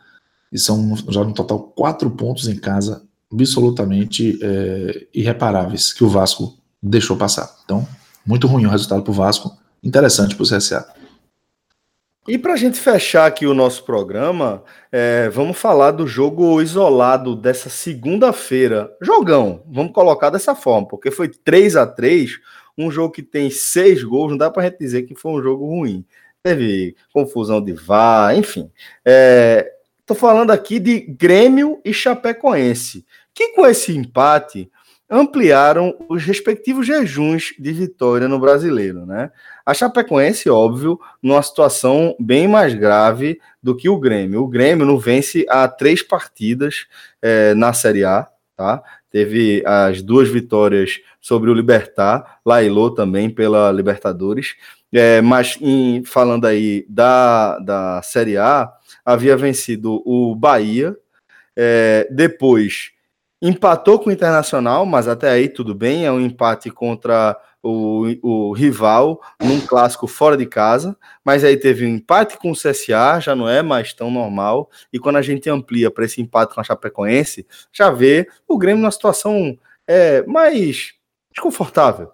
e 0.52 0.60
são 0.60 0.96
já 1.10 1.24
no 1.24 1.34
total 1.34 1.60
quatro 1.60 2.10
pontos 2.12 2.48
em 2.48 2.58
casa 2.58 3.04
absolutamente 3.32 4.38
é, 4.42 5.08
irreparáveis 5.14 5.94
que 5.94 6.04
o 6.04 6.10
Vasco 6.10 6.58
deixou 6.84 7.16
passar. 7.16 7.50
Então, 7.64 7.88
muito 8.26 8.48
ruim 8.48 8.66
o 8.66 8.70
resultado 8.70 9.02
para 9.02 9.12
o 9.12 9.16
Vasco, 9.16 9.58
interessante 9.82 10.36
para 10.36 10.44
o 10.44 10.48
CSA. 10.48 10.86
E 12.28 12.38
para 12.38 12.54
a 12.54 12.58
gente 12.58 12.80
fechar 12.80 13.26
aqui 13.26 13.48
o 13.48 13.54
nosso 13.54 13.84
programa, 13.84 14.64
é, 14.92 15.28
vamos 15.30 15.58
falar 15.58 15.92
do 15.92 16.06
jogo 16.06 16.62
isolado 16.62 17.36
dessa 17.36 17.68
segunda-feira. 17.68 18.96
Jogão, 19.02 19.64
vamos 19.68 19.92
colocar 19.92 20.30
dessa 20.30 20.54
forma, 20.54 20.88
porque 20.88 21.10
foi 21.10 21.30
3 21.30 21.76
a 21.76 21.88
3 21.88 22.40
um 22.78 22.92
jogo 22.92 23.14
que 23.14 23.24
tem 23.24 23.50
seis 23.50 24.04
gols, 24.04 24.32
não 24.32 24.38
dá 24.38 24.50
para 24.50 24.64
a 24.64 24.66
gente 24.66 24.80
dizer 24.80 25.04
que 25.04 25.16
foi 25.16 25.32
um 25.32 25.42
jogo 25.42 25.66
ruim. 25.66 26.06
Teve 26.44 26.96
confusão 27.14 27.64
de 27.64 27.74
VAR, 27.74 28.36
enfim. 28.36 28.72
Estou 30.00 30.16
é, 30.16 30.20
falando 30.20 30.52
aqui 30.52 30.80
de 30.80 31.02
Grêmio 31.02 31.80
e 31.86 31.94
Chapecoense, 31.94 33.06
que 33.34 33.50
com 33.50 33.66
esse 33.66 33.96
empate 33.96 34.72
ampliaram 35.08 35.94
os 36.10 36.24
respectivos 36.24 36.88
jejuns 36.88 37.54
de 37.60 37.74
vitória 37.74 38.30
no 38.30 38.40
brasileiro, 38.40 39.06
né? 39.06 39.30
A 39.66 39.74
Chapecoense, 39.74 40.50
óbvio, 40.50 40.98
numa 41.22 41.44
situação 41.44 42.16
bem 42.18 42.48
mais 42.48 42.74
grave 42.74 43.40
do 43.62 43.76
que 43.76 43.90
o 43.90 44.00
Grêmio. 44.00 44.42
O 44.42 44.48
Grêmio 44.48 44.86
não 44.86 44.98
vence 44.98 45.46
há 45.50 45.68
três 45.68 46.02
partidas 46.02 46.88
é, 47.22 47.54
na 47.54 47.74
Série 47.74 48.06
A, 48.06 48.28
tá? 48.56 48.82
Teve 49.12 49.62
as 49.66 50.02
duas 50.02 50.30
vitórias 50.30 51.02
sobre 51.20 51.52
o 51.52 51.54
Libertar, 51.54 52.40
Lailô 52.46 52.90
também 52.90 53.30
pela 53.30 53.70
Libertadores. 53.72 54.56
É, 54.94 55.22
mas 55.22 55.58
em, 55.62 56.04
falando 56.04 56.46
aí 56.46 56.86
da, 56.90 57.60
da 57.60 58.02
Série 58.02 58.38
A, 58.38 58.72
havia 59.06 59.38
vencido 59.38 60.02
o 60.06 60.36
Bahia, 60.36 60.96
é, 61.56 62.08
depois 62.12 62.92
Empatou 63.44 63.98
com 63.98 64.12
o 64.12 64.14
Internacional, 64.14 64.86
mas 64.86 65.08
até 65.08 65.28
aí 65.32 65.50
tudo 65.50 65.74
bem. 65.74 66.06
É 66.06 66.12
um 66.12 66.20
empate 66.20 66.70
contra 66.70 67.36
o, 67.64 68.06
o 68.22 68.54
rival 68.54 69.20
num 69.42 69.60
clássico 69.60 70.06
fora 70.06 70.38
de 70.38 70.46
casa, 70.46 70.96
mas 71.26 71.44
aí 71.44 71.58
teve 71.58 71.84
um 71.84 71.90
empate 71.90 72.38
com 72.38 72.52
o 72.52 72.56
CSA, 72.56 73.20
já 73.20 73.36
não 73.36 73.50
é 73.50 73.64
mais 73.64 73.94
tão 73.94 74.12
normal, 74.12 74.70
e 74.94 75.00
quando 75.00 75.16
a 75.16 75.22
gente 75.24 75.50
amplia 75.50 75.90
para 75.90 76.06
esse 76.06 76.22
empate 76.22 76.54
com 76.54 76.62
a 76.62 76.64
Chapecoense, 76.64 77.48
já 77.74 77.90
vê 77.90 78.28
o 78.48 78.60
Grêmio 78.60 78.82
numa 78.82 78.92
situação 78.92 79.58
é, 79.88 80.24
mais 80.28 80.94
desconfortável 81.32 82.12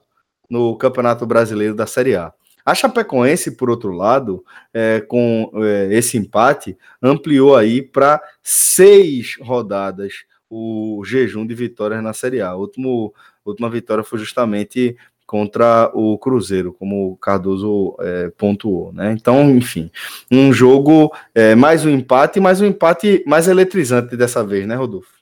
no 0.49 0.77
Campeonato 0.77 1.25
Brasileiro 1.25 1.75
da 1.75 1.85
Série 1.85 2.15
A. 2.15 2.33
A 2.67 2.75
Chapecoense, 2.75 3.51
por 3.51 3.69
outro 3.69 3.93
lado, 3.93 4.43
é, 4.73 4.99
com 4.99 5.49
é, 5.55 5.87
esse 5.89 6.17
empate, 6.17 6.77
ampliou 7.01 7.55
aí 7.55 7.81
para 7.81 8.21
seis 8.43 9.37
rodadas 9.39 10.25
o 10.49 11.01
jejum 11.05 11.47
de 11.47 11.55
vitórias 11.55 12.03
na 12.03 12.11
Série 12.11 12.41
A. 12.41 12.49
A 12.49 12.55
última 12.57 13.69
vitória 13.71 14.03
foi 14.03 14.19
justamente 14.19 14.97
contra 15.25 15.89
o 15.93 16.17
Cruzeiro, 16.17 16.73
como 16.73 17.13
o 17.13 17.15
Cardoso 17.15 17.95
é, 18.01 18.33
pontuou, 18.37 18.91
né? 18.91 19.13
Então, 19.13 19.49
enfim, 19.51 19.89
um 20.29 20.51
jogo, 20.51 21.09
é, 21.33 21.55
mais 21.55 21.85
um 21.85 21.89
empate, 21.89 22.37
mais 22.41 22.59
um 22.59 22.65
empate 22.65 23.23
mais 23.25 23.47
eletrizante 23.47 24.17
dessa 24.17 24.43
vez, 24.43 24.67
né, 24.67 24.75
Rodolfo? 24.75 25.13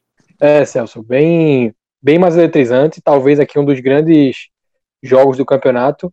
É, 0.42 0.66
Celso, 0.66 1.04
bem, 1.04 1.76
bem 2.02 2.18
mais 2.18 2.36
eletrizante, 2.36 3.04
talvez 3.04 3.40
aqui 3.40 3.60
um 3.60 3.66
dos 3.66 3.80
grandes 3.80 4.48
jogos 5.04 5.38
do 5.38 5.46
campeonato, 5.46 6.12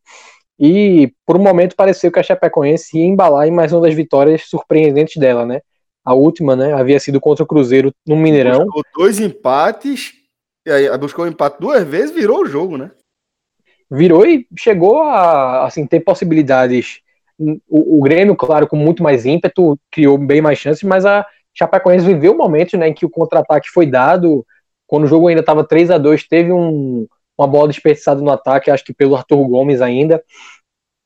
e 0.59 1.13
por 1.27 1.37
um 1.37 1.43
momento 1.43 1.77
pareceu 1.77 2.11
que 2.11 2.19
a 2.19 2.23
Chapecoense 2.23 2.99
ia 2.99 3.05
embalar 3.05 3.47
em 3.47 3.51
mais 3.51 3.73
uma 3.73 3.83
das 3.83 3.95
vitórias 3.95 4.43
surpreendentes 4.49 5.17
dela, 5.17 5.45
né? 5.45 5.61
A 6.05 6.15
última, 6.15 6.57
né, 6.57 6.73
havia 6.73 6.99
sido 6.99 7.21
contra 7.21 7.45
o 7.45 7.47
Cruzeiro 7.47 7.93
no 8.07 8.17
Mineirão. 8.17 8.65
Buscou 8.65 8.83
dois 8.97 9.21
empates, 9.21 10.13
e 10.67 10.71
aí 10.71 10.99
buscou 10.99 11.25
o 11.25 11.29
empate 11.29 11.61
duas 11.61 11.85
vezes, 11.85 12.15
virou 12.15 12.43
o 12.43 12.47
jogo, 12.47 12.77
né? 12.77 12.91
virou 13.93 14.27
e 14.27 14.47
chegou 14.59 15.03
a 15.03 15.67
assim, 15.67 15.87
ter 15.87 16.01
possibilidades. 16.01 17.01
O, 17.39 17.99
o, 17.99 18.03
Grêmio, 18.03 18.35
claro, 18.35 18.67
com 18.67 18.77
muito 18.77 19.03
mais 19.03 19.27
ímpeto, 19.27 19.79
criou 19.91 20.17
bem 20.17 20.41
mais 20.41 20.59
chances, 20.59 20.83
mas 20.83 21.05
a 21.05 21.27
Chapecoense 21.53 22.07
viveu 22.07 22.35
momentos 22.35 22.79
né, 22.79 22.89
em 22.89 22.95
que 22.95 23.05
o 23.05 23.11
contra-ataque 23.11 23.69
foi 23.69 23.85
dado, 23.85 24.47
quando 24.87 25.05
o 25.05 25.07
jogo 25.07 25.29
ainda 25.29 25.41
estava 25.41 25.65
3 25.65 25.91
a 25.91 25.99
2 25.99 26.27
teve 26.27 26.53
um, 26.53 27.07
uma 27.43 27.49
bola 27.49 27.69
desperdiçada 27.69 28.21
no 28.21 28.31
ataque, 28.31 28.71
acho 28.71 28.85
que 28.85 28.95
pelo 28.95 29.17
Arthur 29.17 29.47
Gomes 29.49 29.81
ainda. 29.81 30.23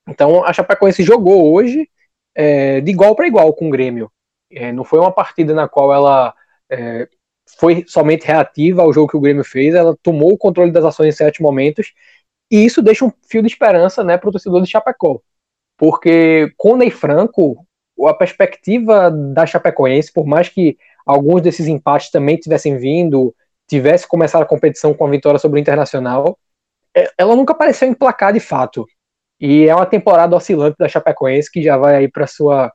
Então 0.08 0.44
a 0.44 0.52
Chapecoense 0.52 1.02
jogou 1.02 1.52
hoje 1.52 1.88
é, 2.34 2.80
de 2.80 2.90
igual 2.90 3.14
para 3.16 3.26
igual 3.26 3.52
com 3.54 3.68
o 3.68 3.70
Grêmio. 3.70 4.10
É, 4.50 4.70
não 4.72 4.84
foi 4.84 5.00
uma 5.00 5.10
partida 5.10 5.54
na 5.54 5.68
qual 5.68 5.92
ela 5.92 6.34
é, 6.70 7.08
foi 7.58 7.84
somente 7.86 8.26
reativa 8.26 8.82
ao 8.82 8.92
jogo 8.92 9.08
que 9.10 9.16
o 9.16 9.20
Grêmio 9.20 9.44
fez, 9.44 9.74
ela 9.74 9.96
tomou 10.02 10.32
o 10.32 10.38
controle 10.38 10.70
das 10.70 10.84
ações 10.84 11.14
em 11.14 11.16
certos 11.16 11.40
momentos 11.40 11.92
e 12.50 12.64
isso 12.64 12.82
deixa 12.82 13.04
um 13.04 13.12
fio 13.28 13.42
de 13.42 13.48
esperança 13.48 14.04
né, 14.04 14.16
para 14.16 14.28
o 14.28 14.32
torcedor 14.32 14.62
de 14.62 14.70
Chapecó. 14.70 15.20
Porque 15.76 16.52
com 16.56 16.76
Ney 16.76 16.90
Franco, 16.90 17.66
a 18.06 18.14
perspectiva 18.14 19.10
da 19.10 19.46
Chapecoense, 19.46 20.12
por 20.12 20.26
mais 20.26 20.48
que 20.48 20.76
alguns 21.04 21.42
desses 21.42 21.66
empates 21.66 22.10
também 22.10 22.36
tivessem 22.36 22.76
vindo, 22.78 23.34
tivesse 23.68 24.06
começado 24.06 24.42
a 24.42 24.46
competição 24.46 24.94
com 24.94 25.06
a 25.06 25.10
vitória 25.10 25.38
sobre 25.38 25.58
o 25.58 25.62
Internacional, 25.62 26.38
é, 26.94 27.10
ela 27.18 27.36
nunca 27.36 27.54
pareceu 27.54 27.88
emplacar 27.88 28.32
de 28.32 28.40
fato. 28.40 28.86
E 29.40 29.68
é 29.68 29.74
uma 29.74 29.86
temporada 29.86 30.36
oscilante 30.36 30.76
da 30.78 30.88
Chapecoense 30.88 31.50
que 31.50 31.62
já 31.62 31.76
vai 31.76 31.96
aí 31.96 32.08
para 32.10 32.26
sua 32.26 32.72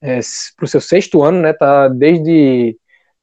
é, 0.00 0.20
para 0.56 0.64
o 0.64 0.68
seu 0.68 0.80
sexto 0.80 1.22
ano, 1.22 1.40
né? 1.40 1.52
Tá 1.52 1.88
desde 1.88 2.76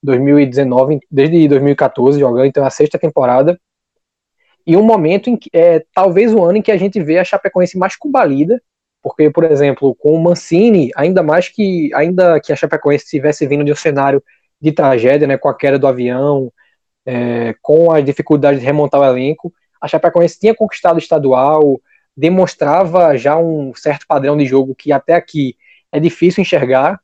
2019, 0.03 0.99
desde 1.09 1.47
2014 1.47 2.19
jogando, 2.19 2.45
então 2.45 2.63
é 2.63 2.67
a 2.67 2.69
sexta 2.69 2.99
temporada 2.99 3.57
e 4.65 4.75
um 4.75 4.83
momento 4.83 5.29
em 5.29 5.37
que 5.37 5.49
é 5.53 5.83
talvez 5.93 6.33
o 6.33 6.43
ano 6.43 6.57
em 6.57 6.61
que 6.61 6.71
a 6.71 6.77
gente 6.77 7.01
vê 7.01 7.19
a 7.19 7.23
Chapecoense 7.23 7.77
mais 7.77 7.95
combalida, 7.95 8.61
porque, 9.01 9.29
por 9.29 9.43
exemplo, 9.43 9.93
com 9.95 10.13
o 10.13 10.23
Mancini, 10.23 10.89
ainda 10.95 11.21
mais 11.21 11.47
que 11.47 11.93
ainda 11.93 12.39
que 12.39 12.51
a 12.51 12.55
Chapecoense 12.55 13.05
estivesse 13.05 13.45
vindo 13.45 13.63
de 13.63 13.71
um 13.71 13.75
cenário 13.75 14.23
de 14.59 14.71
tragédia, 14.71 15.27
né, 15.27 15.37
com 15.37 15.49
a 15.49 15.55
queda 15.55 15.77
do 15.77 15.85
avião, 15.87 16.51
é, 17.05 17.55
com 17.61 17.91
as 17.91 18.03
dificuldades 18.03 18.59
de 18.59 18.65
remontar 18.65 19.01
o 19.01 19.05
elenco, 19.05 19.53
a 19.79 19.87
Chapecoense 19.87 20.39
tinha 20.39 20.55
conquistado 20.55 20.95
o 20.95 20.99
estadual, 20.99 21.79
demonstrava 22.15 23.17
já 23.17 23.37
um 23.37 23.73
certo 23.75 24.05
padrão 24.07 24.37
de 24.37 24.45
jogo 24.45 24.73
que 24.73 24.91
até 24.91 25.13
aqui 25.13 25.55
é 25.91 25.99
difícil 25.99 26.41
enxergar, 26.41 26.99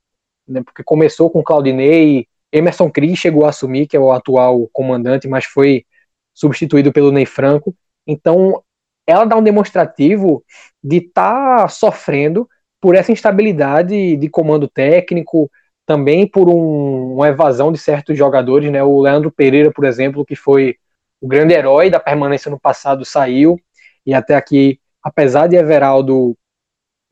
né, 0.47 0.61
porque 0.63 0.83
começou 0.83 1.29
com 1.29 1.43
Claudinei, 1.43 2.27
Emerson 2.51 2.89
Cris 2.89 3.17
chegou 3.17 3.45
a 3.45 3.49
assumir, 3.49 3.87
que 3.87 3.95
é 3.95 3.99
o 3.99 4.11
atual 4.11 4.67
comandante, 4.73 5.27
mas 5.27 5.45
foi 5.45 5.85
substituído 6.33 6.91
pelo 6.91 7.11
Ney 7.11 7.25
Franco. 7.25 7.75
Então, 8.05 8.61
ela 9.07 9.25
dá 9.25 9.35
um 9.37 9.43
demonstrativo 9.43 10.43
de 10.83 10.97
estar 10.97 11.61
tá 11.61 11.67
sofrendo 11.67 12.49
por 12.79 12.95
essa 12.95 13.11
instabilidade 13.11 14.17
de 14.17 14.29
comando 14.29 14.67
técnico, 14.67 15.49
também 15.91 16.25
por 16.25 16.47
um, 16.47 17.15
uma 17.15 17.27
evasão 17.27 17.69
de 17.69 17.77
certos 17.77 18.17
jogadores, 18.17 18.71
né? 18.71 18.81
O 18.81 19.01
Leandro 19.01 19.29
Pereira, 19.29 19.69
por 19.73 19.83
exemplo, 19.83 20.25
que 20.25 20.37
foi 20.37 20.77
o 21.19 21.27
grande 21.27 21.53
herói 21.53 21.89
da 21.89 21.99
permanência 21.99 22.49
no 22.49 22.57
passado, 22.57 23.03
saiu 23.03 23.59
e 24.05 24.13
até 24.13 24.35
aqui, 24.35 24.79
apesar 25.03 25.47
de 25.47 25.57
Everaldo 25.57 26.33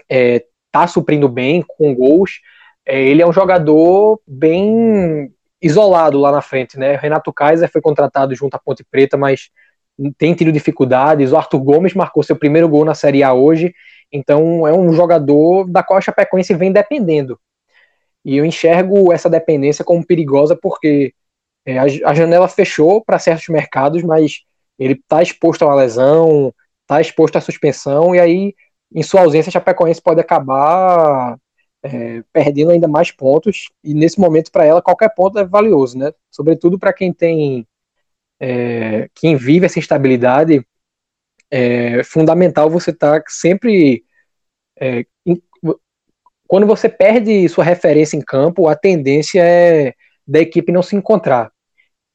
é, 0.09 0.45
tá 0.71 0.87
suprindo 0.87 1.27
bem 1.27 1.61
com 1.67 1.93
gols, 1.93 2.39
é, 2.85 3.01
ele 3.01 3.21
é 3.21 3.27
um 3.27 3.33
jogador 3.33 4.21
bem 4.25 5.29
isolado 5.61 6.17
lá 6.17 6.31
na 6.31 6.41
frente, 6.41 6.79
né? 6.79 6.95
Renato 6.95 7.33
Kaiser 7.33 7.69
foi 7.69 7.81
contratado 7.81 8.33
junto 8.33 8.55
à 8.55 8.59
Ponte 8.59 8.85
Preta, 8.89 9.17
mas 9.17 9.49
tem 10.17 10.33
tido 10.33 10.53
dificuldades. 10.53 11.33
O 11.33 11.37
Arthur 11.37 11.59
Gomes 11.59 11.93
marcou 11.93 12.23
seu 12.23 12.37
primeiro 12.37 12.69
gol 12.69 12.85
na 12.85 12.95
Série 12.95 13.23
A 13.23 13.33
hoje, 13.33 13.73
então 14.09 14.65
é 14.65 14.71
um 14.71 14.93
jogador 14.93 15.69
da 15.69 15.83
qual 15.83 15.97
a 15.97 16.01
Chapecoense 16.01 16.53
vem 16.53 16.71
dependendo. 16.71 17.37
E 18.23 18.37
eu 18.37 18.45
enxergo 18.45 19.13
essa 19.13 19.29
dependência 19.29 19.85
como 19.85 20.05
perigosa 20.05 20.55
porque 20.55 21.13
é, 21.65 21.77
a, 21.77 21.83
a, 21.83 22.13
janela 22.13 22.47
fechou 22.47 23.03
para 23.03 23.19
certos 23.19 23.47
mercados, 23.49 24.03
mas 24.03 24.41
ele 24.77 24.93
está 24.93 25.21
exposto 25.21 25.63
a 25.63 25.67
uma 25.67 25.75
lesão, 25.75 26.53
está 26.81 27.01
exposto 27.01 27.37
à 27.37 27.41
suspensão, 27.41 28.15
e 28.15 28.19
aí, 28.19 28.55
em 28.93 29.03
sua 29.03 29.21
ausência, 29.21 29.49
a 29.49 29.51
Chapecoense 29.51 30.01
pode 30.01 30.19
acabar 30.19 31.37
é, 31.83 32.23
perdendo 32.33 32.71
ainda 32.71 32.87
mais 32.87 33.11
pontos, 33.11 33.69
e 33.83 33.93
nesse 33.93 34.19
momento 34.19 34.51
para 34.51 34.65
ela 34.65 34.81
qualquer 34.81 35.13
ponto 35.13 35.37
é 35.37 35.45
valioso, 35.45 35.97
né? 35.97 36.11
Sobretudo 36.31 36.79
para 36.79 36.93
quem 36.93 37.13
tem, 37.13 37.67
é, 38.39 39.09
quem 39.15 39.35
vive 39.35 39.65
essa 39.65 39.79
instabilidade, 39.79 40.65
é 41.51 42.03
fundamental 42.03 42.69
você 42.69 42.91
estar 42.91 43.21
tá 43.21 43.25
sempre, 43.29 44.03
é, 44.79 45.05
quando 46.49 46.65
você 46.65 46.89
perde 46.89 47.47
sua 47.47 47.63
referência 47.63 48.17
em 48.17 48.21
campo, 48.21 48.67
a 48.67 48.75
tendência 48.75 49.41
é 49.41 49.93
da 50.27 50.39
equipe 50.39 50.71
não 50.71 50.81
se 50.81 50.95
encontrar. 50.95 51.51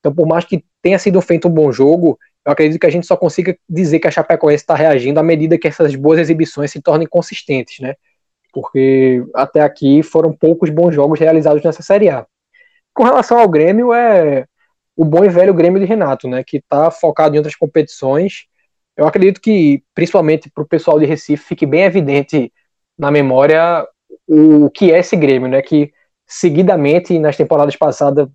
Então, 0.00 0.14
por 0.14 0.26
mais 0.26 0.44
que 0.44 0.64
tenha 0.82 0.98
sido 0.98 1.20
feito 1.20 1.48
um 1.48 1.50
bom 1.50 1.72
jogo, 1.72 2.18
eu 2.44 2.52
acredito 2.52 2.80
que 2.80 2.86
a 2.86 2.90
gente 2.90 3.06
só 3.06 3.16
consiga 3.16 3.56
dizer 3.68 4.00
que 4.00 4.08
a 4.08 4.10
Chapecoense 4.10 4.62
está 4.62 4.74
reagindo 4.74 5.20
à 5.20 5.22
medida 5.22 5.56
que 5.56 5.68
essas 5.68 5.94
boas 5.94 6.18
exibições 6.18 6.72
se 6.72 6.82
tornem 6.82 7.06
consistentes, 7.06 7.78
né? 7.80 7.94
porque 8.54 9.24
até 9.34 9.60
aqui 9.60 10.02
foram 10.02 10.32
poucos 10.32 10.70
bons 10.70 10.94
jogos 10.94 11.18
realizados 11.18 11.62
nessa 11.62 11.82
Série 11.82 12.08
A. 12.08 12.24
Com 12.94 13.02
relação 13.02 13.38
ao 13.38 13.48
Grêmio, 13.48 13.92
é 13.92 14.46
o 14.96 15.04
bom 15.04 15.24
e 15.24 15.28
velho 15.28 15.52
Grêmio 15.52 15.80
de 15.80 15.86
Renato, 15.86 16.28
né, 16.28 16.44
que 16.44 16.58
está 16.58 16.88
focado 16.88 17.34
em 17.34 17.38
outras 17.38 17.56
competições. 17.56 18.46
Eu 18.96 19.08
acredito 19.08 19.40
que, 19.40 19.82
principalmente 19.92 20.48
para 20.48 20.62
o 20.62 20.68
pessoal 20.68 21.00
de 21.00 21.04
Recife, 21.04 21.44
fique 21.44 21.66
bem 21.66 21.82
evidente 21.82 22.52
na 22.96 23.10
memória 23.10 23.84
o 24.26 24.70
que 24.70 24.92
é 24.92 24.98
esse 24.98 25.16
Grêmio, 25.16 25.48
né, 25.48 25.60
que 25.62 25.92
seguidamente 26.26 27.18
nas 27.18 27.36
temporadas 27.36 27.76
passadas 27.76 28.28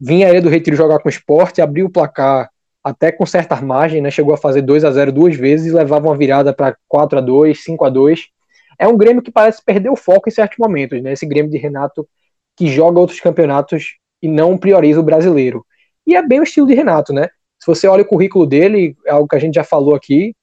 vinha 0.00 0.28
ele 0.28 0.40
do 0.40 0.48
Retiro 0.48 0.76
jogar 0.76 0.98
com 0.98 1.08
o 1.08 1.10
esporte, 1.10 1.60
abriu 1.60 1.86
o 1.86 1.90
placar 1.90 2.50
até 2.82 3.12
com 3.12 3.24
certa 3.24 3.60
margem, 3.60 4.00
né, 4.00 4.10
chegou 4.10 4.34
a 4.34 4.38
fazer 4.38 4.62
2 4.62 4.84
a 4.84 4.90
0 4.90 5.12
duas 5.12 5.36
vezes 5.36 5.72
e 5.72 5.74
levava 5.74 6.08
uma 6.08 6.16
virada 6.16 6.52
para 6.52 6.76
4 6.88 7.18
a 7.18 7.20
2 7.20 7.62
5 7.62 7.84
a 7.84 7.88
2 7.88 8.32
é 8.78 8.88
um 8.88 8.96
Grêmio 8.96 9.22
que 9.22 9.30
parece 9.30 9.64
perder 9.64 9.90
o 9.90 9.96
foco 9.96 10.28
em 10.28 10.32
certos 10.32 10.58
momentos, 10.58 11.00
né? 11.00 11.12
Esse 11.12 11.24
Grêmio 11.24 11.50
de 11.50 11.56
Renato 11.56 12.08
que 12.56 12.66
joga 12.66 12.98
outros 12.98 13.20
campeonatos 13.20 13.96
e 14.20 14.26
não 14.26 14.58
prioriza 14.58 14.98
o 14.98 15.04
brasileiro. 15.04 15.64
E 16.04 16.16
é 16.16 16.26
bem 16.26 16.40
o 16.40 16.42
estilo 16.42 16.66
de 16.66 16.74
Renato, 16.74 17.12
né? 17.12 17.28
Se 17.60 17.66
você 17.66 17.86
olha 17.86 18.02
o 18.02 18.06
currículo 18.06 18.44
dele, 18.44 18.96
é 19.06 19.12
algo 19.12 19.28
que 19.28 19.36
a 19.36 19.38
gente 19.38 19.54
já 19.54 19.62
falou 19.62 19.94
aqui, 19.94 20.34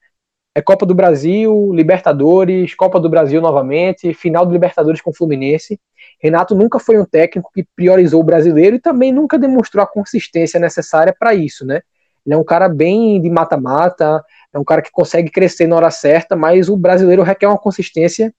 é 0.54 0.60
Copa 0.60 0.84
do 0.84 0.94
Brasil, 0.94 1.70
Libertadores, 1.72 2.74
Copa 2.74 2.98
do 2.98 3.08
Brasil 3.08 3.40
novamente, 3.40 4.12
final 4.12 4.44
do 4.44 4.52
Libertadores 4.52 5.00
com 5.00 5.10
o 5.10 5.14
Fluminense. 5.14 5.80
Renato 6.20 6.54
nunca 6.54 6.78
foi 6.78 6.98
um 6.98 7.04
técnico 7.04 7.50
que 7.54 7.64
priorizou 7.76 8.20
o 8.20 8.24
brasileiro 8.24 8.76
e 8.76 8.80
também 8.80 9.12
nunca 9.12 9.38
demonstrou 9.38 9.82
a 9.82 9.86
consistência 9.86 10.58
necessária 10.58 11.14
para 11.16 11.34
isso, 11.34 11.64
né? 11.64 11.80
Ele 12.26 12.34
é 12.34 12.38
um 12.38 12.44
cara 12.44 12.68
bem 12.68 13.20
de 13.20 13.30
mata-mata, 13.30 14.22
é 14.52 14.58
um 14.58 14.64
cara 14.64 14.82
que 14.82 14.90
consegue 14.90 15.30
crescer 15.30 15.66
na 15.66 15.76
hora 15.76 15.90
certa, 15.90 16.36
mas 16.36 16.68
o 16.68 16.76
brasileiro 16.76 17.22
requer 17.22 17.46
uma 17.46 17.58
consistência 17.58 18.34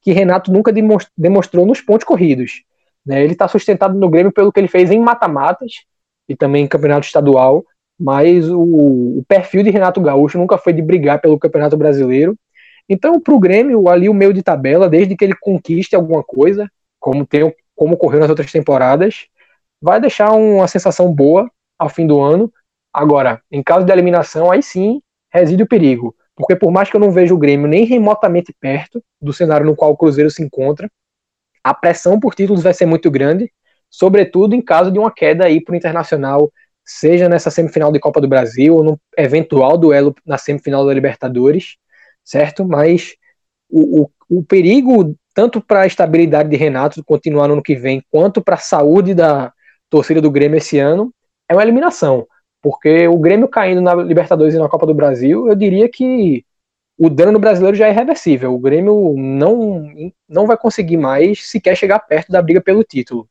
que 0.00 0.12
Renato 0.12 0.52
nunca 0.52 0.72
demonstrou 1.16 1.66
nos 1.66 1.80
pontos 1.80 2.04
corridos. 2.04 2.62
Né? 3.04 3.24
Ele 3.24 3.32
está 3.32 3.48
sustentado 3.48 3.98
no 3.98 4.08
Grêmio 4.08 4.30
pelo 4.30 4.52
que 4.52 4.60
ele 4.60 4.68
fez 4.68 4.90
em 4.90 5.00
mata-matas 5.00 5.72
e 6.28 6.36
também 6.36 6.64
em 6.64 6.68
campeonato 6.68 7.06
estadual, 7.06 7.64
mas 7.98 8.48
o, 8.50 8.60
o 8.60 9.24
perfil 9.28 9.62
de 9.62 9.70
Renato 9.70 10.00
Gaúcho 10.00 10.38
nunca 10.38 10.58
foi 10.58 10.72
de 10.72 10.82
brigar 10.82 11.20
pelo 11.20 11.38
Campeonato 11.38 11.76
Brasileiro. 11.76 12.36
Então, 12.88 13.20
para 13.20 13.34
o 13.34 13.38
Grêmio, 13.38 13.88
ali 13.88 14.08
o 14.08 14.14
meio 14.14 14.32
de 14.32 14.42
tabela, 14.42 14.88
desde 14.88 15.16
que 15.16 15.24
ele 15.24 15.34
conquiste 15.40 15.96
alguma 15.96 16.22
coisa, 16.22 16.70
como, 17.00 17.26
tem, 17.26 17.54
como 17.74 17.94
ocorreu 17.94 18.20
nas 18.20 18.30
outras 18.30 18.52
temporadas, 18.52 19.26
vai 19.80 20.00
deixar 20.00 20.32
uma 20.32 20.68
sensação 20.68 21.12
boa 21.12 21.50
ao 21.78 21.88
fim 21.88 22.06
do 22.06 22.20
ano. 22.20 22.52
Agora, 22.92 23.40
em 23.50 23.62
caso 23.62 23.86
de 23.86 23.92
eliminação, 23.92 24.50
aí 24.50 24.62
sim 24.62 25.00
reside 25.32 25.62
o 25.62 25.68
perigo. 25.68 26.14
Porque 26.36 26.56
por 26.56 26.70
mais 26.70 26.90
que 26.90 26.96
eu 26.96 27.00
não 27.00 27.10
veja 27.10 27.34
o 27.34 27.38
Grêmio 27.38 27.68
nem 27.68 27.84
remotamente 27.84 28.54
perto 28.60 29.02
do 29.20 29.32
cenário 29.32 29.66
no 29.66 29.76
qual 29.76 29.92
o 29.92 29.96
Cruzeiro 29.96 30.30
se 30.30 30.42
encontra, 30.42 30.90
a 31.62 31.72
pressão 31.72 32.18
por 32.20 32.34
títulos 32.34 32.62
vai 32.62 32.74
ser 32.74 32.86
muito 32.86 33.10
grande, 33.10 33.50
sobretudo 33.88 34.54
em 34.54 34.60
caso 34.60 34.90
de 34.90 34.98
uma 34.98 35.12
queda 35.12 35.46
aí 35.46 35.62
para 35.62 35.72
o 35.72 35.76
Internacional, 35.76 36.52
seja 36.84 37.28
nessa 37.28 37.50
semifinal 37.50 37.90
de 37.90 37.98
Copa 37.98 38.20
do 38.20 38.28
Brasil 38.28 38.74
ou 38.74 38.84
no 38.84 39.00
eventual 39.16 39.78
duelo 39.78 40.14
na 40.24 40.38
semifinal 40.38 40.86
da 40.86 40.92
Libertadores, 40.92 41.76
certo? 42.22 42.64
Mas 42.64 43.14
o, 43.70 44.02
o, 44.02 44.38
o 44.38 44.44
perigo, 44.44 45.16
tanto 45.34 45.60
para 45.60 45.82
a 45.82 45.86
estabilidade 45.86 46.48
de 46.48 46.56
Renato 46.56 47.02
continuar 47.04 47.48
no 47.48 47.54
ano 47.54 47.62
que 47.62 47.74
vem, 47.74 48.02
quanto 48.10 48.42
para 48.42 48.56
a 48.56 48.58
saúde 48.58 49.14
da 49.14 49.52
torcida 49.88 50.20
do 50.20 50.30
Grêmio 50.30 50.58
esse 50.58 50.78
ano, 50.78 51.12
é 51.48 51.54
uma 51.54 51.62
eliminação. 51.62 52.26
Porque 52.62 53.06
o 53.08 53.18
Grêmio 53.18 53.48
caindo 53.48 53.80
na 53.80 53.94
Libertadores 53.94 54.54
e 54.54 54.58
na 54.58 54.68
Copa 54.68 54.86
do 54.86 54.94
Brasil, 54.94 55.48
eu 55.48 55.54
diria 55.54 55.88
que 55.88 56.44
o 56.96 57.10
dano 57.10 57.32
no 57.32 57.38
brasileiro 57.38 57.76
já 57.76 57.88
é 57.88 57.90
irreversível. 57.90 58.54
O 58.54 58.58
Grêmio 58.58 59.14
não, 59.16 59.86
não 60.28 60.46
vai 60.46 60.56
conseguir 60.56 60.96
mais 60.96 61.48
sequer 61.48 61.76
chegar 61.76 61.98
perto 61.98 62.30
da 62.30 62.40
briga 62.40 62.60
pelo 62.60 62.84
título. 62.84 63.28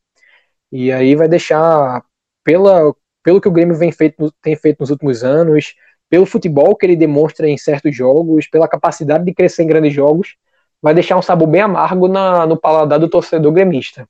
E 0.71 0.91
aí 0.91 1.15
vai 1.15 1.27
deixar, 1.27 2.03
pela, 2.43 2.93
pelo 3.23 3.41
que 3.41 3.47
o 3.47 3.51
Grêmio 3.51 3.75
vem 3.75 3.91
feito, 3.91 4.31
tem 4.41 4.55
feito 4.55 4.81
nos 4.81 4.89
últimos 4.89 5.23
anos, 5.23 5.75
pelo 6.09 6.25
futebol 6.25 6.75
que 6.75 6.85
ele 6.85 6.95
demonstra 6.95 7.49
em 7.49 7.57
certos 7.57 7.95
jogos, 7.95 8.47
pela 8.47 8.67
capacidade 8.67 9.25
de 9.25 9.33
crescer 9.33 9.63
em 9.63 9.67
grandes 9.67 9.93
jogos, 9.93 10.35
vai 10.81 10.93
deixar 10.93 11.17
um 11.17 11.21
sabor 11.21 11.47
bem 11.47 11.61
amargo 11.61 12.07
na, 12.07 12.45
no 12.45 12.59
paladar 12.59 12.99
do 12.99 13.09
torcedor 13.09 13.51
gremista. 13.51 14.07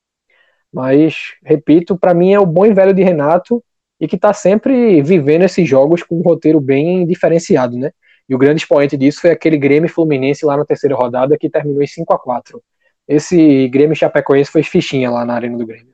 Mas, 0.74 1.36
repito, 1.46 1.98
para 1.98 2.14
mim 2.14 2.34
é 2.34 2.40
o 2.40 2.46
bom 2.46 2.66
e 2.66 2.74
velho 2.74 2.94
de 2.94 3.04
Renato 3.04 3.64
e 4.00 4.08
que 4.08 4.16
está 4.16 4.34
sempre 4.34 5.02
vivendo 5.04 5.44
esses 5.44 5.70
jogos 5.70 6.02
com 6.02 6.18
um 6.18 6.22
roteiro 6.22 6.60
bem 6.60 7.06
diferenciado, 7.06 7.78
né? 7.78 7.92
E 8.28 8.34
o 8.34 8.38
grande 8.38 8.62
expoente 8.62 8.98
disso 8.98 9.22
foi 9.22 9.32
aquele 9.32 9.58
Grêmio 9.58 9.90
Fluminense 9.90 10.46
lá 10.46 10.58
na 10.58 10.66
terceira 10.66 10.96
rodada 10.96 11.38
que 11.38 11.50
terminou 11.50 11.84
em 11.84 11.88
5 11.88 12.12
a 12.14 12.20
4 12.20 12.62
Esse 13.08 13.68
Grêmio 13.68 13.96
Chapecoense 13.96 14.52
foi 14.52 14.64
fichinha 14.64 15.12
lá 15.12 15.24
na 15.24 15.36
Arena 15.36 15.58
do 15.58 15.66
Grêmio. 15.66 15.93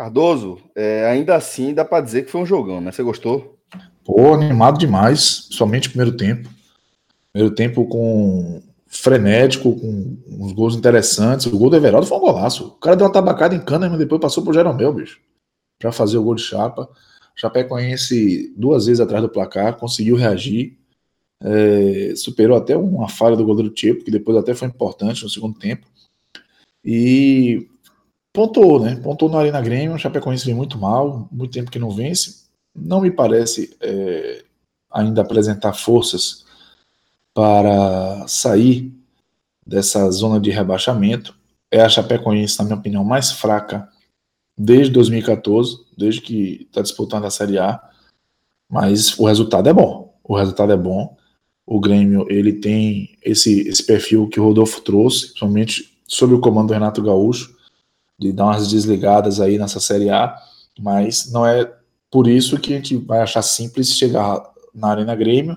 Cardoso, 0.00 0.56
é, 0.74 1.04
ainda 1.04 1.36
assim 1.36 1.74
dá 1.74 1.84
para 1.84 2.02
dizer 2.02 2.24
que 2.24 2.30
foi 2.30 2.40
um 2.40 2.46
jogão, 2.46 2.80
né? 2.80 2.90
Você 2.90 3.02
gostou? 3.02 3.58
Pô, 4.02 4.32
animado 4.32 4.78
demais, 4.78 5.46
somente 5.50 5.88
o 5.88 5.90
primeiro 5.90 6.16
tempo. 6.16 6.48
Primeiro 7.30 7.54
tempo 7.54 7.84
com 7.84 8.62
frenético, 8.86 9.78
com 9.78 10.16
uns 10.26 10.52
gols 10.52 10.74
interessantes. 10.74 11.44
O 11.44 11.58
gol 11.58 11.68
do 11.68 11.76
Everaldo 11.76 12.06
foi 12.06 12.16
um 12.16 12.22
golaço. 12.22 12.68
O 12.68 12.70
cara 12.80 12.96
deu 12.96 13.06
uma 13.06 13.12
tabacada 13.12 13.54
em 13.54 13.60
cana, 13.60 13.90
mas 13.90 13.98
depois 13.98 14.18
passou 14.18 14.42
pro 14.42 14.54
Jeromel, 14.54 14.90
bicho, 14.90 15.20
para 15.78 15.92
fazer 15.92 16.16
o 16.16 16.22
gol 16.22 16.34
de 16.34 16.44
chapa. 16.44 16.88
Chapecoense 17.36 18.54
duas 18.56 18.86
vezes 18.86 19.00
atrás 19.00 19.22
do 19.22 19.28
placar, 19.28 19.76
conseguiu 19.76 20.16
reagir, 20.16 20.78
é, 21.44 22.14
superou 22.16 22.56
até 22.56 22.74
uma 22.74 23.06
falha 23.06 23.36
do 23.36 23.44
goleiro 23.44 23.68
Tipo, 23.68 24.02
que 24.02 24.10
depois 24.10 24.38
até 24.38 24.54
foi 24.54 24.66
importante 24.66 25.22
no 25.22 25.28
segundo 25.28 25.58
tempo. 25.58 25.86
E 26.82 27.68
pontuou, 28.32 28.80
né? 28.80 28.96
Pontuou 28.96 29.30
na 29.30 29.38
Arena 29.38 29.60
Grêmio. 29.60 29.94
O 29.94 29.98
Chapecoense 29.98 30.44
vem 30.44 30.54
muito 30.54 30.78
mal, 30.78 31.28
muito 31.30 31.52
tempo 31.52 31.70
que 31.70 31.78
não 31.78 31.90
vence. 31.90 32.44
Não 32.74 33.00
me 33.00 33.10
parece 33.10 33.76
é, 33.80 34.44
ainda 34.90 35.22
apresentar 35.22 35.72
forças 35.72 36.44
para 37.34 38.26
sair 38.26 38.92
dessa 39.66 40.10
zona 40.10 40.40
de 40.40 40.50
rebaixamento. 40.50 41.34
É 41.70 41.80
a 41.80 41.88
Chapecoense, 41.88 42.58
na 42.58 42.64
minha 42.64 42.76
opinião, 42.76 43.04
mais 43.04 43.32
fraca 43.32 43.88
desde 44.56 44.92
2014, 44.92 45.78
desde 45.96 46.20
que 46.20 46.66
está 46.68 46.82
disputando 46.82 47.24
a 47.24 47.30
Série 47.30 47.58
A, 47.58 47.80
mas 48.68 49.18
o 49.18 49.26
resultado 49.26 49.68
é 49.68 49.72
bom. 49.72 50.14
O 50.22 50.36
resultado 50.36 50.72
é 50.72 50.76
bom. 50.76 51.16
O 51.66 51.80
Grêmio 51.80 52.26
ele 52.28 52.52
tem 52.52 53.16
esse, 53.22 53.66
esse 53.68 53.84
perfil 53.84 54.28
que 54.28 54.38
o 54.38 54.44
Rodolfo 54.44 54.80
trouxe, 54.82 55.28
principalmente 55.28 55.98
sob 56.06 56.34
o 56.34 56.40
comando 56.40 56.68
do 56.68 56.74
Renato 56.74 57.02
Gaúcho, 57.02 57.56
de 58.20 58.32
dar 58.32 58.44
umas 58.44 58.68
desligadas 58.68 59.40
aí 59.40 59.58
nessa 59.58 59.80
Série 59.80 60.10
A, 60.10 60.36
mas 60.78 61.32
não 61.32 61.46
é 61.46 61.72
por 62.10 62.28
isso 62.28 62.58
que 62.58 62.74
a 62.74 62.76
gente 62.76 62.96
vai 62.96 63.20
achar 63.20 63.40
simples 63.40 63.96
chegar 63.96 64.42
na 64.74 64.88
Arena 64.88 65.16
Grêmio, 65.16 65.56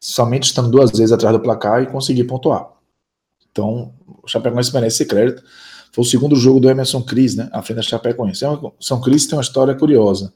somente 0.00 0.44
estando 0.44 0.70
duas 0.70 0.90
vezes 0.90 1.12
atrás 1.12 1.36
do 1.36 1.42
placar 1.42 1.82
e 1.82 1.86
conseguir 1.86 2.24
pontuar. 2.24 2.70
Então, 3.50 3.92
o 4.22 4.28
Chapecoense 4.28 4.72
merece 4.72 5.02
esse 5.02 5.06
crédito. 5.06 5.42
Foi 5.92 6.02
o 6.02 6.06
segundo 6.06 6.36
jogo 6.36 6.60
do 6.60 6.70
Emerson 6.70 7.02
Cris, 7.02 7.34
né? 7.34 7.48
À 7.52 7.60
frente 7.62 7.76
da 7.76 7.82
Chapecoense. 7.82 8.44
É 8.44 8.48
São 8.80 9.00
Cris 9.00 9.26
tem 9.26 9.36
uma 9.36 9.42
história 9.42 9.74
curiosa. 9.74 10.32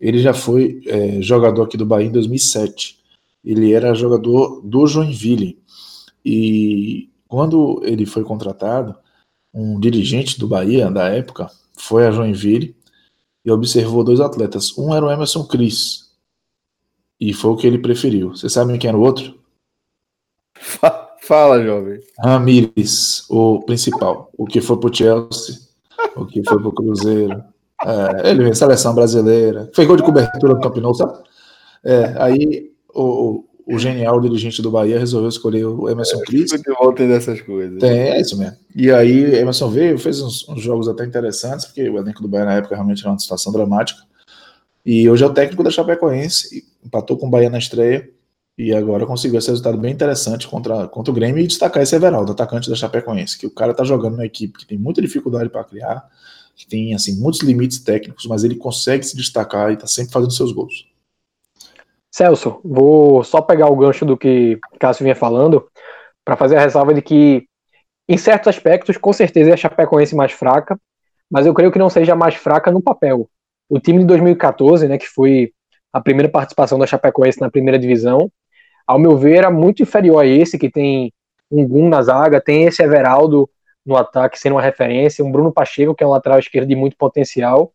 Ele 0.00 0.18
já 0.18 0.32
foi 0.32 0.82
é, 0.86 1.20
jogador 1.20 1.62
aqui 1.62 1.76
do 1.76 1.86
Bahia 1.86 2.06
em 2.06 2.12
2007. 2.12 2.98
Ele 3.44 3.72
era 3.72 3.94
jogador 3.94 4.60
do 4.62 4.86
Joinville. 4.86 5.58
E 6.24 7.10
quando 7.28 7.80
ele 7.84 8.06
foi 8.06 8.24
contratado, 8.24 8.96
um 9.56 9.80
dirigente 9.80 10.38
do 10.38 10.46
Bahia 10.46 10.90
da 10.90 11.08
época 11.08 11.50
foi 11.78 12.06
a 12.06 12.10
Joinville 12.10 12.76
e 13.42 13.50
observou 13.50 14.04
dois 14.04 14.20
atletas. 14.20 14.76
Um 14.76 14.94
era 14.94 15.06
o 15.06 15.10
Emerson 15.10 15.44
Cris. 15.44 16.10
E 17.18 17.32
foi 17.32 17.52
o 17.52 17.56
que 17.56 17.66
ele 17.66 17.78
preferiu. 17.78 18.30
Vocês 18.30 18.52
sabem 18.52 18.78
quem 18.78 18.88
era 18.88 18.98
o 18.98 19.00
outro? 19.00 19.38
Fala, 21.22 21.64
jovem. 21.64 22.00
Ramires, 22.18 23.24
o 23.30 23.62
principal. 23.62 24.30
O 24.36 24.44
que 24.44 24.60
foi 24.60 24.76
pro 24.78 24.94
Chelsea, 24.94 25.56
o 26.14 26.26
que 26.26 26.44
foi 26.46 26.60
pro 26.60 26.72
Cruzeiro. 26.72 27.42
É, 27.82 28.30
ele 28.30 28.44
vem 28.44 28.54
seleção 28.54 28.94
brasileira. 28.94 29.70
Fez 29.74 29.88
gol 29.88 29.96
de 29.96 30.02
cobertura 30.02 30.54
do 30.54 30.60
Campeonato, 30.60 30.98
sabe? 30.98 31.18
É, 31.82 32.14
aí 32.22 32.72
o, 32.94 33.44
o 33.66 33.78
genial 33.80 34.20
dirigente 34.20 34.62
do 34.62 34.70
Bahia 34.70 34.96
resolveu 34.96 35.28
escolher 35.28 35.64
o 35.64 35.88
Emerson 35.88 36.20
é, 36.20 36.22
Cris. 36.22 36.52
Futebol 36.52 36.94
dessas 36.94 37.40
coisas. 37.40 37.80
Tem, 37.80 37.98
é 37.98 38.20
isso 38.20 38.38
mesmo. 38.38 38.56
E 38.72 38.92
aí 38.92 39.34
Emerson 39.34 39.68
veio, 39.68 39.98
fez 39.98 40.20
uns, 40.20 40.48
uns, 40.48 40.62
jogos 40.62 40.88
até 40.88 41.04
interessantes, 41.04 41.66
porque 41.66 41.88
o 41.88 41.98
elenco 41.98 42.22
do 42.22 42.28
Bahia 42.28 42.46
na 42.46 42.54
época 42.54 42.76
realmente 42.76 43.00
era 43.00 43.10
uma 43.10 43.18
situação 43.18 43.52
dramática. 43.52 44.00
E 44.84 45.10
hoje 45.10 45.24
é 45.24 45.26
o 45.26 45.34
técnico 45.34 45.64
da 45.64 45.70
Chapecoense, 45.70 46.64
empatou 46.84 47.16
com 47.16 47.26
o 47.26 47.30
Bahia 47.30 47.50
na 47.50 47.58
estreia 47.58 48.08
e 48.56 48.72
agora 48.72 49.04
conseguiu 49.04 49.38
esse 49.38 49.48
resultado 49.48 49.76
bem 49.76 49.92
interessante 49.92 50.46
contra, 50.46 50.86
contra 50.86 51.10
o 51.10 51.14
Grêmio 51.14 51.42
e 51.42 51.46
destacar 51.48 51.82
esse 51.82 51.96
Everaldo, 51.96 52.30
atacante 52.30 52.70
da 52.70 52.76
Chapecoense, 52.76 53.36
que 53.36 53.48
o 53.48 53.50
cara 53.50 53.74
tá 53.74 53.82
jogando 53.82 54.12
numa 54.12 54.24
equipe 54.24 54.60
que 54.60 54.66
tem 54.66 54.78
muita 54.78 55.02
dificuldade 55.02 55.50
para 55.50 55.64
criar, 55.64 56.08
que 56.54 56.68
tem 56.68 56.94
assim 56.94 57.16
muitos 57.16 57.42
limites 57.42 57.80
técnicos, 57.80 58.26
mas 58.26 58.44
ele 58.44 58.54
consegue 58.54 59.04
se 59.04 59.16
destacar 59.16 59.72
e 59.72 59.76
tá 59.76 59.88
sempre 59.88 60.12
fazendo 60.12 60.32
seus 60.32 60.52
gols. 60.52 60.86
Celso, 62.16 62.62
vou 62.64 63.22
só 63.22 63.42
pegar 63.42 63.66
o 63.66 63.76
gancho 63.76 64.06
do 64.06 64.16
que 64.16 64.58
Cássio 64.80 65.02
vinha 65.02 65.14
falando 65.14 65.68
para 66.24 66.34
fazer 66.34 66.56
a 66.56 66.60
ressalva 66.60 66.94
de 66.94 67.02
que 67.02 67.46
em 68.08 68.16
certos 68.16 68.48
aspectos, 68.48 68.96
com 68.96 69.12
certeza 69.12 69.50
é 69.50 69.52
a 69.52 69.56
Chapecoense 69.56 70.16
mais 70.16 70.32
fraca, 70.32 70.80
mas 71.30 71.44
eu 71.44 71.52
creio 71.52 71.70
que 71.70 71.78
não 71.78 71.90
seja 71.90 72.16
mais 72.16 72.34
fraca 72.34 72.70
no 72.70 72.80
papel. 72.80 73.28
O 73.68 73.78
time 73.78 73.98
de 73.98 74.06
2014, 74.06 74.88
né, 74.88 74.96
que 74.96 75.06
foi 75.06 75.52
a 75.92 76.00
primeira 76.00 76.30
participação 76.30 76.78
da 76.78 76.86
Chapecoense 76.86 77.38
na 77.38 77.50
primeira 77.50 77.78
divisão, 77.78 78.32
ao 78.86 78.98
meu 78.98 79.18
ver, 79.18 79.36
era 79.36 79.50
muito 79.50 79.82
inferior 79.82 80.20
a 80.20 80.26
esse, 80.26 80.58
que 80.58 80.70
tem 80.70 81.12
um 81.50 81.68
Gum 81.68 81.86
na 81.86 82.00
zaga, 82.00 82.40
tem 82.40 82.64
esse 82.64 82.82
Everaldo 82.82 83.46
no 83.84 83.94
ataque 83.94 84.38
sendo 84.38 84.54
uma 84.54 84.62
referência, 84.62 85.22
um 85.22 85.30
Bruno 85.30 85.52
Pacheco, 85.52 85.94
que 85.94 86.02
é 86.02 86.06
um 86.06 86.12
lateral 86.12 86.38
esquerdo 86.38 86.66
de 86.66 86.74
muito 86.74 86.96
potencial. 86.96 87.74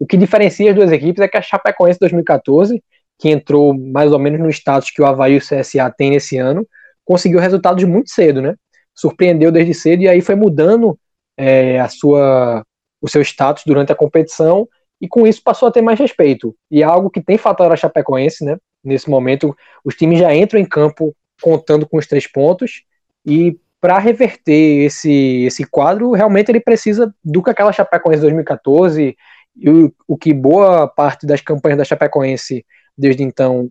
O 0.00 0.04
que 0.04 0.16
diferencia 0.16 0.70
as 0.70 0.74
duas 0.74 0.90
equipes 0.90 1.22
é 1.22 1.28
que 1.28 1.36
a 1.36 1.42
Chapecoense 1.42 2.00
2014, 2.00 2.82
que 3.18 3.28
entrou 3.28 3.74
mais 3.74 4.12
ou 4.12 4.18
menos 4.18 4.40
no 4.40 4.50
status 4.50 4.90
que 4.90 5.00
o 5.00 5.06
Havaí 5.06 5.34
e 5.34 5.38
o 5.38 5.40
CSA 5.40 5.90
têm 5.90 6.10
nesse 6.10 6.36
ano, 6.36 6.66
conseguiu 7.04 7.40
resultados 7.40 7.82
muito 7.84 8.10
cedo, 8.10 8.42
né? 8.42 8.54
Surpreendeu 8.94 9.50
desde 9.52 9.74
cedo 9.74 10.02
e 10.02 10.08
aí 10.08 10.20
foi 10.20 10.34
mudando 10.34 10.98
é, 11.36 11.78
a 11.80 11.88
sua, 11.88 12.64
o 13.00 13.08
seu 13.08 13.22
status 13.22 13.62
durante 13.66 13.92
a 13.92 13.96
competição 13.96 14.68
e 15.00 15.08
com 15.08 15.26
isso 15.26 15.42
passou 15.42 15.68
a 15.68 15.70
ter 15.72 15.82
mais 15.82 15.98
respeito. 15.98 16.54
E 16.70 16.82
é 16.82 16.84
algo 16.84 17.10
que 17.10 17.22
tem 17.22 17.38
faltado 17.38 17.72
a 17.72 17.76
Chapecoense, 17.76 18.44
né? 18.44 18.56
Nesse 18.82 19.08
momento, 19.10 19.56
os 19.84 19.94
times 19.94 20.18
já 20.18 20.34
entram 20.34 20.60
em 20.60 20.64
campo 20.64 21.14
contando 21.42 21.86
com 21.88 21.98
os 21.98 22.06
três 22.06 22.26
pontos 22.26 22.82
e 23.24 23.58
para 23.80 23.98
reverter 23.98 24.84
esse, 24.84 25.44
esse 25.44 25.64
quadro, 25.64 26.12
realmente 26.12 26.50
ele 26.50 26.60
precisa 26.60 27.14
do 27.22 27.42
que 27.42 27.50
aquela 27.50 27.72
Chapecoense 27.72 28.22
2014 28.22 29.16
e 29.56 29.70
o, 29.70 29.92
o 30.08 30.16
que 30.16 30.32
boa 30.32 30.88
parte 30.88 31.26
das 31.26 31.40
campanhas 31.40 31.78
da 31.78 31.84
Chapecoense 31.84 32.64
desde 32.96 33.22
então 33.22 33.70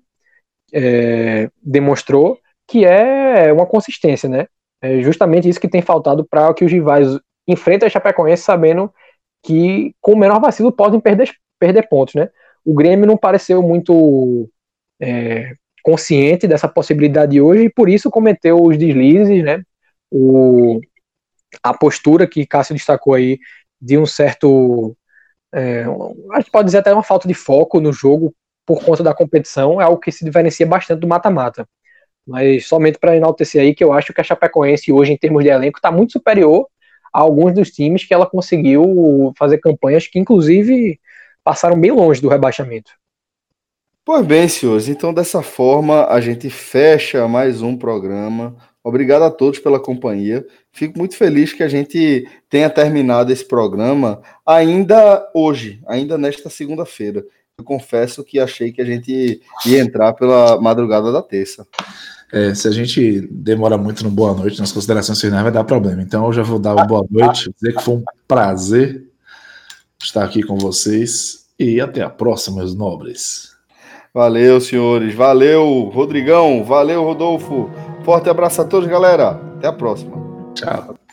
é, 0.74 1.50
demonstrou, 1.62 2.40
que 2.68 2.86
é 2.86 3.52
uma 3.52 3.66
consistência, 3.66 4.30
né? 4.30 4.48
É 4.82 5.02
justamente 5.02 5.48
isso 5.48 5.60
que 5.60 5.68
tem 5.68 5.82
faltado 5.82 6.26
para 6.26 6.54
que 6.54 6.66
os 6.66 6.72
rivais 6.72 7.08
enfrentem 7.48 7.88
a 7.88 7.90
Chapecoense 7.90 8.44
sabendo 8.44 8.94
que 9.44 9.96
com 10.02 10.14
o 10.14 10.18
menor 10.18 10.40
vacilo 10.40 10.72
podem 10.72 11.00
perder, 11.00 11.32
perder 11.60 11.88
pontos, 11.88 12.16
né? 12.16 12.30
o 12.66 12.74
Grêmio 12.74 13.06
não 13.06 13.16
pareceu 13.16 13.62
muito 13.62 14.50
é, 15.00 15.54
consciente 15.84 16.48
dessa 16.48 16.68
possibilidade 16.68 17.40
hoje 17.40 17.66
e 17.66 17.70
por 17.70 17.88
isso 17.88 18.10
cometeu 18.10 18.62
os 18.62 18.76
deslizes, 18.76 19.44
né? 19.44 19.62
O, 20.12 20.82
a 21.62 21.74
postura 21.74 22.28
que 22.28 22.46
Cássio 22.46 22.74
destacou 22.74 23.14
aí 23.14 23.38
de 23.80 23.98
um 23.98 24.06
certo. 24.06 24.98
É, 25.54 25.84
a 26.34 26.40
gente 26.40 26.52
pode 26.52 26.66
dizer 26.66 26.80
até 26.80 26.92
uma 26.92 27.04
falta 27.04 27.28
de 27.28 27.34
foco 27.36 27.80
no 27.80 27.94
jogo 27.94 28.34
por 28.66 28.84
conta 28.84 29.04
da 29.04 29.14
competição, 29.14 29.80
é 29.80 29.84
algo 29.84 30.00
que 30.00 30.12
se 30.12 30.26
diferencia 30.26 30.66
bastante 30.66 31.00
do 31.00 31.08
mata-mata. 31.08 31.68
Mas 32.26 32.68
somente 32.68 32.98
para 32.98 33.16
enaltecer 33.16 33.62
aí 33.62 33.76
que 33.76 33.84
eu 33.84 33.94
acho 33.94 34.14
que 34.14 34.20
a 34.20 34.24
Chapecoense 34.24 34.92
hoje, 34.92 35.14
em 35.14 35.18
termos 35.18 35.44
de 35.44 35.50
elenco, 35.50 35.78
está 35.78 35.92
muito 35.92 36.14
superior 36.14 36.68
a 37.14 37.20
alguns 37.20 37.54
dos 37.54 37.70
times 37.70 38.04
que 38.04 38.14
ela 38.14 38.26
conseguiu 38.26 39.32
fazer 39.38 39.60
campanhas 39.60 40.08
que, 40.08 40.20
inclusive, 40.20 41.00
passaram 41.44 41.80
bem 41.80 41.92
longe 41.92 42.20
do 42.22 42.28
rebaixamento. 42.28 42.92
Pois 44.04 44.26
bem, 44.26 44.48
senhores, 44.48 44.88
então 44.88 45.14
dessa 45.14 45.42
forma 45.42 46.06
a 46.08 46.22
gente 46.22 46.50
fecha 46.50 47.28
mais 47.28 47.62
um 47.62 47.76
programa. 47.76 48.56
Obrigado 48.84 49.24
a 49.24 49.32
todos 49.32 49.58
pela 49.58 49.80
companhia. 49.80 50.46
Fico 50.72 50.98
muito 51.00 51.18
feliz 51.18 51.54
que 51.54 51.64
a 51.64 51.68
gente 51.68 52.28
tenha 52.48 52.70
terminado 52.70 53.34
esse 53.34 53.48
programa 53.48 54.22
ainda 54.46 55.28
hoje, 55.34 55.82
ainda 55.88 56.20
nesta 56.20 56.52
segunda-feira. 56.52 57.26
Eu 57.58 57.64
confesso 57.64 58.24
que 58.24 58.38
achei 58.38 58.72
que 58.72 58.82
a 58.82 58.86
gente 58.86 59.42
ia 59.66 59.80
entrar 59.80 60.14
pela 60.14 60.60
madrugada 60.60 61.12
da 61.12 61.22
terça. 61.22 61.66
É, 62.32 62.54
se 62.54 62.68
a 62.68 62.72
gente 62.72 63.22
demora 63.32 63.78
muito 63.78 64.04
no 64.04 64.10
boa 64.10 64.34
noite, 64.34 64.60
nas 64.60 64.74
considerações 64.74 65.22
finais, 65.22 65.44
vai 65.44 65.52
dar 65.52 65.64
problema. 65.64 66.02
Então 66.02 66.26
eu 66.26 66.34
já 66.34 66.44
vou 66.44 66.60
dar 66.60 66.76
uma 66.76 66.86
boa 66.86 67.06
noite, 67.10 67.50
dizer 67.56 67.74
que 67.76 67.82
foi 67.82 67.96
um 67.96 68.04
prazer 68.28 69.06
estar 70.04 70.24
aqui 70.26 70.44
com 70.44 70.58
vocês 70.58 71.46
e 71.58 71.80
até 71.80 72.02
a 72.02 72.10
próxima, 72.10 72.58
meus 72.58 72.76
nobres. 72.76 73.56
Valeu, 74.14 74.60
senhores. 74.60 75.14
Valeu, 75.14 75.90
Rodrigão. 75.94 76.64
Valeu, 76.64 77.04
Rodolfo. 77.04 77.70
Forte 78.04 78.30
abraço 78.30 78.62
a 78.62 78.66
todos, 78.66 78.88
galera. 78.90 79.32
Até 79.58 79.68
a 79.68 79.74
próxima. 79.74 80.16
Tchau. 80.54 81.05